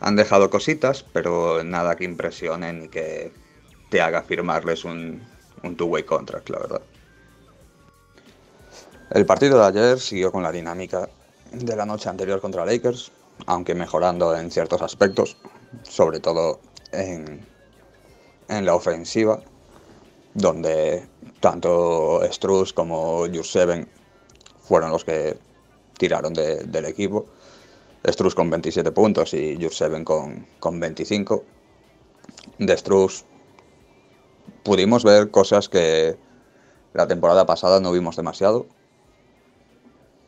han 0.00 0.16
dejado 0.16 0.50
cositas, 0.50 1.04
pero 1.12 1.62
nada 1.62 1.94
que 1.94 2.02
impresione 2.02 2.72
ni 2.72 2.88
que 2.88 3.30
te 3.88 4.00
haga 4.00 4.24
firmarles 4.24 4.84
un, 4.84 5.22
un 5.62 5.76
two-way 5.76 6.02
contract, 6.02 6.48
la 6.50 6.58
verdad. 6.58 6.82
El 9.14 9.26
partido 9.26 9.60
de 9.60 9.66
ayer 9.66 10.00
siguió 10.00 10.32
con 10.32 10.42
la 10.42 10.50
dinámica 10.50 11.08
de 11.52 11.76
la 11.76 11.86
noche 11.86 12.08
anterior 12.08 12.40
contra 12.40 12.66
Lakers, 12.66 13.12
aunque 13.46 13.72
mejorando 13.72 14.36
en 14.36 14.50
ciertos 14.50 14.82
aspectos, 14.82 15.36
sobre 15.84 16.18
todo 16.18 16.58
en, 16.90 17.46
la 18.48 18.74
ofensiva, 18.74 19.40
donde 20.34 21.06
tanto 21.38 22.22
Struz 22.28 22.72
como 22.72 23.26
Seven 23.44 23.88
fueron 24.60 24.90
los 24.90 25.04
que 25.04 25.38
tiraron 25.96 26.34
de- 26.34 26.64
del 26.64 26.84
equipo. 26.84 27.26
Struz 28.04 28.34
con 28.34 28.50
27 28.50 28.90
puntos 28.90 29.32
y 29.32 29.56
Seven 29.70 30.04
con, 30.04 30.44
con 30.58 30.80
25. 30.80 31.44
De 32.58 32.76
Struz 32.76 33.24
pudimos 34.64 35.04
ver 35.04 35.30
cosas 35.30 35.68
que 35.68 36.16
la 36.94 37.06
temporada 37.06 37.46
pasada 37.46 37.78
no 37.78 37.92
vimos 37.92 38.16
demasiado. 38.16 38.66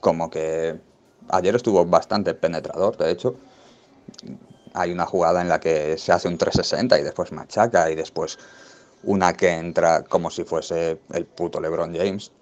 Como 0.06 0.24
que 0.30 0.44
ayer 1.38 1.54
estuvo 1.56 1.84
bastante 1.86 2.34
penetrador, 2.34 2.96
de 2.96 3.10
hecho. 3.12 3.30
Hay 4.74 4.92
una 4.92 5.06
jugada 5.06 5.40
en 5.42 5.48
la 5.48 5.58
que 5.58 5.96
se 5.98 6.12
hace 6.12 6.28
un 6.28 6.38
360 6.38 6.98
y 6.98 7.02
después 7.02 7.32
machaca 7.32 7.90
y 7.90 7.94
después 7.96 8.38
una 9.04 9.32
que 9.34 9.50
entra 9.52 10.04
como 10.04 10.30
si 10.30 10.44
fuese 10.44 11.00
el 11.12 11.26
puto 11.26 11.60
LeBron 11.60 11.94
James. 11.94 12.32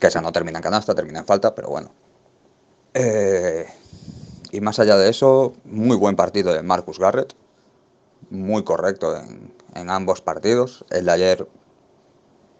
Que 0.00 0.06
esa 0.08 0.20
no 0.22 0.32
termina 0.32 0.58
en 0.58 0.62
canasta, 0.62 0.94
termina 0.94 1.20
en 1.20 1.26
falta, 1.26 1.54
pero 1.54 1.68
bueno. 1.68 1.90
Eh, 2.94 3.66
Y 4.52 4.60
más 4.62 4.78
allá 4.80 4.96
de 4.98 5.10
eso, 5.10 5.54
muy 5.64 5.96
buen 5.96 6.16
partido 6.16 6.52
de 6.54 6.62
Marcus 6.62 6.98
Garrett, 7.00 7.34
muy 8.30 8.64
correcto 8.64 9.16
en, 9.16 9.54
en 9.74 9.90
ambos 9.90 10.22
partidos. 10.22 10.84
El 10.90 11.06
de 11.06 11.12
ayer 11.12 11.48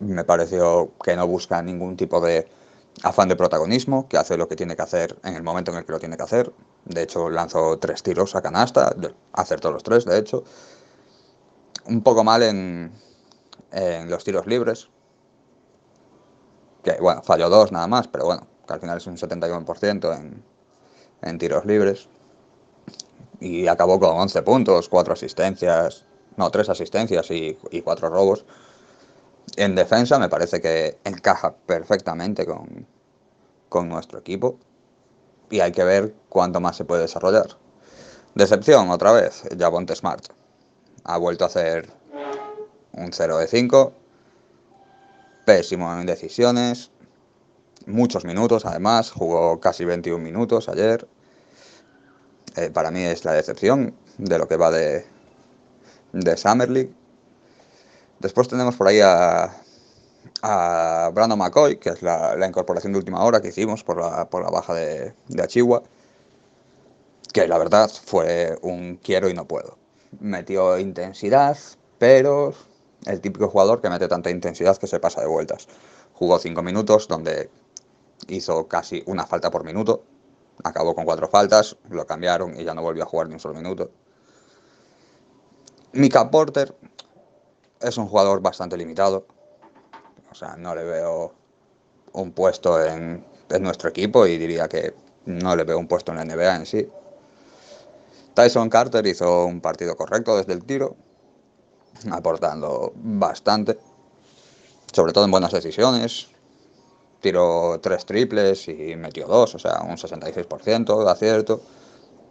me 0.01 0.25
pareció 0.25 0.93
que 1.03 1.17
no 1.17 1.27
busca 1.27 1.61
ningún 1.63 1.97
tipo 1.97 2.21
de 2.21 2.47
afán 3.03 3.29
de 3.29 3.37
protagonismo, 3.37 4.09
que 4.09 4.17
hace 4.17 4.37
lo 4.37 4.49
que 4.49 4.57
tiene 4.57 4.77
que 4.77 4.83
hacer 4.83 5.19
en 5.25 5.35
el 5.35 5.43
momento 5.43 5.71
en 5.71 5.79
el 5.79 5.85
que 5.85 5.93
lo 5.93 6.01
tiene 6.01 6.17
que 6.17 6.23
hacer. 6.23 6.53
De 6.85 7.03
hecho, 7.03 7.31
lanzó 7.31 7.79
tres 7.79 8.03
tiros 8.03 8.35
a 8.35 8.43
canasta, 8.43 8.95
acertó 9.33 9.71
los 9.71 9.83
tres, 9.83 10.05
de 10.05 10.19
hecho. 10.19 10.45
Un 11.87 12.03
poco 12.03 12.23
mal 12.25 12.43
en, 12.43 12.93
en 13.73 14.11
los 14.11 14.25
tiros 14.25 14.47
libres, 14.47 14.89
que 16.83 16.93
bueno, 17.01 17.23
falló 17.23 17.49
dos 17.49 17.73
nada 17.73 17.87
más, 17.87 18.09
pero 18.09 18.27
bueno, 18.27 18.47
que 18.67 18.73
al 18.73 18.81
final 18.81 18.99
es 18.99 19.07
un 19.07 19.17
71% 19.17 20.17
en, 20.17 20.43
en 21.23 21.39
tiros 21.39 21.65
libres. 21.65 22.09
Y 23.41 23.69
acabó 23.69 24.01
con 24.01 24.11
11 24.19 24.43
puntos, 24.43 24.89
4 24.89 25.13
asistencias, 25.13 26.05
no, 26.37 26.51
3 26.51 26.69
asistencias 26.71 27.31
y, 27.31 27.57
y 27.71 27.83
4 27.83 28.09
robos. 28.09 28.45
En 29.57 29.75
defensa 29.75 30.19
me 30.19 30.29
parece 30.29 30.61
que 30.61 30.99
encaja 31.05 31.55
perfectamente 31.55 32.47
con, 32.47 32.87
con 33.69 33.89
nuestro 33.89 34.19
equipo 34.19 34.59
y 35.51 35.61
hay 35.61 35.73
que 35.73 35.85
ver 35.85 36.15
cuánto 36.29 36.61
más 36.61 36.77
se 36.77 36.85
puede 36.85 37.03
desarrollar. 37.03 37.57
Decepción, 38.35 38.91
otra 38.91 39.13
vez, 39.13 39.43
Javonte 39.59 39.97
Smart. 39.97 40.27
Ha 41.05 41.17
vuelto 41.17 41.45
a 41.45 41.49
hacer 41.49 41.89
un 42.93 43.13
0 43.13 43.39
de 43.39 43.47
5. 43.47 43.93
Pésimo 45.45 45.93
en 45.93 46.07
decisiones. 46.07 46.91
Muchos 47.87 48.25
minutos, 48.25 48.67
además. 48.67 49.11
Jugó 49.11 49.59
casi 49.61 49.85
21 49.85 50.23
minutos 50.23 50.69
ayer. 50.69 51.09
Eh, 52.57 52.71
para 52.71 52.91
mí 52.91 53.03
es 53.03 53.25
la 53.25 53.33
decepción 53.33 53.95
de 54.19 54.39
lo 54.39 54.47
que 54.47 54.57
va 54.57 54.71
de, 54.71 55.07
de 56.13 56.37
Summer 56.37 56.69
League. 56.69 56.93
Después 58.21 58.49
tenemos 58.49 58.77
por 58.77 58.89
ahí 58.89 59.01
a, 59.01 59.55
a 60.43 61.11
Brandon 61.15 61.39
McCoy, 61.39 61.79
que 61.79 61.91
es 61.91 62.03
la, 62.03 62.37
incorporación 62.47 62.93
de 62.93 62.99
última 62.99 63.23
hora 63.23 63.41
que 63.41 63.49
hicimos 63.49 63.85
por 63.85 64.01
la, 64.01 64.29
por 64.29 64.43
la 64.43 64.51
baja 64.51 64.75
de, 64.75 65.15
de 65.29 65.43
Achigua. 65.43 65.83
Que 67.33 67.47
la 67.47 67.59
verdad 67.59 67.91
fue 68.05 68.59
un 68.63 68.97
quiero 68.97 69.29
y 69.29 69.35
no 69.35 69.47
puedo. 69.47 69.77
Metió 70.21 70.79
intensidad, 70.79 71.57
pero 71.99 72.55
el 73.07 73.21
típico 73.21 73.49
jugador 73.49 73.81
que 73.81 73.91
mete 73.91 74.09
tanta 74.09 74.31
intensidad 74.31 74.77
que 74.79 74.87
se 74.87 74.99
pasa 74.99 75.21
de 75.21 75.27
vueltas. 75.27 75.69
Jugó 76.15 76.39
5 76.39 76.63
minutos 76.63 77.07
donde 77.07 77.51
hizo 78.27 78.67
casi 78.67 79.03
una 79.07 79.27
falta 79.27 79.51
por 79.51 79.65
minuto. 79.65 80.03
Acabó 80.65 80.95
con 80.95 81.05
cuatro 81.05 81.29
faltas, 81.29 81.77
lo 81.89 82.05
cambiaron 82.07 82.59
y 82.59 82.65
ya 82.65 82.75
no 82.75 82.83
volvió 82.83 83.05
a 83.05 83.07
jugar 83.07 83.29
ni 83.29 83.35
un 83.35 83.41
solo 83.41 83.55
minuto. 83.55 83.91
Mika 85.93 86.31
Porter 86.31 86.75
es 87.81 87.97
un 87.97 88.09
jugador 88.09 88.41
bastante 88.41 88.77
limitado. 88.77 89.27
O 90.31 90.35
sea, 90.35 90.57
no 90.57 90.75
le 90.75 90.85
veo 90.85 91.33
un 92.13 92.33
puesto 92.33 92.85
en, 92.85 93.25
en 93.51 93.63
nuestro 93.63 93.89
equipo 93.91 94.27
y 94.27 94.39
diría 94.39 94.69
que 94.69 94.95
no 95.27 95.57
le 95.57 95.65
veo 95.65 95.79
un 95.79 95.89
puesto 95.89 96.13
en 96.13 96.19
la 96.19 96.25
NBA 96.25 96.57
en 96.57 96.67
sí. 96.67 96.89
Tyson 98.35 98.71
Carter 98.71 99.05
hizo 99.07 99.47
un 99.47 99.61
partido 99.61 99.97
correcto 99.97 100.37
desde 100.37 100.53
el 100.53 100.65
tiro, 100.65 100.97
aportando 102.11 102.93
bastante, 102.95 103.79
sobre 104.93 105.13
todo 105.13 105.25
en 105.25 105.31
buenas 105.31 105.53
decisiones. 105.53 106.29
Tiró 107.21 107.81
tres 107.83 108.07
triples 108.07 108.69
y 108.69 108.95
metió 108.95 109.27
dos, 109.27 109.57
o 109.57 109.59
sea, 109.59 109.81
un 109.81 109.97
66% 109.97 111.05
de 111.05 111.11
acierto. 111.11 111.61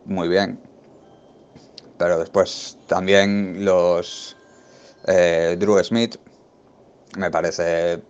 Muy 0.05 0.29
bien. 0.29 0.61
Pero 1.97 2.19
después 2.19 2.77
también 2.87 3.65
los 3.65 4.36
eh, 5.07 5.55
Drew 5.57 5.81
Smith 5.83 6.17
me 7.17 7.31
parece 7.31 8.03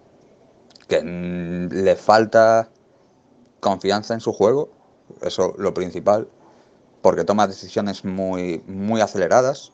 que 0.88 1.02
mm, 1.02 1.70
le 1.72 1.96
falta 1.96 2.70
confianza 3.60 4.14
en 4.14 4.20
su 4.20 4.34
juego, 4.34 4.70
eso 5.22 5.54
lo 5.58 5.74
principal, 5.74 6.28
porque 7.02 7.24
toma 7.24 7.48
decisiones 7.48 8.04
muy, 8.04 8.64
muy 8.68 9.02
aceleradas 9.02 9.72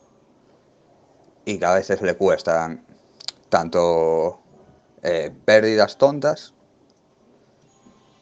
y 1.44 1.58
que 1.58 1.64
a 1.64 1.74
veces 1.74 2.00
le 2.02 2.16
cuestan 2.16 2.84
tanto 3.48 4.40
eh, 5.02 5.32
pérdidas 5.44 5.98
tontas 5.98 6.54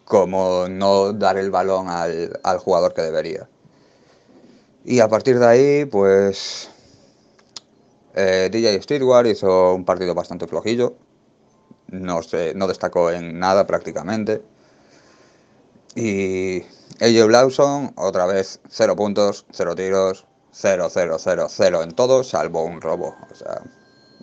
como 0.04 0.68
no 0.68 1.12
dar 1.12 1.38
el 1.38 1.50
balón 1.50 1.88
al, 1.88 2.38
al 2.42 2.58
jugador 2.58 2.92
que 2.92 3.02
debería. 3.02 3.48
Y 4.84 5.00
a 5.00 5.08
partir 5.08 5.38
de 5.38 5.46
ahí, 5.46 5.84
pues 5.84 6.71
eh, 8.14 8.48
DJ 8.52 8.82
Stewart 8.82 9.26
hizo 9.26 9.74
un 9.74 9.84
partido 9.84 10.14
bastante 10.14 10.46
flojillo. 10.46 10.96
No, 11.88 12.20
no 12.54 12.66
destacó 12.66 13.10
en 13.10 13.38
nada 13.38 13.66
prácticamente. 13.66 14.42
Y 15.94 16.62
AJ 17.00 17.28
Lawson, 17.28 17.92
otra 17.96 18.26
vez, 18.26 18.60
0 18.68 18.96
puntos, 18.96 19.44
0 19.52 19.74
tiros, 19.74 20.26
0, 20.52 20.88
0, 20.90 21.16
0, 21.18 21.46
0 21.50 21.82
en 21.82 21.92
todo, 21.92 22.24
salvo 22.24 22.64
un 22.64 22.80
robo. 22.80 23.14
O 23.30 23.34
sea, 23.34 23.62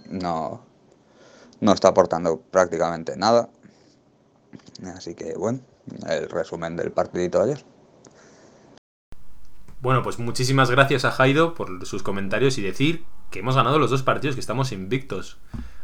no, 0.10 0.64
no 1.60 1.74
está 1.74 1.90
aportando 1.90 2.40
prácticamente 2.40 3.16
nada. 3.18 3.50
Así 4.96 5.14
que 5.14 5.36
bueno, 5.36 5.60
el 6.08 6.30
resumen 6.30 6.76
del 6.76 6.92
partidito 6.92 7.40
de 7.40 7.54
ayer. 7.54 7.66
Bueno, 9.82 10.04
pues 10.04 10.20
muchísimas 10.20 10.70
gracias 10.72 11.06
a 11.06 11.12
Jaido 11.12 11.54
por 11.54 11.86
sus 11.86 12.04
comentarios 12.04 12.58
y 12.58 12.62
decir 12.62 13.06
que 13.32 13.40
hemos 13.40 13.56
ganado 13.56 13.80
los 13.80 13.90
dos 13.92 14.04
partidos, 14.04 14.36
que 14.36 14.42
estamos 14.42 14.72
invictos. 14.72 15.38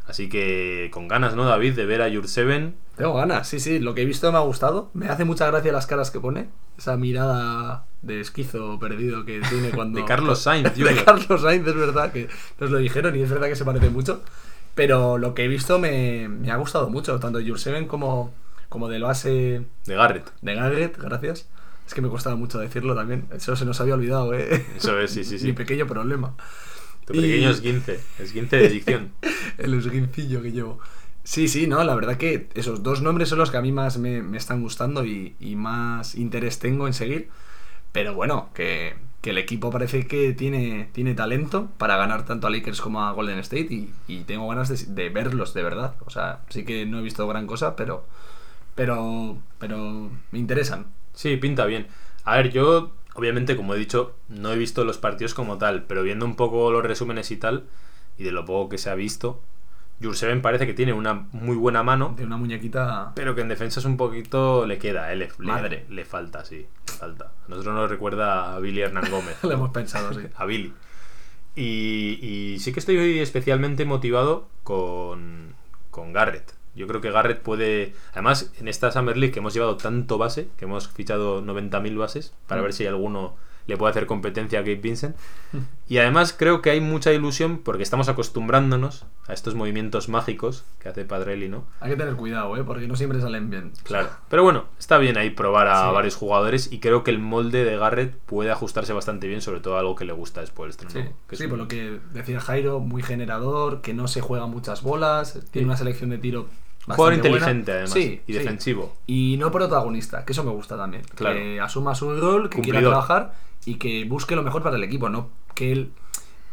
Así 0.07 0.29
que 0.29 0.89
con 0.93 1.07
ganas, 1.07 1.35
¿no, 1.35 1.45
David, 1.45 1.73
de 1.75 1.85
ver 1.87 2.03
a 2.03 2.07
Your 2.07 2.27
Seven? 2.27 2.75
Tengo 2.95 3.15
ganas, 3.15 3.47
sí, 3.47 3.59
sí. 3.59 3.79
Lo 3.79 3.95
que 3.95 4.03
he 4.03 4.05
visto 4.05 4.31
me 4.31 4.37
ha 4.37 4.41
gustado. 4.41 4.91
Me 4.93 5.09
hace 5.09 5.25
mucha 5.25 5.47
gracia 5.47 5.71
las 5.71 5.87
caras 5.87 6.11
que 6.11 6.19
pone. 6.19 6.47
Esa 6.77 6.95
mirada 6.95 7.85
de 8.03 8.19
esquizo 8.21 8.77
perdido 8.79 9.25
que 9.25 9.41
tiene 9.49 9.69
cuando. 9.75 9.99
De 9.99 10.05
Carlos 10.05 10.39
Sainz, 10.43 10.75
de. 10.75 11.03
Carlos 11.03 11.41
Sainz, 11.41 11.67
es 11.67 11.75
verdad 11.75 12.11
que 12.11 12.29
nos 12.59 12.69
lo 12.69 12.77
dijeron 12.77 13.15
y 13.15 13.21
es 13.23 13.29
verdad 13.31 13.47
que 13.47 13.55
se 13.55 13.65
parece 13.65 13.89
mucho. 13.89 14.21
Pero 14.75 15.17
lo 15.17 15.33
que 15.33 15.45
he 15.45 15.47
visto 15.47 15.79
me, 15.79 16.27
me 16.29 16.51
ha 16.51 16.57
gustado 16.57 16.89
mucho, 16.89 17.19
tanto 17.19 17.39
de 17.39 17.49
Jurseven 17.49 17.87
como, 17.87 18.31
como 18.69 18.89
del 18.89 19.03
base 19.03 19.65
De 19.85 19.95
Garrett. 19.95 20.29
de 20.41 20.53
Garrett, 20.53 20.97
gracias. 20.99 21.47
Es 21.87 21.93
que 21.93 22.01
me 22.01 22.09
costaba 22.09 22.35
mucho 22.35 22.59
decirlo 22.59 22.93
también. 22.93 23.25
Eso 23.33 23.55
se 23.55 23.65
nos 23.65 23.79
había 23.81 23.93
olvidado, 23.95 24.33
¿eh? 24.33 24.65
Eso 24.75 24.99
es, 24.99 25.11
sí, 25.11 25.23
sí, 25.23 25.39
sí. 25.39 25.45
Mi 25.47 25.53
pequeño 25.53 25.87
problema. 25.87 26.33
Tu 27.05 27.13
Y- 27.13 27.21
pequeño 27.21 27.49
esguince. 27.49 27.99
Esguince 28.19 28.57
de 28.57 28.69
dicción. 28.69 29.11
el 29.57 29.73
esguincillo 29.75 30.41
que 30.41 30.51
llevo. 30.51 30.79
Sí, 31.23 31.47
sí, 31.47 31.67
no, 31.67 31.83
la 31.83 31.95
verdad 31.95 32.17
que 32.17 32.49
esos 32.53 32.83
dos 32.83 33.01
nombres 33.01 33.29
son 33.29 33.39
los 33.39 33.49
que 33.51 33.57
a 33.57 33.61
mí 33.61 33.71
más 33.71 33.97
me, 33.97 34.21
me 34.21 34.37
están 34.37 34.61
gustando 34.61 35.05
y, 35.05 35.35
y 35.39 35.55
más 35.55 36.15
interés 36.15 36.59
tengo 36.59 36.87
en 36.87 36.93
seguir. 36.93 37.29
Pero 37.91 38.13
bueno, 38.13 38.49
que, 38.53 38.95
que 39.21 39.31
el 39.31 39.37
equipo 39.37 39.71
parece 39.71 40.07
que 40.07 40.33
tiene, 40.33 40.89
tiene 40.93 41.15
talento 41.15 41.69
para 41.77 41.97
ganar 41.97 42.25
tanto 42.25 42.47
a 42.47 42.49
Lakers 42.49 42.81
como 42.81 43.01
a 43.03 43.11
Golden 43.13 43.39
State 43.39 43.67
y, 43.73 43.93
y 44.07 44.23
tengo 44.25 44.47
ganas 44.49 44.69
de, 44.69 44.93
de 44.93 45.09
verlos 45.09 45.53
de 45.53 45.63
verdad. 45.63 45.95
O 46.05 46.09
sea, 46.11 46.41
sí 46.49 46.65
que 46.65 46.85
no 46.85 46.99
he 46.99 47.03
visto 47.03 47.27
gran 47.27 47.47
cosa, 47.47 47.75
pero, 47.75 48.05
pero, 48.75 49.37
pero 49.59 50.09
me 50.31 50.39
interesan. 50.39 50.87
Sí, 51.13 51.37
pinta 51.37 51.65
bien. 51.65 51.87
A 52.23 52.37
ver, 52.37 52.51
yo, 52.51 52.93
obviamente, 53.15 53.55
como 53.57 53.73
he 53.73 53.77
dicho, 53.79 54.15
no 54.29 54.51
he 54.51 54.57
visto 54.57 54.85
los 54.85 54.97
partidos 54.99 55.33
como 55.33 55.57
tal, 55.57 55.83
pero 55.83 56.03
viendo 56.03 56.25
un 56.25 56.35
poco 56.35 56.71
los 56.71 56.83
resúmenes 56.83 57.31
y 57.31 57.37
tal, 57.37 57.63
y 58.17 58.23
de 58.23 58.31
lo 58.31 58.45
poco 58.45 58.69
que 58.69 58.77
se 58.77 58.89
ha 58.89 58.95
visto, 58.95 59.41
Jurseven 60.01 60.41
parece 60.41 60.67
que 60.67 60.73
tiene 60.73 60.91
una 60.93 61.13
muy 61.31 61.55
buena 61.55 61.81
mano, 61.81 62.13
De 62.17 62.25
una 62.25 62.35
muñequita. 62.37 63.13
pero 63.15 63.33
que 63.33 63.41
en 63.41 63.47
defensa 63.47 63.79
es 63.79 63.85
un 63.85 63.95
poquito 63.97 64.65
le 64.65 64.77
queda, 64.77 65.11
eh, 65.13 65.15
le, 65.15 65.27
le- 65.27 65.33
Madre. 65.45 65.85
Le, 65.89 66.03
falta, 66.05 66.43
sí, 66.43 66.57
le 66.87 66.93
falta. 66.93 67.31
A 67.45 67.49
nosotros 67.49 67.73
nos 67.75 67.89
recuerda 67.89 68.53
a 68.55 68.59
Billy 68.59 68.81
Hernán 68.81 69.09
Gómez. 69.09 69.37
Lo 69.43 69.51
hemos 69.51 69.69
pensado, 69.71 70.13
sí. 70.13 70.27
a 70.35 70.45
Billy. 70.45 70.73
Y, 71.55 72.19
y 72.21 72.59
sí 72.59 72.73
que 72.73 72.79
estoy 72.81 73.19
especialmente 73.19 73.85
motivado 73.85 74.49
con, 74.63 75.53
con 75.91 76.11
Garrett. 76.11 76.53
Yo 76.75 76.87
creo 76.87 77.01
que 77.01 77.11
Garrett 77.11 77.41
puede. 77.41 77.93
Además, 78.13 78.51
en 78.59 78.67
esta 78.67 78.91
Summer 78.91 79.17
League 79.17 79.31
que 79.33 79.39
hemos 79.39 79.53
llevado 79.53 79.77
tanto 79.77 80.17
base, 80.17 80.49
que 80.57 80.65
hemos 80.65 80.87
fichado 80.89 81.41
90.000 81.41 81.97
bases, 81.97 82.33
para 82.47 82.61
ver 82.61 82.73
si 82.73 82.83
hay 82.83 82.89
alguno 82.89 83.35
le 83.67 83.77
puede 83.77 83.89
hacer 83.89 84.05
competencia 84.05 84.59
a 84.59 84.61
Gabe 84.61 84.75
Vincent. 84.75 85.15
Y 85.87 85.97
además 85.97 86.35
creo 86.37 86.61
que 86.61 86.69
hay 86.69 86.81
mucha 86.81 87.11
ilusión 87.13 87.57
porque 87.63 87.81
estamos 87.81 88.07
acostumbrándonos 88.09 89.05
a 89.27 89.33
estos 89.33 89.55
movimientos 89.55 90.07
mágicos 90.07 90.65
que 90.79 90.89
hace 90.89 91.03
Padrelli, 91.03 91.49
¿no? 91.49 91.65
Hay 91.79 91.89
que 91.89 91.97
tener 91.97 92.13
cuidado, 92.15 92.55
¿eh? 92.57 92.63
Porque 92.63 92.87
no 92.87 92.95
siempre 92.95 93.19
salen 93.21 93.49
bien. 93.49 93.71
Claro. 93.83 94.09
Pero 94.29 94.43
bueno, 94.43 94.65
está 94.77 94.99
bien 94.99 95.17
ahí 95.17 95.31
probar 95.31 95.67
a 95.67 95.87
Sí. 95.87 95.93
varios 95.95 96.15
jugadores 96.15 96.71
y 96.71 96.79
creo 96.79 97.03
que 97.03 97.09
el 97.09 97.17
molde 97.17 97.63
de 97.65 97.75
Garrett 97.75 98.15
puede 98.27 98.51
ajustarse 98.51 98.93
bastante 98.93 99.27
bien, 99.27 99.41
sobre 99.41 99.61
todo 99.61 99.77
a 99.77 99.79
algo 99.79 99.95
que 99.95 100.05
le 100.05 100.13
gusta 100.13 100.41
después. 100.41 100.77
Sí, 100.87 100.99
que 101.27 101.35
es 101.35 101.39
sí, 101.39 101.45
un- 101.45 101.49
por 101.49 101.57
lo 101.57 101.67
que 101.67 101.99
decía 102.13 102.39
Jairo, 102.39 102.79
muy 102.81 103.01
generador, 103.01 103.81
que 103.81 103.95
no 103.95 104.07
se 104.07 104.21
juega 104.21 104.45
muchas 104.45 104.83
bolas, 104.83 105.33
tiene 105.51 105.63
Sí. 105.63 105.65
una 105.65 105.77
selección 105.77 106.11
de 106.11 106.19
tiro 106.19 106.47
Jugador 106.85 107.13
bastante 107.15 107.29
buena. 107.29 107.35
inteligente, 107.51 107.71
además, 107.71 107.91
Sí, 107.93 108.21
y 108.27 108.33
sí. 108.33 108.37
defensivo. 108.39 108.95
Y 109.07 109.37
no 109.39 109.51
protagonista, 109.51 110.23
que 110.25 110.33
eso 110.33 110.43
me 110.43 110.51
gusta 110.51 110.77
también. 110.77 111.03
Claro. 111.15 111.35
Que 111.35 111.59
asuma 111.59 111.95
su 111.95 112.15
rol, 112.19 112.49
que 112.49 112.61
quiera 112.61 112.79
Cumplidor. 112.79 112.91
trabajar 112.91 113.33
y 113.65 113.75
que 113.75 114.05
busque 114.05 114.35
lo 114.35 114.43
mejor 114.43 114.61
para 114.63 114.75
el 114.75 114.83
equipo, 114.83 115.09
no 115.09 115.29
que 115.55 115.71
él 115.71 115.91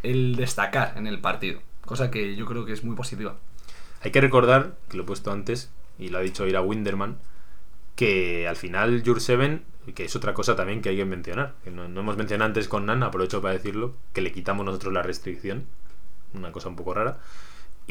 el 0.02 0.36
destacar 0.36 0.94
en 0.96 1.06
el 1.06 1.20
partido. 1.20 1.60
Cosa 1.84 2.10
que 2.10 2.34
yo 2.36 2.46
creo 2.46 2.64
que 2.64 2.72
es 2.72 2.82
muy 2.84 2.96
positiva. 2.96 3.36
Hay 4.02 4.10
que 4.10 4.20
recordar, 4.20 4.74
que 4.88 4.96
lo 4.96 5.02
he 5.02 5.06
puesto 5.06 5.30
antes, 5.32 5.70
y 5.98 6.08
lo 6.08 6.18
ha 6.18 6.22
dicho 6.22 6.46
Ira 6.46 6.60
Winderman, 6.62 7.18
que 7.94 8.48
al 8.48 8.56
final 8.56 9.02
Jurseven, 9.04 9.64
que 9.94 10.04
es 10.04 10.16
otra 10.16 10.34
cosa 10.34 10.56
también 10.56 10.80
que 10.80 10.88
hay 10.88 10.96
que 10.96 11.04
mencionar, 11.04 11.54
que 11.64 11.70
no, 11.70 11.88
no 11.88 12.00
hemos 12.00 12.16
mencionado 12.16 12.46
antes 12.48 12.68
con 12.68 12.86
Nan, 12.86 13.02
aprovecho 13.02 13.42
para 13.42 13.54
decirlo, 13.54 13.94
que 14.12 14.22
le 14.22 14.32
quitamos 14.32 14.64
nosotros 14.64 14.92
la 14.92 15.02
restricción, 15.02 15.66
una 16.34 16.50
cosa 16.52 16.68
un 16.68 16.76
poco 16.76 16.94
rara, 16.94 17.18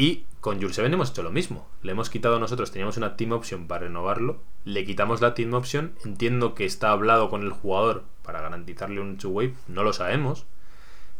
y 0.01 0.25
con 0.39 0.59
Jurseven 0.59 0.95
hemos 0.95 1.11
hecho 1.11 1.21
lo 1.21 1.29
mismo, 1.29 1.67
le 1.83 1.91
hemos 1.91 2.09
quitado 2.09 2.39
nosotros, 2.39 2.71
teníamos 2.71 2.97
una 2.97 3.15
team 3.17 3.33
option 3.33 3.67
para 3.67 3.81
renovarlo, 3.85 4.39
le 4.65 4.83
quitamos 4.83 5.21
la 5.21 5.35
team 5.35 5.53
option, 5.53 5.93
entiendo 6.03 6.55
que 6.55 6.65
está 6.65 6.89
hablado 6.89 7.29
con 7.29 7.43
el 7.43 7.51
jugador 7.51 8.05
para 8.23 8.41
garantizarle 8.41 8.99
un 8.99 9.17
two-wave, 9.17 9.53
no 9.67 9.83
lo 9.83 9.93
sabemos, 9.93 10.47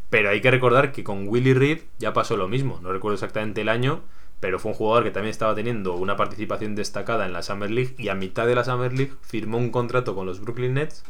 pero 0.10 0.32
hay 0.32 0.42
que 0.42 0.50
recordar 0.50 0.94
que 0.94 1.04
con 1.04 1.28
Willy 1.28 1.54
Reed 1.54 1.82
ya 2.00 2.14
pasó 2.14 2.38
lo 2.38 2.48
mismo. 2.48 2.80
No 2.82 2.92
recuerdo 2.92 3.14
exactamente 3.14 3.62
el 3.62 3.70
año, 3.70 4.02
pero 4.40 4.58
fue 4.58 4.72
un 4.72 4.78
jugador 4.78 5.04
que 5.04 5.12
también 5.12 5.30
estaba 5.30 5.54
teniendo 5.54 5.94
una 5.94 6.16
participación 6.16 6.74
destacada 6.74 7.28
en 7.28 7.34
la 7.34 7.44
Summer 7.44 7.70
League 7.70 7.94
y 8.00 8.10
a 8.10 8.16
mitad 8.16 8.48
de 8.48 8.56
la 8.56 8.64
Summer 8.64 8.92
League 8.94 9.14
firmó 9.22 9.60
un 9.60 9.70
contrato 9.70 10.16
con 10.16 10.26
los 10.26 10.40
Brooklyn 10.40 10.74
Nets 10.74 11.04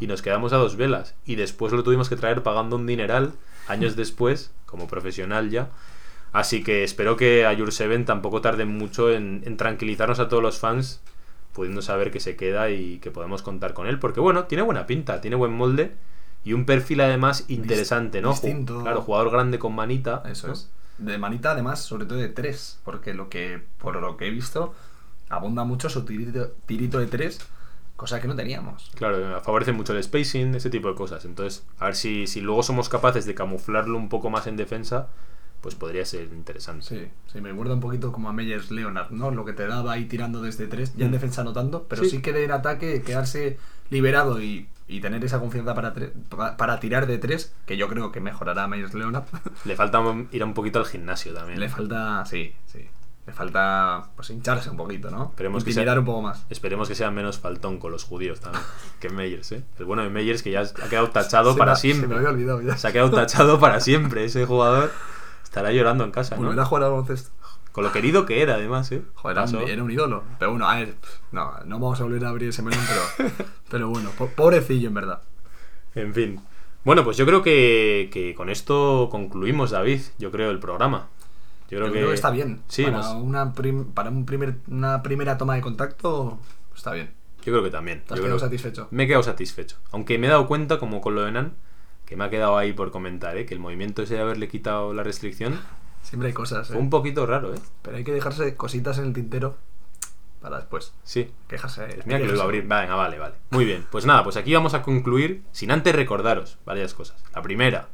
y 0.00 0.06
nos 0.06 0.22
quedamos 0.22 0.54
a 0.54 0.56
dos 0.56 0.76
velas. 0.76 1.14
Y 1.26 1.34
después 1.34 1.74
lo 1.74 1.84
tuvimos 1.84 2.08
que 2.08 2.16
traer 2.16 2.42
pagando 2.42 2.76
un 2.76 2.86
dineral 2.86 3.34
años 3.68 3.94
después, 3.94 4.54
como 4.64 4.88
profesional 4.88 5.50
ya. 5.50 5.68
Así 6.32 6.62
que 6.62 6.84
espero 6.84 7.16
que 7.16 7.44
a 7.46 7.56
Jurseven 7.56 8.04
tampoco 8.04 8.40
tarde 8.40 8.64
mucho 8.64 9.10
en, 9.10 9.42
en 9.44 9.56
tranquilizarnos 9.56 10.20
a 10.20 10.28
todos 10.28 10.42
los 10.42 10.58
fans, 10.58 11.00
pudiendo 11.52 11.82
saber 11.82 12.10
que 12.10 12.20
se 12.20 12.36
queda 12.36 12.70
y 12.70 12.98
que 12.98 13.10
podemos 13.10 13.42
contar 13.42 13.74
con 13.74 13.86
él. 13.86 13.98
Porque 13.98 14.20
bueno, 14.20 14.44
tiene 14.44 14.62
buena 14.62 14.86
pinta, 14.86 15.20
tiene 15.20 15.36
buen 15.36 15.52
molde 15.52 15.94
y 16.44 16.52
un 16.52 16.64
perfil 16.64 17.00
además 17.00 17.44
interesante, 17.48 18.20
¿no? 18.20 18.30
Distinto. 18.30 18.82
Claro, 18.82 19.02
jugador 19.02 19.30
grande 19.30 19.58
con 19.58 19.74
manita. 19.74 20.22
Eso 20.30 20.46
¿no? 20.46 20.52
es. 20.54 20.70
De 20.98 21.18
manita, 21.18 21.52
además, 21.52 21.80
sobre 21.80 22.06
todo 22.06 22.18
de 22.18 22.28
tres. 22.28 22.78
Porque 22.84 23.14
lo 23.14 23.28
que, 23.28 23.62
por 23.78 24.00
lo 24.00 24.16
que 24.16 24.26
he 24.26 24.30
visto, 24.30 24.74
abunda 25.28 25.64
mucho 25.64 25.90
su 25.90 26.04
tirito, 26.04 26.52
tirito 26.66 26.98
de 26.98 27.06
tres, 27.06 27.40
cosa 27.96 28.20
que 28.20 28.28
no 28.28 28.36
teníamos. 28.36 28.90
Claro, 28.94 29.40
favorece 29.42 29.72
mucho 29.72 29.94
el 29.94 30.02
spacing, 30.02 30.54
ese 30.54 30.70
tipo 30.70 30.88
de 30.88 30.94
cosas. 30.94 31.24
Entonces, 31.24 31.66
a 31.78 31.86
ver 31.86 31.96
si, 31.96 32.26
si 32.26 32.40
luego 32.40 32.62
somos 32.62 32.88
capaces 32.88 33.26
de 33.26 33.34
camuflarlo 33.34 33.98
un 33.98 34.08
poco 34.08 34.30
más 34.30 34.46
en 34.46 34.56
defensa, 34.56 35.08
pues 35.60 35.74
podría 35.74 36.04
ser 36.06 36.24
interesante. 36.32 36.84
Sí, 36.86 37.08
sí, 37.32 37.40
me 37.40 37.50
recuerda 37.50 37.74
un 37.74 37.80
poquito 37.80 38.12
como 38.12 38.28
a 38.28 38.32
Meyers 38.32 38.70
Leonard, 38.70 39.10
¿no? 39.10 39.30
Lo 39.30 39.44
que 39.44 39.52
te 39.52 39.66
daba 39.66 39.92
ahí 39.92 40.06
tirando 40.06 40.40
desde 40.42 40.66
tres, 40.66 40.94
ya 40.96 41.04
en 41.04 41.10
Mm. 41.10 41.14
defensa 41.14 41.44
no 41.44 41.52
tanto, 41.52 41.86
pero 41.88 42.02
Sí. 42.04 42.10
sí, 42.10 42.22
que 42.22 42.44
en 42.44 42.50
ataque 42.52 43.02
quedarse 43.02 43.58
liberado 43.90 44.40
y, 44.40 44.68
y 44.88 45.00
tener 45.00 45.24
esa 45.24 45.38
confianza 45.40 45.74
para, 45.74 45.94
tre- 45.94 46.12
para 46.56 46.80
tirar 46.80 47.06
de 47.06 47.18
tres, 47.18 47.52
que 47.66 47.76
yo 47.76 47.88
creo 47.88 48.10
que 48.12 48.20
mejorará 48.20 48.64
a 48.64 48.68
Meyers 48.68 48.94
Leonard. 48.94 49.24
Le 49.64 49.76
falta 49.76 50.00
ir 50.32 50.44
un 50.44 50.54
poquito 50.54 50.78
al 50.78 50.86
gimnasio 50.86 51.34
también. 51.34 51.60
Le 51.60 51.68
falta, 51.68 52.24
sí, 52.26 52.54
sí. 52.66 52.88
Le 53.26 53.34
falta 53.34 54.08
pues 54.16 54.30
hincharse 54.30 54.70
un 54.70 54.76
poquito, 54.78 55.10
¿no? 55.10 55.26
Esperemos 55.30 55.62
que 55.62 55.72
sea- 55.72 55.98
un 55.98 56.04
poco 56.04 56.22
más. 56.22 56.46
Esperemos 56.48 56.88
que 56.88 56.94
sea 56.94 57.10
menos 57.10 57.38
faltón 57.38 57.78
con 57.78 57.92
los 57.92 58.02
judíos 58.04 58.40
también 58.40 58.64
que 59.00 59.10
Meyers, 59.10 59.52
¿eh? 59.52 59.62
El 59.78 59.84
bueno 59.84 60.02
de 60.02 60.08
Meyers 60.08 60.42
que 60.42 60.50
ya 60.50 60.62
ha 60.62 60.88
quedado 60.88 61.10
tachado 61.10 61.52
Se 61.52 61.58
para 61.58 61.72
me- 61.72 61.78
siempre. 61.78 62.08
Se 62.08 62.08
me 62.08 62.16
había 62.16 62.30
olvidado 62.30 62.62
ya. 62.62 62.76
Se 62.76 62.88
ha 62.88 62.92
quedado 62.92 63.10
tachado 63.10 63.60
para 63.60 63.78
siempre. 63.80 64.24
Ese 64.24 64.46
jugador 64.46 64.90
estará 65.50 65.72
llorando 65.72 66.04
en 66.04 66.12
casa, 66.12 66.36
¿no? 66.36 66.42
Volverá 66.44 66.62
a 66.62 66.66
jugar 66.66 66.84
al 66.84 66.90
baloncesto. 66.92 67.30
Con 67.72 67.84
lo 67.84 67.92
querido 67.92 68.24
que 68.26 68.40
era, 68.42 68.54
además, 68.54 68.90
¿eh? 68.92 69.02
Joder, 69.14 69.36
era 69.36 69.44
un, 69.46 69.52
Pasó. 69.52 69.66
era 69.68 69.82
un 69.84 69.90
ídolo. 69.90 70.24
Pero 70.38 70.52
bueno, 70.52 70.68
a 70.68 70.76
ver, 70.76 70.94
no, 71.32 71.52
no 71.66 71.78
vamos 71.78 72.00
a 72.00 72.04
volver 72.04 72.24
a 72.24 72.28
abrir 72.30 72.48
ese 72.48 72.62
melón, 72.62 72.80
pero, 72.88 73.30
pero 73.70 73.88
bueno, 73.90 74.10
po- 74.16 74.28
pobrecillo 74.28 74.88
en 74.88 74.94
verdad. 74.94 75.22
En 75.94 76.14
fin. 76.14 76.40
Bueno, 76.84 77.04
pues 77.04 77.16
yo 77.16 77.26
creo 77.26 77.42
que, 77.42 78.08
que 78.12 78.34
con 78.34 78.48
esto 78.48 79.08
concluimos, 79.10 79.70
David. 79.70 80.00
Yo 80.18 80.30
creo 80.30 80.50
el 80.50 80.58
programa. 80.58 81.08
Yo 81.70 81.78
creo, 81.78 81.86
Yo 81.88 81.92
que... 81.92 81.98
creo 81.98 82.08
que 82.08 82.14
está 82.14 82.30
bien. 82.30 82.62
Sí, 82.68 82.84
para, 82.84 82.96
hemos- 82.98 83.22
una, 83.22 83.52
prim- 83.52 83.92
para 83.92 84.10
un 84.10 84.24
primer, 84.26 84.56
una 84.68 85.02
primera 85.02 85.36
toma 85.38 85.54
de 85.54 85.60
contacto, 85.60 86.40
está 86.74 86.92
bien. 86.92 87.12
yo 87.44 87.52
creo 87.52 87.62
que 87.62 87.70
también. 87.70 88.02
¿Te 88.06 88.14
has 88.14 88.18
Yo 88.18 88.24
quedado 88.24 88.40
satisfecho? 88.40 88.88
Me 88.90 89.04
he 89.04 89.06
quedado 89.06 89.22
satisfecho. 89.22 89.76
Aunque 89.92 90.18
me 90.18 90.26
he 90.26 90.30
dado 90.30 90.46
cuenta, 90.48 90.78
como 90.80 91.00
con 91.00 91.14
lo 91.14 91.22
de 91.22 91.30
Nan, 91.32 91.52
que 92.10 92.16
me 92.16 92.24
ha 92.24 92.30
quedado 92.30 92.58
ahí 92.58 92.72
por 92.72 92.90
comentar, 92.90 93.38
¿eh? 93.38 93.46
que 93.46 93.54
el 93.54 93.60
movimiento 93.60 94.02
ese 94.02 94.14
de 94.14 94.20
haberle 94.20 94.48
quitado 94.48 94.92
la 94.92 95.04
restricción 95.04 95.60
Siempre 96.02 96.26
hay 96.26 96.34
cosas, 96.34 96.68
¿eh? 96.68 96.72
fue 96.72 96.82
un 96.82 96.90
poquito 96.90 97.24
raro, 97.24 97.54
¿eh? 97.54 97.58
Pero 97.82 97.96
hay 97.96 98.02
que 98.02 98.10
dejarse 98.10 98.56
cositas 98.56 98.98
en 98.98 99.04
el 99.04 99.12
tintero 99.12 99.56
para 100.40 100.56
después. 100.56 100.92
Sí. 101.04 101.30
Quejarse. 101.46 101.86
Pues 101.86 102.06
mira 102.06 102.18
que 102.18 102.26
lo 102.26 102.32
iba 102.32 102.42
a 102.42 102.44
abrir. 102.46 102.62
Venga, 102.62 102.96
vale, 102.96 103.20
vale. 103.20 103.36
Muy 103.50 103.64
bien. 103.64 103.86
Pues 103.92 104.06
nada, 104.06 104.24
pues 104.24 104.36
aquí 104.36 104.52
vamos 104.52 104.74
a 104.74 104.82
concluir 104.82 105.44
sin 105.52 105.70
antes 105.70 105.94
recordaros 105.94 106.58
varias 106.64 106.94
cosas. 106.94 107.22
La 107.32 107.42
primera, 107.42 107.90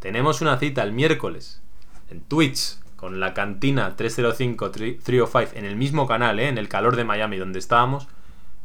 tenemos 0.00 0.40
una 0.40 0.58
cita 0.58 0.82
el 0.82 0.90
miércoles 0.90 1.62
en 2.10 2.22
Twitch 2.22 2.76
con 2.96 3.20
la 3.20 3.34
cantina 3.34 3.96
305-305 3.96 5.50
en 5.54 5.64
el 5.64 5.76
mismo 5.76 6.08
canal, 6.08 6.40
¿eh? 6.40 6.48
en 6.48 6.58
el 6.58 6.68
calor 6.68 6.96
de 6.96 7.04
Miami 7.04 7.36
donde 7.36 7.60
estábamos, 7.60 8.08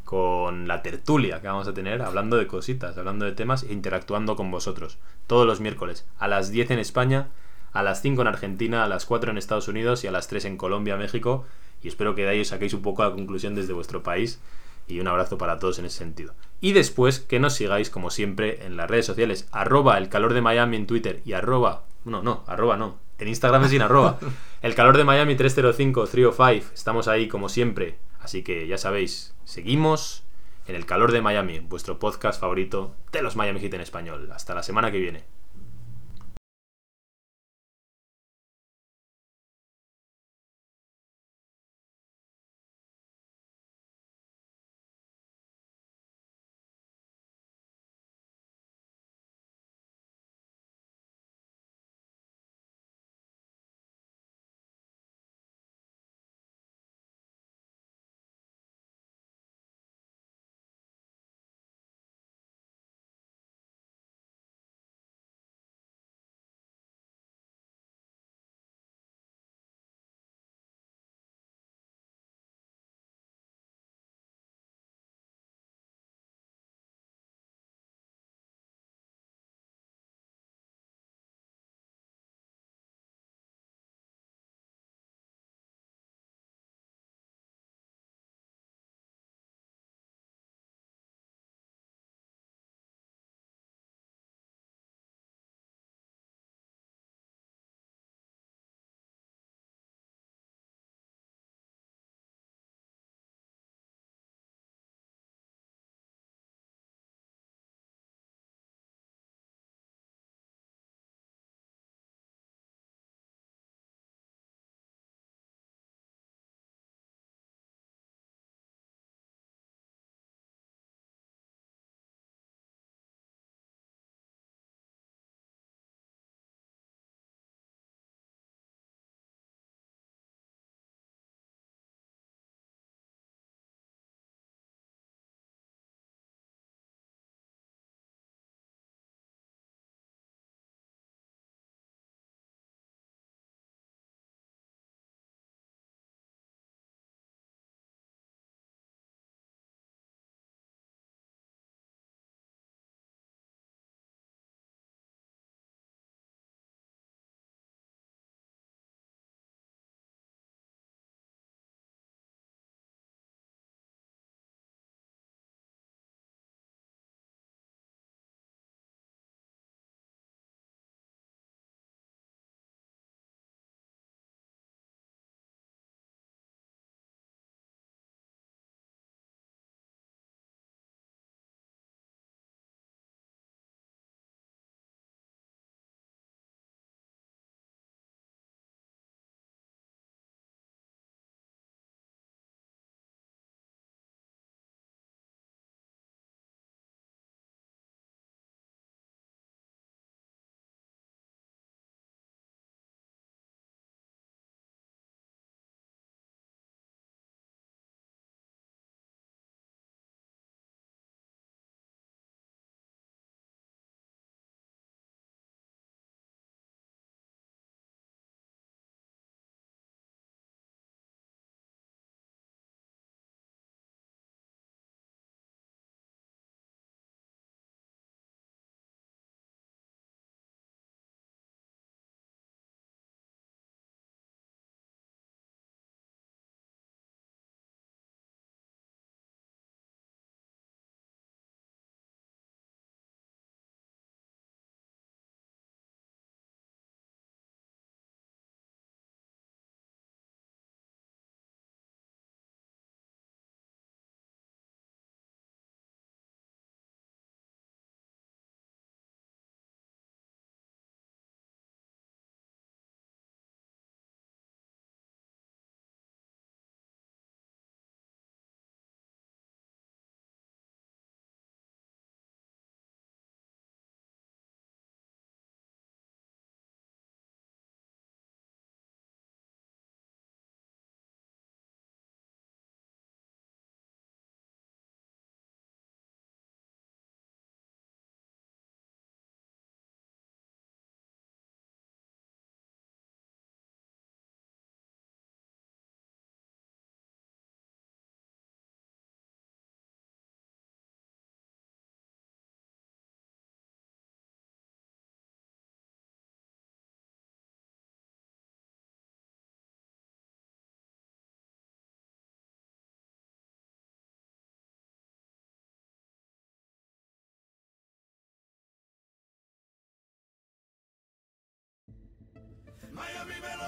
con 0.05 0.67
la 0.67 0.83
tertulia 0.83 1.41
que 1.41 1.47
vamos 1.47 1.67
a 1.67 1.73
tener, 1.73 2.03
hablando 2.03 2.37
de 2.37 2.47
cositas, 2.47 2.97
hablando 2.97 3.25
de 3.25 3.31
temas 3.33 3.63
e 3.63 3.73
interactuando 3.73 4.35
con 4.35 4.51
vosotros. 4.51 4.99
Todos 5.27 5.47
los 5.47 5.59
miércoles, 5.59 6.05
a 6.19 6.27
las 6.27 6.51
10 6.51 6.71
en 6.71 6.79
España, 6.79 7.29
a 7.73 7.83
las 7.83 8.01
5 8.01 8.21
en 8.21 8.27
Argentina, 8.27 8.83
a 8.83 8.87
las 8.87 9.05
4 9.05 9.31
en 9.31 9.37
Estados 9.37 9.67
Unidos 9.67 10.03
y 10.03 10.07
a 10.07 10.11
las 10.11 10.27
3 10.27 10.45
en 10.45 10.57
Colombia, 10.57 10.95
México. 10.95 11.45
Y 11.81 11.87
espero 11.87 12.15
que 12.15 12.21
de 12.21 12.29
ahí 12.29 12.41
os 12.41 12.47
saquéis 12.47 12.73
un 12.73 12.83
poco 12.83 13.03
la 13.03 13.11
conclusión 13.11 13.55
desde 13.55 13.73
vuestro 13.73 14.03
país. 14.03 14.39
Y 14.87 14.99
un 14.99 15.07
abrazo 15.07 15.39
para 15.39 15.57
todos 15.57 15.79
en 15.79 15.85
ese 15.85 15.97
sentido. 15.97 16.33
Y 16.61 16.73
después 16.73 17.19
que 17.19 17.39
nos 17.39 17.53
sigáis, 17.53 17.89
como 17.89 18.11
siempre, 18.11 18.63
en 18.65 18.77
las 18.77 18.89
redes 18.89 19.07
sociales, 19.07 19.47
arroba 19.51 19.97
el 19.97 20.07
calor 20.07 20.35
de 20.35 20.41
Miami 20.41 20.77
en 20.77 20.87
Twitter 20.87 21.21
y 21.25 21.33
arroba, 21.33 21.83
no, 22.05 22.21
no, 22.21 22.43
arroba 22.45 22.77
no, 22.77 22.99
en 23.17 23.27
Instagram 23.27 23.63
es 23.63 23.71
sin 23.71 23.81
arroba, 23.81 24.19
el 24.61 24.75
calor 24.75 24.95
de 24.95 25.03
Miami 25.03 25.35
305-305, 25.35 26.63
estamos 26.73 27.07
ahí 27.07 27.27
como 27.27 27.49
siempre. 27.49 27.97
Así 28.25 28.41
que 28.41 28.65
ya 28.65 28.79
sabéis, 28.79 29.35
seguimos 29.43 30.23
en 30.65 30.73
el 30.73 30.87
calor 30.87 31.11
de 31.11 31.21
Miami, 31.21 31.59
vuestro 31.59 31.99
podcast 31.99 32.41
favorito 32.41 32.95
de 33.11 33.21
los 33.21 33.35
Miami 33.35 33.59
Heat 33.59 33.75
en 33.75 33.81
español. 33.81 34.31
Hasta 34.33 34.55
la 34.55 34.63
semana 34.63 34.91
que 34.91 34.97
viene. 34.97 35.25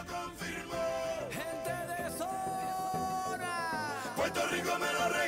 lo. 0.05 1.29
Gente 1.31 1.71
de 1.91 2.17
zona. 2.17 3.53
Puerto 4.15 4.47
Rico 4.47 4.71
me 4.79 4.93
lo 4.93 5.09
regaló. 5.09 5.26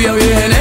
vive 0.00 0.16
bien 0.16 0.59